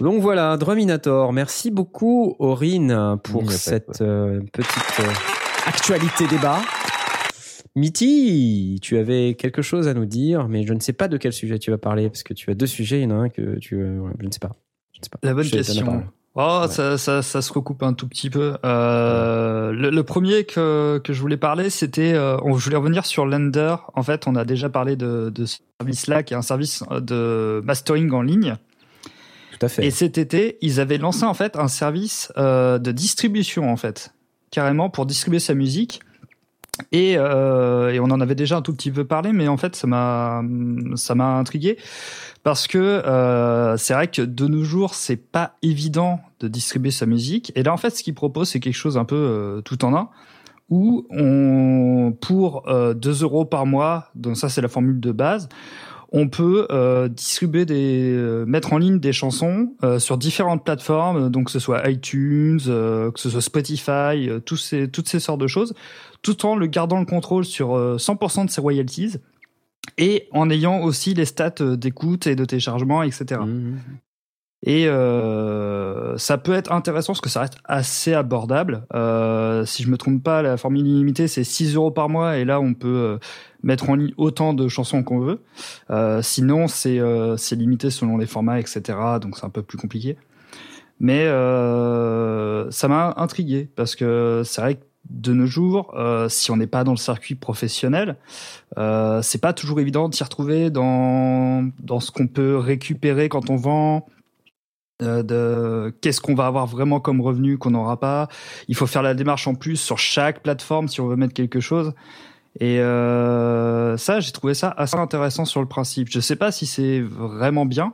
Donc 0.00 0.20
voilà, 0.20 0.56
Druminator. 0.58 1.32
Merci 1.32 1.70
beaucoup, 1.70 2.36
Aurine, 2.38 3.16
pour 3.22 3.50
cette 3.50 4.02
euh, 4.02 4.40
petite 4.52 5.00
euh, 5.00 5.10
actualité 5.66 6.26
débat. 6.26 6.60
Mitty, 7.74 8.78
tu 8.82 8.96
avais 8.98 9.34
quelque 9.34 9.62
chose 9.62 9.88
à 9.88 9.94
nous 9.94 10.04
dire, 10.06 10.48
mais 10.48 10.66
je 10.66 10.72
ne 10.72 10.80
sais 10.80 10.92
pas 10.92 11.08
de 11.08 11.16
quel 11.16 11.32
sujet 11.32 11.58
tu 11.58 11.70
vas 11.70 11.78
parler, 11.78 12.08
parce 12.08 12.22
que 12.22 12.34
tu 12.34 12.50
as 12.50 12.54
deux 12.54 12.66
sujets, 12.66 13.00
il 13.00 13.04
y 13.04 13.06
en 13.06 13.10
a 13.10 13.14
un 13.14 13.28
que 13.28 13.58
tu... 13.58 13.76
euh, 13.76 14.02
je 14.20 14.26
ne 14.26 14.30
sais 14.30 14.38
pas. 14.38 14.56
Je 14.92 15.00
ne 15.00 15.04
sais 15.04 15.10
pas. 15.10 15.18
La 15.22 15.34
bonne 15.34 15.44
Je 15.44 15.50
question. 15.50 16.04
Oh, 16.38 16.60
Ouais. 16.62 16.68
ça, 16.68 16.98
ça, 16.98 17.22
ça 17.22 17.40
se 17.40 17.50
recoupe 17.52 17.82
un 17.82 17.94
tout 17.94 18.06
petit 18.06 18.28
peu. 18.28 18.56
Euh, 18.64 19.72
le, 19.72 19.88
le 19.90 20.02
premier 20.02 20.44
que, 20.44 21.00
que 21.02 21.12
je 21.14 21.20
voulais 21.20 21.38
parler, 21.38 21.70
c'était, 21.70 22.12
euh, 22.12 22.36
on- 22.42 22.58
je 22.58 22.64
voulais 22.64 22.76
revenir 22.76 23.06
sur 23.06 23.24
Lender. 23.24 23.76
En 23.94 24.02
fait, 24.02 24.26
on 24.26 24.36
a 24.36 24.44
déjà 24.44 24.68
parlé 24.68 24.96
de, 24.96 25.30
de 25.34 25.46
ce 25.46 25.56
service-là, 25.80 26.22
qui 26.22 26.34
est 26.34 26.36
un 26.36 26.42
service 26.42 26.84
de 26.90 27.62
mastering 27.64 28.10
en 28.12 28.20
ligne. 28.20 28.56
Tout 29.58 29.64
à 29.64 29.68
fait. 29.70 29.86
Et 29.86 29.90
cet 29.90 30.18
été, 30.18 30.58
ils 30.60 30.78
avaient 30.80 30.98
lancé 30.98 31.24
en 31.24 31.32
fait 31.32 31.56
un 31.56 31.68
service 31.68 32.30
euh, 32.36 32.76
de 32.78 32.92
distribution 32.92 33.72
en 33.72 33.76
fait, 33.78 34.12
carrément 34.50 34.90
pour 34.90 35.06
distribuer 35.06 35.38
sa 35.40 35.54
musique. 35.54 36.00
Et, 36.92 37.14
euh, 37.16 37.92
et 37.92 38.00
on 38.00 38.04
en 38.04 38.20
avait 38.20 38.34
déjà 38.34 38.56
un 38.56 38.62
tout 38.62 38.74
petit 38.74 38.90
peu 38.90 39.04
parlé, 39.04 39.32
mais 39.32 39.48
en 39.48 39.56
fait, 39.56 39.76
ça 39.76 39.86
m'a 39.86 40.42
ça 40.94 41.14
m'a 41.14 41.36
intrigué 41.36 41.78
parce 42.46 42.68
que 42.68 42.78
euh, 42.78 43.76
c'est 43.76 43.92
vrai 43.92 44.06
que 44.06 44.22
de 44.22 44.46
nos 44.46 44.62
jours, 44.62 44.94
c'est 44.94 45.16
pas 45.16 45.56
évident 45.62 46.20
de 46.38 46.46
distribuer 46.46 46.92
sa 46.92 47.04
musique. 47.04 47.50
Et 47.56 47.64
là, 47.64 47.72
en 47.72 47.76
fait, 47.76 47.90
ce 47.90 48.04
qu'ils 48.04 48.14
proposent, 48.14 48.50
c'est 48.50 48.60
quelque 48.60 48.72
chose 48.72 48.96
un 48.96 49.04
peu 49.04 49.16
euh, 49.16 49.60
tout 49.62 49.84
en 49.84 49.96
un 49.96 50.10
où 50.70 51.08
on 51.10 52.12
pour 52.20 52.68
euh, 52.68 52.94
2 52.94 53.24
euros 53.24 53.44
par 53.44 53.66
mois, 53.66 54.10
donc 54.14 54.36
ça 54.36 54.48
c'est 54.48 54.60
la 54.60 54.68
formule 54.68 55.00
de 55.00 55.10
base, 55.10 55.48
on 56.12 56.28
peut 56.28 56.68
distribuer 57.10 57.66
des 57.66 58.44
mettre 58.46 58.72
en 58.72 58.78
ligne 58.78 59.00
des 59.00 59.12
chansons 59.12 59.72
sur 59.98 60.16
différentes 60.16 60.64
plateformes 60.64 61.30
donc 61.30 61.46
que 61.46 61.50
ce 61.50 61.58
soit 61.58 61.88
iTunes 61.90 62.60
que 62.60 63.12
ce 63.16 63.28
soit 63.28 63.40
Spotify 63.40 64.28
tous 64.44 64.56
ces 64.56 64.88
toutes 64.88 65.08
ces 65.08 65.18
sortes 65.18 65.40
de 65.40 65.48
choses 65.48 65.74
tout 66.26 66.44
en 66.44 66.56
le 66.56 66.66
gardant 66.66 66.98
le 66.98 67.06
contrôle 67.06 67.44
sur 67.44 67.76
euh, 67.76 67.98
100% 67.98 68.46
de 68.46 68.50
ses 68.50 68.60
royalties 68.60 69.14
et 69.96 70.26
en 70.32 70.50
ayant 70.50 70.80
aussi 70.80 71.14
les 71.14 71.24
stats 71.24 71.54
euh, 71.60 71.76
d'écoute 71.76 72.26
et 72.26 72.34
de 72.34 72.44
téléchargement 72.44 73.04
etc 73.04 73.38
et 74.64 74.88
euh, 74.88 76.18
ça 76.18 76.38
peut 76.38 76.54
être 76.54 76.72
intéressant 76.72 77.12
parce 77.12 77.20
que 77.20 77.28
ça 77.28 77.42
reste 77.42 77.58
assez 77.64 78.14
abordable. 78.14 78.84
Euh, 78.94 79.64
si 79.64 79.84
je 79.84 79.90
me 79.90 79.96
trompe 79.96 80.24
pas, 80.24 80.42
la 80.42 80.56
formule 80.56 80.84
illimitée 80.86 81.28
c'est 81.28 81.44
6 81.44 81.76
euros 81.76 81.92
par 81.92 82.08
mois 82.08 82.38
et 82.38 82.44
là 82.44 82.60
on 82.60 82.74
peut 82.74 82.88
euh, 82.88 83.18
mettre 83.62 83.88
en 83.90 83.94
ligne 83.94 84.12
autant 84.16 84.54
de 84.54 84.66
chansons 84.66 85.04
qu'on 85.04 85.20
veut. 85.20 85.40
Euh, 85.90 86.20
sinon 86.22 86.66
c'est 86.66 86.98
euh, 86.98 87.36
limité 87.52 87.90
selon 87.90 88.16
les 88.16 88.26
formats 88.26 88.58
etc. 88.58 88.80
Donc 89.20 89.36
c'est 89.36 89.44
un 89.44 89.50
peu 89.50 89.62
plus 89.62 89.78
compliqué. 89.78 90.16
Mais 90.98 91.26
euh, 91.26 92.68
ça 92.70 92.88
m'a 92.88 93.14
intrigué 93.18 93.68
parce 93.76 93.94
que 93.94 94.42
c'est 94.44 94.60
vrai 94.62 94.74
que 94.76 94.80
de 95.10 95.32
nos 95.32 95.46
jours, 95.46 95.94
euh, 95.96 96.28
si 96.28 96.50
on 96.50 96.56
n'est 96.56 96.66
pas 96.66 96.84
dans 96.84 96.92
le 96.92 96.96
circuit 96.96 97.34
professionnel, 97.34 98.16
euh, 98.78 99.22
c'est 99.22 99.40
pas 99.40 99.52
toujours 99.52 99.80
évident 99.80 100.08
de 100.08 100.14
s'y 100.14 100.24
retrouver 100.24 100.70
dans 100.70 101.70
dans 101.80 102.00
ce 102.00 102.10
qu'on 102.10 102.26
peut 102.26 102.56
récupérer 102.56 103.28
quand 103.28 103.50
on 103.50 103.56
vend, 103.56 104.06
euh, 105.02 105.22
de 105.22 105.94
qu'est-ce 106.00 106.22
qu'on 106.22 106.34
va 106.34 106.46
avoir 106.46 106.66
vraiment 106.66 107.00
comme 107.00 107.20
revenu 107.20 107.58
qu'on 107.58 107.72
n'aura 107.72 108.00
pas. 108.00 108.28
Il 108.66 108.74
faut 108.74 108.86
faire 108.86 109.02
la 109.02 109.12
démarche 109.12 109.46
en 109.46 109.54
plus 109.54 109.76
sur 109.76 109.98
chaque 109.98 110.42
plateforme 110.42 110.88
si 110.88 111.02
on 111.02 111.06
veut 111.06 111.16
mettre 111.16 111.34
quelque 111.34 111.60
chose. 111.60 111.92
Et 112.60 112.80
euh, 112.80 113.98
ça, 113.98 114.20
j'ai 114.20 114.32
trouvé 114.32 114.54
ça 114.54 114.70
assez 114.70 114.96
intéressant 114.96 115.44
sur 115.44 115.60
le 115.60 115.68
principe. 115.68 116.08
Je 116.10 116.20
sais 116.20 116.36
pas 116.36 116.50
si 116.50 116.64
c'est 116.64 117.02
vraiment 117.02 117.66
bien. 117.66 117.92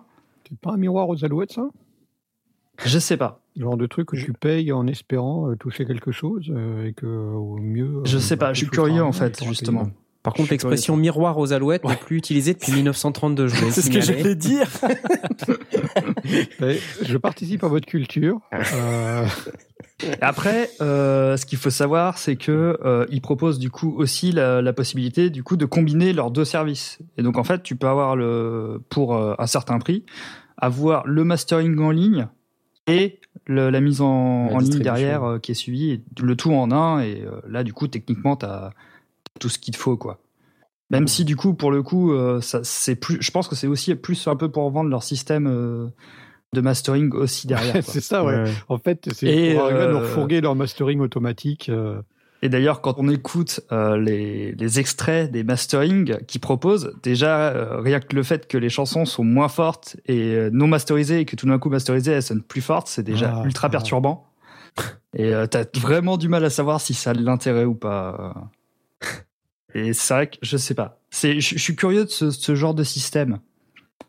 C'est 0.49 0.59
pas 0.59 0.73
un 0.73 0.77
miroir 0.77 1.09
aux 1.09 1.25
alouettes, 1.25 1.53
ça? 1.53 1.67
Je 2.85 2.99
sais 3.01 3.17
pas. 3.17 3.42
Le 3.57 3.63
genre 3.63 3.77
de 3.77 3.87
truc 3.87 4.09
que 4.09 4.17
tu 4.17 4.33
payes 4.33 4.73
en 4.73 4.87
espérant 4.87 5.51
euh, 5.51 5.57
toucher 5.57 5.85
quelque 5.85 6.11
chose 6.11 6.51
euh, 6.51 6.87
et 6.87 6.93
que 6.93 7.07
au 7.07 7.57
mieux. 7.59 8.01
Je 8.05 8.17
euh, 8.17 8.21
sais 8.21 8.37
bah, 8.37 8.47
pas. 8.47 8.53
Je 8.55 8.61
tu 8.61 8.67
suis 8.67 8.71
curieux 8.71 9.03
en 9.03 9.13
fait, 9.13 9.45
justement. 9.45 9.91
Par 10.23 10.35
Je 10.35 10.37
contre, 10.37 10.53
l'expression 10.53 10.97
miroir 10.97 11.37
aux 11.39 11.53
alouettes 11.53 11.85
n'est 11.85 11.97
plus 11.97 12.17
utilisée 12.17 12.55
depuis 12.55 12.73
1932. 12.77 13.49
Je 13.49 13.57
C'est 13.71 13.83
ce 13.83 13.91
que 13.91 14.01
j'allais 14.01 14.35
dire. 14.35 14.69
Mais 16.61 16.79
Je 17.03 17.17
participe 17.17 17.65
à 17.65 17.69
votre 17.69 17.87
culture. 17.87 18.41
Euh, 18.53 19.27
Après, 20.21 20.71
euh, 20.81 21.37
ce 21.37 21.47
qu'il 21.47 21.59
faut 21.59 21.71
savoir, 21.71 22.19
c'est 22.19 22.37
que 22.37 22.79
euh, 22.85 23.07
ils 23.11 23.21
proposent 23.21 23.59
du 23.59 23.71
coup 23.71 23.95
aussi 23.97 24.33
la, 24.33 24.63
la 24.63 24.73
possibilité 24.73 25.31
du 25.31 25.43
coup 25.43 25.57
de 25.57 25.67
combiner 25.67 26.13
leurs 26.13 26.31
deux 26.31 26.45
services. 26.45 26.99
Et 27.19 27.23
donc 27.23 27.39
en 27.39 27.45
fait, 27.45 27.63
tu 27.63 27.77
peux 27.77 27.89
avoir 27.89 28.17
le 28.17 28.81
pour 28.89 29.17
euh, 29.17 29.35
un 29.39 29.47
certain 29.47 29.79
prix, 29.79 30.05
avoir 30.57 31.07
le 31.07 31.25
mastering 31.25 31.79
en 31.81 31.91
ligne 31.91 32.29
et 32.87 33.21
le- 33.47 33.71
la 33.71 33.81
mise 33.81 34.01
en, 34.01 34.47
La 34.49 34.55
en 34.55 34.59
ligne 34.59 34.79
derrière 34.81 35.25
euh, 35.25 35.39
qui 35.39 35.53
est 35.53 35.55
suivie, 35.55 35.91
et 35.91 36.03
le 36.21 36.37
tout 36.37 36.53
en 36.53 36.71
un. 36.71 37.01
Et 37.01 37.23
euh, 37.23 37.41
là, 37.49 37.65
du 37.65 37.73
coup, 37.73 37.89
techniquement, 37.89 38.37
tu 38.37 38.47
as 38.47 38.71
tout 39.41 39.49
ce 39.49 39.59
qu'il 39.59 39.75
te 39.75 39.79
faut, 39.79 39.97
quoi. 39.97 40.19
Même 40.91 41.09
si 41.09 41.25
du 41.25 41.37
coup, 41.37 41.55
pour 41.55 41.71
le 41.71 41.83
coup, 41.83 42.13
euh, 42.13 42.41
ça, 42.43 42.61
c'est 42.65 42.97
plus. 42.97 43.17
Je 43.23 43.31
pense 43.31 43.49
que 43.49 43.55
c'est 43.55 43.67
aussi 43.67 43.95
plus 43.95 44.29
un 44.29 44.37
peu 44.37 44.51
pour 44.51 44.71
vendre 44.71 44.91
leur 44.91 45.03
système 45.03 45.47
euh, 45.47 45.89
de 46.53 46.61
mastering 46.61 47.13
aussi 47.15 47.47
derrière. 47.47 47.77
c'est 47.83 48.03
ça, 48.03 48.23
ouais. 48.25 48.43
Ouais. 48.43 48.53
En 48.69 48.77
fait, 48.77 49.09
c'est 49.15 49.27
Et, 49.27 49.55
pour 49.55 49.65
arriver 49.65 49.81
à 49.81 49.85
euh, 49.85 49.93
leur 49.93 50.05
fourguer 50.05 50.43
leur 50.43 50.55
mastering 50.55 51.01
automatique. 51.01 51.71
Et 52.45 52.49
d'ailleurs, 52.49 52.81
quand 52.81 52.95
on 52.99 53.09
écoute 53.09 53.61
euh, 53.71 53.97
les, 53.97 54.53
les 54.53 54.81
extraits 54.81 55.31
des 55.31 55.45
mastering 55.45 56.19
qu'ils 56.27 56.41
proposent, 56.41 56.93
déjà, 57.03 57.51
euh, 57.51 57.81
rien 57.81 58.01
que 58.01 58.17
le 58.17 58.25
fait 58.25 58.49
que 58.49 58.59
les 58.59 58.69
chansons 58.69 59.05
sont 59.05 59.23
moins 59.23 59.49
fortes 59.49 59.97
et 60.07 60.35
euh, 60.35 60.51
non 60.53 60.67
masterisées 60.67 61.21
et 61.21 61.25
que 61.25 61.37
tout 61.37 61.47
d'un 61.47 61.61
coup 61.61 61.71
masterisées, 61.71 62.11
elles 62.11 62.23
sonnent 62.23 62.43
plus 62.43 62.61
fortes, 62.61 62.89
c'est 62.89 63.05
déjà 63.05 63.33
Ah, 63.37 63.45
ultra 63.45 63.69
ah. 63.69 63.71
perturbant. 63.71 64.27
Et 65.15 65.33
t'as 65.51 65.65
vraiment 65.77 66.17
du 66.17 66.29
mal 66.29 66.43
à 66.45 66.49
savoir 66.49 66.81
si 66.81 66.95
ça 66.95 67.11
a 67.11 67.15
de 67.15 67.23
l'intérêt 67.23 67.67
ou 67.67 67.75
pas. 67.75 68.35
Et 69.75 69.93
c'est 69.93 70.15
vrai 70.15 70.27
que 70.29 70.37
je 70.41 70.57
sais 70.57 70.75
pas. 70.75 70.99
Je, 71.11 71.39
je 71.39 71.59
suis 71.59 71.77
curieux 71.77 72.07
de 72.07 72.11
ce, 72.11 72.31
ce 72.31 72.55
genre 72.55 72.75
de 72.75 72.83
système. 72.83 73.39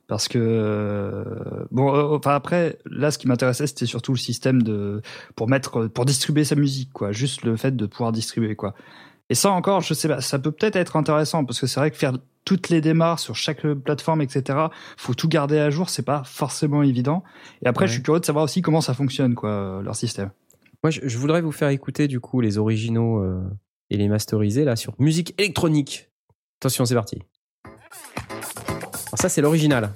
Parce 0.08 0.28
que 0.28 0.38
euh, 0.39 1.66
bon, 1.72 1.94
euh, 1.96 2.18
enfin 2.18 2.36
après, 2.36 2.78
là, 2.86 3.12
ce 3.12 3.18
qui 3.18 3.28
m'intéressait, 3.28 3.68
c'était 3.68 3.86
surtout 3.86 4.12
le 4.14 4.18
système 4.18 4.62
de 4.62 5.02
pour 5.36 5.48
mettre, 5.48 5.88
pour 5.88 6.06
distribuer 6.06 6.44
sa 6.44 6.56
musique, 6.56 6.91
quoi. 6.94 7.12
Juste 7.12 7.44
le 7.44 7.56
fait 7.56 7.76
de 7.76 7.86
pouvoir 7.86 8.12
distribuer, 8.12 8.56
quoi. 8.56 8.74
Et 9.30 9.36
ça 9.36 9.52
encore, 9.52 9.82
je 9.82 9.94
sais 9.94 10.08
pas, 10.10 10.22
ça 10.22 10.38
peut 10.38 10.52
peut-être 10.52 10.76
être 10.76 10.96
intéressant 10.98 11.46
parce 11.46 11.60
que 11.60 11.66
c'est 11.68 11.80
vrai 11.80 11.89
que 11.91 11.98
faire 11.98 12.14
toutes 12.46 12.68
les 12.70 12.82
démarches 12.82 13.22
sur 13.24 13.36
chaque 13.36 13.66
plateforme, 13.66 14.22
etc. 14.22 14.60
Faut 14.98 15.14
tout 15.14 15.30
garder 15.30 15.58
à 15.60 15.70
jour, 15.70 15.89
c'est 15.89 16.04
pas 16.04 16.24
forcément 16.26 16.84
évident. 16.84 17.24
Et 17.64 17.68
après, 17.68 17.84
Ouais. 17.86 17.88
je 17.88 17.94
suis 17.94 18.04
curieux 18.04 18.20
de 18.20 18.26
savoir 18.26 18.44
aussi 18.44 18.62
comment 18.62 18.82
ça 18.82 18.94
fonctionne, 18.94 19.34
quoi, 19.34 19.82
leur 19.82 19.96
système. 19.96 20.32
Moi, 20.84 20.91
je, 20.91 21.00
je 21.06 21.18
voudrais 21.18 21.41
vous 21.41 21.54
faire 21.54 21.70
écouter 21.70 22.10
du 22.10 22.20
coup 22.20 22.41
les 22.41 22.58
originaux 22.58 23.24
euh, 23.24 23.41
et 23.89 23.96
les 23.96 24.10
masterisés 24.10 24.66
là 24.66 24.76
sur 24.76 24.94
musique 25.00 25.34
électronique. 25.39 26.10
Attention, 26.60 26.84
c'est 26.86 26.96
parti. 26.96 27.20
Ça, 29.24 29.30
c'est 29.30 29.40
l'original. 29.42 29.90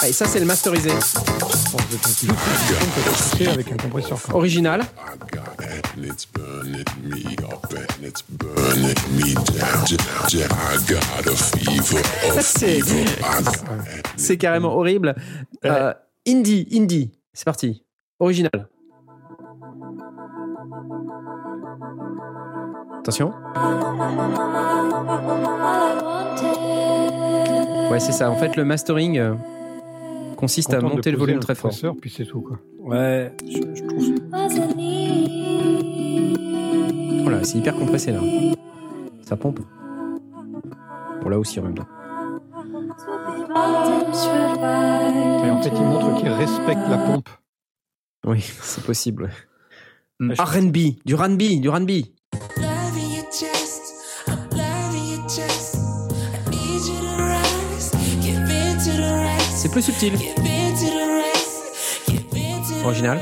Ah, 0.00 0.08
et 0.08 0.12
ça, 0.12 0.26
c'est 0.26 0.40
le 0.40 0.44
masterisé. 0.44 0.90
avec 3.46 3.70
un 3.70 3.76
compresseur. 3.76 4.18
Original. 4.34 4.84
C'est 14.16 14.36
carrément 14.38 14.76
horrible. 14.76 15.14
Euh, 15.64 15.94
indie, 16.26 16.66
indie. 16.72 17.12
C'est 17.32 17.44
parti. 17.44 17.84
Original. 18.18 18.68
Attention. 23.02 23.32
Ouais, 27.90 27.98
c'est 27.98 28.12
ça. 28.12 28.30
En 28.30 28.36
fait, 28.36 28.54
le 28.54 28.64
mastering 28.64 29.18
euh, 29.18 29.34
consiste 30.36 30.72
à 30.72 30.76
Content 30.76 30.94
monter 30.94 31.10
le 31.10 31.18
volume 31.18 31.40
très 31.40 31.56
fort. 31.56 31.72
compresseur, 31.72 31.96
Puis 32.00 32.10
c'est 32.10 32.24
tout 32.24 32.42
quoi. 32.42 32.60
Ouais, 32.78 33.32
je, 33.44 33.58
je 33.74 33.84
trouve. 33.84 34.14
Voilà, 37.24 37.38
Oh 37.40 37.44
c'est 37.44 37.58
hyper 37.58 37.74
compressé 37.74 38.12
là. 38.12 38.20
Ça 39.22 39.34
pompe. 39.36 39.58
Bon, 41.22 41.28
là 41.28 41.40
aussi 41.40 41.58
en 41.58 41.64
même 41.64 41.74
temps. 41.74 41.88
Et 45.44 45.50
en 45.50 45.60
fait, 45.60 45.72
il 45.74 45.82
montre 45.82 46.20
qu'il 46.20 46.28
respecte 46.28 46.88
la 46.88 46.98
pompe. 46.98 47.28
Oui, 48.26 48.40
c'est 48.62 48.84
possible. 48.84 49.30
Mm. 50.20 50.34
R&B, 50.38 50.76
du 51.04 51.16
R&B, 51.16 51.60
du 51.60 51.68
R&B. 51.68 51.90
Plus 59.72 59.82
subtil. 59.82 60.12
Original. 62.84 63.18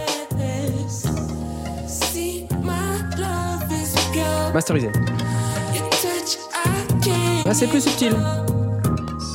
Masterisé. 4.52 4.90
Ah, 7.46 7.54
c'est 7.54 7.68
plus 7.68 7.80
subtil. 7.80 8.16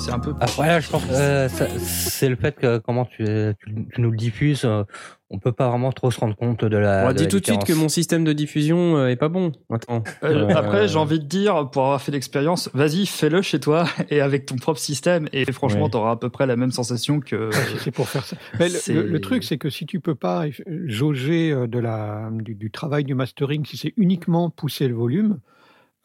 C'est 0.06 0.12
un 0.12 0.20
peu. 0.20 0.36
Après, 0.40 0.68
là, 0.68 0.80
je 0.80 0.88
pense 0.88 1.04
que 1.04 1.12
euh, 1.14 1.50
c'est 1.50 2.30
le 2.30 2.36
fait 2.36 2.56
que 2.56 2.78
comment 2.78 3.06
tu, 3.06 3.26
tu, 3.26 3.74
tu 3.92 4.02
nous 4.02 4.12
le 4.12 4.18
diffuses, 4.18 4.64
euh, 4.64 4.84
on 5.32 5.40
peut 5.40 5.52
pas 5.52 5.68
vraiment 5.68 5.92
trop 5.92 6.12
se 6.12 6.20
rendre 6.20 6.36
compte 6.36 6.64
de 6.64 6.78
la. 6.78 7.06
On 7.08 7.12
de 7.12 7.18
dit 7.18 7.24
la 7.24 7.30
tout 7.32 7.40
de 7.40 7.46
suite 7.46 7.64
que 7.64 7.74
mon 7.74 7.90
système 7.90 8.24
de 8.24 8.32
diffusion 8.32 8.98
euh, 8.98 9.08
est 9.08 9.16
pas 9.16 9.30
bon. 9.30 9.52
Attends. 9.74 10.04
Euh, 10.24 10.48
Euh, 10.48 10.56
Après, 10.56 10.88
j'ai 10.88 11.00
envie 11.00 11.20
de 11.20 11.26
dire, 11.26 11.72
pour 11.72 11.86
avoir 11.86 12.04
fait 12.04 12.12
l'expérience, 12.12 12.70
vas-y, 12.76 13.08
fais-le 13.08 13.42
chez 13.42 13.60
toi 13.60 13.86
et 14.12 14.22
avec 14.22 14.46
ton 14.46 14.58
propre 14.58 14.80
système. 14.80 15.28
Et 15.34 15.52
franchement, 15.52 15.86
Ouais. 15.86 15.90
t'auras 15.90 16.12
à 16.12 16.16
peu 16.18 16.30
près 16.30 16.46
la 16.46 16.56
même 16.56 16.72
sensation 16.72 17.20
que. 17.20 17.50
C'est 17.80 17.90
pour 17.90 18.08
faire 18.08 18.26
ça. 18.26 18.36
Mais 18.60 18.68
le, 18.90 19.20
truc, 19.20 19.44
c'est 19.44 19.58
que 19.58 19.72
si 19.72 19.88
tu 19.88 20.00
peux 20.00 20.14
pas 20.14 20.44
jauger 20.86 21.66
de 21.68 21.80
la, 21.80 22.30
du, 22.32 22.54
du 22.54 22.70
travail 22.70 23.06
du 23.06 23.16
mastering, 23.16 23.66
si 23.66 23.78
c'est 23.78 23.94
uniquement 23.98 24.52
pousser 24.52 24.88
le 24.88 24.94
volume, 24.94 25.40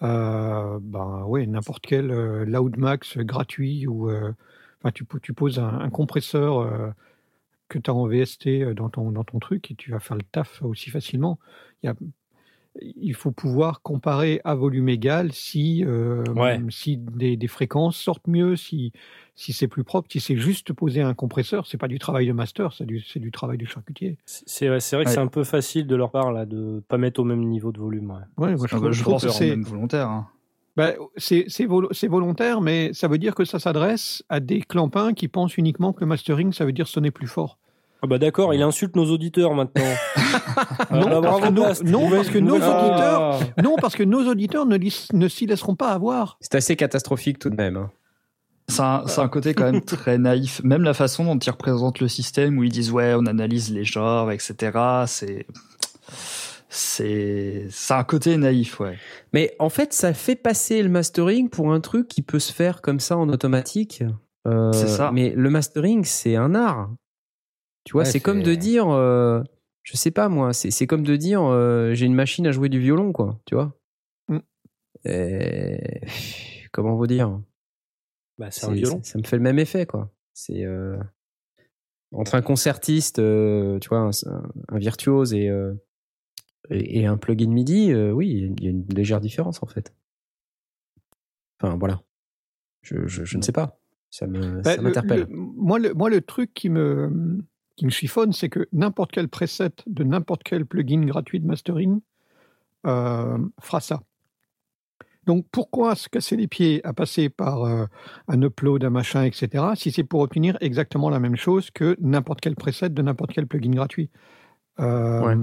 euh, 0.02 0.78
ben 0.80 1.24
ouais, 1.24 1.46
n'importe 1.46 1.84
quel 1.86 2.10
euh, 2.10 2.44
Loudmax 2.44 3.18
gratuit 3.18 3.86
ou 3.86 4.08
euh, 4.10 4.32
tu, 4.94 5.04
tu 5.22 5.34
poses 5.34 5.58
un, 5.58 5.90
compresseur 5.90 6.94
que 7.68 7.78
tu 7.78 7.90
as 7.90 7.94
en 7.94 8.06
VST 8.06 8.72
dans 8.74 8.88
ton, 8.88 9.12
dans 9.12 9.24
ton 9.24 9.38
truc 9.38 9.70
et 9.70 9.74
tu 9.74 9.90
vas 9.90 10.00
faire 10.00 10.16
le 10.16 10.22
taf 10.22 10.62
aussi 10.62 10.90
facilement. 10.90 11.38
Il 12.80 13.14
faut 13.14 13.32
pouvoir 13.32 13.82
comparer 13.82 14.40
à 14.44 14.54
volume 14.54 14.88
égal 14.88 15.32
si, 15.32 15.84
euh, 15.84 16.22
Ouais. 16.34 16.60
si 16.70 16.96
des, 16.96 17.36
des 17.36 17.48
fréquences 17.48 17.96
sortent 17.96 18.26
mieux, 18.28 18.54
si, 18.56 18.92
si 19.34 19.52
c'est 19.52 19.66
plus 19.68 19.82
propre, 19.84 20.08
si 20.10 20.20
c'est 20.20 20.36
juste 20.36 20.72
poser 20.72 21.02
un 21.02 21.14
compresseur, 21.14 21.66
c'est 21.66 21.78
pas 21.78 21.88
du 21.88 21.98
travail 21.98 22.26
de 22.26 22.32
master, 22.32 22.72
c'est 22.72 22.86
du, 22.86 23.00
c'est 23.00 23.18
du 23.20 23.30
travail 23.32 23.58
du 23.58 23.66
charcutier. 23.66 24.18
C'est 24.24 24.68
vrai, 24.68 24.80
c'est 24.80 24.96
vrai 24.96 25.04
que 25.04 25.10
Ouais. 25.10 25.14
c'est 25.14 25.20
un 25.20 25.26
peu 25.26 25.44
facile 25.44 25.86
de 25.86 25.96
leur 25.96 26.10
part 26.10 26.32
là 26.32 26.46
de 26.46 26.82
pas 26.88 26.98
mettre 26.98 27.20
au 27.20 27.24
même 27.24 27.44
niveau 27.44 27.72
de 27.72 27.78
volume. 27.80 28.10
Ouais. 28.10 28.44
Ouais, 28.46 28.56
moi, 28.56 28.66
je 28.68 28.76
trouve, 28.76 28.86
je 28.88 28.92
je 28.98 29.02
trouve 29.02 29.14
pense 29.14 29.24
que 29.24 29.30
c'est 29.30 29.56
volontaire. 29.56 30.08
hein. 30.08 30.28
bah, 30.76 30.92
c'est 31.16 31.44
c'est 31.48 31.66
volo- 31.66 31.88
c'est 31.92 32.06
volontaire, 32.08 32.60
mais 32.60 32.92
ça 32.94 33.08
veut 33.08 33.18
dire 33.18 33.34
que 33.34 33.44
ça 33.44 33.58
s'adresse 33.58 34.22
à 34.28 34.38
des 34.40 34.60
clampins 34.62 35.12
qui 35.12 35.26
pensent 35.28 35.56
uniquement 35.58 35.92
que 35.92 36.00
le 36.00 36.06
mastering, 36.06 36.52
ça 36.52 36.64
veut 36.64 36.72
dire 36.72 36.86
sonner 36.88 37.10
plus 37.10 37.26
fort. 37.26 37.58
Ah 38.02 38.06
bah 38.06 38.18
d'accord, 38.18 38.54
il 38.54 38.62
insulte 38.62 38.96
nos 38.96 39.06
auditeurs 39.10 39.54
maintenant. 39.54 39.82
Non, 40.90 41.06
Ah 41.06 41.20
bah, 41.20 41.20
parce 41.22 41.40
que 41.40 41.48
nos- 41.50 41.62
Bast. 41.62 41.84
non, 41.84 42.10
parce 42.10 42.28
que 42.30 42.38
nos 42.38 42.54
nouvelle- 42.58 42.68
auditeurs- 42.70 43.40
Ah. 43.56 43.62
Non, 43.62 43.76
parce 43.80 43.94
que 43.96 44.02
nos 44.02 44.26
auditeurs 44.28 44.66
ne, 44.66 44.76
ne 45.12 45.28
s'y 45.28 45.46
laisseront 45.46 45.74
pas 45.76 45.90
avoir. 45.90 46.36
C'est 46.40 46.54
assez 46.54 46.76
catastrophique 46.76 47.38
tout 47.38 47.50
de 47.50 47.56
même. 47.56 47.76
hein. 47.76 47.90
C'est 48.68 48.82
un, 48.82 49.02
c'est 49.06 49.20
un 49.20 49.28
côté 49.28 49.52
quand 49.54 49.64
même 49.70 49.80
très 49.82 50.16
naïf. 50.18 50.60
Même 50.62 50.82
la 50.84 50.94
façon 50.94 51.24
dont 51.24 51.36
ils 51.38 51.50
représentent 51.50 51.98
le 52.00 52.08
système, 52.08 52.56
où 52.58 52.62
ils 52.64 52.70
disent 52.70 52.92
ouais, 52.92 53.14
on 53.16 53.26
analyse 53.26 53.72
les 53.72 53.84
genres, 53.84 54.30
etc. 54.30 54.78
C'est 55.06 55.46
c'est 56.68 57.66
c'est 57.70 57.94
un 57.94 58.04
côté 58.04 58.36
naïf, 58.36 58.78
ouais. 58.80 58.96
Mais 59.32 59.54
en 59.58 59.68
fait, 59.70 59.92
ça 59.92 60.14
fait 60.14 60.36
passer 60.36 60.82
le 60.82 60.88
mastering 60.88 61.48
pour 61.48 61.72
un 61.72 61.80
truc 61.80 62.06
qui 62.08 62.22
peut 62.22 62.38
se 62.38 62.52
faire 62.52 62.80
comme 62.80 63.00
ça 63.00 63.16
en 63.16 63.28
automatique. 63.28 64.04
Euh, 64.46 64.72
C'est 64.72 64.88
ça. 64.88 65.10
Mais 65.12 65.32
le 65.36 65.50
mastering, 65.50 66.04
c'est 66.04 66.36
un 66.36 66.54
art. 66.54 66.90
Tu 67.84 67.92
vois, 67.92 68.02
Ouais, 68.02 68.10
c'est 68.10 68.20
comme 68.20 68.42
de 68.42 68.54
dire, 68.54 68.88
euh, 68.88 69.42
je 69.82 69.96
sais 69.96 70.10
pas 70.10 70.28
moi, 70.28 70.52
c'est 70.52 70.70
c'est 70.70 70.86
comme 70.86 71.02
de 71.02 71.16
dire, 71.16 71.42
euh, 71.42 71.94
j'ai 71.94 72.06
une 72.06 72.14
machine 72.14 72.46
à 72.46 72.52
jouer 72.52 72.68
du 72.68 72.78
violon, 72.80 73.12
quoi. 73.12 73.40
Tu 73.46 73.54
vois. 73.54 73.76
Mm. 74.28 74.38
Et... 75.06 76.00
Comment 76.72 76.94
vous 76.94 77.06
dire? 77.06 77.40
Bah, 78.38 78.50
c'est 78.50 78.64
un 78.66 78.72
violon. 78.72 79.00
Ça 79.02 79.18
me 79.18 79.24
fait 79.24 79.36
le 79.36 79.42
même 79.42 79.58
effet, 79.58 79.86
quoi. 79.86 80.10
C'est 80.34 80.64
euh, 80.64 80.96
entre 82.12 82.34
un 82.36 82.42
concertiste, 82.42 83.18
euh, 83.18 83.78
tu 83.80 83.88
vois, 83.88 83.98
un, 83.98 84.10
un 84.68 84.78
virtuose 84.78 85.34
et, 85.34 85.48
euh, 85.48 85.74
et, 86.70 87.00
et 87.00 87.06
un 87.06 87.16
plugin 87.16 87.50
MIDI, 87.50 87.92
euh, 87.92 88.12
oui, 88.12 88.28
il 88.58 88.62
y 88.64 88.66
a 88.66 88.70
une 88.70 88.86
légère 88.94 89.20
différence 89.20 89.62
en 89.62 89.66
fait. 89.66 89.92
Enfin 91.60 91.76
voilà, 91.76 92.00
je, 92.82 93.06
je, 93.06 93.24
je 93.24 93.36
ne 93.36 93.42
sais 93.42 93.52
pas, 93.52 93.78
ça 94.10 94.26
me 94.26 94.62
Bah, 94.62 94.76
m'interpelle. 94.78 95.26
le- 95.28 95.36
moi, 95.36 95.78
le, 95.78 95.92
moi, 95.92 96.08
le 96.08 96.20
truc 96.22 96.54
qui 96.54 96.70
me, 96.70 97.38
qui 97.80 97.86
me 97.86 97.90
chiffonne, 97.90 98.32
c'est 98.32 98.50
que 98.50 98.68
n'importe 98.72 99.10
quel 99.12 99.28
preset 99.28 99.70
de 99.86 100.04
n'importe 100.04 100.42
quel 100.44 100.66
plugin 100.66 101.00
gratuit 101.06 101.40
de 101.40 101.46
mastering 101.46 102.00
euh, 102.86 103.38
fera 103.58 103.80
ça. 103.80 104.02
Donc 105.26 105.46
pourquoi 105.50 105.94
se 105.94 106.08
casser 106.10 106.36
les 106.36 106.46
pieds 106.46 106.84
à 106.86 106.92
passer 106.92 107.30
par 107.30 107.64
euh, 107.64 107.86
un 108.28 108.42
upload, 108.42 108.84
un 108.84 108.90
machin, 108.90 109.24
etc., 109.24 109.64
si 109.76 109.90
c'est 109.92 110.04
pour 110.04 110.20
obtenir 110.20 110.58
exactement 110.60 111.08
la 111.08 111.20
même 111.20 111.36
chose 111.36 111.70
que 111.70 111.96
n'importe 112.00 112.40
quel 112.40 112.54
preset 112.54 112.90
de 112.90 113.00
n'importe 113.02 113.32
quel 113.32 113.46
plugin 113.46 113.70
gratuit? 113.70 114.10
Euh, 114.78 115.20
Ouais. 115.22 115.34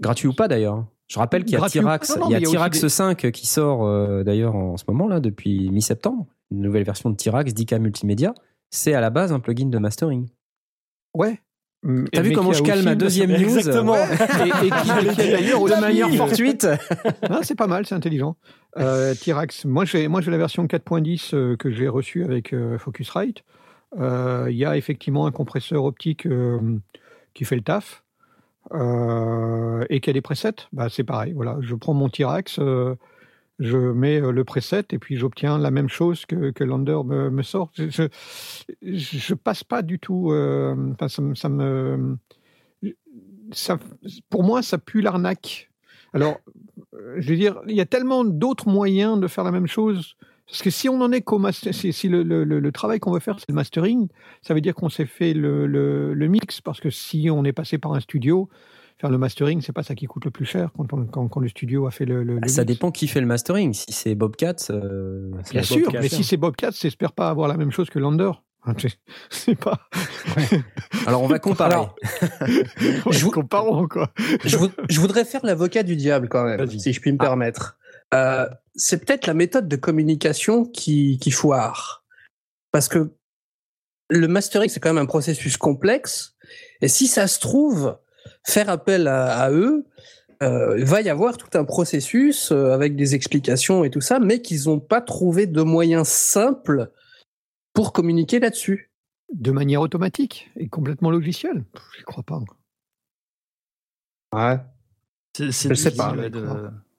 Gratuit 0.00 0.28
ou 0.28 0.32
pas 0.32 0.48
d'ailleurs. 0.48 0.86
Je 1.08 1.18
rappelle 1.18 1.44
qu'il 1.44 1.52
y 1.52 1.56
a 1.56 1.58
Gratuit 1.58 1.80
Tirax, 1.80 2.16
non, 2.16 2.28
il 2.28 2.32
y 2.32 2.34
a 2.34 2.38
mais 2.38 2.40
il 2.40 2.42
y 2.42 2.46
a 2.46 2.48
aussi 2.48 2.56
Tirax 2.56 2.80
des- 2.80 2.88
5 2.88 3.30
qui 3.32 3.46
sort 3.46 3.84
euh, 3.84 4.22
d'ailleurs 4.24 4.54
en 4.56 4.76
ce 4.78 4.84
moment 4.88 5.08
là 5.08 5.20
depuis 5.20 5.68
mi-septembre, 5.70 6.26
une 6.50 6.60
nouvelle 6.60 6.84
version 6.84 7.10
de 7.10 7.16
Tirax 7.16 7.52
10K 7.52 7.78
multimédia. 7.80 8.34
C'est 8.70 8.94
à 8.94 9.00
la 9.02 9.10
base 9.10 9.30
un 9.32 9.40
plugin 9.40 9.66
de 9.66 9.76
mastering. 9.78 10.28
Ouais. 11.14 11.38
T'as 12.12 12.22
vu 12.22 12.32
comment 12.32 12.52
je 12.52 12.62
calme 12.62 12.84
ma 12.84 12.94
deuxième 12.96 13.30
news 13.30 13.58
Exactement. 13.58 13.92
Ouais. 13.92 14.06
et, 14.44 14.66
et 14.66 14.70
qui, 14.70 15.16
d'ailleurs 15.30 15.64
de 15.64 15.80
manière 15.80 16.10
fortuite. 16.14 16.66
C'est 17.42 17.56
pas 17.56 17.66
mal, 17.66 17.86
c'est 17.86 17.94
intelligent. 17.94 18.36
Euh, 18.78 19.14
Tirax, 19.14 19.64
moi 19.64 19.84
j'ai 19.84 20.08
moi 20.08 20.20
j'ai 20.20 20.30
la 20.30 20.38
version 20.38 20.64
4.10 20.64 21.34
euh, 21.34 21.56
que 21.56 21.70
j'ai 21.70 21.88
reçue 21.88 22.24
avec 22.24 22.52
euh, 22.52 22.78
Focusrite. 22.78 23.44
Euh, 23.98 24.46
Il 24.48 24.56
y 24.56 24.64
a 24.64 24.76
effectivement 24.76 25.26
un 25.26 25.32
compresseur 25.32 25.84
optique 25.84 26.26
qui 27.34 27.44
fait 27.44 27.56
le 27.56 27.62
taf 27.62 28.02
et 28.70 30.00
qui 30.00 30.10
a 30.10 30.12
des 30.12 30.20
presets. 30.22 30.54
Bah, 30.72 30.88
c'est 30.88 31.04
pareil. 31.04 31.32
Voilà, 31.32 31.58
je 31.60 31.74
prends 31.74 31.94
mon 31.94 32.08
euh, 32.58 32.94
je 33.58 33.76
mets 33.76 34.20
euh, 34.20 34.32
le 34.32 34.44
preset 34.44 34.84
et 34.90 34.98
puis 34.98 35.16
j'obtiens 35.16 35.58
la 35.58 35.70
même 35.70 35.88
chose 35.88 36.26
que, 36.26 36.50
que 36.50 36.64
Lander 36.64 36.98
me, 37.04 37.42
sort. 37.42 37.70
Je, 37.76 38.08
je, 38.82 39.34
passe 39.34 39.64
pas 39.64 39.82
du 39.82 39.98
tout. 39.98 40.32
euh, 40.32 40.74
ça, 41.08 41.22
me- 41.22 41.34
ça 43.52 43.78
pour 44.30 44.44
moi, 44.44 44.62
ça 44.62 44.78
pue 44.78 45.00
l'arnaque. 45.00 45.70
Alors, 46.14 46.38
je 47.16 47.28
veux 47.30 47.36
dire, 47.36 47.60
il 47.68 47.76
y 47.76 47.80
a 47.80 47.86
tellement 47.86 48.24
d'autres 48.24 48.68
moyens 48.68 49.18
de 49.20 49.26
faire 49.28 49.44
la 49.44 49.52
même 49.52 49.66
chose. 49.66 50.16
Parce 50.46 50.62
que 50.62 50.70
si 50.70 50.88
on 50.88 51.00
en 51.00 51.12
est 51.12 51.22
qu'au 51.22 51.38
master, 51.38 51.72
si, 51.72 52.08
le, 52.08 52.22
le- 52.22 52.44
le- 52.44 52.72
travail 52.72 53.00
qu'on 53.00 53.12
veut 53.12 53.20
faire, 53.20 53.38
c'est 53.38 53.48
le 53.48 53.54
mastering, 53.54 54.08
ça 54.42 54.52
veut 54.52 54.60
dire 54.60 54.74
qu'on 54.74 54.90
s'est 54.90 55.06
fait 55.06 55.32
le- 55.32 55.66
le 55.66 56.28
mix. 56.28 56.60
Parce 56.60 56.80
que 56.80 56.90
si 56.90 57.30
on 57.30 57.44
est 57.44 57.52
passé 57.52 57.78
par 57.78 57.94
un 57.94 58.00
studio, 58.00 58.50
faire 59.02 59.10
le 59.10 59.18
mastering, 59.18 59.60
c'est 59.60 59.72
pas 59.72 59.82
ça 59.82 59.96
qui 59.96 60.06
coûte 60.06 60.24
le 60.24 60.30
plus 60.30 60.44
cher 60.46 60.70
quand, 60.76 60.92
on- 60.92 61.06
quand, 61.06 61.26
quand 61.28 61.40
le 61.40 61.48
studio 61.48 61.86
a 61.88 61.90
fait 61.90 62.04
le, 62.04 62.22
le- 62.22 62.34
le 62.34 62.40
Ah, 62.44 62.48
ça 62.48 62.62
mix. 62.62 62.72
dépend 62.72 62.92
qui 62.92 63.08
fait 63.08 63.20
le 63.20 63.26
mastering. 63.26 63.74
Si 63.74 63.92
c'est 63.92 64.14
Bobcat, 64.14 64.54
euh, 64.70 65.28
c'est 65.44 65.52
Bien 65.54 65.62
sûr, 65.64 65.78
Bobcat. 65.86 66.00
mais 66.00 66.08
si 66.08 66.22
c'est 66.22 66.36
Bobcat, 66.36 66.70
j'espère 66.70 67.10
pas 67.12 67.28
avoir 67.28 67.48
la 67.48 67.56
même 67.56 67.72
chose 67.72 67.90
que 67.90 67.98
Lander. 67.98 68.30
Hein, 68.64 68.74
c'est- 69.30 69.56
pas. 69.56 69.88
Alors 71.06 71.22
on 71.22 71.26
va 71.26 71.40
comparer. 71.40 71.74
Alors, 71.74 71.96
Je 73.10 73.26
comparons 73.26 73.88
quoi. 73.88 74.12
je, 74.44 74.56
vou- 74.56 74.70
je 74.88 75.00
voudrais 75.00 75.24
faire 75.24 75.44
l'avocat 75.44 75.82
du 75.82 75.96
diable 75.96 76.28
quand 76.28 76.44
même, 76.44 76.68
si 76.70 76.92
je 76.92 77.00
puis 77.00 77.10
me 77.12 77.18
permettre. 77.18 77.76
Euh, 78.14 78.46
c'est 78.76 79.04
peut-être 79.04 79.26
la 79.26 79.34
méthode 79.34 79.66
de 79.68 79.74
communication 79.76 80.64
qui, 80.64 81.18
qui 81.18 81.32
foire. 81.32 82.04
Parce 82.70 82.86
que 82.88 83.10
le 84.10 84.28
mastering, 84.28 84.68
c'est 84.70 84.78
quand 84.80 84.90
même 84.94 85.02
un 85.02 85.06
processus 85.06 85.56
complexe. 85.56 86.36
Et 86.82 86.88
si 86.88 87.08
ça 87.08 87.26
se 87.26 87.40
trouve, 87.40 87.96
faire 88.46 88.68
appel 88.68 89.06
à, 89.08 89.38
à 89.40 89.50
eux, 89.50 89.84
euh, 90.42 90.76
il 90.78 90.84
va 90.84 91.00
y 91.02 91.08
avoir 91.08 91.36
tout 91.38 91.56
un 91.56 91.64
processus 91.64 92.50
euh, 92.50 92.72
avec 92.72 92.96
des 92.96 93.14
explications 93.14 93.84
et 93.84 93.90
tout 93.90 94.00
ça, 94.00 94.18
mais 94.18 94.40
qu'ils 94.42 94.64
n'ont 94.66 94.80
pas 94.80 95.00
trouvé 95.00 95.46
de 95.46 95.62
moyens 95.62 96.08
simples 96.08 96.90
pour 97.72 97.92
communiquer 97.92 98.40
là-dessus. 98.40 98.88
De 99.32 99.50
manière 99.50 99.80
automatique 99.80 100.50
et 100.56 100.68
complètement 100.68 101.10
logicielle 101.10 101.64
Je 101.98 102.04
crois 102.04 102.22
pas. 102.22 102.38
Ouais. 104.34 104.58
C'est 105.34 105.46
difficile 105.68 105.96
pas, 105.96 106.14
ouais, 106.14 106.30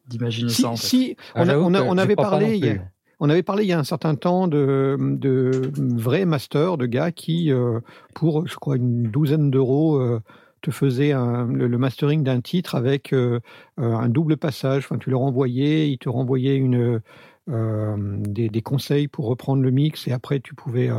d'imaginer 0.08 0.50
Si, 0.50 0.62
ça. 0.64 0.70
En 0.70 0.76
fait. 0.76 0.88
si, 0.88 1.18
Ah, 1.36 1.40
on, 1.40 1.42
a- 1.42 1.46
j'avoue 1.46 1.66
on 1.66 1.74
a- 1.76 1.80
que 1.82 1.84
on 1.86 1.94
j'y 1.94 2.00
avait 2.00 2.16
parlé 2.16 2.58
il 2.58 2.66
y 2.66 2.70
a-. 2.70 2.82
On 3.20 3.30
avait 3.30 3.44
parlé 3.44 3.64
il 3.64 3.68
y 3.68 3.74
a 3.74 3.78
un 3.80 3.84
certain 3.84 4.16
temps 4.16 4.48
de, 4.48 4.98
de 5.00 5.72
vrais 5.96 6.26
masters, 6.26 6.78
de 6.78 6.88
gars 6.88 7.12
qui, 7.12 7.52
euh, 7.52 7.80
pour, 8.16 8.48
je 8.48 8.56
crois, 8.56 8.76
une 8.76 9.04
douzaine 9.04 9.50
d'euros, 9.52 9.98
euh, 9.98 10.20
te 10.64 10.72
faisaient 10.72 11.12
un- 11.12 11.46
le, 11.46 11.68
le 11.68 11.78
mastering 11.78 12.24
d'un 12.24 12.42
titre 12.42 12.74
avec 12.74 13.14
euh, 13.14 13.40
euh, 13.80 13.94
un 13.96 14.10
double 14.10 14.38
passage. 14.38 14.86
Enfin, 14.86 14.98
tu 14.98 15.12
leur 15.12 15.22
envoyais, 15.22 15.90
ils 15.92 15.98
te 16.00 16.10
renvoyaient 16.10 16.56
une, 16.56 17.02
euh, 17.50 17.96
des, 18.28 18.50
des 18.50 18.62
conseils 18.62 19.08
pour 19.08 19.26
reprendre 19.28 19.62
le 19.62 19.70
mix 19.72 20.08
et 20.08 20.12
après 20.14 20.40
tu 20.40 20.56
pouvais 20.56 20.90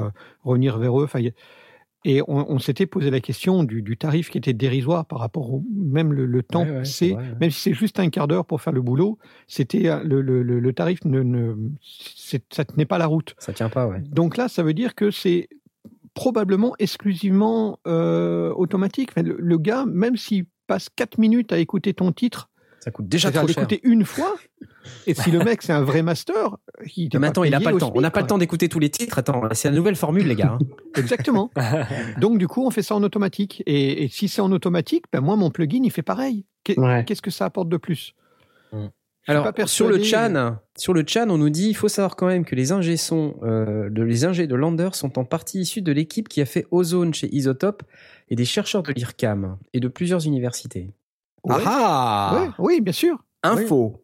revenir 0.42 0.78
vers 0.78 1.00
eux. 1.00 1.04
Enfin, 1.04 1.18
il 1.20 1.24
y 1.26 1.28
a- 1.28 1.32
et 2.06 2.20
on, 2.28 2.52
on 2.52 2.58
s'était 2.58 2.84
posé 2.84 3.10
la 3.10 3.20
question 3.20 3.64
du, 3.64 3.80
du 3.80 3.96
tarif 3.96 4.28
qui 4.28 4.36
était 4.36 4.52
dérisoire 4.52 5.06
par 5.06 5.20
rapport 5.20 5.50
au 5.54 5.64
même 5.74 6.12
le, 6.12 6.26
le 6.26 6.42
temps 6.42 6.64
Ouais, 6.64 6.70
ouais, 6.70 6.78
passé, 6.80 7.08
c'est 7.08 7.14
ouais. 7.16 7.22
même 7.40 7.50
si 7.50 7.60
c'est 7.62 7.72
juste 7.72 7.98
un 7.98 8.10
quart 8.10 8.28
d'heure 8.28 8.44
pour 8.44 8.60
faire 8.60 8.74
le 8.74 8.82
boulot, 8.82 9.16
c'était 9.46 9.84
le, 10.04 10.20
le, 10.20 10.42
le- 10.42 10.60
le 10.60 10.72
tarif 10.74 11.02
ne, 11.06 11.54
ça 12.50 12.64
tenait 12.66 12.84
pas 12.84 12.98
la 12.98 13.06
route. 13.06 13.34
Ça 13.38 13.54
tient 13.54 13.70
pas. 13.70 13.90
Donc 14.10 14.36
là, 14.36 14.48
ça 14.48 14.62
veut 14.62 14.74
dire 14.74 14.94
que 14.94 15.10
c'est 15.10 15.48
probablement 16.14 16.74
exclusivement 16.78 17.78
euh, 17.86 18.52
automatique. 18.54 19.10
Enfin, 19.12 19.22
le, 19.22 19.36
le 19.38 19.58
gars, 19.58 19.84
même 19.86 20.16
s'il 20.16 20.46
passe 20.66 20.88
4 20.94 21.18
minutes 21.18 21.52
à 21.52 21.58
écouter 21.58 21.92
ton 21.94 22.12
titre, 22.12 22.48
Ça 22.80 22.90
coûte 22.90 23.08
déjà 23.08 23.30
trop 23.30 23.46
cher. 23.46 23.48
l'écouter 23.62 23.80
une 23.82 24.04
fois, 24.04 24.34
et 25.06 25.14
si 25.14 25.30
le 25.30 25.40
mec 25.40 25.62
c'est 25.62 25.72
un 25.72 25.82
vrai 25.82 26.02
master, 26.02 26.56
il 26.96 27.08
Mais 27.18 27.26
attends, 27.26 27.44
il 27.44 27.54
a 27.54 27.58
payé 27.58 27.64
pas 27.66 27.72
le 27.72 27.78
temps. 27.78 27.92
On 27.94 28.00
n'a 28.00 28.10
pas 28.10 28.20
le 28.20 28.26
temps 28.26 28.38
d'écouter 28.38 28.68
tous 28.68 28.78
les 28.78 28.90
titres. 28.90 29.18
Attends, 29.18 29.42
c'est 29.52 29.68
la 29.70 29.74
nouvelle 29.76 29.96
formule, 29.96 30.26
les 30.26 30.36
gars. 30.36 30.56
hein. 30.60 30.66
Exactement. 30.96 31.50
Donc 32.20 32.38
du 32.38 32.46
coup, 32.48 32.64
on 32.66 32.70
fait 32.70 32.82
ça 32.82 32.94
en 32.94 33.02
automatique. 33.02 33.62
Et, 33.66 34.04
et 34.04 34.08
si 34.08 34.28
c'est 34.28 34.40
en 34.40 34.52
automatique, 34.52 35.04
ben 35.12 35.20
moi, 35.20 35.36
mon 35.36 35.50
plugin, 35.50 35.80
il 35.82 35.90
fait 35.90 36.02
pareil. 36.02 36.46
Ouais. 36.76 37.04
Qu'est-ce 37.06 37.22
que 37.22 37.30
ça 37.30 37.44
apporte 37.46 37.68
de 37.68 37.76
plus? 37.76 38.14
Mm. 38.72 38.86
Alors, 39.26 39.52
pas 39.52 39.66
sur 39.66 39.88
le 39.88 40.02
chan, 40.02 40.58
sur 40.76 40.92
le 40.92 41.04
chan, 41.06 41.26
on 41.30 41.38
nous 41.38 41.50
dit, 41.50 41.68
il 41.68 41.74
faut 41.74 41.88
savoir 41.88 42.16
quand 42.16 42.26
même 42.26 42.44
que 42.44 42.54
les 42.54 42.72
ingés 42.72 42.96
sont, 42.96 43.36
euh, 43.42 43.88
de, 43.88 44.02
les 44.02 44.24
ingés 44.24 44.46
de 44.46 44.54
Lander 44.54 44.90
sont 44.92 45.18
en 45.18 45.24
partie 45.24 45.60
issus 45.60 45.82
de 45.82 45.92
l'équipe 45.92 46.28
qui 46.28 46.40
a 46.42 46.46
fait 46.46 46.66
Ozone 46.70 47.14
chez 47.14 47.34
Isotope 47.34 47.82
et 48.28 48.36
des 48.36 48.44
chercheurs 48.44 48.82
de 48.82 48.92
l'IRCAM 48.92 49.56
et 49.72 49.80
de 49.80 49.88
plusieurs 49.88 50.26
universités. 50.26 50.90
Ouais. 51.44 51.56
Ah 51.64 52.38
Ouais, 52.38 52.50
oui, 52.58 52.80
bien 52.80 52.92
sûr. 52.92 53.18
Info. 53.42 54.00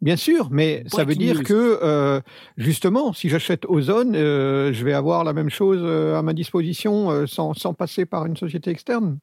Bien 0.00 0.16
sûr, 0.16 0.48
mais 0.50 0.82
ça 0.88 1.04
veut 1.04 1.14
dire 1.14 1.36
news. 1.36 1.42
que 1.44 1.78
euh, 1.80 2.20
justement, 2.56 3.12
si 3.12 3.28
j'achète 3.28 3.64
Ozone, 3.68 4.16
euh, 4.16 4.72
je 4.72 4.84
vais 4.84 4.94
avoir 4.94 5.22
la 5.22 5.32
même 5.32 5.48
chose 5.48 5.80
à 6.16 6.22
ma 6.22 6.32
disposition 6.32 7.10
euh, 7.10 7.26
sans, 7.26 7.54
sans 7.54 7.72
passer 7.72 8.04
par 8.04 8.26
une 8.26 8.36
société 8.36 8.70
externe? 8.70 9.18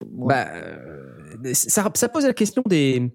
Ouais. 0.00 0.28
Bah, 0.28 0.46
euh, 0.52 1.15
ça, 1.54 1.90
ça 1.94 2.08
pose 2.08 2.24
la 2.26 2.32
question 2.32 2.62
des, 2.66 3.12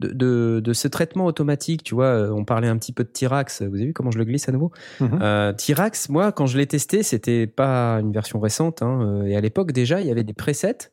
de, 0.00 0.08
de, 0.12 0.60
de 0.62 0.72
ce 0.72 0.88
traitement 0.88 1.26
automatique. 1.26 1.82
Tu 1.82 1.94
vois, 1.94 2.06
euh, 2.06 2.30
on 2.30 2.44
parlait 2.44 2.68
un 2.68 2.76
petit 2.78 2.92
peu 2.92 3.04
de 3.04 3.08
Tirax. 3.10 3.62
Vous 3.62 3.76
avez 3.76 3.86
vu 3.86 3.92
comment 3.92 4.10
je 4.10 4.18
le 4.18 4.24
glisse 4.24 4.48
à 4.48 4.52
nouveau 4.52 4.70
Mhm. 5.00 5.18
Euh, 5.22 5.52
Tirax, 5.52 6.08
moi, 6.08 6.32
quand 6.32 6.46
je 6.46 6.58
l'ai 6.58 6.66
testé, 6.66 7.02
c'était 7.02 7.46
pas 7.46 7.94
une 8.00 8.12
version 8.12 8.40
récente. 8.40 8.82
hein, 8.82 9.00
euh, 9.02 9.26
et 9.26 9.36
à 9.36 9.40
l'époque, 9.40 9.72
déjà, 9.72 10.00
il 10.00 10.06
y 10.06 10.10
avait 10.10 10.24
des 10.24 10.34
presets 10.34 10.90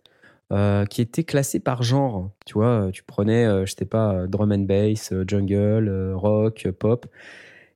euh, 0.51 0.85
qui 0.85 1.01
étaient 1.01 1.23
classés 1.23 1.59
par 1.59 1.83
genre. 1.83 2.31
Tu 2.45 2.53
vois, 2.53 2.89
tu 2.91 3.03
prenais, 3.03 3.45
euh, 3.45 3.65
je 3.65 3.73
sais 3.77 3.85
pas, 3.85 4.25
drum 4.27 4.51
and 4.51 4.59
bass, 4.65 5.13
jungle, 5.27 6.13
rock, 6.15 6.67
pop. 6.79 7.05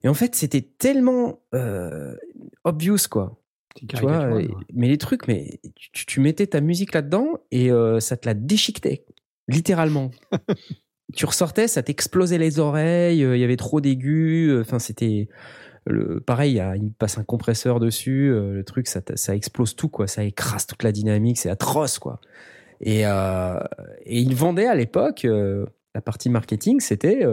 Et 0.03 0.07
en 0.09 0.13
fait, 0.13 0.35
c'était 0.35 0.61
tellement 0.61 1.39
obvious, 2.63 3.07
quoi. 3.09 3.37
Tu 3.75 3.95
vois, 3.97 4.29
mais 4.73 4.87
les 4.87 4.97
trucs, 4.97 5.27
mais 5.27 5.59
tu, 5.75 6.05
tu 6.05 6.19
mettais 6.19 6.47
ta 6.47 6.61
musique 6.61 6.93
là-dedans 6.93 7.39
et 7.51 7.71
euh, 7.71 7.99
ça 7.99 8.17
te 8.17 8.27
la 8.27 8.33
déchiquetait, 8.33 9.05
littéralement. 9.47 10.11
tu 11.13 11.25
ressortais, 11.25 11.67
ça 11.67 11.83
t'explosait 11.83 12.37
les 12.37 12.59
oreilles, 12.59 13.23
euh, 13.23 13.37
il 13.37 13.39
y 13.39 13.43
avait 13.43 13.57
trop 13.57 13.81
d'aigus, 13.81 14.49
euh, 14.49 14.61
enfin 14.61 14.79
c'était 14.79 15.27
le 15.85 16.21
pareil, 16.21 16.63
il 16.75 16.91
passe 16.93 17.17
un 17.17 17.23
compresseur 17.23 17.79
dessus, 17.79 18.31
euh, 18.31 18.53
le 18.53 18.63
truc 18.63 18.87
ça, 18.87 19.35
explose 19.35 19.75
tout 19.75 19.89
quoi, 19.89 20.07
ça 20.07 20.23
écrase 20.23 20.65
toute 20.65 20.83
la 20.83 20.91
dynamique, 20.91 21.37
c'est 21.37 21.49
atroce 21.49 21.99
quoi. 21.99 22.21
Et, 22.79 23.05
euh, 23.05 23.59
et 24.05 24.19
ils 24.19 24.35
vendaient 24.35 24.67
à 24.67 24.75
l'époque 24.75 25.25
la 25.25 26.01
partie 26.01 26.29
marketing, 26.29 26.79
c'était 26.79 27.25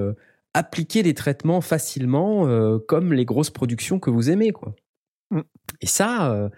appliquer 0.53 1.03
des 1.03 1.15
traitements 1.15 1.61
facilement 1.61 2.79
comme 2.89 3.13
les 3.13 3.25
grosses 3.25 3.51
productions 3.51 3.99
que 3.99 4.11
vous 4.11 4.31
aimez 4.31 4.51
quoi. 4.51 4.75
Et 5.81 5.87
ça, 5.87 6.33
euh, 6.33 6.49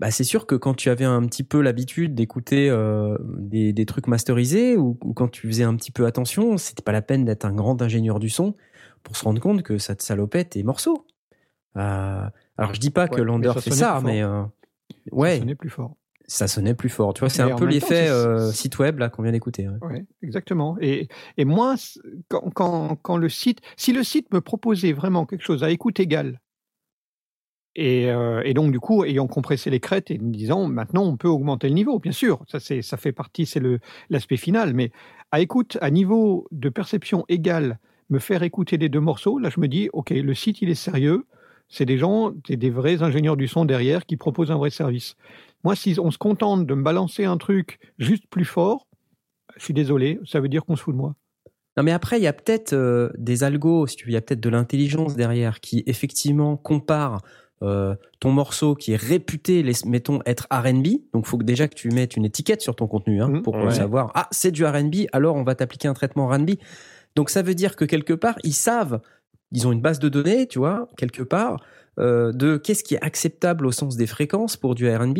bah, 0.00 0.10
c'est 0.10 0.24
sûr 0.24 0.46
que 0.46 0.54
quand 0.54 0.74
tu 0.74 0.90
avais 0.90 1.04
un 1.04 1.24
petit 1.26 1.44
peu 1.44 1.60
l'habitude 1.60 2.14
d'écouter 2.14 2.68
euh, 2.70 3.16
des, 3.38 3.72
des 3.72 3.86
trucs 3.86 4.06
masterisés 4.06 4.76
ou, 4.76 4.98
ou 5.02 5.12
quand 5.14 5.28
tu 5.28 5.46
faisais 5.46 5.64
un 5.64 5.76
petit 5.76 5.90
peu 5.92 6.06
attention, 6.06 6.56
c'était 6.58 6.82
pas 6.82 6.92
la 6.92 7.02
peine 7.02 7.24
d'être 7.24 7.44
un 7.44 7.52
grand 7.52 7.80
ingénieur 7.82 8.18
du 8.18 8.28
son 8.30 8.54
pour 9.02 9.16
se 9.16 9.24
rendre 9.24 9.40
compte 9.40 9.62
que 9.62 9.78
ça 9.78 9.94
te 9.94 10.02
salopait 10.02 10.44
tes 10.44 10.62
morceaux. 10.62 11.06
Euh, 11.76 12.24
alors 12.58 12.74
je 12.74 12.80
dis 12.80 12.90
pas 12.90 13.08
que 13.08 13.20
Lander 13.20 13.52
ça 13.54 13.60
fait 13.60 13.70
ça, 13.70 14.00
mais 14.04 14.22
ouais, 15.10 15.36
Ça 15.36 15.38
sonnait 15.40 15.54
plus 15.54 15.70
fort. 15.70 15.96
ça 16.26 16.48
sonnait 16.48 16.74
plus 16.74 16.88
fort. 16.88 17.14
Tu 17.14 17.20
vois, 17.20 17.28
c'est 17.30 17.42
un 17.42 17.56
peu 17.56 17.64
l'effet 17.64 18.08
site 18.52 18.78
web 18.78 18.98
là 18.98 19.08
qu'on 19.08 19.22
vient 19.22 19.32
d'écouter. 19.32 19.68
ouais. 19.68 19.78
Ouais, 19.86 20.06
exactement. 20.22 20.76
Et, 20.80 21.08
et 21.36 21.44
moi, 21.44 21.74
quand, 22.28 22.50
quand, 22.50 22.96
quand 23.02 23.16
le 23.16 23.28
site, 23.28 23.60
si 23.76 23.92
le 23.92 24.02
site 24.04 24.32
me 24.32 24.40
proposait 24.40 24.92
vraiment 24.92 25.26
quelque 25.26 25.42
chose 25.44 25.64
à 25.64 25.70
écoute 25.70 25.98
égale, 26.00 26.40
et, 27.74 28.10
euh, 28.10 28.42
et 28.44 28.54
donc 28.54 28.72
du 28.72 28.80
coup, 28.80 29.04
ayant 29.04 29.26
compressé 29.26 29.70
les 29.70 29.80
crêtes 29.80 30.10
et 30.10 30.18
disant 30.18 30.68
maintenant 30.68 31.04
on 31.04 31.16
peut 31.16 31.28
augmenter 31.28 31.68
le 31.68 31.74
niveau, 31.74 31.98
bien 31.98 32.12
sûr, 32.12 32.44
ça 32.46 32.58
ça 32.60 32.96
fait 32.96 33.12
partie, 33.12 33.46
c'est 33.46 33.62
l'aspect 34.10 34.36
final, 34.36 34.74
mais 34.74 34.90
à 35.30 35.40
écoute, 35.40 35.78
à 35.80 35.90
niveau 35.90 36.46
de 36.50 36.68
perception 36.68 37.24
égale, 37.28 37.78
me 38.10 38.18
faire 38.18 38.42
écouter 38.42 38.76
les 38.76 38.88
deux 38.88 39.00
morceaux, 39.00 39.38
là 39.38 39.48
je 39.48 39.60
me 39.60 39.68
dis 39.68 39.88
ok, 39.92 40.10
le 40.10 40.34
site 40.34 40.60
il 40.60 40.68
est 40.68 40.74
sérieux, 40.74 41.26
c'est 41.68 41.86
des 41.86 41.96
gens, 41.96 42.32
c'est 42.46 42.58
des 42.58 42.70
vrais 42.70 43.02
ingénieurs 43.02 43.36
du 43.36 43.48
son 43.48 43.64
derrière 43.64 44.04
qui 44.04 44.18
proposent 44.18 44.50
un 44.50 44.58
vrai 44.58 44.68
service. 44.68 45.16
Moi, 45.64 45.74
si 45.74 45.96
on 45.98 46.10
se 46.10 46.18
contente 46.18 46.66
de 46.66 46.74
me 46.74 46.82
balancer 46.82 47.24
un 47.24 47.38
truc 47.38 47.78
juste 47.98 48.26
plus 48.28 48.44
fort, 48.44 48.86
je 49.56 49.64
suis 49.64 49.74
désolé, 49.74 50.18
ça 50.26 50.40
veut 50.40 50.48
dire 50.48 50.64
qu'on 50.64 50.76
se 50.76 50.82
fout 50.82 50.94
de 50.94 51.00
moi. 51.00 51.14
Non, 51.76 51.82
mais 51.82 51.92
après, 51.92 52.18
il 52.18 52.22
y 52.22 52.26
a 52.26 52.34
peut-être 52.34 52.74
euh, 52.74 53.08
des 53.16 53.44
algos, 53.44 53.86
il 53.86 54.12
y 54.12 54.16
a 54.16 54.20
peut-être 54.20 54.40
de 54.40 54.50
l'intelligence 54.50 55.16
derrière 55.16 55.60
qui 55.60 55.82
effectivement 55.86 56.58
compare 56.58 57.22
euh, 57.62 57.94
ton 58.20 58.30
morceau 58.32 58.74
qui 58.74 58.92
est 58.92 58.96
réputé, 59.00 59.62
les- 59.62 59.72
mettons, 59.86 60.20
être 60.26 60.46
R&B. 60.50 60.86
Donc, 61.14 61.24
il 61.24 61.26
faut 61.26 61.38
que 61.38 61.44
déjà 61.44 61.68
que 61.68 61.74
tu 61.74 61.88
mettes 61.90 62.16
une 62.16 62.24
étiquette 62.24 62.60
sur 62.60 62.74
ton 62.76 62.86
contenu 62.86 63.22
hein, 63.22 63.28
Mhm. 63.28 63.42
pour 63.42 63.54
Ouais. 63.54 63.72
savoir, 63.72 64.10
ah, 64.14 64.28
c'est 64.32 64.50
du 64.50 64.64
R&B, 64.64 65.06
alors 65.12 65.36
on 65.36 65.42
va 65.44 65.54
t'appliquer 65.54 65.88
un 65.88 65.94
traitement 65.94 66.26
R&B. 66.28 66.52
Donc, 67.16 67.30
ça 67.30 67.42
veut 67.42 67.54
dire 67.54 67.76
que 67.76 67.84
quelque 67.84 68.12
part, 68.14 68.36
ils 68.42 68.52
savent, 68.54 69.00
ils 69.52 69.66
ont 69.66 69.72
une 69.72 69.80
base 69.82 69.98
de 69.98 70.08
données, 70.08 70.46
tu 70.48 70.58
vois, 70.58 70.88
quelque 70.96 71.22
part, 71.22 71.62
euh, 71.98 72.32
de 72.32 72.56
qu'est-ce 72.56 72.82
qui 72.84 72.94
est 72.94 73.02
acceptable 73.04 73.66
au 73.66 73.72
sens 73.72 73.96
des 73.96 74.06
fréquences 74.06 74.56
pour 74.56 74.74
du 74.74 74.88
R&B. 74.88 75.18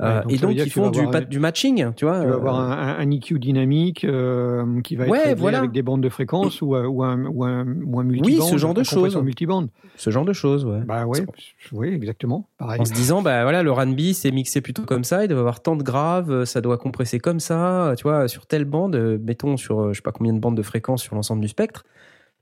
Euh, 0.00 0.22
donc 0.24 0.32
et 0.32 0.38
donc, 0.38 0.52
ils 0.56 0.70
font 0.70 0.90
du, 0.90 0.98
avoir 1.00 1.22
matching, 1.38 1.92
tu 1.94 2.04
vois. 2.04 2.20
Tu 2.20 2.26
vas 2.26 2.32
euh, 2.32 2.34
avoir 2.34 2.58
un, 2.58 2.72
un- 2.72 2.98
un 2.98 3.10
EQ 3.12 3.38
dynamique 3.38 4.04
euh, 4.04 4.80
qui 4.80 4.96
va 4.96 5.04
être 5.04 5.10
Ouais, 5.10 5.18
réglé 5.20 5.34
voilà. 5.34 5.58
avec 5.58 5.70
des 5.70 5.82
bandes 5.82 6.00
de 6.02 6.08
fréquences 6.08 6.62
ou, 6.62 6.74
euh, 6.74 6.84
ou 6.86 7.04
un, 7.04 7.24
ou, 7.26 7.44
un, 7.44 7.64
ou 7.84 8.00
un 8.00 8.02
multiband. 8.02 8.44
ce 8.44 8.56
genre 8.56 8.74
de 8.74 8.82
choses. 8.82 9.16
multiband. 9.16 9.66
ce 9.94 10.10
genre 10.10 10.24
de 10.24 10.32
choses, 10.32 10.64
ouais. 10.64 10.80
Bah 10.84 11.06
ouais, 11.06 11.24
oui, 11.70 11.88
exactement. 11.94 12.48
Pareil. 12.58 12.80
En 12.80 12.84
se 12.84 12.92
disant, 12.92 13.22
bah 13.22 13.44
voilà, 13.44 13.62
le 13.62 13.70
R&B 13.70 14.00
c'est 14.14 14.32
mixé 14.32 14.60
plutôt 14.60 14.82
comme 14.82 15.04
ça, 15.04 15.24
il 15.24 15.28
doit 15.28 15.38
avoir 15.38 15.62
tant 15.62 15.76
de 15.76 15.84
graves, 15.84 16.30
euh, 16.32 16.44
ça 16.44 16.60
doit 16.60 16.76
compresser 16.76 17.20
comme 17.20 17.38
ça, 17.38 17.90
euh, 17.90 17.94
tu 17.94 18.02
vois, 18.02 18.26
sur 18.26 18.46
telle 18.46 18.64
bande, 18.64 18.96
euh, 18.96 19.18
mettons 19.22 19.56
sur 19.56 19.80
euh, 19.80 19.92
je 19.92 19.98
sais 19.98 20.02
pas 20.02 20.10
combien 20.12 20.32
de 20.32 20.40
bandes 20.40 20.56
de 20.56 20.62
fréquences 20.62 21.02
sur 21.04 21.14
l'ensemble 21.14 21.40
du 21.40 21.48
spectre. 21.48 21.84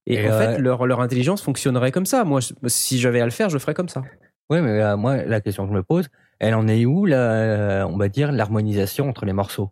Et, 0.06 0.14
Et 0.14 0.26
en 0.26 0.32
euh, 0.32 0.38
fait, 0.54 0.58
leur, 0.58 0.86
leur 0.86 1.00
intelligence 1.00 1.42
fonctionnerait 1.42 1.92
comme 1.92 2.06
ça. 2.06 2.24
Moi, 2.24 2.40
si 2.66 2.98
j'avais 2.98 3.20
à 3.20 3.24
le 3.26 3.30
faire, 3.30 3.50
je 3.50 3.54
le 3.56 3.60
ferais 3.60 3.74
comme 3.74 3.90
ça. 3.90 4.02
Oui, 4.50 4.60
mais 4.62 4.80
euh, 4.82 4.96
moi, 4.96 5.22
la 5.24 5.40
question 5.42 5.64
que 5.64 5.70
je 5.70 5.74
me 5.76 5.82
pose, 5.82 6.08
elle 6.42 6.54
en 6.54 6.66
est 6.68 6.84
où, 6.84 7.06
la, 7.06 7.86
on 7.88 7.96
va 7.96 8.08
dire, 8.08 8.32
l'harmonisation 8.32 9.08
entre 9.08 9.24
les 9.24 9.32
morceaux? 9.32 9.70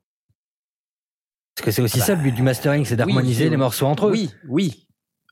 Parce 1.56 1.64
que 1.66 1.70
c'est 1.72 1.82
aussi 1.82 1.98
Bah, 1.98 2.04
ça 2.04 2.14
le 2.14 2.22
but 2.22 2.32
du 2.32 2.42
mastering, 2.42 2.84
c'est 2.84 2.96
d'harmoniser 2.96 3.44
oui, 3.44 3.50
les 3.50 3.56
morceaux 3.56 3.86
entre 3.86 4.06
eux. 4.06 4.12
Oui, 4.12 4.30
oui. 4.48 4.86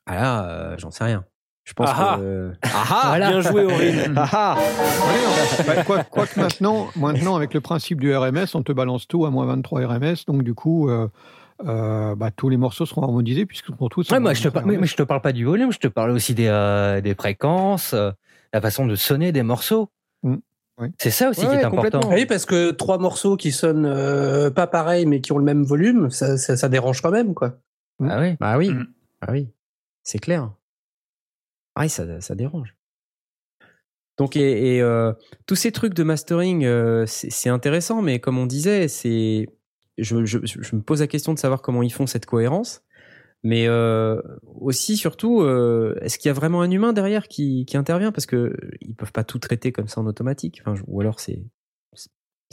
Ah 0.07 0.15
là, 0.17 0.45
euh, 0.51 0.75
j'en 0.79 0.91
sais 0.91 1.05
rien. 1.05 1.25
Je 1.65 1.75
pense 1.75 1.91
Ah 1.93 2.17
que. 2.19 2.23
euh, 2.25 2.53
Ah, 2.63 3.03
Voilà. 3.07 3.29
bien 3.29 3.41
joué, 3.41 3.65
Aurine. 3.65 4.15
ah 4.17 4.29
ah 4.33 4.59
Ouais. 4.59 5.65
Bah, 5.67 5.85
quoi, 5.85 6.05
quoique 6.05 6.39
maintenant, 6.41 6.89
maintenant, 6.97 7.37
avec 7.37 7.55
le 7.55 7.61
principe 7.61 8.01
du 8.01 8.15
RMS, 8.15 8.47
on 8.55 8.63
te 8.63 8.73
balance 8.73 9.07
tout 9.07 9.25
à 9.27 9.31
moins 9.31 9.47
23 9.47 9.87
RMS, 9.87 10.17
donc 10.27 10.43
du 10.43 10.55
coup, 10.55 10.89
euh, 10.91 11.09
euh, 11.67 12.15
bah, 12.17 12.31
tous 12.31 12.49
les 12.49 12.57
morceaux 12.57 12.85
seront 12.87 13.03
harmonisés 13.03 13.47
puisque 13.47 13.71
pour 13.71 13.89
tous. 13.91 14.11
Ouais, 14.11 14.19
moi, 14.21 14.35
je 14.35 14.43
te, 14.43 14.49
par- 14.49 14.67
mais- 14.67 14.77
mais 14.77 14.87
je 14.87 14.97
te 14.97 15.03
parle 15.03 15.21
pas 15.21 15.33
du 15.33 15.45
volume, 15.45 15.71
je 15.73 15.79
te 15.79 15.89
parle 15.89 16.11
aussi 16.11 16.35
des, 16.35 16.49
euh, 16.49 17.01
des 17.01 17.15
fréquences, 17.15 17.93
euh, 17.95 18.11
la 18.53 18.61
façon 18.61 18.87
de 18.87 18.97
sonner 18.97 19.31
des 19.33 19.43
morceaux. 19.43 19.91
Mm. 20.25 20.37
C'est 20.99 21.11
ça 21.11 21.31
aussi 21.31 21.41
Ouais, 21.41 21.47
qui 21.49 21.53
est 21.55 21.65
important. 21.65 21.99
complètement. 22.01 22.15
Oui, 22.15 22.27
parce 22.27 22.47
que 22.47 22.71
trois 22.71 22.99
morceaux 22.99 23.37
qui 23.37 23.51
sonnent 23.53 23.87
euh, 23.87 24.51
pas 24.51 24.67
pareil 24.67 25.07
mais 25.07 25.21
qui 25.21 25.33
ont 25.33 25.39
le 25.39 25.45
même 25.45 25.65
volume, 25.65 26.11
ça, 26.11 26.37
ça, 26.39 26.57
ça 26.57 26.69
dérange 26.69 27.01
quand 27.01 27.11
même, 27.11 27.35
quoi. 27.35 27.59
Ah 28.01 28.21
oui, 28.21 28.37
bah 28.39 28.57
oui, 28.59 28.71
Mm. 28.71 28.87
bah 29.21 29.29
oui, 29.33 29.49
c'est 30.05 30.19
clair. 30.21 30.53
Ah 31.75 31.81
oui, 31.83 31.89
ça, 31.89 32.21
ça 32.21 32.35
dérange. 32.35 32.75
Donc 34.19 34.37
et, 34.37 34.77
et, 34.77 34.83
euh, 34.83 35.13
tous 35.47 35.55
ces 35.57 35.71
trucs 35.73 35.95
de 35.95 36.03
mastering, 36.03 36.65
euh, 36.65 37.07
c'est 37.07 37.31
c'est 37.31 37.49
intéressant, 37.49 38.03
mais 38.03 38.19
comme 38.19 38.39
on 38.39 38.47
disait, 38.47 38.89
c'est 38.89 39.49
je, 39.97 40.25
je, 40.25 40.39
je 40.45 40.77
me 40.77 40.81
pose 40.81 41.01
la 41.01 41.07
question 41.09 41.35
de 41.35 41.39
savoir 41.39 41.61
comment 41.63 41.83
ils 41.83 41.93
font 41.93 42.07
cette 42.07 42.27
cohérence, 42.27 42.83
mais 43.45 43.67
euh, 43.69 44.21
aussi 44.61 44.97
surtout, 44.97 45.43
euh, 45.43 45.97
est-ce 46.03 46.19
qu'il 46.19 46.29
y 46.29 46.31
a 46.31 46.35
vraiment 46.35 46.61
un 46.61 46.71
humain 46.71 46.93
derrière 46.93 47.29
qui, 47.29 47.65
qui 47.67 47.77
intervient? 47.77 48.13
Parce 48.13 48.27
que 48.27 48.55
ils 48.81 48.95
peuvent 48.95 49.13
pas 49.13 49.25
tout 49.25 49.39
traiter 49.39 49.73
comme 49.73 49.89
ça 49.89 50.01
en 50.01 50.07
automatique, 50.07 50.61
enfin, 50.65 50.81
ou 50.87 51.01
alors 51.01 51.21
c'est 51.21 51.43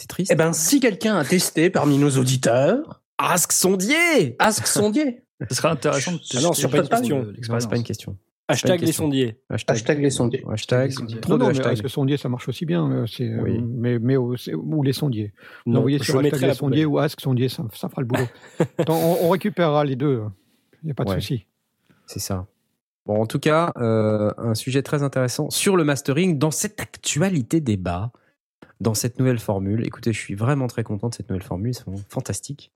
triste. 0.07 0.31
Eh 0.31 0.35
ben, 0.35 0.53
si 0.53 0.79
quelqu'un 0.79 1.15
a 1.17 1.23
testé 1.25 1.69
parmi 1.69 1.97
nos 1.97 2.11
auditeurs, 2.17 3.01
Ask 3.17 3.51
Sondier. 3.53 4.35
Ask 4.39 4.67
Sondier. 4.67 5.21
Ce 5.49 5.55
serait 5.55 5.69
intéressant 5.69 6.11
de 6.13 6.19
Ah 6.35 6.41
non, 6.41 6.53
c'est 6.53 6.67
pas 6.69 6.77
une 6.77 6.83
de 6.83 6.89
question. 6.89 7.17
Non, 7.19 7.31
l'expérience. 7.31 7.63
c'est 7.63 7.69
pas 7.69 7.77
une 7.77 7.83
question. 7.83 8.17
Hashtag 8.47 8.81
les 8.81 8.91
sondiers. 8.91 9.39
Hashtag, 9.49 9.75
Hashtag 9.75 10.01
les 10.01 10.09
sondiers. 10.11 10.43
hashtag, 10.51 10.85
Les 10.89 10.91
sondiers. 10.95 11.19
trop 11.19 11.31
non, 11.33 11.47
de 11.49 11.53
non, 11.53 11.61
mais 11.67 11.81
que 11.81 11.87
sondier, 11.87 12.17
ça 12.17 12.29
marche 12.29 12.47
aussi 12.47 12.65
bien 12.65 12.89
euh, 12.91 13.07
c'est, 13.07 13.27
Oui. 13.39 13.59
Mais, 13.59 13.97
mais 13.97 14.17
ou 14.17 14.35
les 14.83 14.93
sondiers. 14.93 15.33
Vous 15.65 15.71
Non, 15.73 15.79
envoyez 15.79 15.97
sur 15.97 16.19
hashtag 16.19 16.41
les 16.41 16.53
sondiers 16.53 16.83
poubelle. 16.83 16.87
ou 16.87 16.99
ask 16.99 17.19
sondier, 17.19 17.49
ça, 17.49 17.65
ça 17.73 17.89
fera 17.89 18.01
le 18.01 18.07
boulot. 18.07 18.27
Attends, 18.77 18.99
on, 18.99 19.25
on 19.25 19.29
récupérera 19.29 19.83
les 19.83 19.95
deux. 19.95 20.21
Il 20.85 20.89
n'y 20.89 20.91
a 20.91 20.93
pas 20.93 21.03
de 21.03 21.09
Ouais. 21.09 21.15
souci. 21.19 21.47
C'est 22.05 22.19
ça. 22.19 22.45
Bon, 23.07 23.19
en 23.21 23.25
tout 23.25 23.39
cas, 23.39 23.71
euh, 23.77 24.31
un 24.37 24.53
sujet 24.53 24.83
très 24.83 25.01
intéressant 25.01 25.49
sur 25.49 25.75
le 25.75 25.83
mastering 25.83 26.37
dans 26.37 26.51
cette 26.51 26.79
actualité 26.79 27.59
débat, 27.59 28.11
dans 28.81 28.93
cette 28.93 29.17
nouvelle 29.19 29.39
formule. 29.39 29.83
Écoutez, 29.85 30.13
je 30.13 30.19
suis 30.19 30.35
vraiment 30.35 30.67
très 30.67 30.83
content 30.83 31.09
de 31.09 31.15
cette 31.15 31.27
nouvelle 31.29 31.43
formule, 31.43 31.73
c'est 31.73 31.83
fantastique. 32.07 32.71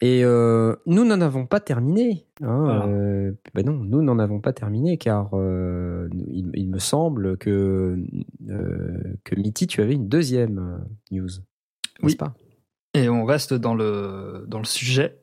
Et 0.00 0.22
euh, 0.24 0.76
nous 0.86 1.04
n'en 1.04 1.20
avons 1.20 1.46
pas 1.46 1.58
terminé. 1.58 2.26
Hein, 2.42 2.88
euh, 2.88 3.32
ben 3.54 3.66
non, 3.66 3.74
nous 3.74 4.02
n'en 4.02 4.18
avons 4.20 4.40
pas 4.40 4.52
terminé 4.52 4.96
car 4.98 5.30
il, 5.34 6.50
il 6.54 6.68
me 6.68 6.78
semble 6.78 7.36
que 7.38 7.98
que 9.24 9.34
Mitty, 9.36 9.66
tu 9.66 9.80
avais 9.80 9.94
une 9.94 10.08
deuxième 10.08 10.84
news. 11.10 11.28
Oui. 12.04 12.14
pas? 12.14 12.34
Et 12.94 13.08
on 13.08 13.24
reste 13.24 13.52
dans 13.54 13.74
le, 13.74 14.44
dans 14.48 14.58
le 14.58 14.64
sujet, 14.64 15.18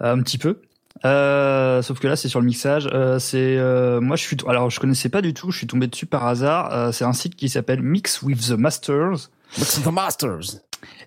un 0.00 0.20
petit 0.22 0.38
peu. 0.38 0.60
Euh, 1.04 1.82
sauf 1.82 2.00
que 2.00 2.06
là, 2.08 2.16
c'est 2.16 2.28
sur 2.28 2.40
le 2.40 2.46
mixage. 2.46 2.88
Euh, 2.92 3.18
c'est 3.18 3.56
euh, 3.58 4.00
moi, 4.00 4.16
je 4.16 4.22
suis 4.22 4.36
alors 4.48 4.70
je 4.70 4.80
connaissais 4.80 5.08
pas 5.08 5.20
du 5.22 5.34
tout. 5.34 5.50
Je 5.50 5.58
suis 5.58 5.66
tombé 5.66 5.86
dessus 5.86 6.06
par 6.06 6.26
hasard. 6.26 6.72
Euh, 6.72 6.92
c'est 6.92 7.04
un 7.04 7.12
site 7.12 7.36
qui 7.36 7.48
s'appelle 7.48 7.82
Mix 7.82 8.22
with 8.22 8.48
the 8.48 8.52
Masters. 8.52 9.30
What's 9.58 9.82
the 9.82 9.86
Masters 9.92 10.60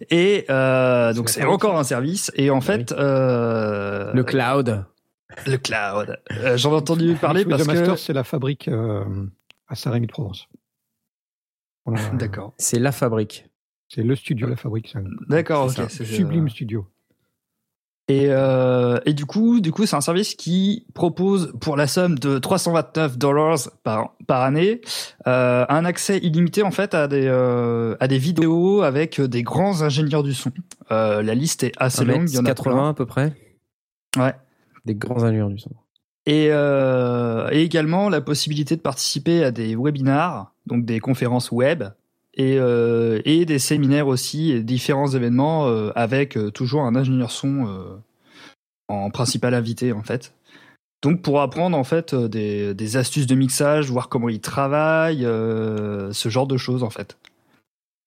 Et 0.09 0.45
euh, 0.49 1.13
donc 1.13 1.29
C'est 1.29 1.43
encore 1.45 1.77
un 1.77 1.83
service. 1.83 2.31
Et 2.35 2.49
en 2.49 2.59
Oui. 2.59 2.61
fait, 2.65 2.91
euh, 2.91 4.11
Le 4.13 4.23
cloud. 4.23 4.85
le 5.47 5.57
cloud. 5.57 6.19
Euh, 6.31 6.55
J'en 6.57 6.71
ai 6.71 6.75
entendu 6.75 7.15
parler 7.15 7.43
Mix 7.45 7.57
with 7.57 7.65
parce 7.65 7.77
the 7.77 7.79
Masters, 7.79 7.95
que 7.95 7.99
c'est 8.01 8.13
la 8.13 8.23
fabrique 8.23 8.67
euh, 8.67 9.03
à 9.67 9.75
Saint-Rémy 9.75 10.07
de 10.07 10.11
Provence. 10.11 10.47
Voilà. 11.85 12.01
d'accord, 12.13 12.53
C'est 12.57 12.79
la 12.79 12.91
fabrique. 12.91 13.45
C'est 13.87 14.03
le 14.03 14.15
studio, 14.15 14.47
la 14.47 14.55
fabrique. 14.55 14.95
D'accord, 15.29 15.65
ok. 15.65 15.89
sublime 15.89 16.47
studio. 16.49 16.87
Et, 18.09 18.25
euh, 18.29 18.97
et 19.05 19.13
du 19.13 19.27
coup, 19.27 19.61
du 19.61 19.71
coup, 19.71 19.85
c'est 19.85 19.95
un 19.95 20.01
service 20.01 20.33
qui 20.33 20.87
propose 20.95 21.53
pour 21.61 21.77
la 21.77 21.85
somme 21.85 22.17
de 22.17 22.39
329 22.39 23.19
dollars 23.19 23.59
par 23.83 24.15
par 24.25 24.41
année 24.41 24.81
euh, 25.27 25.63
un 25.69 25.85
accès 25.85 26.17
illimité 26.17 26.63
en 26.63 26.71
fait 26.71 26.95
à 26.95 27.07
des 27.07 27.27
euh, 27.27 27.95
à 27.99 28.07
des 28.07 28.17
vidéos 28.17 28.81
avec 28.81 29.21
des 29.21 29.43
grands 29.43 29.83
ingénieurs 29.83 30.23
du 30.23 30.33
son. 30.33 30.51
La 30.89 31.35
liste 31.35 31.63
est 31.63 31.71
assez 31.77 32.03
longue, 32.03 32.27
il 32.27 32.35
y 32.35 32.39
en 32.39 32.45
a 32.45 32.47
80 32.47 32.89
à 32.89 32.93
peu 32.95 33.05
près. 33.05 33.33
Ouais. 34.17 34.33
Des 34.85 34.95
grands 34.95 35.23
ingénieurs 35.23 35.49
du 35.49 35.59
son. 35.59 35.69
Et, 36.25 36.45
et 36.47 37.61
également 37.61 38.09
la 38.09 38.21
possibilité 38.21 38.75
de 38.75 38.81
participer 38.81 39.43
à 39.43 39.51
des 39.51 39.75
webinars, 39.75 40.51
donc 40.65 40.83
des 40.83 40.99
conférences 40.99 41.51
web, 41.51 41.83
et, 42.39 42.57
euh, 42.57 43.21
et 43.25 43.45
des 43.45 43.59
séminaires 43.59 44.07
aussi, 44.07 44.51
et 44.51 44.63
différents 44.63 45.09
événements 45.09 45.67
euh, 45.67 45.91
avec 45.95 46.37
euh, 46.37 46.51
toujours 46.51 46.83
un 46.83 46.95
ingénieur 46.95 47.31
son 47.31 47.67
euh, 47.67 47.97
en 48.87 49.11
principal 49.11 49.53
invité 49.53 49.91
en 49.91 50.03
fait. 50.03 50.33
Donc 51.03 51.21
pour 51.21 51.41
apprendre 51.41 51.77
en 51.77 51.83
fait 51.83 52.15
des, 52.15 52.73
des 52.73 52.97
astuces 52.97 53.27
de 53.27 53.35
mixage, 53.35 53.91
voir 53.91 54.07
comment 54.07 54.29
il 54.29 54.39
travaille, 54.39 55.25
euh, 55.25 56.13
ce 56.13 56.29
genre 56.29 56.47
de 56.47 56.55
choses 56.55 56.81
en 56.81 56.89
fait. 56.89 57.17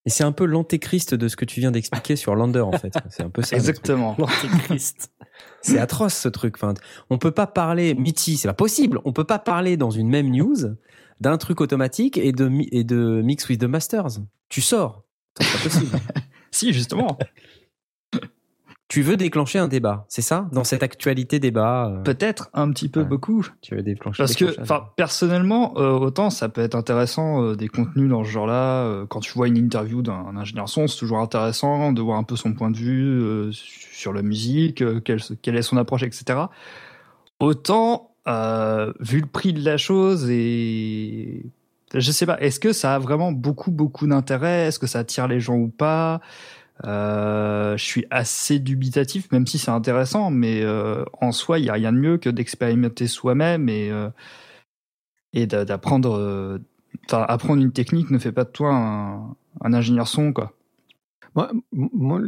Et 0.07 0.11
c'est 0.11 0.24
un 0.24 0.33
peu 0.33 0.47
l'antéchrist 0.47 1.14
de 1.14 1.28
ce 1.28 1.37
que 1.37 1.45
tu 1.45 1.61
viens 1.61 1.70
d'expliquer 1.70 2.16
sur 2.16 2.35
Lander, 2.35 2.61
en 2.61 2.72
fait. 2.72 2.93
C'est 3.09 3.22
un 3.22 3.30
peu 3.30 3.43
ça. 3.43 3.55
Exactement. 3.55 4.16
L'antéchrist. 4.18 5.12
C'est 5.62 5.78
atroce, 5.78 6.14
ce 6.14 6.28
truc. 6.28 6.57
Enfin, 6.57 6.74
on 7.09 7.18
peut 7.18 7.30
pas 7.30 7.47
parler, 7.47 7.95
Mitty, 7.95 8.37
c'est 8.37 8.49
pas 8.49 8.55
possible. 8.55 8.99
On 9.05 9.12
peut 9.12 9.24
pas 9.24 9.39
parler 9.39 9.76
dans 9.76 9.91
une 9.91 10.09
même 10.09 10.28
news 10.28 10.74
d'un 11.21 11.37
truc 11.39 11.61
automatique 11.61 12.19
et 12.19 12.33
de, 12.33 12.49
mi- 12.49 12.69
et 12.73 12.85
de 12.85 13.21
mix 13.23 13.49
with 13.49 13.61
the 13.61 13.65
masters. 13.65 14.19
Tu 14.49 14.61
sors. 14.61 15.05
C'est 15.41 15.53
pas 15.59 15.63
possible. 15.65 15.99
si 16.51 16.73
justement. 16.73 17.19
tu 18.89 19.01
veux 19.01 19.17
déclencher 19.17 19.59
un 19.59 19.69
débat, 19.69 20.05
c'est 20.11 20.21
ça? 20.21 20.49
Dans 20.53 20.65
cette 20.65 20.83
actualité 20.83 21.39
débat, 21.39 21.89
euh, 21.89 22.03
Peut-être 22.03 22.51
un 22.53 22.71
petit 22.71 22.91
peu 22.91 23.01
Ouais. 23.01 23.07
beaucoup. 23.07 23.47
tu 23.63 23.75
veux 23.75 23.83
déclencher 23.83 24.23
Parce 24.23 24.35
que, 24.37 24.45
personnellement, 24.97 25.73
euh, 25.79 25.93
autant 25.93 26.29
ça 26.29 26.51
peut 26.51 26.61
être 26.61 26.75
intéressant 26.75 27.43
euh, 27.43 27.57
des 27.57 27.69
contenus 27.69 28.11
dans 28.11 28.23
ce 28.23 28.29
genre-là. 28.29 29.07
quand 29.09 29.21
tu 29.21 29.33
vois 29.33 29.49
une 29.49 29.57
interview 29.57 30.03
d'un 30.03 30.37
ingénieur 30.37 30.69
son, 30.69 30.89
c'est 30.89 30.99
toujours 30.99 31.21
intéressant 31.21 31.93
de 31.93 32.03
voir 32.03 32.19
un 32.19 32.23
peu 32.25 32.37
son 32.37 32.53
point 32.53 32.71
de 32.71 32.77
vue 32.77 33.51
sur 33.55 34.13
la 34.13 34.21
musique, 34.21 34.85
quelle, 35.05 35.21
quelle 35.41 35.57
est 35.57 35.63
son 35.63 35.79
approche, 35.79 36.03
etc. 36.03 36.39
Autant, 37.41 38.12
euh, 38.29 38.93
vu 39.01 39.20
le 39.20 39.27
prix 39.27 39.53
de 39.53 39.64
la 39.64 39.77
chose 39.77 40.31
et 40.31 41.45
je 41.95 42.11
sais 42.12 42.25
pas, 42.25 42.41
est-ce 42.41 42.61
que 42.61 42.73
ça 42.73 42.95
a 42.95 42.99
vraiment 42.99 43.33
beaucoup 43.33 43.70
beaucoup 43.70 44.07
d'intérêt? 44.07 44.66
Est-ce 44.66 44.79
que 44.79 44.87
ça 44.87 45.01
attire 45.01 45.29
les 45.29 45.41
gens 45.41 45.57
ou 45.57 45.68
pas? 45.68 46.20
Euh, 46.85 47.77
je 47.77 47.85
suis 47.85 48.07
assez 48.11 48.59
dubitatif, 48.59 49.31
même 49.31 49.47
si 49.47 49.59
c'est 49.59 49.70
intéressant, 49.70 50.31
mais 50.31 50.62
euh, 50.62 51.05
en 51.20 51.33
soi, 51.33 51.59
il 51.59 51.66
y 51.66 51.70
a 51.70 51.75
rien 51.75 51.93
de 51.93 51.99
mieux 51.99 52.18
que 52.18 52.31
d'expérimenter 52.31 53.07
soi-même 53.07 53.68
et 53.68 53.91
et 55.33 55.47
d'a- 55.47 55.64
d'apprendre. 55.64 56.61
Enfin, 57.07 57.25
apprendre 57.29 57.62
une 57.62 57.73
technique 57.73 58.11
ne 58.11 58.18
fait 58.18 58.33
pas 58.33 58.45
de 58.45 58.51
toi 58.51 58.75
un, 58.75 59.75
ingénieur 59.75 60.09
son, 60.09 60.33
quoi. 60.33 60.53
Moi, 61.35 62.20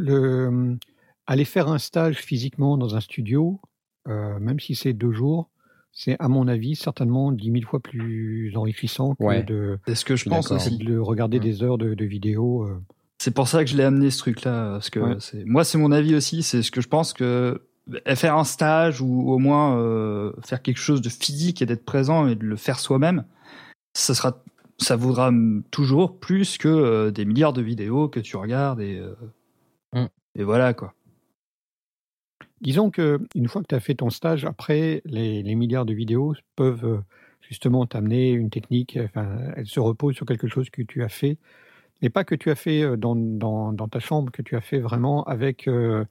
aller 1.27 1.45
faire 1.45 1.69
un 1.69 1.77
stage 1.77 2.17
physiquement 2.17 2.77
dans 2.77 2.95
un 2.95 2.99
studio, 2.99 3.59
même 4.07 4.59
si 4.59 4.75
c'est 4.75 4.93
deux 4.93 5.11
jours, 5.11 5.49
c'est 5.97 6.15
à 6.19 6.27
mon 6.27 6.47
avis 6.47 6.75
certainement 6.75 7.31
dix 7.31 7.49
mille 7.49 7.65
fois 7.65 7.79
plus 7.79 8.51
enrichissant 8.55 9.15
que 9.15 9.23
Ouais. 9.23 9.43
de, 9.43 9.79
C'est 9.87 9.95
ce 9.95 10.05
que 10.05 10.15
je 10.15 10.29
pense 10.29 10.51
aussi. 10.51 10.77
de 10.77 10.97
regarder 10.99 11.39
des 11.39 11.63
heures 11.63 11.77
de, 11.79 11.93
de 11.95 12.05
vidéos. 12.05 12.63
euh. 12.65 12.79
C'est 13.17 13.33
pour 13.33 13.47
ça 13.47 13.63
que 13.63 13.69
je 13.71 13.77
l'ai 13.77 13.83
amené 13.83 14.11
ce 14.11 14.19
truc-là, 14.19 14.71
parce 14.73 14.89
que 14.89 14.99
Ouais. 14.99 15.15
c'est 15.19 15.43
moi, 15.45 15.63
c'est 15.63 15.77
mon 15.77 15.91
avis 15.93 16.13
aussi. 16.15 16.43
C'est 16.43 16.61
ce 16.61 16.69
que 16.69 16.81
je 16.81 16.89
pense 16.89 17.13
que 17.13 17.61
faire 18.15 18.35
un 18.35 18.43
stage 18.43 18.99
ou 19.01 19.31
au 19.31 19.37
moins 19.39 19.77
euh, 19.79 20.33
faire 20.43 20.61
quelque 20.61 20.77
chose 20.79 21.01
de 21.01 21.09
physique 21.09 21.61
et 21.61 21.65
d'être 21.65 21.85
présent 21.85 22.27
et 22.27 22.35
de 22.35 22.43
le 22.43 22.55
faire 22.57 22.79
soi-même, 22.79 23.23
ça 23.93 24.13
sera, 24.15 24.43
ça 24.79 24.95
vaudra 24.97 25.31
toujours 25.71 26.19
plus 26.19 26.57
que 26.57 26.67
euh, 26.67 27.11
des 27.11 27.23
milliards 27.25 27.53
de 27.53 27.61
vidéos 27.61 28.09
que 28.09 28.19
tu 28.19 28.35
regardes 28.37 28.81
et 28.81 28.97
euh, 28.99 29.13
Mm. 29.93 30.07
et 30.35 30.43
voilà 30.43 30.73
quoi. 30.73 30.93
Disons 32.65 32.89
que 32.89 33.19
une 33.35 33.47
fois 33.47 33.61
que 33.61 33.67
tu 33.67 33.75
as 33.75 33.79
fait 33.79 33.95
ton 33.95 34.09
stage, 34.09 34.43
après, 34.43 35.01
les, 35.05 35.55
milliards 35.55 35.85
de 35.85 35.93
vidéos 35.93 36.33
peuvent 36.55 36.85
euh, 36.85 36.97
justement 37.41 37.85
t'amener 37.85 38.31
une 38.31 38.49
technique, 38.49 38.99
enfin, 39.01 39.37
elle 39.55 39.67
se 39.67 39.79
repose 39.79 40.15
sur 40.15 40.25
quelque 40.25 40.47
chose 40.47 40.69
que 40.69 40.81
tu 40.81 41.03
as 41.03 41.09
fait, 41.09 41.37
et 42.01 42.09
pas 42.09 42.23
que 42.23 42.35
tu 42.35 42.49
as 42.49 42.55
fait 42.55 42.81
euh, 42.83 42.97
dans, 42.97 43.15
dans, 43.15 43.87
ta 43.87 43.99
chambre, 43.99 44.31
que 44.31 44.41
tu 44.41 44.55
as 44.55 44.61
fait 44.61 44.79
vraiment 44.79 45.23
avec, 45.25 45.67
euh, 45.67 46.05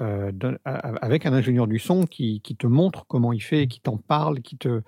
euh, 0.00 0.32
avec 0.64 1.26
un 1.26 1.32
ingénieur 1.32 1.68
du 1.68 1.78
son 1.78 2.04
qui, 2.04 2.40
qui 2.40 2.56
te 2.56 2.66
montre 2.66 3.06
comment 3.06 3.32
il 3.32 3.42
fait, 3.42 3.68
qui 3.68 3.80
t'en 3.80 3.96
parle, 3.96 4.40
qui 4.40 4.56
te, 4.56 4.82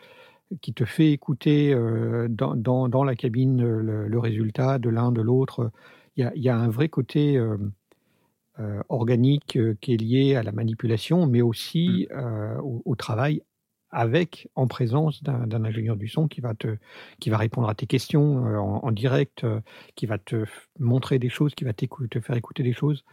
qui 0.61 0.73
te 0.73 0.85
fait 0.85 1.13
écouter 1.13 1.73
euh, 1.73 2.27
dans, 2.29 2.89
dans, 2.89 3.05
la 3.05 3.17
cabine 3.17 3.63
euh, 3.63 4.07
le, 4.09 4.19
résultat 4.19 4.79
de 4.79 4.89
l'un, 4.91 5.13
de 5.13 5.21
l'autre. 5.23 5.71
Il 6.17 6.31
y 6.35 6.49
a 6.49 6.57
un 6.57 6.69
vrai 6.69 6.89
côté... 6.89 7.39
euh, 8.59 8.83
organique 8.89 9.57
euh, 9.57 9.77
qui 9.81 9.95
est 9.95 9.97
lié 9.97 10.35
à 10.35 10.43
la 10.43 10.53
manipulation, 10.53 11.27
mais 11.27 11.43
aussi 11.43 12.09
euh, 12.11 12.57
au, 12.59 12.83
au 12.85 12.97
travail 12.97 13.43
avec, 13.91 14.49
en 14.55 14.67
présence 14.67 15.23
d'un 15.23 15.65
ingénieur 15.65 15.97
du 15.97 16.09
son 16.09 16.27
qui 16.27 16.41
va, 16.41 16.55
te, 16.55 16.77
qui 17.21 17.31
va 17.31 17.37
répondre 17.39 17.69
à 17.69 17.75
tes 17.75 17.87
questions 17.87 18.39
en, 18.45 18.85
en 18.85 18.93
direct, 18.93 19.47
qui 19.95 20.07
va 20.07 20.19
te 20.19 20.45
montrer 20.79 21.19
des 21.19 21.29
choses, 21.29 21.55
qui 21.55 21.65
va 21.65 21.73
te 21.73 22.21
faire 22.21 22.37
écouter 22.37 22.63
des 22.63 22.75
choses. 22.75 23.05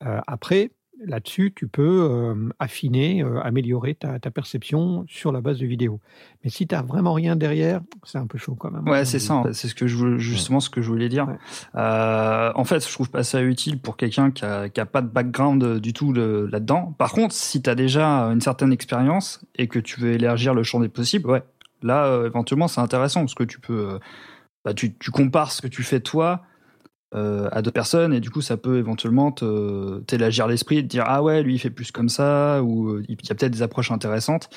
Après, 0.00 0.70
là-dessus, 1.04 1.52
tu 1.54 1.66
peux 1.66 2.08
euh, 2.10 2.48
affiner, 2.58 3.22
euh, 3.22 3.40
améliorer 3.42 3.94
ta, 3.94 4.18
ta 4.18 4.30
perception 4.30 5.04
sur 5.08 5.32
la 5.32 5.40
base 5.40 5.58
de 5.58 5.66
vidéos. 5.66 6.00
Mais 6.44 6.50
si 6.50 6.66
tu 6.66 6.74
n'as 6.74 6.82
vraiment 6.82 7.12
rien 7.12 7.36
derrière, 7.36 7.80
c'est 8.04 8.18
un 8.18 8.26
peu 8.26 8.38
chaud 8.38 8.54
quand 8.54 8.70
même. 8.70 8.88
Ouais, 8.88 9.04
c'est 9.04 9.18
ça. 9.18 9.42
C'est 9.52 9.68
ce 9.68 9.74
que 9.74 9.86
je 9.86 9.96
voulais- 9.96 10.18
justement 10.18 10.60
ce 10.60 10.70
que 10.70 10.82
je 10.82 10.88
voulais 10.88 11.08
dire. 11.08 11.26
Ouais. 11.28 11.38
Euh, 11.76 12.52
en 12.54 12.64
fait, 12.64 12.86
je 12.86 12.92
trouve 12.92 13.10
pas 13.10 13.22
ça 13.22 13.42
utile 13.42 13.80
pour 13.80 13.96
quelqu'un 13.96 14.30
qui 14.30 14.44
a, 14.44 14.68
qui 14.68 14.80
a 14.80 14.86
pas 14.86 15.02
de 15.02 15.08
background 15.08 15.78
du 15.78 15.92
tout 15.92 16.12
là-dedans. 16.12 16.94
Par 16.98 17.12
contre, 17.12 17.34
si 17.34 17.62
tu 17.62 17.70
as 17.70 17.74
déjà 17.74 18.24
une 18.30 18.40
certaine 18.40 18.72
expérience 18.72 19.44
et 19.56 19.68
que 19.68 19.78
tu 19.78 20.00
veux 20.00 20.12
élargir 20.12 20.54
le 20.54 20.62
champ 20.62 20.80
des 20.80 20.88
possibles, 20.88 21.30
ouais, 21.30 21.42
là, 21.82 22.22
éventuellement, 22.26 22.68
c'est 22.68 22.80
intéressant 22.80 23.20
parce 23.20 23.34
que 23.34 23.44
tu 23.44 23.58
peux, 23.60 23.98
bah, 24.64 24.74
tu, 24.74 24.94
tu 24.96 25.10
compares 25.10 25.52
ce 25.52 25.62
que 25.62 25.68
tu 25.68 25.82
fais 25.82 26.00
toi 26.00 26.42
euh, 27.12 27.48
à 27.50 27.60
d'autres 27.60 27.74
personnes 27.74 28.12
et 28.12 28.20
du 28.20 28.30
coup, 28.30 28.40
ça 28.40 28.56
peut 28.56 28.78
éventuellement 28.78 29.32
t'élargir 29.32 30.46
l'esprit 30.46 30.78
et 30.78 30.82
te 30.82 30.86
dire 30.86 31.02
ah 31.06 31.24
ouais, 31.24 31.42
lui 31.42 31.54
il 31.54 31.58
fait 31.58 31.70
plus 31.70 31.90
comme 31.90 32.08
ça 32.08 32.62
ou 32.62 32.90
euh, 32.90 33.04
il 33.08 33.16
y 33.16 33.32
a 33.32 33.34
peut-être 33.34 33.52
des 33.52 33.62
approches 33.62 33.90
intéressantes. 33.90 34.48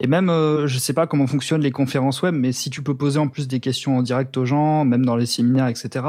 Et 0.00 0.06
même, 0.06 0.28
euh, 0.28 0.66
je 0.66 0.78
sais 0.78 0.92
pas 0.92 1.06
comment 1.06 1.26
fonctionnent 1.26 1.62
les 1.62 1.70
conférences 1.70 2.20
web, 2.20 2.34
mais 2.34 2.52
si 2.52 2.68
tu 2.68 2.82
peux 2.82 2.94
poser 2.94 3.18
en 3.18 3.28
plus 3.28 3.48
des 3.48 3.60
questions 3.60 3.96
en 3.96 4.02
direct 4.02 4.36
aux 4.36 4.44
gens, 4.44 4.84
même 4.84 5.06
dans 5.06 5.16
les 5.16 5.24
séminaires, 5.24 5.68
etc., 5.68 6.04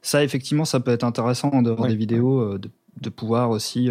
ça, 0.00 0.24
effectivement, 0.24 0.64
ça 0.64 0.80
peut 0.80 0.90
être 0.90 1.04
intéressant 1.04 1.50
en 1.50 1.60
dehors 1.60 1.80
Ouais, 1.80 1.90
des 1.90 1.96
vidéos 1.96 2.40
euh, 2.40 2.58
de, 2.58 2.70
de 3.02 3.10
pouvoir 3.10 3.50
aussi 3.50 3.90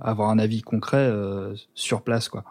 avoir 0.00 0.30
un 0.30 0.38
avis 0.38 0.62
concret 0.62 1.12
sur 1.74 2.00
place, 2.00 2.30
quoi. 2.30 2.44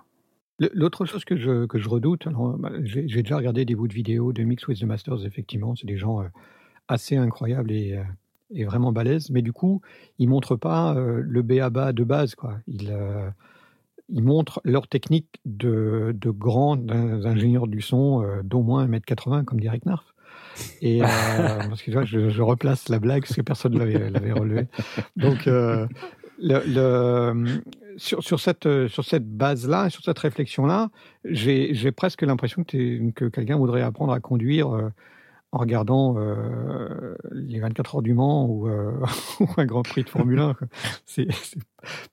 L'autre 0.60 1.06
chose 1.06 1.26
que 1.26 1.36
je, 1.36 1.66
que 1.66 1.80
je 1.80 1.90
redoute, 1.90 2.28
bah, 2.60 2.70
j'ai 2.84 3.24
déjà 3.24 3.38
regardé 3.38 3.66
des 3.66 3.74
bouts 3.74 3.88
de 3.88 3.94
vidéos 3.94 4.32
de 4.32 4.44
Mix 4.44 4.68
with 4.68 4.80
the 4.80 4.84
Masters, 4.84 5.26
effectivement, 5.26 5.76
c'est 5.76 5.88
des 5.88 5.98
gens 5.98 6.22
assez 6.92 7.16
incroyables 7.18 7.72
et, 7.72 7.94
euh, 7.98 8.04
et 8.54 8.66
vraiment 8.66 8.92
balèzes, 8.92 9.30
mais 9.30 9.42
du 9.42 9.54
coup, 9.54 9.82
ils 10.20 10.28
montrent 10.28 10.56
pas 10.56 10.94
euh, 10.96 11.22
le 11.26 11.42
BABA 11.42 11.94
de 11.94 12.04
base, 12.04 12.36
quoi. 12.36 12.56
Ils, 12.68 12.90
euh, 12.92 13.30
ils 14.10 14.24
montrent 14.24 14.62
leur 14.66 14.88
technique 14.88 15.40
de, 15.46 16.14
de 16.20 16.30
grands 16.32 16.78
ingénieurs 16.90 17.68
du 17.68 17.82
son 17.82 18.24
euh, 18.24 18.42
d'au 18.44 18.62
moins 18.62 18.88
1m80, 18.88 19.46
comme. 19.46 19.60
Et 20.82 21.02
euh, 21.02 21.06
parce 21.70 21.82
que 21.82 21.86
tu 21.86 21.94
vois, 21.94 22.04
je, 22.04 22.30
je 22.30 22.42
replace 22.42 22.90
la 22.90 23.00
blague 23.00 23.22
parce 23.22 23.36
que 23.36 23.42
personne 23.42 23.78
l'avait 23.78 24.10
l'avait 24.10 24.34
relevé. 24.34 24.68
Donc, 25.16 25.48
euh, 25.48 25.88
le, 26.40 26.62
le- 26.68 27.62
sur, 27.98 28.24
sur 28.24 28.40
cette, 28.40 28.68
sur 28.88 29.06
cette 29.06 29.30
base-là, 29.30 29.90
sur 29.90 30.04
cette 30.04 30.20
réflexion-là, 30.20 30.90
j'ai 31.24 31.92
presque 31.92 32.24
l'impression 32.24 32.64
que, 32.64 33.30
quelqu'un 33.30 33.58
voudrait 33.58 33.82
apprendre 33.82 34.12
à 34.14 34.20
conduire 34.20 34.92
en 35.52 35.60
regardant 35.60 36.16
euh, 36.18 37.16
les 37.32 37.60
24 37.60 37.96
heures 37.96 38.02
du 38.02 38.14
Mans 38.14 38.46
ou, 38.46 38.68
euh, 38.70 38.94
ou 39.40 39.48
un 39.58 39.66
Grand 39.66 39.84
Prix 39.84 40.04
de 40.04 40.10
Formule 40.10 40.40
1. 40.40 40.54
quoi. 40.54 40.68
C'est 41.06 41.28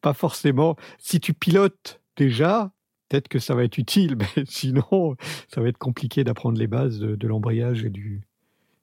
pas 0.01 0.13
forcément. 0.13 0.77
Si 0.99 1.21
tu 1.21 1.35
pilotes 1.35 2.01
déjà, 2.17 2.73
peut-être 3.09 3.29
que 3.29 3.39
ça 3.39 3.55
va 3.55 3.65
être 3.65 3.79
utile, 3.79 4.17
mais 4.37 4.45
sinon, 4.47 5.17
ça 5.49 5.61
va 5.61 5.69
être 5.69 5.79
compliqué 5.79 6.25
d'apprendre 6.25 6.59
les 6.59 6.67
bases 6.67 6.99
de, 6.99 7.29
l'embrayage 7.29 7.85
et, 7.85 7.91
de 7.91 8.21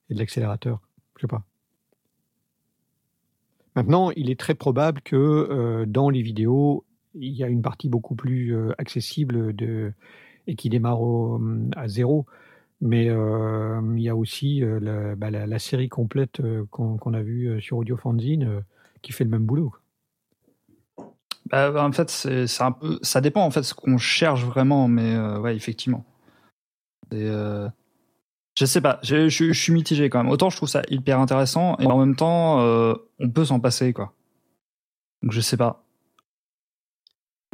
l'accélérateur. 0.09 0.79
Je 1.17 1.21
sais 1.21 1.27
pas. 1.27 1.43
Maintenant, 3.75 4.11
il 4.11 4.29
est 4.29 4.39
très 4.39 4.55
probable 4.55 5.01
que 5.01 5.17
euh, 5.17 5.85
dans 5.85 6.09
les 6.09 6.21
vidéos, 6.21 6.85
il 7.13 7.33
y 7.33 7.43
a 7.43 7.47
une 7.47 7.61
partie 7.61 7.89
beaucoup 7.89 8.15
plus 8.15 8.55
accessible 8.77 9.53
et 10.47 10.55
qui 10.55 10.69
démarre 10.69 10.99
à 11.77 11.87
zéro. 11.87 12.25
Mais 12.87 13.05
il 13.05 14.01
y 14.01 14.09
a 14.09 14.15
aussi 14.15 14.59
la, 14.61 15.15
bah, 15.15 15.31
la- 15.31 15.59
série 15.59 15.89
complète 15.89 16.41
qu'on 16.69 17.13
a 17.13 17.21
vue 17.23 17.59
sur 17.59 17.77
Audio 17.77 17.97
Fanzine 17.97 18.63
qui 19.01 19.11
fait 19.11 19.23
le 19.23 19.31
même 19.31 19.43
boulot. 19.45 19.73
Bah, 21.49 21.71
bah, 21.71 21.83
en 21.83 21.91
fait, 21.91 22.09
c'est 22.09 22.61
un 22.61 22.71
peu, 22.71 22.99
ça 23.01 23.21
dépend 23.21 23.43
en 23.43 23.49
fait 23.51 23.63
ce 23.63 23.73
qu'on 23.73 23.97
cherche 23.97 24.43
vraiment, 24.43 24.87
mais 24.87 25.17
ouais, 25.17 25.55
effectivement. 25.55 26.05
Et, 27.11 27.27
je 28.57 28.65
sais 28.65 28.81
pas, 28.81 28.99
je, 29.03 29.29
je- 29.29 29.51
suis 29.51 29.73
mitigé 29.73 30.09
quand 30.09 30.23
même. 30.23 30.31
Autant 30.31 30.49
je 30.51 30.57
trouve 30.57 30.69
ça 30.69 30.83
hyper 30.89 31.19
intéressant, 31.19 31.77
et 31.79 31.87
en 31.87 31.97
même 31.99 32.15
temps, 32.15 32.59
on 33.19 33.29
peut 33.29 33.45
s'en 33.45 33.59
passer 33.59 33.93
quoi. 33.93 34.13
Donc 35.23 35.31
je 35.31 35.41
sais 35.41 35.57
pas. 35.57 35.84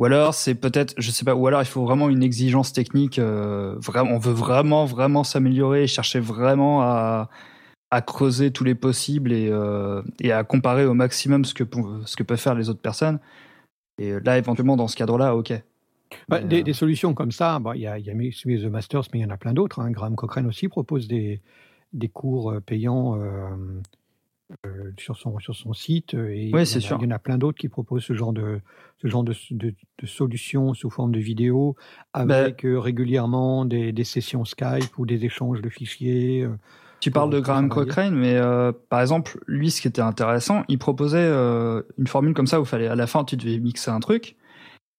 Ou 0.02 0.06
alors 0.06 0.34
c'est 0.34 0.56
peut-être, 0.56 0.96
je 0.98 1.12
sais 1.12 1.24
pas, 1.24 1.36
ou 1.36 1.46
alors 1.46 1.62
il 1.62 1.68
faut 1.68 1.86
vraiment 1.86 2.10
une 2.10 2.24
exigence 2.24 2.74
technique. 2.74 3.20
euh, 3.20 3.76
vraiment, 3.78 4.10
on 4.14 4.18
veut 4.18 4.34
vraiment, 4.34 4.86
vraiment 4.86 5.24
s'améliorer 5.24 5.84
et 5.84 5.88
chercher 5.88 6.20
vraiment 6.20 6.82
à, 6.82 7.30
à 7.92 8.02
creuser 8.02 8.50
tous 8.50 8.64
les 8.64 8.74
possibles 8.74 9.32
et, 9.32 9.48
euh, 9.52 10.02
et 10.20 10.32
à 10.32 10.44
comparer 10.44 10.86
au 10.86 10.96
maximum 10.96 11.46
ce 11.46 11.54
que, 11.54 11.64
ce 12.06 12.16
que 12.16 12.24
peuvent 12.24 12.40
faire 12.40 12.56
les 12.56 12.68
autres 12.68 12.82
personnes. 12.82 13.20
Et 14.00 14.20
là, 14.26 14.40
éventuellement, 14.40 14.76
dans 14.76 14.88
ce 14.88 14.96
cadre-là, 14.96 15.36
ok. 15.36 15.54
Bah, 16.28 16.42
des, 16.42 16.62
euh, 16.62 16.64
des 16.64 16.74
solutions 16.74 17.14
comme 17.14 17.32
ça, 17.32 17.60
bah, 17.60 17.74
il 17.76 17.82
y 17.84 17.88
a, 17.88 18.00
y 18.00 18.10
a 18.10 18.14
the 18.14 18.72
Masters, 18.72 19.04
mais 19.14 19.20
il 19.20 19.22
y 19.22 19.26
en 19.26 19.30
a 19.30 19.38
plein 19.38 19.54
d'autres. 19.54 19.82
Hein. 19.82 19.92
Graham 19.92 20.16
Cochrane 20.16 20.48
aussi 20.48 20.68
propose 20.68 21.08
des, 21.08 21.42
des 21.94 22.10
cours 22.10 22.54
euh, 22.54 22.60
payants 22.60 23.20
euh, 24.66 24.92
sur, 24.98 25.18
son, 25.18 25.38
sur 25.40 25.56
son 25.56 25.74
site. 25.74 26.14
euh, 26.14 26.30
Et 26.30 26.52
Oui, 26.54 26.62
il 26.62 26.64
y 26.64 26.66
c'est 26.68 26.76
en 26.78 26.80
a- 26.80 26.82
sûr. 26.82 26.98
Il 27.02 27.04
y 27.04 27.08
en 27.08 27.16
a 27.16 27.20
plein 27.20 27.38
d'autres 27.38 27.58
qui 27.58 27.70
proposent 27.70 28.04
ce 28.04 28.14
genre 28.14 28.34
de, 28.34 28.60
ce 29.02 29.08
genre 29.08 29.24
de, 29.24 29.34
de, 29.52 29.74
de 30.02 30.06
solutions 30.08 30.74
sous 30.74 30.90
forme 30.90 31.12
de 31.12 31.20
vidéo, 31.20 31.76
avec 32.14 32.66
euh, 32.66 32.80
régulièrement 32.80 33.66
des, 33.66 33.92
des 33.92 34.04
sessions 34.04 34.46
Skype 34.46 34.98
ou 34.98 35.06
des 35.06 35.26
échanges 35.26 35.62
de 35.62 35.70
fichiers. 35.70 36.48
Tu 37.00 37.10
parles 37.10 37.32
de 37.32 37.40
Graham. 37.40 37.68
Cochrane, 37.70 38.16
mais 38.16 38.36
euh, 38.36 38.72
par 38.90 39.02
exemple, 39.02 39.40
lui, 39.48 39.72
ce 39.72 39.82
qui 39.82 39.88
était 39.88 40.02
intéressant, 40.02 40.64
il 40.68 40.78
proposait 40.78 41.18
euh, 41.20 41.82
une 41.98 42.06
formule 42.08 42.34
comme 42.36 42.46
ça 42.46 42.62
où 42.62 42.66
fallait 42.66 42.88
à 42.88 42.96
la 42.96 43.08
fin, 43.08 43.24
tu 43.24 43.36
devais 43.38 43.58
mixer 43.58 43.90
un 43.90 44.00
truc. 44.00 44.36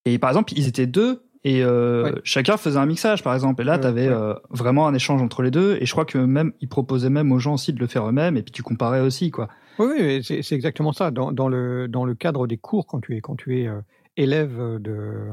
Et 0.05 0.19
par 0.19 0.31
exemple, 0.31 0.53
ils 0.57 0.67
étaient 0.67 0.89
deux 0.89 1.23
et 1.45 1.63
euh, 1.65 2.05
Ouais. 2.05 2.21
chacun 2.25 2.57
faisait 2.57 2.79
un 2.79 2.87
mixage, 2.87 3.23
par 3.23 3.35
exemple. 3.35 3.63
Et 3.63 3.65
là, 3.65 3.79
tu 3.79 3.87
avais 3.87 4.09
ouais. 4.09 4.35
vraiment 4.51 4.87
un 4.87 4.95
échange 4.95 5.21
entre 5.23 5.43
les 5.43 5.51
deux. 5.51 5.77
Et 5.81 5.87
je 5.87 5.93
crois 5.93 6.05
que 6.05 6.19
même, 6.19 6.53
il 6.61 6.69
proposait 6.69 7.11
même 7.11 7.33
aux 7.33 7.39
gens 7.39 7.55
aussi 7.55 7.73
de 7.73 7.81
le 7.81 7.87
faire 7.87 8.09
eux-mêmes. 8.09 8.37
Et 8.37 8.43
puis 8.43 8.53
tu 8.53 8.63
comparais 8.63 9.01
aussi, 9.01 9.31
quoi. 9.31 9.49
Oui, 9.79 10.23
c'est 10.23 10.53
exactement 10.53 10.93
ça. 10.93 11.11
Dans, 11.11 11.33
dans, 11.33 11.49
le, 11.49 11.89
dans 11.89 12.05
le 12.05 12.15
cadre 12.15 12.47
des 12.47 12.59
cours, 12.59 12.87
quand 12.87 13.01
tu 13.01 13.17
es, 13.17 13.21
quand 13.21 13.35
tu 13.37 13.61
es 13.61 13.67
euh, 13.67 13.81
élève 14.17 14.57
de, 14.79 15.31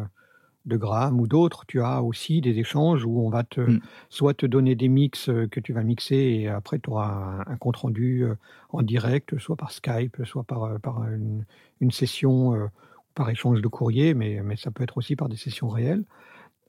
de 0.65 0.77
Graham 0.77 1.19
ou 1.19 1.27
d'autres, 1.27 1.65
tu 1.67 1.81
as 1.81 2.01
aussi 2.01 2.41
des 2.41 2.57
échanges 2.57 3.05
où 3.05 3.19
on 3.25 3.29
va 3.29 3.43
te, 3.43 3.61
Mm. 3.61 3.79
soit 4.09 4.33
te 4.33 4.45
donner 4.45 4.75
des 4.75 4.87
mix 4.87 5.29
euh, 5.29 5.47
que 5.47 5.59
tu 5.59 5.73
vas 5.73 5.83
mixer 5.83 6.15
et 6.15 6.47
après 6.47 6.79
tu 6.79 6.89
auras 6.89 7.43
un, 7.47 7.51
un 7.51 7.57
compte 7.57 7.75
rendu 7.77 8.23
euh, 8.23 8.35
en 8.71 8.81
direct, 8.81 9.37
soit 9.39 9.55
par 9.57 9.71
Skype, 9.71 10.17
soit 10.25 10.43
par, 10.43 10.63
euh, 10.63 10.77
par 10.79 11.03
une, 11.11 11.43
une 11.81 11.91
session, 11.91 12.55
euh, 12.55 12.67
par 13.19 13.29
échange 13.29 13.61
de 13.61 13.67
courrier, 13.67 14.13
mais, 14.13 14.39
mais 14.45 14.55
ça 14.55 14.71
peut 14.71 14.81
être 14.81 14.95
aussi 14.95 15.17
par 15.17 15.27
des 15.27 15.35
sessions 15.35 15.67
réelles. 15.67 16.05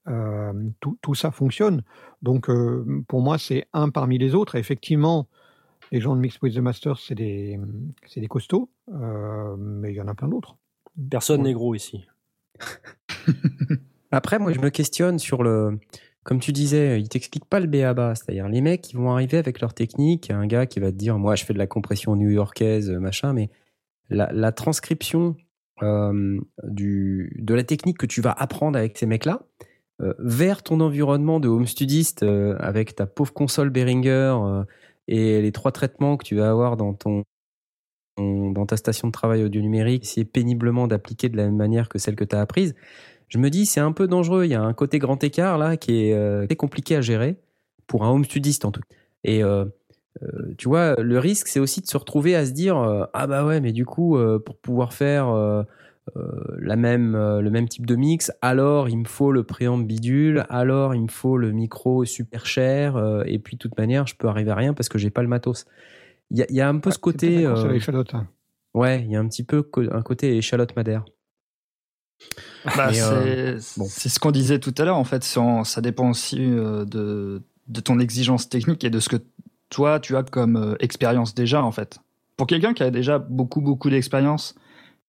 Euh, 0.09 0.53
tout, 0.81 0.99
tout 1.01 1.15
ça 1.15 1.31
fonctionne. 1.31 1.85
Donc, 2.23 2.51
euh, 2.51 3.05
pour 3.07 3.21
moi, 3.21 3.39
c'est 3.39 3.69
un 3.73 3.89
parmi 3.89 4.19
les 4.19 4.35
autres. 4.35 4.57
Et 4.57 4.59
effectivement, 4.59 5.29
les 5.93 6.01
gens 6.01 6.17
de 6.17 6.21
Mix 6.21 6.43
with 6.43 6.57
the 6.57 6.59
Masters, 6.59 6.99
c'est 6.99 7.15
des, 7.15 7.61
c'est 8.05 8.21
des 8.21 8.27
costauds, 8.27 8.69
euh, 8.93 9.55
mais 9.57 9.93
il 9.93 9.95
y 9.95 10.01
en 10.01 10.09
a 10.09 10.15
plein 10.15 10.27
d'autres. 10.27 10.57
Personne 11.09 11.45
n'est 11.45 11.53
gros 11.53 11.77
ici. 11.77 12.05
Après, 14.11 14.41
moi, 14.41 14.53
je 14.53 14.59
me 14.59 14.71
questionne 14.71 15.21
sur 15.21 15.45
le. 15.45 15.79
Comme 16.25 16.41
tu 16.41 16.51
disais, 16.51 17.01
ils 17.01 17.09
t'expliquent 17.09 17.49
pas 17.49 17.61
le 17.61 17.69
BABA. 17.69 18.17
C'est-à-dire, 18.17 18.49
les 18.49 18.61
mecs, 18.61 18.91
ils 18.91 18.97
vont 18.97 19.13
arriver 19.13 19.39
avec 19.39 19.61
leur 19.61 19.73
technique. 19.73 20.33
Un 20.33 20.49
gars 20.49 20.67
qui 20.67 20.81
va 20.81 20.91
te 20.91 20.97
dire, 20.97 21.17
moi, 21.17 21.37
je 21.37 21.45
fais 21.45 21.55
de 21.55 21.59
la 21.59 21.69
compression 21.69 22.17
new-yorkaise, 22.17 22.91
machin, 22.91 23.35
mais 23.35 23.51
la, 24.09 24.33
la 24.33 24.51
transcription 24.51 25.37
du, 25.83 27.37
de 27.39 27.55
la 27.55 27.65
technique 27.65 27.99
que 27.99 28.07
tu 28.07 28.21
vas 28.21 28.33
apprendre 28.33 28.79
avec 28.79 28.99
ces 28.99 29.07
mecs-là 29.07 29.43
euh, 30.01 30.15
vers 30.19 30.63
ton 30.63 30.81
environnement 30.81 31.41
de 31.41 31.49
home 31.49 31.67
studiste 31.67 32.23
euh, 32.23 32.57
avec 32.59 32.95
ta 32.95 33.07
pauvre 33.07 33.33
console 33.33 33.71
Behringer 33.71 34.37
euh, 34.43 34.65
et 35.09 35.43
les 35.43 35.53
trois 35.53 35.73
traitements 35.73 36.17
que 36.17 36.25
tu 36.25 36.37
vas 36.37 36.51
avoir 36.51 36.77
dans 36.77 36.95
ton 36.95 37.25
dans 38.19 38.67
ta 38.67 38.77
station 38.77 39.09
de 39.09 39.13
travail 39.13 39.43
audio 39.43 39.63
numérique, 39.63 40.03
essayer 40.03 40.27
péniblement 40.27 40.87
d'appliquer 40.87 41.31
de 41.31 41.39
la 41.39 41.45
même 41.45 41.57
manière 41.57 41.89
que 41.89 41.99
celle 41.99 42.17
que 42.17 42.25
tu 42.25 42.37
as 42.37 42.41
apprise, 42.41 42.75
je 43.29 43.39
me 43.39 43.49
dis 43.49 43.65
c'est 43.65 43.81
un 43.81 43.93
peu 43.93 44.09
dangereux. 44.09 44.45
Il 44.45 44.51
y 44.51 44.55
a 44.55 44.63
un 44.63 44.75
côté 44.75 44.99
grand 44.99 45.23
écart 45.25 45.57
là 45.57 45.77
qui 45.77 46.05
est 46.05 46.13
euh, 46.13 46.47
compliqué 46.59 46.97
à 46.97 47.01
gérer 47.01 47.37
pour 47.87 48.05
un 48.05 48.11
home 48.11 48.25
studiste 48.25 48.65
en 48.65 48.73
tout. 48.73 48.83
Et 49.25 49.43
euh, 49.43 49.65
euh, 50.23 50.55
tu 50.59 50.69
vois, 50.69 50.95
le 50.97 51.19
risque 51.19 51.47
c'est 51.49 51.61
aussi 51.61 51.81
de 51.81 51.87
se 51.87 51.97
retrouver 51.97 52.35
à 52.37 52.45
se 52.45 52.53
dire 52.53 52.77
euh, 52.77 53.05
ah 53.13 53.27
bah 53.27 53.45
ouais, 53.45 53.61
mais 53.61 53.73
du 53.73 53.85
coup 53.85 54.17
euh, 54.17 54.39
pour 54.39 54.57
pouvoir 54.57 54.93
faire 54.93 55.29
euh, 55.29 55.63
euh, 56.17 56.23
la 56.59 56.77
même, 56.77 57.15
euh, 57.15 57.41
le 57.41 57.51
même 57.51 57.69
type 57.69 57.87
de 57.87 57.95
mix, 57.95 58.33
alors 58.43 58.89
il 58.89 58.99
me 58.99 59.05
faut 59.05 59.31
le 59.33 59.45
préamp 59.45 59.79
bidule, 59.79 60.45
alors 60.51 60.95
il 60.95 61.03
me 61.03 61.09
faut 61.09 61.37
le 61.37 61.53
micro 61.53 62.05
super 62.05 62.47
cher, 62.47 62.97
euh, 62.97 63.23
et 63.27 63.39
puis 63.39 63.57
de 63.57 63.59
toute 63.61 63.79
manière 63.79 64.07
je 64.07 64.17
peux 64.17 64.27
arriver 64.29 64.51
à 64.51 64.57
rien 64.57 64.75
parce 64.75 64.89
que 64.89 64.99
j'ai 64.99 65.11
pas 65.11 65.23
le 65.23 65.29
matos. 65.29 65.67
Il 66.31 66.39
y 66.39 66.43
a, 66.43 66.47
il 66.49 66.57
y 66.57 66.61
a 66.61 66.69
un 66.69 66.79
peu 66.79 66.91
ce 66.91 66.99
peut-être 66.99 67.01
côté. 67.01 67.47
euh, 67.47 67.79
hein. 68.13 68.29
Ouais, 68.75 69.03
il 69.03 69.11
y 69.11 69.17
a 69.17 69.21
un 69.21 69.27
petit 69.29 69.43
peu 69.45 69.69
un 69.91 70.03
côté 70.03 70.37
échalote 70.37 70.77
madère. 70.77 71.05
Bah, 72.77 72.93
c'est 72.93 73.03
euh, 73.03 73.59
bon. 73.77 73.87
c'est 73.89 74.09
ce 74.09 74.21
qu'on 74.21 74.31
disait 74.31 74.59
tout 74.59 74.75
à 74.79 74.85
l'heure, 74.85 74.97
en 74.99 75.05
fait. 75.05 75.25
ça 75.25 75.81
dépend 75.81 76.11
aussi 76.11 76.39
euh, 76.41 76.85
de, 76.85 77.43
de 77.69 77.81
ton 77.81 77.99
exigence 77.99 78.49
technique 78.49 78.85
et 78.85 78.91
de 78.91 79.01
ce 79.01 79.09
que 79.09 79.17
toi, 79.71 80.01
tu 80.01 80.17
as 80.17 80.23
comme 80.25 80.57
euh, 80.57 80.75
expérience 80.81 81.35
déjà, 81.35 81.63
en 81.65 81.73
fait. 81.73 82.01
Pour 82.37 82.47
quelqu'un 82.47 82.75
qui 82.75 82.83
a 82.83 82.91
déjà 82.91 83.19
beaucoup, 83.19 83.61
beaucoup 83.61 83.91
d'expérience 83.91 84.55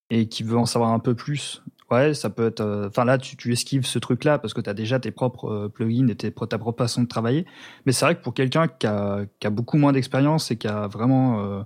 et 0.09 0.27
qui 0.27 0.43
veut 0.43 0.57
en 0.57 0.65
savoir 0.65 0.91
un 0.91 0.99
peu 0.99 1.15
plus, 1.15 1.63
ouais, 1.91 2.13
ça 2.13 2.29
peut 2.29 2.47
être. 2.47 2.61
euh, 2.61 2.87
Enfin 2.87 3.05
là, 3.05 3.17
tu, 3.17 3.35
tu 3.37 3.51
esquives 3.51 3.85
ce 3.85 3.99
truc-là 3.99 4.39
parce 4.39 4.53
que 4.53 4.61
tu 4.61 4.69
as 4.69 4.73
déjà 4.73 4.99
tes 4.99 5.11
propres 5.11 5.45
euh, 5.51 5.69
plugins 5.69 6.07
et 6.07 6.15
tes, 6.15 6.31
ta 6.31 6.57
propre 6.57 6.83
façon 6.83 7.03
de 7.03 7.07
travailler. 7.07 7.45
Mais 7.85 7.91
c'est 7.91 8.05
vrai 8.05 8.15
que 8.15 8.21
pour 8.23 8.33
quelqu'un 8.33 8.67
qui 8.67 8.87
a, 8.87 9.25
qui 9.39 9.47
a 9.47 9.49
beaucoup 9.49 9.77
moins 9.77 9.93
d'expérience 9.93 10.51
et 10.51 10.57
qui 10.57 10.67
a 10.67 10.87
vraiment 10.87 11.63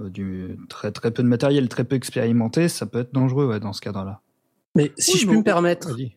du 0.00 0.56
très 0.68 0.92
très 0.92 1.10
peu 1.10 1.22
de 1.22 1.28
matériel, 1.28 1.68
très 1.68 1.84
peu 1.84 1.96
expérimenté, 1.96 2.68
ça 2.68 2.86
peut 2.86 3.00
être 3.00 3.12
dangereux 3.12 3.46
ouais, 3.48 3.60
dans 3.60 3.72
ce 3.72 3.80
cadre-là. 3.82 4.20
Mais 4.74 4.92
si 4.96 5.12
Oui, 5.12 5.18
je 5.18 5.26
puis 5.26 5.36
me 5.36 5.42
permettre, 5.42 5.88
Vas-y. 5.90 6.16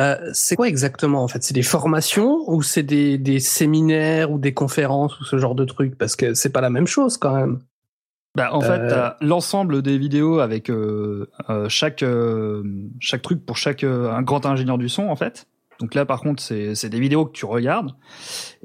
Euh, 0.00 0.30
c'est 0.32 0.56
quoi 0.56 0.68
exactement 0.68 1.22
en 1.22 1.28
fait? 1.28 1.42
C'est 1.42 1.54
des 1.54 1.62
formations 1.62 2.44
ou 2.46 2.62
c'est 2.62 2.82
des, 2.82 3.18
des 3.18 3.40
séminaires 3.40 4.30
ou 4.30 4.38
des 4.38 4.54
conférences 4.54 5.18
ou 5.20 5.24
ce 5.24 5.38
genre 5.38 5.54
de 5.54 5.64
trucs? 5.64 5.96
Parce 5.98 6.16
que 6.16 6.34
c'est 6.34 6.50
pas 6.50 6.60
la 6.60 6.70
même 6.70 6.86
chose 6.86 7.16
quand 7.16 7.34
même. 7.34 7.58
Bah, 8.36 8.50
en 8.52 8.60
fait, 8.60 8.78
Euh. 8.78 8.88
t'as 8.88 9.16
l'ensemble 9.20 9.82
des 9.82 9.98
vidéos 9.98 10.38
avec 10.38 10.70
euh, 10.70 11.26
chaque 11.68 12.04
chaque 13.00 13.22
truc 13.22 13.44
pour 13.44 13.56
chaque 13.56 13.82
un 13.84 14.22
grand 14.22 14.46
ingénieur 14.46 14.78
du 14.78 14.88
son 14.88 15.08
en 15.08 15.16
fait. 15.16 15.46
Donc 15.80 15.94
là, 15.94 16.04
par 16.04 16.20
contre, 16.22 16.42
c'est 16.42 16.88
des 16.88 16.98
vidéos 17.00 17.24
que 17.24 17.30
tu 17.30 17.44
regardes. 17.44 17.92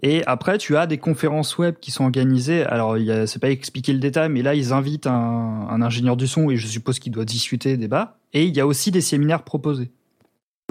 Et 0.01 0.23
après, 0.25 0.57
tu 0.57 0.75
as 0.77 0.87
des 0.87 0.97
conférences 0.97 1.59
web 1.59 1.75
qui 1.79 1.91
sont 1.91 2.05
organisées. 2.05 2.63
Alors, 2.63 2.97
c'est 3.27 3.37
pas 3.39 3.51
expliquer 3.51 3.93
le 3.93 3.99
détail, 3.99 4.29
mais 4.29 4.41
là, 4.41 4.55
ils 4.55 4.73
invitent 4.73 5.05
un, 5.05 5.67
un 5.69 5.81
ingénieur 5.83 6.17
du 6.17 6.25
son 6.25 6.49
et 6.49 6.57
je 6.57 6.65
suppose 6.65 6.97
qu'il 6.97 7.11
doit 7.11 7.23
discuter, 7.25 7.77
débat. 7.77 8.17
Et 8.33 8.45
il 8.45 8.55
y 8.55 8.59
a 8.59 8.65
aussi 8.65 8.89
des 8.89 9.01
séminaires 9.01 9.43
proposés. 9.43 9.91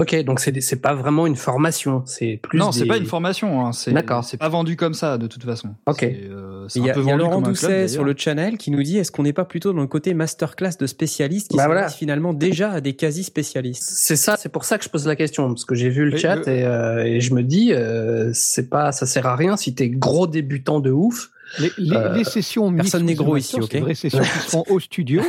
Ok, 0.00 0.16
donc 0.24 0.40
c'est 0.40 0.80
pas 0.80 0.94
vraiment 0.94 1.26
une 1.26 1.36
formation, 1.36 2.02
c'est 2.06 2.40
plus. 2.42 2.58
non, 2.58 2.70
des- 2.70 2.78
c'est 2.78 2.86
pas 2.86 2.96
une 2.96 3.04
formation. 3.04 3.66
Hein, 3.66 3.72
c'est 3.72 3.92
D'accord. 3.92 4.24
c'est 4.24 4.38
pas 4.38 4.48
vendu 4.48 4.74
comme 4.74 4.94
ça 4.94 5.18
de 5.18 5.26
toute 5.26 5.44
façon. 5.44 5.68
Ok. 5.84 6.02
Euh, 6.04 6.66
Il 6.74 6.82
y 6.82 6.88
un 6.88 6.92
a, 6.92 6.94
peu 6.94 7.00
il 7.00 7.06
y 7.06 7.10
a 7.10 7.12
vendu 7.12 7.18
Laurent 7.18 7.42
Doucet 7.42 7.88
sur 7.88 8.02
le 8.02 8.14
channel 8.16 8.56
qui 8.56 8.70
nous 8.70 8.82
dit 8.82 8.96
est-ce 8.96 9.12
qu'on 9.12 9.22
n'est 9.22 9.34
pas 9.34 9.44
plutôt 9.44 9.74
dans 9.74 9.82
le 9.82 9.86
côté 9.86 10.14
masterclass 10.14 10.78
de 10.80 10.86
spécialistes 10.86 11.50
qui 11.50 11.58
Bah 11.58 11.64
sont 11.64 11.68
voilà. 11.68 11.88
finalement 11.90 12.32
déjà 12.32 12.70
à 12.70 12.80
des 12.80 12.94
quasi-spécialistes? 12.94 13.90
C'est 13.94 14.16
ça, 14.16 14.36
c'est 14.38 14.48
pour 14.48 14.64
ça 14.64 14.78
que 14.78 14.84
je 14.84 14.88
pose 14.88 15.06
la 15.06 15.14
question 15.14 15.46
parce 15.48 15.66
que 15.66 15.74
j'ai 15.74 15.90
vu 15.90 16.08
le 16.10 16.16
chat 16.16 16.36
le- 16.36 16.48
et, 16.48 16.64
euh, 16.64 17.04
et 17.04 17.20
je 17.20 17.34
me 17.34 17.42
dis 17.42 17.74
euh, 17.74 18.30
c'est 18.32 18.70
pas, 18.70 18.92
ça 18.92 19.04
sert 19.04 19.26
à 19.26 19.36
rien 19.36 19.58
si 19.58 19.74
t'es 19.74 19.90
gros 19.90 20.26
débutant 20.26 20.80
de 20.80 20.90
ouf. 20.90 21.28
Les, 21.58 21.70
les- 21.76 21.94
Euh, 21.96 22.14
les 22.14 22.24
sessions 22.24 22.72
personne 22.74 23.04
n'est 23.04 23.12
the 23.14 23.18
gros 23.18 23.36
ici, 23.36 23.60
ok 23.60 23.76
vraies 23.76 23.94
sessions 23.94 24.20
qui 24.20 24.24
se 24.38 24.48
font 24.50 24.64
au 24.70 24.80
studio. 24.80 25.20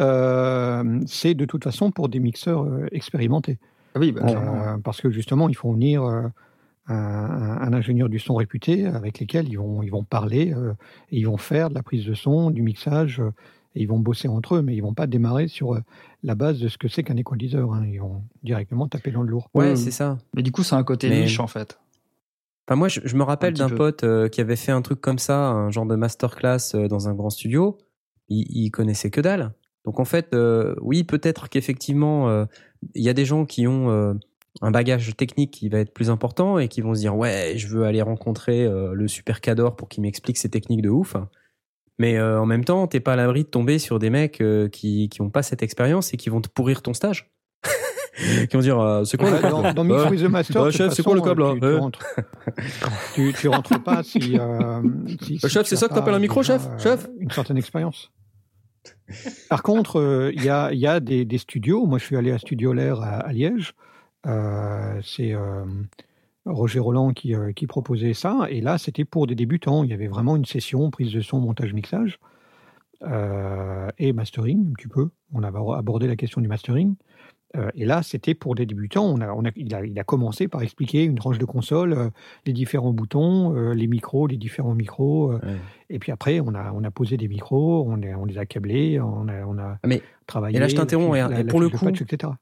Euh, 0.00 1.00
c'est 1.06 1.34
de 1.34 1.44
toute 1.44 1.62
façon 1.64 1.90
pour 1.92 2.08
des 2.08 2.18
mixeurs 2.18 2.66
expérimentés. 2.92 3.58
Ah 3.94 3.98
oui, 4.00 4.12
bah, 4.12 4.22
Euh, 4.26 4.78
parce 4.78 5.00
que 5.00 5.10
justement, 5.10 5.48
ils 5.48 5.54
font 5.56 5.72
venir 5.72 6.02
euh, 6.02 6.22
un, 6.88 7.72
ingénieur 7.72 8.08
du 8.08 8.18
son 8.18 8.34
réputé 8.34 8.86
avec 8.86 9.18
lesquels 9.20 9.48
ils 9.48 9.58
vont, 9.58 9.82
ils 9.82 9.90
vont 9.90 10.04
parler 10.04 10.52
euh, 10.54 10.72
et 11.10 11.18
ils 11.18 11.26
vont 11.26 11.36
faire 11.36 11.68
de 11.70 11.74
la 11.74 11.82
prise 11.82 12.04
de 12.06 12.14
son, 12.14 12.50
du 12.50 12.62
mixage, 12.62 13.20
euh, 13.20 13.30
et 13.74 13.82
ils 13.82 13.86
vont 13.88 13.98
bosser 13.98 14.28
entre 14.28 14.56
eux, 14.56 14.62
mais 14.62 14.74
ils 14.76 14.80
vont 14.82 14.92
pas 14.94 15.06
démarrer 15.06 15.48
sur 15.48 15.74
euh, 15.74 15.80
la 16.22 16.34
base 16.34 16.58
de 16.58 16.68
ce 16.68 16.76
que 16.76 16.88
c'est 16.88 17.02
qu'un 17.02 17.16
équaliseur. 17.16 17.72
hein. 17.72 17.86
Ils 17.86 18.00
vont 18.00 18.22
directement 18.42 18.86
taper 18.88 19.10
dans 19.12 19.22
le 19.22 19.30
lourd. 19.30 19.48
Ouais, 19.54 19.72
Mm. 19.72 19.76
c'est 19.76 19.90
ça. 19.90 20.18
Mais 20.34 20.42
du 20.42 20.52
coup, 20.52 20.62
c'est 20.62 20.74
un 20.74 20.84
côté 20.84 21.08
Mais- 21.08 21.22
niche 21.22 21.40
en 21.40 21.46
fait. 21.46 21.78
Enfin, 22.68 22.76
moi, 22.76 22.88
je, 22.88 23.00
je 23.04 23.16
me 23.16 23.24
rappelle 23.24 23.54
d'un 23.54 23.68
pote 23.68 24.04
euh, 24.04 24.28
qui 24.28 24.40
avait 24.40 24.56
fait 24.56 24.70
un 24.72 24.82
truc 24.82 25.00
comme 25.00 25.18
ça, 25.18 25.48
un 25.48 25.70
genre 25.70 25.84
de 25.86 25.96
masterclass 25.96 26.74
euh, 26.74 26.86
dans 26.86 27.08
un 27.08 27.14
grand 27.14 27.30
studio. 27.30 27.76
Il, 28.28 28.46
il 28.50 28.70
connaissait 28.70 29.10
que 29.10 29.20
dalle. 29.20 29.52
Donc 29.84 29.98
en 29.98 30.04
fait, 30.04 30.32
euh, 30.32 30.76
oui, 30.80 31.02
peut-être 31.02 31.48
qu'effectivement, 31.48 32.28
euh, 32.28 32.44
il 32.94 33.02
y 33.02 33.08
a 33.08 33.12
des 33.14 33.24
gens 33.24 33.44
qui 33.44 33.66
ont 33.66 33.90
euh, 33.90 34.14
un 34.60 34.70
bagage 34.70 35.16
technique 35.16 35.50
qui 35.52 35.68
va 35.68 35.78
être 35.78 35.92
plus 35.94 36.10
important 36.10 36.58
et 36.58 36.68
qui 36.68 36.80
vont 36.80 36.94
se 36.94 37.00
dire 37.00 37.16
ouais, 37.16 37.54
je 37.56 37.68
veux 37.68 37.84
aller 37.84 38.02
rencontrer 38.02 38.64
euh, 38.64 38.92
le 38.94 39.08
super 39.08 39.40
cador 39.40 39.76
pour 39.76 39.88
qu'il 39.88 40.02
m'explique 40.02 40.36
ses 40.38 40.48
techniques 40.50 40.82
de 40.82 40.88
ouf. 40.90 41.16
Mais 41.98 42.16
euh, 42.18 42.40
en 42.40 42.46
même 42.46 42.64
temps, 42.64 42.86
t'es 42.86 43.00
pas 43.00 43.12
à 43.12 43.16
l'abri 43.16 43.44
de 43.44 43.48
tomber 43.48 43.78
sur 43.78 43.98
des 43.98 44.10
mecs 44.10 44.42
qui 44.72 45.08
qui 45.08 45.20
ont 45.22 45.30
pas 45.30 45.42
cette 45.42 45.62
expérience 45.62 46.12
et 46.14 46.16
qui 46.16 46.28
vont 46.30 46.40
te 46.40 46.48
pourrir 46.48 46.82
ton 46.82 46.94
stage. 46.94 47.30
qui 48.50 48.56
vont 48.56 48.60
dire 48.62 48.78
euh, 48.80 49.04
c'est 49.04 49.16
quoi 49.16 49.30
le 49.30 49.38
câble 49.38 49.50
dans, 49.50 49.72
dans 49.72 49.84
Mix 49.84 50.10
with 50.10 50.20
the 50.20 50.28
Master, 50.30 50.62
toute 50.64 50.72
chef, 50.72 50.92
c'est 50.92 51.02
quoi 51.02 51.14
le 51.14 51.20
câble, 51.22 51.42
tu, 51.60 51.74
rentres, 51.76 52.00
tu, 53.14 53.32
tu 53.38 53.48
rentres 53.48 53.82
pas 53.82 54.02
si. 54.02 54.38
euh, 54.38 54.82
si- 55.22 55.38
si 55.38 55.48
chef, 55.48 55.66
c'est 55.66 55.76
ça 55.76 55.88
que 55.88 55.94
t'appelles 55.94 56.14
un 56.14 56.18
micro, 56.18 56.42
Chef? 56.42 57.08
Une 57.18 57.30
certaine 57.30 57.56
expérience. 57.58 58.10
Par 59.48 59.62
contre, 59.62 59.98
euh, 59.98 60.32
il 60.34 60.42
y, 60.42 60.48
a, 60.48 60.66
a 60.66 61.00
des, 61.00 61.38
studios. 61.38 61.86
Moi, 61.86 61.98
je 61.98 62.04
suis 62.04 62.16
allé 62.16 62.30
à 62.32 62.38
Studio 62.38 62.72
L'air 62.72 63.00
à, 63.00 63.32
Liège. 63.32 63.74
Euh, 64.26 65.00
c'est 65.02 65.34
euh, 65.34 65.64
Roger 66.46 66.80
Roland 66.80 67.12
qui, 67.12 67.34
proposait 67.66 68.14
ça. 68.14 68.46
Et 68.48 68.60
là, 68.60 68.78
c'était 68.78 69.04
pour 69.04 69.26
des 69.26 69.34
débutants. 69.34 69.84
Il 69.84 69.90
y 69.90 69.94
avait 69.94 70.08
vraiment 70.08 70.36
une 70.36 70.44
session 70.44 70.90
prise 70.90 71.12
de 71.12 71.20
son, 71.20 71.40
montage, 71.40 71.72
mixage 71.72 72.18
et 73.98 74.12
mastering 74.12 74.70
un 74.70 74.74
petit 74.74 74.86
peu. 74.86 75.10
On 75.32 75.42
avait 75.42 75.58
abordé 75.76 76.06
la 76.06 76.14
question 76.14 76.40
du 76.40 76.46
mastering. 76.46 76.94
Euh, 77.56 77.70
et 77.74 77.84
là, 77.84 78.02
c'était 78.02 78.34
pour 78.34 78.54
des 78.54 78.64
débutants. 78.66 79.04
On 79.06 79.20
a, 79.20 79.32
on 79.32 79.44
a, 79.44 79.50
il, 79.56 79.74
a, 79.74 79.84
il 79.84 79.98
a 79.98 80.04
commencé 80.04 80.48
par 80.48 80.62
expliquer 80.62 81.04
une 81.04 81.16
tranche 81.16 81.38
de 81.38 81.44
console, 81.44 81.92
euh, 81.92 82.08
les 82.46 82.52
différents 82.52 82.92
boutons, 82.92 83.54
euh, 83.54 83.74
les 83.74 83.86
micros, 83.86 84.26
les 84.26 84.36
différents 84.38 84.74
micros. 84.74 85.32
Ouais. 85.34 85.38
Et 85.90 85.98
puis 85.98 86.12
après, 86.12 86.40
on 86.40 86.54
a, 86.54 86.72
on 86.74 86.82
a 86.84 86.90
posé 86.90 87.16
des 87.16 87.28
micros, 87.28 87.84
on, 87.86 87.96
les- 87.96 88.14
on 88.14 88.24
les 88.24 88.38
a 88.38 88.46
câblés, 88.46 89.00
on 89.00 89.28
a, 89.28 89.44
on 89.46 89.58
a 89.58 89.78
Ah, 89.82 89.86
mais- 89.86 90.02
travaillé. 90.26 90.56
et 90.56 90.60
là, 90.60 90.68
je 90.68 90.76
t'interromps, 90.76 91.16
et- 91.38 91.44
pour 91.44 91.60
le 91.60 91.68
coup- 91.68 91.84
patch, 91.84 92.00
etc. 92.00 92.32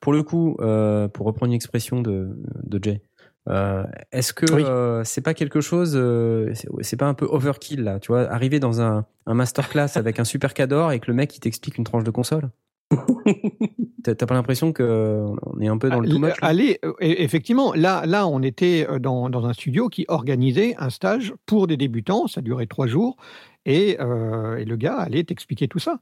Pour 0.00 0.12
le 0.12 0.22
coup, 0.22 0.56
pour 0.58 1.26
reprendre 1.26 1.46
une 1.46 1.52
expression 1.56 2.02
de, 2.02 2.36
de 2.64 2.78
Jay, 2.82 3.00
est-ce 4.12 4.32
que 4.32 4.46
Oui. 4.54 4.64
c'est 5.04 5.22
pas 5.22 5.34
quelque 5.34 5.60
chose, 5.60 5.98
c'est 6.82 6.96
pas 6.98 7.06
un 7.08 7.14
peu 7.14 7.24
overkill 7.26 7.82
là, 7.82 7.98
tu 7.98 8.08
vois, 8.12 8.30
arriver 8.30 8.60
dans 8.60 8.80
un, 8.80 9.06
un 9.26 9.34
masterclass 9.34 9.96
avec 9.96 10.20
un 10.20 10.24
super 10.24 10.52
cador 10.54 10.92
et 10.92 11.00
que 11.00 11.06
le 11.08 11.14
mec 11.14 11.34
il 11.36 11.40
t'explique 11.40 11.78
une 11.78 11.84
tranche 11.84 12.04
de 12.04 12.10
console? 12.10 12.50
T'as 14.02 14.14
pas 14.14 14.34
l'impression 14.34 14.72
que 14.72 15.26
on 15.42 15.60
est 15.60 15.68
un 15.68 15.76
peu 15.76 15.90
dans 15.90 16.00
le 16.00 16.08
Ah, 16.10 16.18
much 16.18 16.28
là? 16.28 16.34
Allez, 16.40 16.78
euh, 16.84 16.92
e- 17.00 17.20
effectivement, 17.20 17.74
là, 17.74 18.06
là, 18.06 18.26
on 18.26 18.42
était 18.42 18.86
euh, 18.88 18.98
dans, 18.98 19.28
dans 19.28 19.44
un 19.46 19.52
studio 19.52 19.88
qui 19.88 20.06
organisait 20.08 20.74
un 20.78 20.88
stage 20.88 21.34
pour 21.44 21.66
des 21.66 21.76
débutants. 21.76 22.26
Ça 22.26 22.40
durait 22.40 22.66
trois 22.66 22.86
jours. 22.86 23.16
Et, 23.66 23.98
euh, 24.00 24.56
et 24.56 24.64
le 24.64 24.76
gars 24.76 24.96
allait 24.96 25.24
t'expliquer 25.24 25.68
tout 25.68 25.78
ça. 25.78 25.98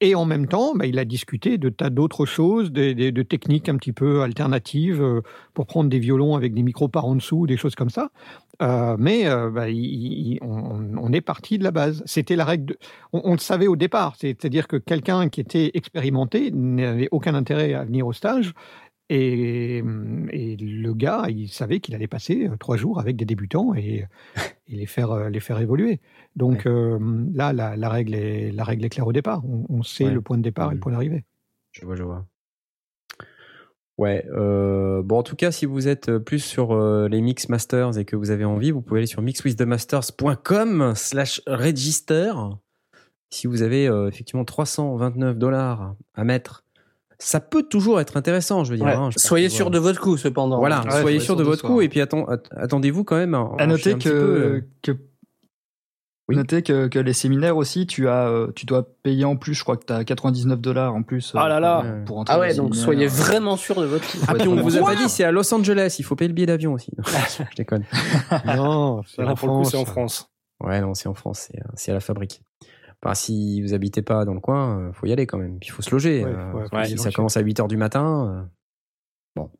Et 0.00 0.14
en 0.14 0.24
même 0.24 0.48
temps, 0.48 0.74
bah, 0.74 0.86
il 0.86 0.98
a 0.98 1.04
discuté 1.04 1.56
de 1.56 1.68
tas 1.68 1.88
d'autres 1.88 2.26
choses, 2.26 2.72
de, 2.72 3.22
techniques 3.22 3.68
un 3.68 3.76
petit 3.76 3.92
peu 3.92 4.22
alternatives 4.22 5.00
euh, 5.00 5.20
pour 5.54 5.66
prendre 5.66 5.88
des 5.88 6.00
violons 6.00 6.34
avec 6.34 6.52
des 6.52 6.62
micros 6.62 6.88
par 6.88 7.06
en 7.06 7.14
dessous, 7.14 7.46
des 7.46 7.56
choses 7.56 7.74
comme 7.74 7.90
ça. 7.90 8.10
Euh, 8.62 8.96
mais 8.98 9.26
euh, 9.26 9.50
bah, 9.50 9.66
on, 10.42 11.12
est 11.12 11.20
parti 11.20 11.58
de 11.58 11.64
la 11.64 11.70
base. 11.70 12.02
C'était 12.06 12.36
la 12.36 12.44
règle. 12.44 12.76
on, 13.12 13.22
on 13.24 13.32
le 13.32 13.38
savait 13.38 13.68
au 13.68 13.76
départ. 13.76 14.16
C'est-à-dire 14.16 14.66
que 14.66 14.76
quelqu'un 14.76 15.28
qui 15.28 15.40
était 15.40 15.70
expérimenté 15.74 16.50
n'avait 16.50 17.08
aucun 17.10 17.34
intérêt 17.34 17.74
à 17.74 17.84
venir 17.84 18.06
au 18.06 18.12
stage. 18.12 18.52
Et, 19.16 19.78
et 20.32 20.56
le 20.56 20.92
gars, 20.94 21.26
il 21.28 21.48
savait 21.48 21.78
qu'il 21.80 21.94
allait 21.94 22.08
passer 22.08 22.48
euh, 22.48 22.56
trois 22.56 22.76
jours 22.76 22.98
avec 22.98 23.14
des 23.16 23.24
débutants 23.24 23.74
et, 23.74 24.06
et 24.68 24.76
les, 24.76 24.86
faire, 24.86 25.12
euh, 25.12 25.28
les 25.30 25.40
faire 25.40 25.60
évoluer. 25.60 26.00
Donc 26.36 26.66
euh, 26.66 26.98
là, 27.32 27.52
la, 27.52 27.76
la 27.76 27.88
règle 27.88 28.14
est, 28.14 28.50
la 28.50 28.64
règle 28.64 28.84
est 28.84 28.88
claire 28.88 29.06
au 29.06 29.12
départ. 29.12 29.44
On, 29.44 29.64
on 29.68 29.82
sait 29.82 30.06
Ouais. 30.06 30.12
le 30.12 30.20
point 30.20 30.36
de 30.36 30.42
départ 30.42 30.72
et 30.72 30.74
le 30.74 30.80
point 30.80 30.90
d'arrivée. 30.92 31.24
Je 31.70 31.84
vois, 31.86 31.94
je 31.94 32.02
vois. 32.02 32.26
Ouais, 33.96 34.26
euh, 34.32 35.02
bon, 35.04 35.18
en 35.18 35.22
tout 35.22 35.36
cas, 35.36 35.52
si 35.52 35.66
vous 35.66 35.86
êtes 35.86 36.18
plus 36.18 36.40
sur 36.40 36.72
euh, 36.72 37.06
les 37.08 37.20
Mix 37.20 37.48
Masters 37.48 37.96
et 37.96 38.04
que 38.04 38.16
vous 38.16 38.32
avez 38.32 38.44
envie, 38.44 38.72
vous 38.72 38.82
pouvez 38.82 38.98
aller 39.00 39.06
sur 39.06 39.22
mixwiththemasters.com 39.22 40.94
slash 40.96 41.40
register. 41.46 42.32
Si 43.30 43.46
vous 43.46 43.62
avez 43.62 43.84
effectivement 44.08 44.44
329 44.44 45.38
dollars 45.38 45.94
à 46.14 46.24
mettre, 46.24 46.63
ça 47.24 47.40
peut 47.40 47.62
toujours 47.62 48.00
être 48.00 48.16
intéressant, 48.16 48.64
je 48.64 48.70
veux 48.72 48.76
dire. 48.76 48.86
Ouais. 48.86 48.92
hein, 48.94 49.10
je 49.10 49.18
Soyez 49.18 49.48
sûr 49.48 49.70
de 49.70 49.78
votre 49.78 50.00
coup, 50.00 50.16
cependant. 50.16 50.58
Voilà, 50.58 50.78
Ouais, 50.82 50.90
soyez 50.90 51.00
soyez 51.02 51.18
sûr 51.18 51.24
sûr 51.26 51.36
de 51.36 51.42
votre 51.42 51.64
coup 51.66 51.80
et 51.80 51.88
puis 51.88 52.00
atten- 52.00 52.28
att- 52.30 52.50
attendez-vous 52.56 53.04
quand 53.04 53.16
même. 53.16 53.34
À 53.58 53.66
noter 53.66 53.96
que, 53.96 54.08
euh, 54.08 54.60
que 54.82 54.92
Oui. 56.28 56.36
Notez 56.36 56.62
que, 56.62 56.86
que 56.88 56.98
les 56.98 57.12
séminaires 57.12 57.58
aussi, 57.58 57.86
tu 57.86 58.08
as, 58.08 58.28
euh, 58.28 58.50
tu 58.56 58.64
dois 58.64 58.86
payer 59.02 59.26
en 59.26 59.36
plus. 59.36 59.52
Je 59.52 59.62
crois 59.62 59.76
que 59.76 59.84
tu 59.84 59.92
as 59.92 60.04
99 60.04 60.58
dollars 60.58 60.94
en 60.94 61.02
plus. 61.02 61.34
euh, 61.34 61.38
Ah 61.38 61.48
là 61.48 61.60
là. 61.60 61.84
pour- 62.06 62.16
entrer 62.18 62.34
Ah 62.34 62.40
ouais, 62.40 62.54
donc 62.54 62.74
soyez 62.74 63.06
vraiment 63.06 63.56
sûr 63.58 63.78
de 63.78 63.84
votre 63.84 64.10
coup. 64.10 64.16
Ah, 64.26 64.32
puis 64.34 64.48
on 64.48 64.56
vous 64.56 64.76
a 64.78 64.80
pas 64.80 64.94
dit, 64.96 65.08
c'est 65.10 65.24
à 65.24 65.30
Los 65.32 65.52
Angeles, 65.52 65.96
il 65.98 66.02
faut 66.04 66.16
payer 66.16 66.28
le 66.28 66.34
billet 66.34 66.46
d'avion 66.46 66.72
aussi. 66.72 66.92
je 67.50 67.56
déconne. 67.56 67.84
non, 68.46 69.02
c'est 69.06 69.22
en 69.76 69.84
France. 69.84 70.30
Ouais, 70.62 70.80
non, 70.80 70.94
c'est 70.94 71.08
en 71.08 71.14
France, 71.14 71.48
c'est, 71.50 71.58
c'est 71.74 71.90
à 71.90 71.94
la 71.94 72.00
fabrique. 72.00 72.40
Enfin, 73.04 73.14
si 73.14 73.60
vous 73.62 73.74
habitez 73.74 74.02
pas 74.02 74.24
dans 74.24 74.34
le 74.34 74.40
coin, 74.40 74.80
euh, 74.80 74.92
faut 74.92 75.06
y 75.06 75.12
aller 75.12 75.26
quand 75.26 75.38
même. 75.38 75.58
Il 75.62 75.70
faut 75.70 75.82
se 75.82 75.90
loger. 75.90 76.24
Ouais, 76.24 76.30
euh, 76.34 76.68
ouais, 76.72 76.86
si 76.86 76.96
ça 76.98 77.10
commence 77.10 77.36
à 77.36 77.40
8 77.40 77.60
heures 77.60 77.68
du 77.68 77.76
matin. 77.76 78.30
euh, 78.30 78.42
Bon. 79.36 79.50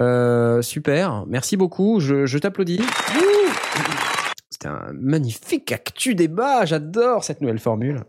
Euh, 0.00 0.60
super, 0.62 1.24
merci 1.26 1.56
beaucoup. 1.56 2.00
Je, 2.00 2.26
je 2.26 2.38
t'applaudis. 2.38 2.80
C'était 4.50 4.68
un 4.68 4.92
magnifique 4.92 5.72
actu 5.72 6.14
débat. 6.14 6.64
J'adore 6.66 7.24
cette 7.24 7.40
nouvelle 7.40 7.58
formule. 7.58 8.04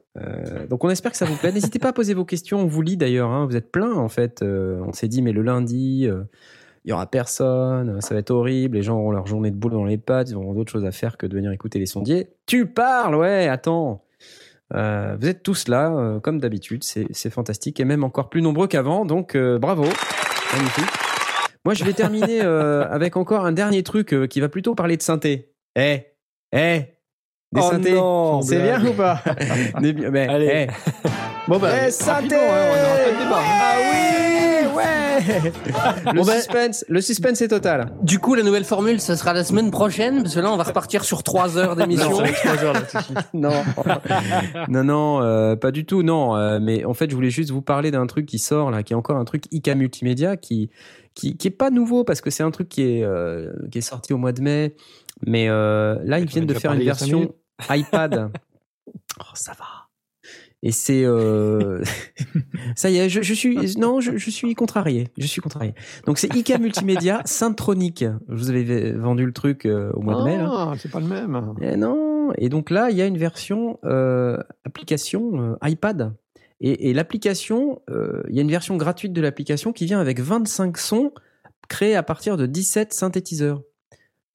Donc 0.69 0.83
on 0.83 0.89
espère 0.89 1.11
que 1.11 1.17
ça 1.17 1.25
vous 1.25 1.37
plaît. 1.37 1.51
N'hésitez 1.53 1.79
pas 1.79 1.89
à 1.89 1.93
poser 1.93 2.13
vos 2.13 2.25
questions. 2.25 2.59
On 2.59 2.67
vous 2.67 2.81
lit 2.81 2.97
d'ailleurs. 2.97 3.29
hein. 3.29 3.45
Vous 3.45 3.55
êtes 3.55 3.71
plein 3.71 3.93
en 3.93 4.09
fait. 4.09 4.41
On 4.43 4.91
s'est 4.91 5.07
dit 5.07 5.21
mais 5.21 5.31
le 5.31 5.41
lundi. 5.43 6.09
Euh, 6.81 6.85
il 6.85 6.89
y 6.89 6.93
aura 6.93 7.05
personne, 7.05 8.01
ça 8.01 8.13
va 8.13 8.19
être 8.19 8.31
horrible, 8.31 8.77
les 8.77 8.83
gens 8.83 8.97
auront 8.97 9.11
leur 9.11 9.27
journée 9.27 9.51
de 9.51 9.55
boulot 9.55 9.77
dans 9.77 9.85
les 9.85 9.97
pattes, 9.97 10.29
ils 10.29 10.35
auront 10.35 10.53
d'autres 10.53 10.71
choses 10.71 10.85
à 10.85 10.91
faire 10.91 11.17
que 11.17 11.25
de 11.27 11.35
venir 11.35 11.51
écouter 11.51 11.79
les 11.79 11.85
sondiers. 11.85 12.29
Tu 12.45 12.65
parles, 12.65 13.15
ouais, 13.15 13.47
attends. 13.47 14.03
Euh, 14.73 15.17
vous 15.19 15.27
êtes 15.27 15.43
tous 15.43 15.67
là, 15.67 15.91
euh, 15.91 16.19
comme 16.19 16.39
d'habitude, 16.39 16.83
c'est 16.83 17.29
fantastique 17.29 17.79
et 17.79 17.85
même 17.85 18.03
encore 18.03 18.29
plus 18.29 18.41
nombreux 18.41 18.67
qu'avant, 18.67 19.05
donc 19.05 19.35
euh, 19.35 19.59
bravo, 19.59 19.83
magnifique. 20.53 20.85
Moi, 21.65 21.73
je 21.75 21.83
vais 21.83 21.93
terminer 21.93 22.41
euh, 22.43 22.87
avec 22.89 23.17
encore 23.17 23.45
un 23.45 23.51
dernier 23.51 23.83
truc 23.83 24.13
euh, 24.13 24.27
qui 24.27 24.39
va 24.39 24.49
plutôt 24.49 24.73
parler 24.73 24.97
de 24.97 25.01
synthé. 25.03 25.51
Eh, 25.75 26.05
eh, 26.53 26.79
des 27.51 27.61
Oh 27.61 27.69
synthés, 27.69 27.99
c'est 28.47 28.61
bien 28.61 28.83
ou 28.85 28.93
pas 28.93 29.21
Des 29.81 29.93
bi- 29.93 30.05
mais, 30.09 30.27
Allez. 30.27 30.67
eh, 30.67 30.67
Bon 31.47 31.59
bah, 31.59 31.69
rapidement, 31.69 32.37
hein, 32.39 32.69
on 32.71 32.75
est 32.75 33.25
en. 33.25 33.33
Ah 33.35 33.75
oui, 33.77 34.30
ouais. 34.75 35.51
Le 36.05 36.13
Bon, 36.19 36.25
ben- 36.25 36.35
suspense, 36.37 36.85
le 36.87 37.01
suspense 37.01 37.41
est 37.41 37.47
total. 37.49 37.91
du 38.01 38.19
coup, 38.19 38.35
la 38.35 38.43
nouvelle 38.43 38.63
formule, 38.63 38.99
ça 38.99 39.15
sera 39.15 39.33
la 39.33 39.43
semaine 39.43 39.71
prochaine, 39.71 40.23
parce 40.23 40.35
que 40.35 40.39
là, 40.39 40.51
on 40.51 40.57
va 40.57 40.63
repartir 40.63 41.03
sur 41.03 41.23
trois 41.23 41.57
heures 41.57 41.75
d'émission. 41.75 42.11
non, 43.33 43.51
non, 44.69 44.83
non, 44.83 45.21
euh, 45.21 45.55
pas 45.55 45.71
du 45.71 45.85
tout, 45.85 46.03
non. 46.03 46.35
euh, 46.35 46.59
mais 46.61 46.85
en 46.85 46.93
fait, 46.93 47.09
je 47.09 47.15
voulais 47.15 47.29
juste 47.29 47.51
vous 47.51 47.61
parler 47.61 47.91
d'un 47.91 48.07
truc 48.07 48.25
qui 48.25 48.39
sort 48.39 48.71
là, 48.71 48.83
qui 48.83 48.93
est 48.93 48.95
encore 48.95 49.17
un 49.17 49.25
truc 49.25 49.43
IK 49.51 49.69
multimédia, 49.75 50.37
qui 50.37 50.69
qui, 51.13 51.35
qui 51.35 51.47
est 51.49 51.51
pas 51.51 51.71
nouveau 51.71 52.03
parce 52.05 52.21
que 52.21 52.29
c'est 52.29 52.43
un 52.43 52.51
truc 52.51 52.69
qui 52.69 52.83
est 52.83 53.03
euh, 53.03 53.51
qui 53.71 53.79
est 53.79 53.81
sorti 53.81 54.13
au 54.13 54.17
mois 54.17 54.31
de 54.31 54.41
mai. 54.41 54.75
Mais 55.25 55.49
euh, 55.49 55.97
là, 56.05 56.19
ils 56.19 56.25
viennent 56.25 56.45
de 56.45 56.53
faire 56.53 56.73
une 56.73 56.83
version 56.83 57.33
iPad. 57.69 58.31
oh, 59.19 59.23
ça 59.33 59.51
va. 59.59 59.65
Et 60.63 60.71
c'est 60.71 61.03
euh... 61.05 61.83
ça 62.75 62.89
y 62.89 62.97
est, 62.97 63.09
je, 63.09 63.21
je 63.21 63.33
suis 63.33 63.77
non, 63.77 63.99
je, 63.99 64.17
je 64.17 64.29
suis 64.29 64.53
contrarié. 64.53 65.09
Je 65.17 65.25
suis 65.25 65.41
contrarié. 65.41 65.73
Donc 66.05 66.19
c'est 66.19 66.33
IK 66.35 66.59
multimédia 66.59 67.21
Syntronic. 67.25 68.05
Je 68.29 68.35
vous 68.35 68.49
avais 68.49 68.91
vendu 68.91 69.25
le 69.25 69.33
truc 69.33 69.65
euh, 69.65 69.91
au 69.93 70.01
mois 70.01 70.19
de 70.19 70.23
mai. 70.23 70.37
Là. 70.37 70.49
Ah, 70.51 70.73
c'est 70.77 70.91
pas 70.91 70.99
le 70.99 71.07
même. 71.07 71.55
Eh 71.61 71.75
non. 71.75 72.31
Et 72.37 72.49
donc 72.49 72.69
là, 72.69 72.89
il 72.91 72.97
y 72.97 73.01
a 73.01 73.05
une 73.05 73.17
version 73.17 73.79
euh, 73.83 74.37
application 74.65 75.41
euh, 75.41 75.67
iPad. 75.67 76.13
Et, 76.59 76.89
et 76.89 76.93
l'application, 76.93 77.81
euh, 77.89 78.21
il 78.29 78.35
y 78.35 78.39
a 78.39 78.41
une 78.43 78.51
version 78.51 78.77
gratuite 78.77 79.13
de 79.13 79.21
l'application 79.21 79.73
qui 79.73 79.85
vient 79.85 79.99
avec 79.99 80.19
25 80.19 80.77
sons 80.77 81.11
créés 81.67 81.95
à 81.95 82.03
partir 82.03 82.37
de 82.37 82.45
17 82.45 82.93
synthétiseurs. 82.93 83.61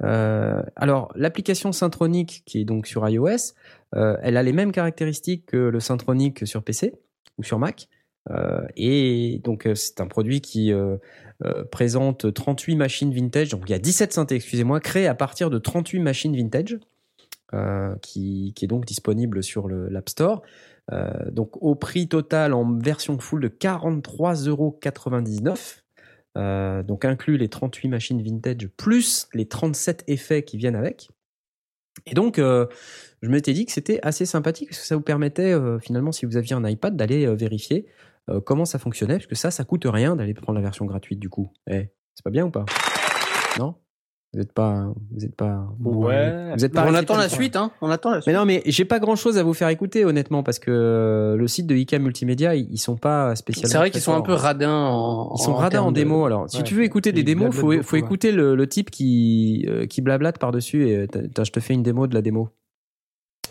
Euh, 0.03 0.63
alors, 0.77 1.13
l'application 1.15 1.73
Syntronic, 1.73 2.43
qui 2.45 2.61
est 2.61 2.65
donc 2.65 2.87
sur 2.87 3.09
iOS, 3.09 3.55
euh, 3.95 4.17
elle 4.23 4.37
a 4.37 4.43
les 4.43 4.53
mêmes 4.53 4.73
caractéristiques 4.73 5.47
que 5.47 5.57
le 5.57 5.81
Syntronic 5.81 6.47
sur 6.47 6.63
PC 6.63 6.95
ou 7.39 7.43
sur 7.43 7.59
Mac. 7.59 7.89
Euh, 8.31 8.67
et 8.77 9.41
donc, 9.45 9.69
c'est 9.75 10.01
un 10.01 10.07
produit 10.07 10.41
qui 10.41 10.73
présente 11.71 12.33
38 12.33 12.77
machines 12.77 13.13
vintage. 13.13 13.51
Donc, 13.51 13.63
il 13.67 13.73
y 13.73 13.75
a 13.75 13.79
17 13.79 14.13
synthés, 14.13 14.37
excusez-moi, 14.37 14.81
créés 14.81 15.07
à 15.07 15.15
partir 15.15 15.51
de 15.51 15.59
38 15.59 16.01
machines 16.01 16.37
vintage, 16.37 16.79
qui, 18.03 18.55
est 18.61 18.67
donc 18.67 18.85
disponible 18.85 19.43
sur 19.43 19.69
l'App 19.69 20.09
Store. 20.09 20.43
Donc, 21.31 21.63
au 21.63 21.75
prix 21.75 22.09
total 22.09 22.53
en 22.53 22.77
version 22.79 23.19
full 23.19 23.41
de 23.41 23.49
43,99 23.49 24.49
euros. 24.49 24.79
Euh, 26.37 26.83
donc 26.83 27.05
inclus 27.05 27.39
les 27.39 27.49
38 27.49 27.89
machines 27.89 28.23
vintage 28.23 28.69
plus 28.77 29.29
les 29.33 29.47
37 29.47 30.05
effets 30.07 30.43
qui 30.43 30.57
viennent 30.57 30.77
avec. 30.77 31.11
Et 32.05 32.15
donc, 32.15 32.39
euh, 32.39 32.67
je 33.23 33.31
m'étais 33.31 33.55
dit 33.55 33.65
que 33.65 33.73
c'était 33.73 33.99
assez 34.03 34.27
sympathique 34.27 34.69
parce 34.69 34.81
que 34.81 34.87
ça 34.87 34.97
vous 34.97 35.03
permettait 35.03 35.53
euh, 35.53 35.79
finalement, 35.79 36.13
si 36.13 36.27
vous 36.27 36.37
aviez 36.37 36.55
un 36.55 36.65
iPad, 36.69 36.95
d'aller 36.97 37.27
vérifier 37.35 37.87
comment 38.45 38.65
ça 38.65 38.81
fonctionnait, 38.81 39.15
parce 39.15 39.29
que 39.29 39.37
ça, 39.37 39.53
ça 39.53 39.63
coûte 39.63 39.85
rien 39.87 40.17
d'aller 40.17 40.35
prendre 40.35 40.59
la 40.59 40.61
version 40.61 40.85
gratuite 40.85 41.21
du 41.21 41.29
coup. 41.29 41.53
Eh, 41.71 41.93
c'est 42.13 42.25
pas 42.25 42.31
bien 42.31 42.45
ou 42.45 42.51
pas? 42.51 42.65
Non? 43.57 43.77
Vous 44.35 44.41
êtes 44.43 44.53
pas, 44.53 44.89
vous 45.13 45.25
êtes 45.25 45.35
pas, 45.35 45.67
Ouais. 45.83 46.53
vous 46.55 46.65
êtes 46.65 46.73
pas. 46.75 46.83
on 46.83 46.87
resté 46.91 46.99
attend 46.99 47.17
la 47.17 47.29
suite, 47.31 47.57
hein. 47.57 47.71
On 47.81 47.89
attend 47.89 48.11
la 48.11 48.17
Mais 48.17 48.23
suite. 48.23 48.35
non, 48.35 48.45
mais 48.45 48.61
j'ai 48.67 48.85
pas 48.85 48.99
grand 48.99 49.17
chose 49.17 49.39
à 49.39 49.43
vous 49.43 49.55
faire 49.55 49.69
écouter 49.71 50.05
honnêtement 50.05 50.43
parce 50.43 50.59
que 50.59 50.71
euh, 50.71 51.37
le 51.37 51.49
site 51.49 51.67
de 51.67 51.75
IK 51.75 51.95
Multimédia, 51.95 52.55
ils 52.55 52.77
sont 52.77 52.97
pas 52.97 53.35
spécialement. 53.35 53.71
C'est 53.71 53.79
vrai 53.79 53.91
qu'ils 53.91 54.03
sont 54.03 54.13
un 54.15 54.21
peu 54.21 54.35
radins 54.35 54.71
en. 54.89 55.35
Ils 55.39 55.43
sont 55.43 55.55
radins 55.55 55.67
en 55.79 55.85
termes 55.85 55.93
de- 55.95 56.01
démo. 56.01 56.27
Alors, 56.27 56.51
si 56.51 56.59
Ouais. 56.59 56.63
tu 56.65 56.75
veux 56.75 56.83
écouter 56.85 57.13
des 57.13 57.23
démos, 57.23 57.55
faut, 57.55 57.69
beaucoup, 57.71 57.83
faut 57.83 57.95
ouais. 57.97 58.01
écouter 58.01 58.31
le, 58.31 58.55
le 58.57 58.69
type 58.69 58.91
qui, 58.91 59.65
euh, 59.71 59.87
qui 59.87 60.03
blablate 60.03 60.39
par-dessus 60.39 60.87
et 60.91 61.07
t'as- 61.09 61.27
t'as- 61.33 61.45
je 61.45 61.53
te 61.53 61.61
fais 61.61 61.73
une 61.73 61.83
démo 61.83 62.07
de 62.07 62.15
la 62.15 62.21
démo. 62.21 62.51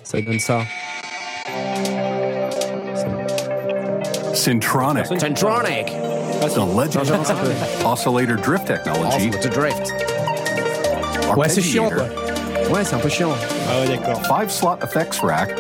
Ça 0.04 0.22
donne 0.22 0.40
ça. 0.40 0.62
Syntronic, 4.34 5.06
Centronic. 5.08 5.88
the 6.54 6.58
legendary 6.60 7.56
oscillator 7.84 8.36
drift 8.36 8.68
technology, 8.68 9.30
drift. 9.50 10.15
Ouais, 11.36 11.50
c'est 11.50 11.62
chiant, 11.62 11.90
quoi. 11.90 12.04
Ouais, 12.74 12.84
c'est 12.84 12.96
un 12.96 13.00
peu 13.00 13.10
chiant. 13.10 13.32
Ah 13.70 13.82
ouais, 13.82 13.88
d'accord. 13.98 14.22
five 14.26 14.50
slot 14.50 14.78
effects 14.84 15.20
rack, 15.22 15.52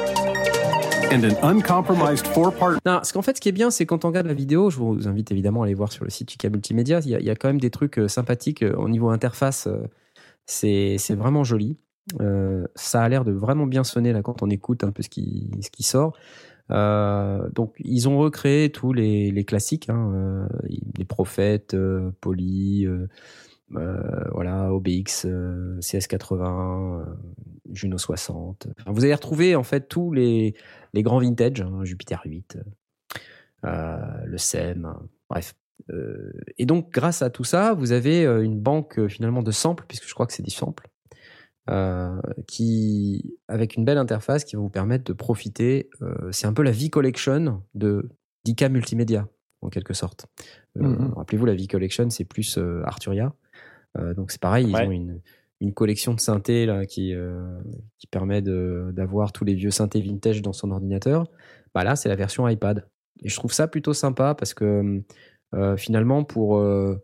and 1.11 1.23
an 1.23 1.49
uncompromised 1.57 2.25
four 2.27 2.53
part 2.53 2.73
Non, 2.73 2.79
parce 2.95 3.11
qu'en 3.11 3.21
fait, 3.21 3.35
ce 3.35 3.41
qui 3.41 3.49
est 3.49 3.53
bien, 3.53 3.69
c'est 3.69 3.85
quand 3.85 4.05
on 4.05 4.07
regarde 4.07 4.27
la 4.27 4.33
vidéo, 4.33 4.69
je 4.69 4.77
vous 4.77 5.07
invite 5.07 5.31
évidemment 5.31 5.63
à 5.63 5.65
aller 5.65 5.73
voir 5.73 5.91
sur 5.91 6.03
le 6.03 6.09
site 6.09 6.33
IK 6.33 6.45
Multimédia, 6.45 6.99
il 7.03 7.09
y 7.11 7.15
a, 7.15 7.19
il 7.19 7.25
y 7.25 7.29
a 7.29 7.35
quand 7.35 7.49
même 7.49 7.59
des 7.59 7.69
trucs 7.71 7.99
euh, 7.99 8.07
sympathiques 8.07 8.63
euh, 8.63 8.73
au 8.75 8.87
niveau 8.89 9.09
interface. 9.09 9.67
euh, 9.67 9.83
C'est 10.45 10.95
c'est 10.97 11.15
vraiment 11.15 11.43
joli. 11.43 11.77
Euh, 12.21 12.65
ça 12.75 13.01
a 13.01 13.09
l'air 13.09 13.25
de 13.25 13.31
vraiment 13.31 13.65
bien 13.65 13.83
sonner 13.83 14.13
là 14.13 14.21
quand 14.21 14.43
on 14.43 14.49
écoute 14.49 14.83
un 14.83 14.91
peu 14.91 15.03
ce 15.03 15.09
qui, 15.09 15.51
ce 15.61 15.69
qui 15.69 15.83
sort. 15.83 16.13
Euh, 16.71 17.47
donc, 17.53 17.73
ils 17.79 18.07
ont 18.09 18.17
recréé 18.17 18.71
tous 18.71 18.93
les, 18.93 19.29
les 19.31 19.43
classiques, 19.43 19.89
hein, 19.89 20.11
euh, 20.15 20.47
les 20.97 21.05
prophètes, 21.05 21.73
euh, 21.75 22.09
Poly, 22.21 22.87
voilà, 23.69 24.73
OBX, 24.73 25.25
euh, 25.25 25.77
CS80, 25.79 27.01
euh, 27.01 27.05
Juno 27.71 27.97
60. 27.97 28.67
Enfin, 28.79 28.91
vous 28.91 29.03
allez 29.03 29.13
retrouver 29.13 29.55
en 29.55 29.63
fait 29.63 29.87
tous 29.87 30.11
les, 30.11 30.53
les 30.93 31.03
grands 31.03 31.19
vintage, 31.19 31.61
hein, 31.61 31.83
Jupiter 31.83 32.21
8, 32.25 32.57
euh, 33.65 33.97
le 34.25 34.37
SEM, 34.37 34.85
hein, 34.85 35.01
bref. 35.29 35.55
Euh, 35.91 36.31
et 36.57 36.65
donc, 36.65 36.91
grâce 36.91 37.21
à 37.21 37.29
tout 37.29 37.43
ça, 37.43 37.73
vous 37.73 37.91
avez 37.91 38.25
euh, 38.25 38.43
une 38.43 38.59
banque 38.59 38.97
euh, 38.99 39.07
finalement 39.07 39.43
de 39.43 39.51
samples, 39.51 39.83
puisque 39.87 40.07
je 40.07 40.13
crois 40.13 40.25
que 40.25 40.33
c'est 40.33 40.43
des 40.43 40.49
samples, 40.51 40.87
euh, 41.69 42.19
qui, 42.47 43.35
avec 43.47 43.75
une 43.75 43.83
belle 43.85 43.97
interface 43.97 44.45
qui 44.45 44.55
va 44.55 44.61
vous 44.61 44.69
permettre 44.69 45.03
de 45.03 45.13
profiter. 45.13 45.89
euh, 46.01 46.31
c'est 46.31 46.47
un 46.47 46.53
peu 46.53 46.63
la 46.63 46.71
V-Collection 46.71 47.61
de 47.73 48.09
d'IK 48.45 48.63
Multimédia, 48.69 49.27
en 49.61 49.69
quelque 49.69 49.93
sorte. 49.93 50.27
Euh, 50.77 50.83
Mhm. 50.83 51.13
Rappelez-vous, 51.15 51.45
la 51.45 51.55
V-Collection, 51.55 52.09
c'est 52.09 52.25
plus 52.25 52.57
euh, 52.57 52.81
Arturia. 52.85 53.33
Euh, 53.97 54.13
donc, 54.13 54.31
c'est 54.31 54.41
pareil, 54.41 54.67
ils 54.67 54.75
ont 54.75 54.91
une, 54.91 55.21
une 55.61 55.73
collection 55.73 56.13
de 56.13 56.19
synthés 56.19 56.65
là, 56.65 56.85
qui, 56.85 57.13
euh, 57.13 57.57
qui 57.97 58.07
permet 58.07 58.41
d'avoir 58.41 59.31
tous 59.31 59.45
les 59.45 59.53
vieux 59.53 59.71
synthés 59.71 60.01
vintage 60.01 60.41
dans 60.41 60.53
son 60.53 60.71
ordinateur. 60.71 61.25
Bah 61.73 61.83
là, 61.83 61.95
c'est 61.95 62.09
la 62.09 62.15
version 62.15 62.47
iPad. 62.47 62.87
Et 63.23 63.29
je 63.29 63.35
trouve 63.35 63.53
ça 63.53 63.67
plutôt 63.67 63.93
sympa 63.93 64.35
parce 64.35 64.53
que 64.53 65.01
euh, 65.53 65.77
finalement, 65.77 66.23
pour, 66.23 66.57
euh, 66.57 67.01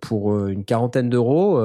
pour 0.00 0.46
une 0.48 0.64
quarantaine 0.64 1.10
d'euros, 1.10 1.60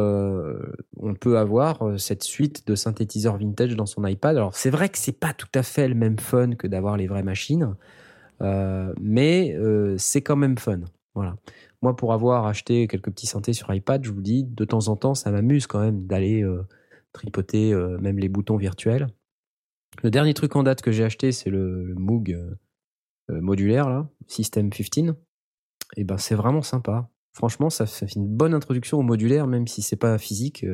on 0.98 1.14
peut 1.14 1.38
avoir 1.38 2.00
cette 2.00 2.24
suite 2.24 2.68
de 2.68 2.76
synthétiseurs 2.76 3.38
vintage 3.38 3.76
dans 3.76 3.86
son 3.86 4.06
iPad. 4.06 4.36
Alors, 4.36 4.56
c'est 4.56 4.70
vrai 4.70 4.90
que 4.90 4.98
c'est 4.98 5.18
pas 5.18 5.34
tout 5.34 5.48
à 5.56 5.64
fait 5.64 5.88
le 5.88 5.96
même 5.96 6.20
fun 6.20 6.56
que 6.56 6.68
d'avoir 6.68 6.98
les 6.98 7.08
vraies 7.08 7.24
machines, 7.24 7.76
mais 9.00 9.56
c'est 9.98 10.22
quand 10.22 10.36
même 10.36 10.58
fun. 10.58 10.80
Voilà. 11.14 11.36
Moi, 11.82 11.96
pour 11.96 12.12
avoir 12.12 12.46
acheté 12.46 12.88
quelques 12.88 13.12
petits 13.12 13.28
synthés 13.28 13.54
sur 13.54 13.74
iPad, 13.74 14.04
je 14.04 14.12
vous 14.12 14.22
dis, 14.22 14.44
de 14.44 14.66
temps 14.66 14.90
en 14.90 14.98
temps, 14.98 15.14
ça 15.14 15.32
m'amuse 15.32 15.66
quand 15.66 15.80
même 15.80 16.08
d'aller 16.08 16.44
euh, 16.44 16.68
tripoter 17.14 17.74
euh, 17.74 17.98
même 18.00 18.20
les 18.20 18.28
boutons 18.28 18.58
virtuels. 18.58 19.08
Le 20.04 20.12
dernier 20.12 20.34
truc 20.34 20.56
en 20.56 20.64
date 20.64 20.82
que 20.82 20.92
j'ai 20.92 21.06
acheté, 21.06 21.32
c'est 21.32 21.50
le, 21.50 21.94
Moog 21.96 22.32
euh, 22.32 23.42
modulaire, 23.42 23.90
là, 23.90 24.10
System 24.28 24.70
15. 24.70 25.16
Et 25.96 26.04
ben, 26.04 26.18
c'est 26.18 26.36
vraiment 26.36 26.62
sympa. 26.62 27.10
Franchement, 27.34 27.70
ça, 27.70 27.86
ça 27.86 28.08
fait 28.08 28.16
une 28.16 28.28
bonne 28.28 28.54
introduction 28.54 29.00
au 29.00 29.04
modulaire, 29.04 29.48
même 29.48 29.68
si 29.68 29.82
c'est 29.82 29.96
pas 29.96 30.18
physique. 30.18 30.66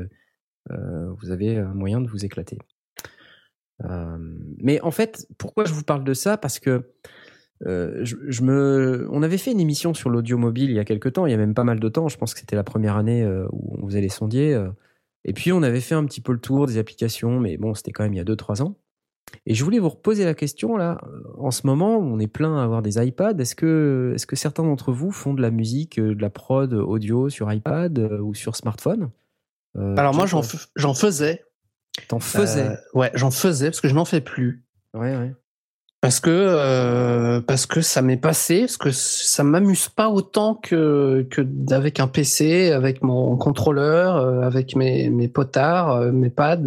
vous 0.70 1.32
avez 1.32 1.58
un 1.58 1.74
moyen 1.74 2.01
de 2.01 2.10
vous 2.10 2.26
éclater. 2.26 2.58
Mais 3.84 4.82
en 4.82 4.91
fait, 4.91 5.28
pourquoi 5.38 5.66
je 5.66 5.74
vous 5.74 5.84
parle 5.84 6.03
de 6.03 6.14
ça? 6.14 6.38
Parce 6.38 6.60
que 6.60 6.95
euh, 7.66 7.99
je, 8.03 8.16
je 8.28 8.41
me, 8.43 9.08
on 9.12 9.24
avait 9.24 9.38
fait 9.38 9.51
une 9.51 9.59
émission 9.59 9.93
sur 9.93 10.09
l'audio 10.09 10.38
mobile 10.38 10.70
il 10.70 10.75
y 10.75 10.79
a 10.79 10.86
quelques 10.86 11.13
temps, 11.13 11.25
il 11.25 11.32
y 11.32 11.34
a 11.34 11.38
même 11.38 11.54
pas 11.54 11.63
mal 11.63 11.79
de 11.79 11.89
temps. 11.89 12.08
Je 12.09 12.17
pense 12.17 12.34
que 12.34 12.39
c'était 12.39 12.55
la 12.55 12.63
première 12.63 12.97
année 12.97 13.24
euh, 13.24 13.47
où 13.51 13.78
on 13.82 13.88
faisait 13.88 14.01
les 14.01 14.09
sondiers. 14.09 14.54
euh, 14.54 14.70
et 15.24 15.34
puis 15.34 15.51
on 15.51 15.63
avait 15.63 15.82
fait 15.82 15.96
un 15.96 16.05
petit 16.05 16.21
peu 16.21 16.34
le 16.34 16.39
tour 16.39 16.67
des 16.67 16.78
applications, 16.78 17.39
mais 17.39 17.58
bon, 17.58 17.74
c'était 17.74 17.92
quand 17.92 18.04
même 18.04 18.13
il 18.13 18.17
y 18.17 18.20
a 18.20 18.25
2-3 18.25 18.62
ans. 18.62 18.75
Et 19.47 19.55
je 19.55 19.63
voulais 19.63 19.79
vous 19.79 19.89
reposer 19.89 20.24
la 20.24 20.36
question 20.36 20.78
là. 20.78 21.00
En 21.38 21.50
ce 21.50 21.66
moment, 21.66 21.97
on 21.97 22.20
est 22.20 22.28
plein 22.28 22.58
à 22.59 22.63
avoir 22.63 22.82
des 22.84 23.04
iPads. 23.04 23.38
Est-ce 23.39 23.55
que, 23.55 24.12
est-ce 24.16 24.28
que 24.28 24.36
certains 24.36 24.63
d'entre 24.63 24.92
vous 24.92 25.12
font 25.12 25.34
de 25.34 25.42
la 25.42 25.50
musique, 25.50 26.00
de 26.00 26.21
la 26.21 26.29
prod 26.29 26.71
audio 26.74 27.29
sur 27.29 27.51
iPad 27.51 27.97
ou 28.21 28.36
sur 28.36 28.55
smartphone 28.55 29.09
Euh, 29.78 29.96
Alors 29.97 30.13
moi, 30.13 30.25
j'en 30.28 30.93
faisais. 30.93 31.43
t'en 32.08 32.20
faisais. 32.20 32.67
Euh, 32.67 32.75
ouais, 32.93 33.09
j'en 33.16 33.32
faisais 33.32 33.67
parce 33.70 33.82
que 33.82 33.88
je 33.88 33.96
n'en 33.96 34.05
fais 34.05 34.21
plus. 34.21 34.63
Ouais, 34.93 35.17
ouais. 35.17 35.34
Parce 36.05 36.19
que 36.19 36.29
euh, 36.29 37.41
parce 37.41 37.65
que 37.65 37.82
ça 37.82 38.03
m'est 38.03 38.15
passé, 38.15 38.59
parce 38.61 38.77
que 38.77 38.91
ça 38.91 39.43
m'amuse 39.43 39.89
pas 39.89 40.07
autant 40.09 40.53
que 40.53 41.25
que 41.32 41.41
avec 41.73 41.99
un 41.99 42.07
PC, 42.07 42.71
avec 42.71 43.01
mon 43.01 43.37
contrôleur, 43.37 44.17
euh, 44.17 44.41
avec 44.41 44.75
mes 44.75 45.09
mes 45.09 45.27
potards, 45.27 45.93
euh, 45.93 46.11
mes 46.11 46.29
pads, 46.29 46.57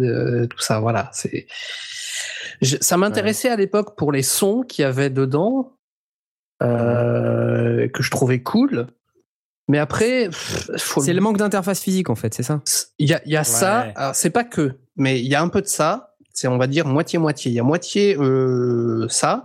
tout 0.49 0.59
ça. 0.59 0.81
Voilà, 0.81 1.09
c'est 1.13 1.47
Je- 2.61 2.75
ça 2.81 2.97
m'intéressait 2.97 3.47
à 3.47 3.55
l'époque 3.55 3.95
pour 3.95 4.11
les 4.11 4.23
sons 4.23 4.63
qu'il 4.67 4.83
y 4.83 4.85
avait 4.85 5.09
dedans, 5.09 5.71
que 6.59 6.67
je 8.03 8.11
trouvais 8.11 8.43
cool. 8.43 8.87
Mais 9.69 9.77
après, 9.77 10.25
pff, 10.25 10.69
faut 10.79 10.99
C'est 10.99 11.13
le 11.13 11.21
manque 11.21 11.37
d'interface 11.37 11.79
physique 11.79 12.09
en 12.09 12.15
fait, 12.15 12.33
c'est 12.33 12.43
ça? 12.43 12.61
Il 12.97 13.07
y 13.07 13.13
a, 13.13 13.21
y 13.25 13.37
a 13.37 13.45
ça. 13.45 13.87
Alors, 13.95 14.15
c'est 14.15 14.31
pas 14.31 14.43
que, 14.43 14.73
mais 14.97 15.21
il 15.21 15.27
y 15.27 15.35
a 15.35 15.41
un 15.41 15.47
peu 15.47 15.61
de 15.61 15.67
ça. 15.67 16.08
C'est, 16.39 16.47
on 16.47 16.57
va 16.57 16.67
dire, 16.67 16.85
moitié-moitié. 16.87 17.51
Il 17.51 17.55
y 17.55 17.59
a 17.59 17.63
moitié 17.63 18.15
euh, 18.17 19.05
ça. 19.09 19.43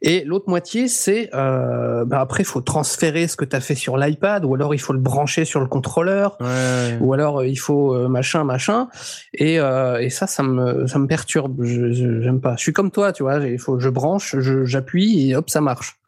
Et 0.00 0.24
l'autre 0.24 0.48
moitié, 0.48 0.88
c'est, 0.88 1.28
euh, 1.34 2.06
bah 2.06 2.20
après, 2.20 2.42
il 2.42 2.46
faut 2.46 2.62
transférer 2.62 3.28
ce 3.28 3.36
que 3.36 3.44
tu 3.44 3.54
as 3.54 3.60
fait 3.60 3.74
sur 3.74 3.98
l'iPad, 3.98 4.46
ou 4.46 4.54
alors 4.54 4.74
il 4.74 4.78
faut 4.78 4.94
le 4.94 4.98
brancher 4.98 5.44
sur 5.44 5.60
le 5.60 5.66
contrôleur, 5.66 6.38
Ouais. 6.40 6.96
ou 7.02 7.12
alors 7.12 7.40
euh, 7.40 7.46
il 7.46 7.56
faut 7.56 7.94
euh, 7.94 8.08
machin, 8.08 8.44
machin. 8.44 8.88
Et, 9.34 9.60
euh, 9.60 9.98
et 10.00 10.08
ça, 10.08 10.26
ça 10.26 10.42
me, 10.42 10.86
ça 10.86 10.98
me 10.98 11.06
perturbe. 11.06 11.62
J'aime 11.64 12.40
pas. 12.40 12.56
Je 12.56 12.62
suis 12.62 12.72
comme 12.72 12.90
toi, 12.90 13.12
tu 13.12 13.24
vois. 13.24 13.36
Il 13.46 13.58
faut, 13.58 13.78
je 13.78 13.90
branche, 13.90 14.34
j'appuie 14.64 15.28
et 15.28 15.36
hop, 15.36 15.50
ça 15.50 15.60
marche. 15.60 15.98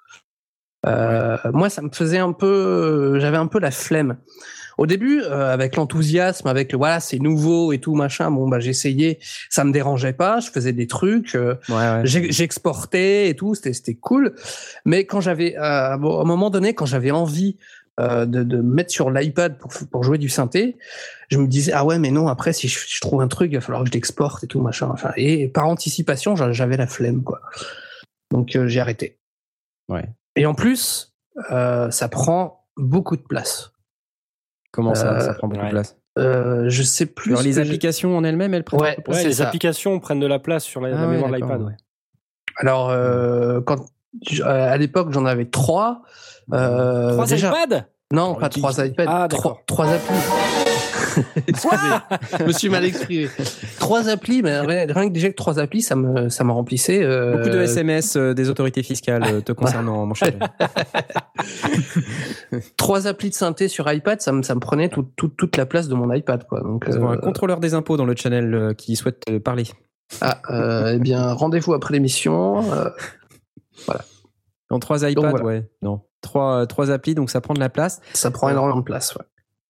Euh, 0.86 1.36
Moi, 1.52 1.70
ça 1.70 1.82
me 1.82 1.90
faisait 1.92 2.18
un 2.18 2.32
peu, 2.32 2.46
euh, 2.46 3.20
j'avais 3.20 3.36
un 3.36 3.46
peu 3.46 3.58
la 3.58 3.70
flemme. 3.70 4.18
Au 4.76 4.86
début, 4.86 5.22
euh, 5.22 5.52
avec 5.52 5.76
l'enthousiasme, 5.76 6.48
avec 6.48 6.72
le 6.72 6.78
voilà, 6.78 6.98
c'est 6.98 7.20
nouveau 7.20 7.72
et 7.72 7.78
tout 7.78 7.94
machin. 7.94 8.30
Bon, 8.32 8.48
bah 8.48 8.58
j'essayais, 8.58 9.20
ça 9.48 9.62
me 9.62 9.70
dérangeait 9.72 10.12
pas. 10.14 10.40
Je 10.40 10.50
faisais 10.50 10.72
des 10.72 10.88
trucs, 10.88 11.36
euh, 11.36 11.54
Ouais, 11.68 11.74
ouais. 11.76 12.00
j'ai- 12.02 12.32
j'exportais 12.32 13.28
et 13.28 13.36
tout. 13.36 13.54
C'était 13.54 13.72
c'était 13.72 13.94
cool. 13.94 14.34
Mais 14.84 15.04
quand 15.06 15.20
j'avais, 15.20 15.56
euh, 15.56 15.96
bon, 15.96 16.18
à 16.18 16.22
un 16.22 16.24
moment 16.24 16.50
donné, 16.50 16.74
quand 16.74 16.86
j'avais 16.86 17.12
envie 17.12 17.56
euh, 18.00 18.26
de, 18.26 18.42
de 18.42 18.56
me 18.56 18.74
mettre 18.74 18.90
sur 18.90 19.12
l'iPad 19.12 19.56
pour, 19.58 19.70
pour 19.92 20.02
jouer 20.02 20.18
du 20.18 20.28
synthé, 20.28 20.76
je 21.28 21.38
me 21.38 21.46
disais 21.46 21.70
ah 21.72 21.84
ouais, 21.84 22.00
mais 22.00 22.10
non. 22.10 22.26
Après, 22.26 22.52
si 22.52 22.66
je, 22.66 22.80
je 22.88 23.00
trouve 23.00 23.20
un 23.20 23.28
truc, 23.28 23.52
il 23.52 23.54
va 23.54 23.60
falloir 23.60 23.84
que 23.84 23.88
je 23.90 23.92
l'exporte 23.94 24.42
et 24.42 24.48
tout 24.48 24.60
machin. 24.60 24.88
Enfin, 24.92 25.12
et 25.16 25.46
par 25.46 25.68
anticipation, 25.68 26.34
j'a- 26.34 26.50
j'avais 26.50 26.76
la 26.76 26.88
flemme 26.88 27.22
quoi. 27.22 27.40
Donc 28.32 28.56
euh, 28.56 28.66
j'ai 28.66 28.80
arrêté. 28.80 29.18
Ouais. 29.88 30.06
Et 30.36 30.46
en 30.46 30.54
plus, 30.54 31.14
euh, 31.50 31.90
ça 31.90 32.08
prend 32.08 32.66
beaucoup 32.76 33.16
de 33.16 33.22
place. 33.22 33.72
Comment 34.72 34.94
ça, 34.94 35.14
Euh, 35.14 35.20
ça 35.20 35.34
prend 35.34 35.48
beaucoup 35.48 35.60
ouais. 35.62 35.68
de 35.68 35.72
place? 35.74 35.96
Euh, 36.18 36.68
je 36.68 36.82
sais 36.82 37.06
plus. 37.06 37.32
Alors, 37.32 37.42
les 37.42 37.58
applications 37.58 38.16
en 38.16 38.24
elles-mêmes, 38.24 38.54
elles 38.54 38.64
prennent 38.64 38.80
Ouais, 38.80 38.96
de 39.06 39.12
Ouais, 39.12 39.24
les 39.24 39.32
ça. 39.34 39.46
applications 39.48 39.98
prennent 40.00 40.20
de 40.20 40.26
la 40.26 40.38
place 40.38 40.64
sur 40.64 40.80
la, 40.80 40.90
la 40.90 40.98
Ah 41.00 41.06
ouais, 41.06 41.14
mémoire 41.14 41.30
de 41.30 41.36
l'iPad. 41.36 41.62
ouais. 41.62 41.76
Alors, 42.56 42.90
euh, 42.90 43.60
quand 43.60 43.78
euh, 44.40 44.44
à 44.44 44.76
l'époque 44.76 45.10
j'en 45.12 45.24
avais 45.26 45.46
trois. 45.46 46.02
Euh, 46.52 47.12
Trois 47.12 47.26
déjà, 47.26 47.48
iPads? 47.50 47.86
Non, 48.12 48.34
Oh, 48.36 48.40
pas 48.40 48.48
trois 48.48 48.84
iPads, 48.84 49.04
Ah, 49.08 49.26
trois, 49.28 49.60
trois 49.66 49.88
applis. 49.92 50.63
Excusez, 51.46 51.76
je 52.38 52.44
me 52.44 52.52
suis 52.52 52.68
mal 52.68 52.84
exprimé. 52.84 53.28
Trois 53.78 54.08
applis, 54.08 54.42
mais 54.42 54.60
rien, 54.60 54.86
que 54.86 55.08
déjà 55.12 55.28
que 55.30 55.34
trois 55.34 55.58
applis, 55.58 55.82
ça 55.82 55.96
me 55.96 56.28
ça 56.28 56.44
me 56.44 56.52
remplissait. 56.52 57.02
euh, 57.02 57.36
Beaucoup 57.36 57.50
de 57.50 57.60
SMS 57.62 58.16
euh, 58.16 58.34
des 58.34 58.50
autorités 58.50 58.82
fiscales 58.82 59.24
euh, 59.24 59.40
te 59.40 59.52
concernant, 59.52 60.04
mon 60.06 60.14
cher. 60.14 60.32
Trois 62.76 63.06
applis 63.06 63.30
de 63.30 63.34
synthé 63.34 63.68
sur 63.68 63.90
iPad, 63.90 64.20
ça 64.20 64.32
me 64.32 64.42
ça 64.42 64.54
me 64.54 64.60
prenait 64.60 64.88
tout- 64.88 65.08
tout- 65.16 65.28
toute 65.28 65.56
la 65.56 65.66
place 65.66 65.88
de 65.88 65.94
mon 65.94 66.12
iPad, 66.12 66.46
quoi. 66.46 66.60
Donc, 66.60 66.86
Nous 66.88 66.96
avons 66.96 67.10
un 67.10 67.16
contrôleur 67.16 67.60
des 67.60 67.74
impôts 67.74 67.96
dans 67.96 68.04
le 68.06 68.14
channel 68.16 68.54
euh, 68.54 68.74
qui 68.74 68.96
souhaite 68.96 69.22
euh, 69.30 69.40
parler. 69.40 69.64
ah, 70.20 70.40
euh, 70.50 70.92
eh 70.94 70.98
bien, 70.98 71.32
rendez-vous 71.32 71.74
après 71.74 71.94
l'émission. 71.94 72.62
euh, 72.72 72.90
En 74.70 74.78
trois 74.78 75.08
iPads, 75.08 75.30
voilà. 75.30 75.44
ouais. 75.44 75.70
Non. 75.82 76.02
Trois, 76.20 76.66
trois 76.66 76.90
applis, 76.90 77.14
donc 77.14 77.30
ça 77.30 77.40
prend 77.40 77.54
de 77.54 77.60
la 77.60 77.68
place. 77.68 78.00
ça 78.14 78.30
prend 78.30 78.48
énormément 78.48 78.78
de 78.78 78.84
place. 78.84 79.14
Ouais. 79.14 79.24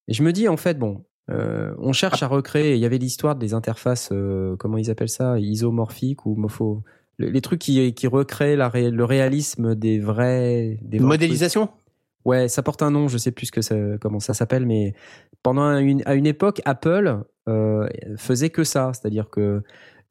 Et 0.08 0.14
je 0.14 0.22
me 0.22 0.32
dis, 0.32 0.48
en 0.48 0.56
fait, 0.56 0.78
bon, 0.78 1.04
euh, 1.30 1.74
on 1.78 1.92
cherche 1.92 2.22
à 2.22 2.26
recréer. 2.26 2.74
Il 2.74 2.80
y 2.80 2.84
avait 2.84 2.98
l'histoire 2.98 3.34
des 3.36 3.54
interfaces, 3.54 4.10
euh, 4.12 4.56
comment 4.56 4.76
ils 4.78 4.90
appellent 4.90 5.08
ça 5.08 5.38
Isomorphiques 5.38 6.26
ou 6.26 6.34
mofo 6.36 6.82
le- 7.18 7.28
Les 7.30 7.40
trucs 7.40 7.60
qui, 7.60 7.94
qui 7.94 8.06
recréent 8.06 8.56
la 8.56 8.68
ré- 8.68 8.90
le 8.90 9.04
réalisme 9.04 9.74
des 9.74 9.98
vrais. 10.00 10.78
Des 10.82 10.98
vrais 10.98 11.06
Modélisation? 11.08 11.66
trucs. 11.68 11.78
Ouais, 12.26 12.48
ça 12.48 12.62
porte 12.62 12.82
un 12.82 12.90
nom, 12.90 13.06
je 13.08 13.18
sais 13.18 13.32
plus 13.32 13.46
ce 13.46 13.52
que 13.52 13.60
ça, 13.60 13.76
comment 14.00 14.18
ça 14.20 14.32
s'appelle, 14.34 14.64
mais 14.66 14.94
pendant 15.42 15.76
une, 15.78 16.02
à 16.06 16.14
une 16.14 16.26
époque, 16.26 16.62
Apple 16.64 17.22
euh, 17.48 17.86
faisait 18.16 18.48
que 18.48 18.64
ça, 18.64 18.92
c'est-à-dire 18.94 19.28
que 19.28 19.62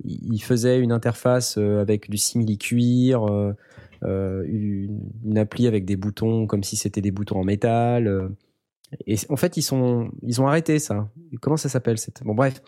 il 0.06 0.40
faisait 0.44 0.80
une 0.80 0.92
interface 0.92 1.58
avec 1.58 2.10
du 2.10 2.18
simili-cuir, 2.18 3.26
une, 4.04 5.00
une 5.26 5.38
appli 5.38 5.68
avec 5.68 5.86
des 5.86 5.96
boutons 5.96 6.46
comme 6.48 6.64
si 6.64 6.76
c'était 6.76 7.02
des 7.02 7.12
boutons 7.12 7.40
en 7.40 7.44
métal. 7.44 8.30
Et 9.08 9.16
en 9.30 9.36
fait, 9.36 9.58
ils 9.58 9.62
sont, 9.62 10.12
ils 10.22 10.42
ont 10.42 10.48
arrêté 10.48 10.80
ça. 10.80 11.10
Comment 11.42 11.58
ça 11.58 11.70
s'appelle 11.70 11.98
cette... 11.98 12.24
Bon, 12.24 12.34
bref. 12.36 12.62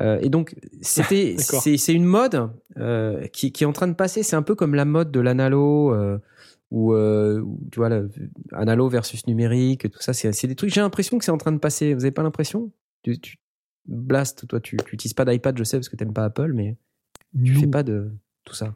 Euh, 0.00 0.18
et 0.20 0.28
donc, 0.28 0.54
c'était, 0.80 1.36
c'est, 1.38 1.92
une 1.94 2.04
mode 2.04 2.50
euh, 2.78 3.26
qui, 3.28 3.52
qui 3.52 3.64
est 3.64 3.66
en 3.66 3.72
train 3.72 3.88
de 3.88 3.94
passer. 3.94 4.22
C'est 4.22 4.36
un 4.36 4.42
peu 4.42 4.54
comme 4.54 4.74
la 4.74 4.84
mode 4.84 5.10
de 5.10 5.20
l'analo, 5.20 5.92
euh, 5.94 6.18
ou 6.70 6.94
tu 7.72 7.78
vois, 7.80 7.88
la- 7.88 8.02
analo 8.52 8.88
versus 8.88 9.26
numérique, 9.26 9.90
tout 9.90 10.00
ça. 10.00 10.12
C'est, 10.12 10.46
des 10.46 10.54
trucs. 10.54 10.72
J'ai 10.72 10.80
l'impression 10.80 11.18
que 11.18 11.24
c'est 11.24 11.32
en 11.32 11.38
train 11.38 11.52
de 11.52 11.58
passer. 11.58 11.94
Vous 11.94 12.04
avez 12.04 12.12
pas 12.12 12.22
l'impression? 12.22 12.70
Tu, 13.02 13.18
tu- 13.18 13.36
Blast, 13.86 14.46
toi, 14.46 14.60
tu, 14.60 14.76
tu 14.86 14.94
utilises 14.94 15.14
pas 15.14 15.24
d'iPad, 15.24 15.56
je 15.58 15.64
sais, 15.64 15.78
parce 15.78 15.88
que 15.88 15.96
t'aimes 15.96 16.12
pas 16.12 16.24
Apple, 16.24 16.52
mais 16.52 16.76
tu 17.44 17.54
fais 17.54 17.64
Non. 17.66 17.70
pas 17.70 17.82
de 17.82 18.12
tout 18.44 18.54
ça. 18.54 18.74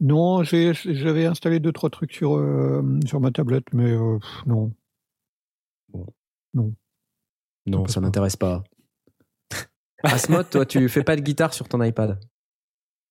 Non, 0.00 0.42
j'avais 0.42 1.26
installé 1.26 1.60
deux 1.60 1.72
trois 1.72 1.90
trucs 1.90 2.12
sur 2.12 2.36
euh, 2.36 2.82
sur 3.04 3.20
ma 3.20 3.30
tablette, 3.30 3.66
mais 3.74 3.92
euh, 3.92 4.18
non. 6.54 6.72
Non, 7.66 7.86
ça 7.86 8.00
pas. 8.00 8.06
m'intéresse 8.06 8.36
pas. 8.36 8.64
Asmod, 10.02 10.48
toi, 10.50 10.64
tu 10.66 10.88
fais 10.88 11.02
pas 11.04 11.16
de 11.16 11.20
guitare 11.20 11.52
sur 11.54 11.68
ton 11.68 11.82
iPad? 11.82 12.18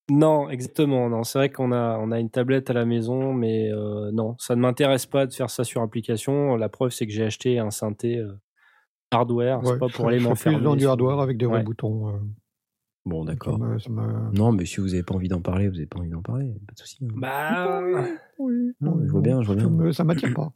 Non, 0.09 0.49
exactement. 0.49 1.07
Non, 1.07 1.23
c'est 1.23 1.37
vrai 1.37 1.51
qu'on 1.51 1.71
a 1.71 1.97
on 1.99 2.11
a 2.11 2.19
une 2.19 2.31
tablette 2.31 2.69
à 2.71 2.73
la 2.73 2.85
maison, 2.85 3.31
mais 3.31 3.71
euh, 3.71 4.11
non, 4.11 4.35
ça 4.39 4.55
ne 4.55 4.61
m'intéresse 4.61 5.05
pas 5.05 5.27
de 5.27 5.33
faire 5.33 5.51
ça 5.51 5.63
sur 5.63 5.81
application. 5.83 6.55
La 6.55 6.67
preuve, 6.67 6.89
c'est 6.89 7.05
que 7.05 7.13
j'ai 7.13 7.23
acheté 7.25 7.59
un 7.59 7.69
synthé 7.69 8.17
euh, 8.17 8.33
hardware. 9.11 9.59
Ouais, 9.61 9.73
c'est 9.73 9.79
pas 9.79 9.89
pour 9.89 10.07
aller 10.07 10.19
m'enfermer. 10.19 10.57
plus 10.57 10.63
dans 10.63 10.75
du 10.75 10.87
hardware 10.87 11.19
avec 11.19 11.37
des 11.37 11.45
vrais 11.45 11.57
Ouais. 11.59 11.63
boutons. 11.63 12.07
euh, 12.09 12.19
Bon, 13.05 13.23
ça 13.23 13.31
d'accord. 13.31 13.59
me- 13.59 13.77
ça 13.79 13.89
me- 13.89 14.31
Non, 14.31 14.51
mais 14.51 14.65
si 14.65 14.81
vous 14.81 14.93
avez 14.95 15.03
pas 15.03 15.13
envie 15.13 15.29
d'en 15.29 15.41
parler, 15.41 15.69
vous 15.69 15.75
avez 15.77 15.85
pas 15.85 15.99
envie 15.99 16.09
d'en 16.09 16.21
parler, 16.23 16.51
pas 16.67 16.73
de 16.73 16.79
souci. 16.79 16.97
hein. 17.05 17.13
Bah, 17.15 17.81
Oui, 18.39 18.73
Non, 18.81 18.93
oui, 18.95 19.03
je 19.05 19.11
vois 19.11 19.21
bien, 19.21 19.41
je 19.43 19.47
vois 19.51 19.61
ça 19.61 19.67
bien. 19.69 19.91
Ça 19.93 20.03
m'attire 20.03 20.33
pas. 20.33 20.51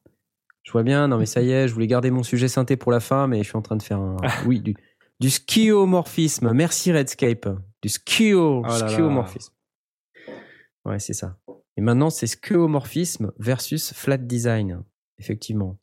Je 0.64 0.72
vois 0.72 0.84
bien, 0.84 1.07
non 1.07 1.18
mais 1.18 1.26
ça 1.27 1.41
y 1.41 1.52
est, 1.52 1.68
je 1.68 1.73
voulais 1.73 1.88
garder 1.88 2.11
mon 2.11 2.23
sujet 2.23 2.48
synthé 2.48 2.77
pour 2.77 2.91
la 2.91 2.99
fin, 2.99 3.27
mais 3.27 3.40
je 3.44 3.49
suis 3.49 3.57
en 3.57 3.61
train 3.61 3.76
de 3.76 3.84
faire 3.84 3.99
un... 3.99 4.18
Oui, 4.45 4.60
du, 4.60 4.76
du. 5.19 5.30
Merci 6.53 6.91
Redscape. 6.91 7.49
Du 7.81 7.90
schio, 7.90 8.64
Oh. 10.85 10.90
Ouais, 10.90 10.99
c'est 10.99 11.14
ça. 11.14 11.38
Et 11.77 11.81
maintenant, 11.81 12.10
c'est 12.10 12.27
schiomorphisme 12.27 13.31
versus 13.40 13.94
flat 13.94 14.18
design. 14.18 14.84
Effectivement. 15.18 15.77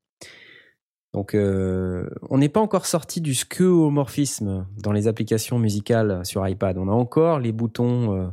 Donc, 1.13 1.35
euh, 1.35 2.09
on 2.29 2.39
n'est 2.39 2.49
pas 2.49 2.61
encore 2.61 2.87
sorti 2.87 3.21
du 3.21 3.35
schiomorphisme 3.35 4.67
dans 4.77 4.93
les 4.93 5.09
applications 5.09 5.59
musicales 5.59 6.25
sur 6.25 6.47
iPad. 6.47 6.79
On 6.79 6.89
a 6.89 6.93
encore 6.93 7.41
les 7.41 7.53
boutons 7.53 8.15
euh, 8.15 8.29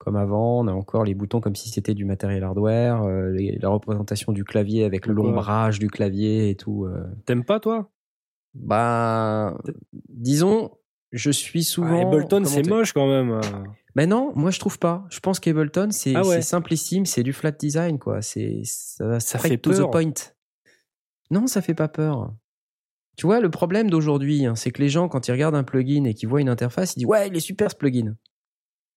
comme 0.00 0.16
avant, 0.16 0.60
on 0.60 0.66
a 0.66 0.72
encore 0.72 1.04
les 1.04 1.14
boutons 1.14 1.40
comme 1.40 1.54
si 1.54 1.68
c'était 1.68 1.92
du 1.94 2.04
matériel 2.06 2.42
hardware, 2.42 3.02
euh, 3.02 3.30
les- 3.32 3.58
la 3.60 3.68
représentation 3.68 4.32
du 4.32 4.44
clavier 4.44 4.84
avec 4.84 5.06
l'ombrage 5.06 5.78
du 5.78 5.88
clavier 5.88 6.48
et 6.50 6.56
tout. 6.56 6.86
euh. 6.86 7.04
t'aimes 7.26 7.44
pas 7.44 7.60
toi? 7.60 7.90
Bah, 8.54 9.56
disons, 10.08 10.70
je 11.12 11.30
suis 11.30 11.64
souvent. 11.64 11.98
Ah, 11.98 12.02
Ableton, 12.02 12.44
c'est 12.44 12.66
moche 12.66 12.92
quand 12.92 13.06
même. 13.06 13.40
Ben 13.94 14.08
non, 14.08 14.32
moi 14.34 14.50
je 14.50 14.58
trouve 14.58 14.78
pas. 14.78 15.04
Je 15.10 15.20
pense 15.20 15.38
qu'Ableton 15.40 15.88
c'est 15.90 16.14
Ah 16.16 16.24
ouais. 16.26 16.42
simplissime, 16.42 17.04
c'est 17.06 17.22
du 17.22 17.32
flat 17.32 17.50
design 17.52 17.98
quoi. 17.98 18.22
C'est 18.22 18.62
ça, 18.64 19.20
Ça 19.20 19.38
fait 19.38 19.58
to 19.58 19.72
the 19.72 19.76
peur. 19.78 19.90
point. 19.90 20.12
Non, 21.30 21.46
ça 21.46 21.60
fait 21.62 21.74
pas 21.74 21.88
peur. 21.88 22.32
Tu 23.16 23.26
vois, 23.26 23.40
le 23.40 23.50
problème 23.50 23.90
d'aujourd'hui, 23.90 24.46
hein, 24.46 24.54
c'est 24.56 24.70
que 24.70 24.80
les 24.80 24.88
gens 24.88 25.08
quand 25.08 25.28
ils 25.28 25.32
regardent 25.32 25.56
un 25.56 25.64
plugin 25.64 26.04
et 26.04 26.14
qu'ils 26.14 26.28
voient 26.28 26.40
une 26.40 26.48
interface, 26.48 26.94
ils 26.96 27.00
disent 27.00 27.06
ouais, 27.08 27.28
il 27.28 27.36
est 27.36 27.40
super 27.40 27.70
ce 27.70 27.76
plugin. 27.76 28.16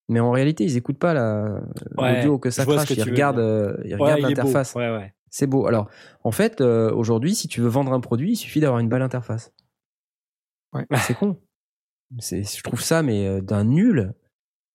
Mais 0.09 0.19
en 0.19 0.31
réalité, 0.31 0.63
ils 0.65 0.75
écoutent 0.77 0.99
pas 0.99 1.13
la 1.13 1.61
Ouais, 1.97 2.15
l'audio 2.15 2.37
que 2.37 2.49
ça 2.49 2.65
crache. 2.65 2.89
que 2.89 2.93
Ils 2.93 3.03
regardent, 3.03 3.39
euh, 3.39 3.77
ils 3.85 3.95
Ouais, 3.95 4.01
regardent 4.13 4.21
l'interface. 4.21 4.75
Ouais, 4.75 4.89
ouais. 4.93 5.13
C'est 5.29 5.47
beau. 5.47 5.65
Alors, 5.65 5.89
en 6.23 6.31
fait, 6.31 6.61
euh, 6.61 6.91
aujourd'hui, 6.93 7.33
si 7.35 7.47
tu 7.47 7.61
veux 7.61 7.69
vendre 7.69 7.91
un 7.93 7.99
produit, 7.99 8.33
il 8.33 8.35
suffit 8.35 8.59
d'avoir 8.59 8.79
une 8.79 8.89
belle 8.89 9.01
interface. 9.01 9.51
Ouais. 10.73 10.85
C'est 10.97 11.15
con. 11.15 11.39
Je 12.19 12.61
trouve 12.61 12.81
ça, 12.81 13.01
mais 13.01 13.27
euh, 13.27 13.41
d'un 13.41 13.63
nul. 13.63 14.13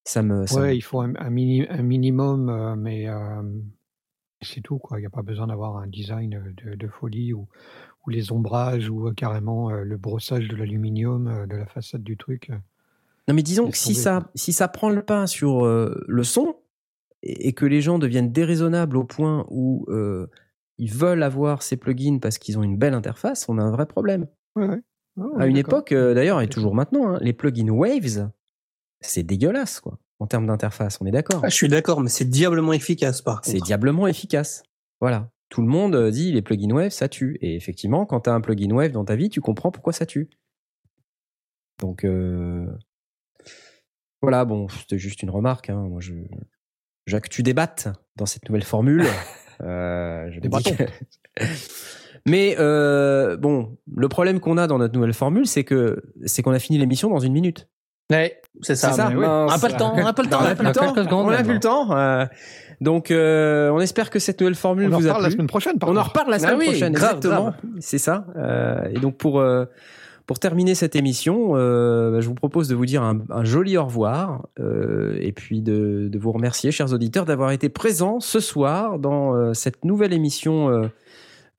Ça 0.04 0.22
me. 0.22 0.46
ça 0.46 0.58
me- 0.58 0.64
Ouais, 0.64 0.76
il 0.76 0.80
faut 0.80 1.00
un, 1.00 1.14
un 1.16 1.30
mini- 1.30 1.66
un 1.68 1.82
minimum, 1.82 2.48
euh, 2.48 2.74
mais 2.74 3.06
euh, 3.08 3.42
c'est 4.40 4.62
tout. 4.62 4.78
quoi. 4.78 4.98
Il 4.98 5.02
n'y 5.02 5.06
a 5.06 5.10
pas 5.10 5.22
besoin 5.22 5.46
d'avoir 5.46 5.76
un 5.76 5.86
design 5.86 6.42
de, 6.64 6.74
de 6.74 6.88
folie 6.88 7.32
ou, 7.34 7.46
ou 8.06 8.10
les 8.10 8.32
ombrages 8.32 8.88
ou 8.88 9.08
euh, 9.08 9.12
carrément 9.12 9.70
euh, 9.70 9.82
le 9.84 9.96
brossage 9.98 10.48
de 10.48 10.56
l'aluminium 10.56 11.28
euh, 11.28 11.46
de 11.46 11.56
la 11.56 11.66
façade 11.66 12.02
du 12.02 12.16
truc. 12.16 12.50
Non, 13.28 13.34
mais 13.34 13.42
disons 13.42 13.70
que 13.70 13.76
si 13.76 13.88
tomber, 13.92 14.00
ça, 14.02 14.30
si 14.34 14.52
ça 14.52 14.68
prend 14.68 14.88
le 14.90 15.02
pas 15.02 15.26
sur 15.26 15.64
euh, 15.66 16.02
le 16.08 16.24
son 16.24 16.56
et, 17.22 17.48
et 17.48 17.52
que 17.52 17.66
les 17.66 17.80
gens 17.82 17.98
deviennent 17.98 18.32
déraisonnables 18.32 18.96
au 18.96 19.04
point 19.04 19.46
où 19.50 19.84
euh, 19.88 20.26
ils 20.78 20.90
veulent 20.92 21.22
avoir 21.22 21.62
ces 21.62 21.76
plugins 21.76 22.18
parce 22.20 22.38
qu'ils 22.38 22.58
ont 22.58 22.62
une 22.62 22.78
belle 22.78 22.94
interface, 22.94 23.48
on 23.48 23.58
a 23.58 23.62
un 23.62 23.70
vrai 23.70 23.86
problème. 23.86 24.26
Ouais, 24.56 24.66
ouais. 24.68 24.80
Ah, 25.20 25.40
à 25.40 25.46
une 25.46 25.56
époque, 25.56 25.92
euh, 25.92 26.14
d'ailleurs, 26.14 26.40
et 26.40 26.48
toujours 26.48 26.74
maintenant, 26.74 27.08
hein, 27.14 27.18
les 27.20 27.32
plugins 27.32 27.68
Waves, 27.70 28.30
c'est 29.00 29.24
dégueulasse, 29.24 29.80
quoi. 29.80 29.98
en 30.20 30.26
termes 30.28 30.46
d'interface. 30.46 30.98
On 31.00 31.06
est 31.06 31.10
d'accord 31.10 31.40
Ah, 31.42 31.48
je 31.48 31.54
suis 31.54 31.68
d'accord, 31.68 32.00
mais 32.00 32.08
c'est 32.08 32.24
diablement 32.24 32.72
efficace 32.72 33.20
par 33.20 33.44
C'est 33.44 33.54
contre. 33.54 33.64
diablement 33.66 34.06
efficace. 34.06 34.62
Voilà. 35.00 35.30
Tout 35.50 35.60
le 35.62 35.66
monde 35.68 36.10
dit 36.10 36.30
les 36.32 36.40
plugins 36.42 36.70
Wave, 36.72 36.90
ça 36.90 37.08
tue. 37.08 37.36
Et 37.40 37.56
effectivement, 37.56 38.06
quand 38.06 38.20
tu 38.20 38.30
as 38.30 38.34
un 38.34 38.40
plugin 38.40 38.70
Wave 38.70 38.92
dans 38.92 39.04
ta 39.04 39.16
vie, 39.16 39.28
tu 39.28 39.40
comprends 39.40 39.70
pourquoi 39.72 39.92
ça 39.92 40.06
tue. 40.06 40.30
Donc, 41.80 42.04
euh, 42.04 42.66
voilà, 44.22 44.44
bon, 44.44 44.68
c'était 44.68 44.98
juste 44.98 45.22
une 45.22 45.30
remarque. 45.30 45.70
Hein. 45.70 45.86
Moi, 45.88 46.00
je, 46.00 46.12
Jacques, 47.06 47.28
tu 47.28 47.42
débattes 47.42 47.88
dans 48.16 48.26
cette 48.26 48.48
nouvelle 48.48 48.64
formule. 48.64 49.04
Euh, 49.60 50.30
je 50.30 50.38
que- 50.38 50.84
Mais 52.26 52.54
euh, 52.60 53.36
bon, 53.36 53.76
le 53.92 54.08
problème 54.08 54.38
qu'on 54.38 54.56
a 54.56 54.68
dans 54.68 54.78
notre 54.78 54.94
nouvelle 54.94 55.12
formule, 55.12 55.46
c'est 55.48 55.64
que 55.64 56.00
c'est 56.26 56.42
qu'on 56.42 56.52
a 56.52 56.60
fini 56.60 56.78
l'émission 56.78 57.10
dans 57.10 57.18
une 57.18 57.32
minute. 57.32 57.68
Ouais, 58.12 58.40
c'est 58.62 58.76
ça. 58.76 58.92
Ça. 58.92 59.08
oui. 59.08 59.16
On 59.16 59.46
n'a 59.46 59.58
pas 59.58 59.66
le 59.68 59.74
temps, 59.74 59.94
on 59.96 60.02
n'a 60.04 60.12
pas 60.12 60.22
le 60.22 60.28
temps. 60.28 60.38
On 60.40 60.44
on 60.44 60.46
n'a 60.46 60.54
plus 60.54 60.64
le 60.66 60.72
temps. 61.08 61.24
On 61.24 61.28
a 61.28 61.36
même. 61.38 61.44
plus 61.44 61.54
le 61.54 61.58
temps. 61.60 61.90
euh, 61.96 62.24
donc, 62.80 63.10
euh, 63.10 63.70
on 63.70 63.80
espère 63.80 64.10
que 64.10 64.20
cette 64.20 64.40
nouvelle 64.40 64.54
formule 64.54 64.88
On 64.92 64.94
en 64.96 65.00
vous 65.00 65.06
a 65.08 65.08
reparle 65.08 65.22
la 65.24 65.28
plu. 65.28 65.32
semaine 65.34 65.46
prochaine, 65.48 65.78
par 65.80 65.88
On 65.90 65.96
en 65.96 66.02
reparle 66.04 66.30
la 66.30 66.38
semaine 66.38 66.54
Ah 66.54 66.58
oui, 66.58 66.66
prochaine, 66.66 66.92
grave, 66.92 67.16
exactement. 67.16 67.54
C'est 67.80 67.98
ça. 67.98 68.26
Et 68.94 69.00
donc 69.00 69.16
pour 69.16 69.42
pour 70.28 70.38
terminer 70.38 70.76
cette 70.76 70.94
émission, 70.94 71.56
euh, 71.56 72.12
bah, 72.12 72.20
je 72.20 72.28
vous 72.28 72.34
propose 72.36 72.68
de 72.68 72.76
vous 72.76 72.86
dire 72.86 73.02
un, 73.02 73.18
un 73.30 73.42
joli 73.44 73.76
au 73.76 73.84
revoir 73.84 74.46
euh, 74.60 75.16
et 75.20 75.32
puis 75.32 75.62
de, 75.62 76.08
de 76.12 76.18
vous 76.18 76.30
remercier, 76.30 76.70
chers 76.70 76.92
auditeurs, 76.92 77.24
d'avoir 77.24 77.50
été 77.50 77.68
présents 77.68 78.20
ce 78.20 78.38
soir 78.38 79.00
dans 79.00 79.34
euh, 79.34 79.54
cette 79.54 79.84
nouvelle 79.84 80.12
émission. 80.12 80.68
euh, 80.70 80.86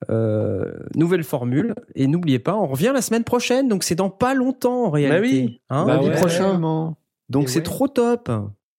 euh, 0.08 0.64
nouvelle 0.94 1.24
formule 1.24 1.74
et 1.94 2.06
n'oubliez 2.06 2.38
pas 2.38 2.56
on 2.56 2.66
revient 2.66 2.90
la 2.94 3.02
semaine 3.02 3.22
prochaine 3.22 3.68
donc 3.68 3.84
c'est 3.84 3.96
dans 3.96 4.08
pas 4.08 4.32
longtemps 4.32 4.84
en 4.86 4.90
réalité 4.90 5.42
oui. 5.44 5.60
Hein 5.68 5.84
Lundi 5.86 6.08
ouais. 6.08 6.14
prochain. 6.16 6.48
Vraiment. 6.52 6.96
donc 7.28 7.44
Et 7.44 7.46
c'est 7.48 7.58
ouais. 7.58 7.64
trop 7.64 7.86
top 7.86 8.30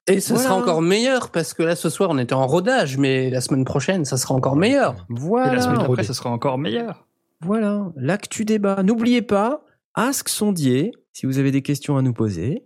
Et 0.08 0.20
ce 0.20 0.34
Voilà. 0.34 0.48
sera 0.50 0.58
encore 0.60 0.82
meilleur 0.82 1.30
parce 1.30 1.54
que 1.54 1.62
là, 1.62 1.76
ce 1.76 1.90
soir, 1.90 2.10
on 2.12 2.18
était 2.18 2.34
en 2.34 2.48
rodage, 2.48 2.98
mais 2.98 3.30
la 3.30 3.40
semaine 3.40 3.66
prochaine, 3.66 4.04
ça 4.04 4.18
sera 4.18 4.34
encore 4.34 4.56
meilleur. 4.56 4.94
Et 4.94 5.14
voilà 5.14 5.54
la 5.54 5.62
semaine 5.62 5.78
d'après, 5.78 6.04
ce 6.04 6.14
sera 6.14 6.32
encore 6.32 6.58
meilleur. 6.58 7.06
Voilà, 7.42 7.92
l'actu 7.96 8.44
débat. 8.44 8.82
N'oubliez 8.82 9.22
pas, 9.22 9.62
Ask 9.96 10.30
Sondier, 10.30 10.92
si 11.14 11.26
vous 11.26 11.38
avez 11.40 11.52
des 11.52 11.62
questions 11.62 11.98
à 11.98 12.02
nous 12.02 12.14
poser, 12.14 12.64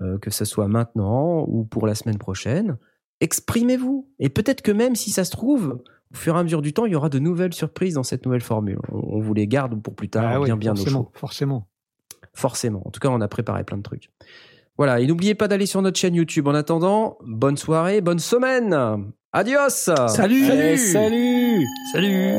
euh, 0.00 0.18
que 0.18 0.30
ce 0.30 0.44
soit 0.44 0.68
maintenant 0.68 1.44
ou 1.48 1.64
pour 1.64 1.86
la 1.86 1.94
semaine 1.94 2.18
prochaine, 2.18 2.76
exprimez-vous. 3.20 4.08
Et 4.20 4.28
peut-être 4.28 4.62
que 4.62 4.70
même 4.72 4.94
si 4.94 5.10
ça 5.10 5.24
se 5.24 5.30
trouve, 5.30 5.82
au 6.12 6.16
fur 6.16 6.36
et 6.36 6.38
à 6.38 6.42
mesure 6.42 6.62
du 6.62 6.72
temps, 6.72 6.86
il 6.86 6.92
y 6.92 6.94
aura 6.96 7.08
de 7.08 7.18
nouvelles 7.18 7.52
surprises 7.54 7.94
dans 7.94 8.02
cette 8.04 8.24
nouvelle 8.24 8.40
formule. 8.42 8.78
On, 8.92 9.16
on 9.16 9.20
vous 9.20 9.34
les 9.34 9.46
garde 9.48 9.80
pour 9.82 9.94
plus 9.94 10.08
tard, 10.08 10.24
Ah 10.34 10.40
oui, 10.40 10.46
bien 10.46 10.56
bien 10.56 10.72
au 10.72 10.76
forcément, 10.76 11.02
chaud. 11.04 11.10
forcément. 11.14 11.68
Forcément. 12.32 12.82
En 12.86 12.90
tout 12.90 13.00
cas, 13.00 13.08
on 13.08 13.20
a 13.20 13.28
préparé 13.28 13.64
plein 13.64 13.76
de 13.78 13.82
trucs. 13.82 14.10
Voilà, 14.76 15.00
et 15.00 15.06
n'oubliez 15.08 15.34
pas 15.34 15.48
d'aller 15.48 15.66
sur 15.66 15.82
notre 15.82 15.98
chaîne 15.98 16.14
YouTube. 16.14 16.46
En 16.46 16.54
attendant, 16.54 17.18
bonne 17.26 17.56
soirée, 17.56 18.00
bonne 18.00 18.20
semaine. 18.20 19.10
Adios. 19.32 19.70
Salut 20.06 20.44
Allez, 20.46 20.76
salut 20.76 21.64
Salut 21.92 22.38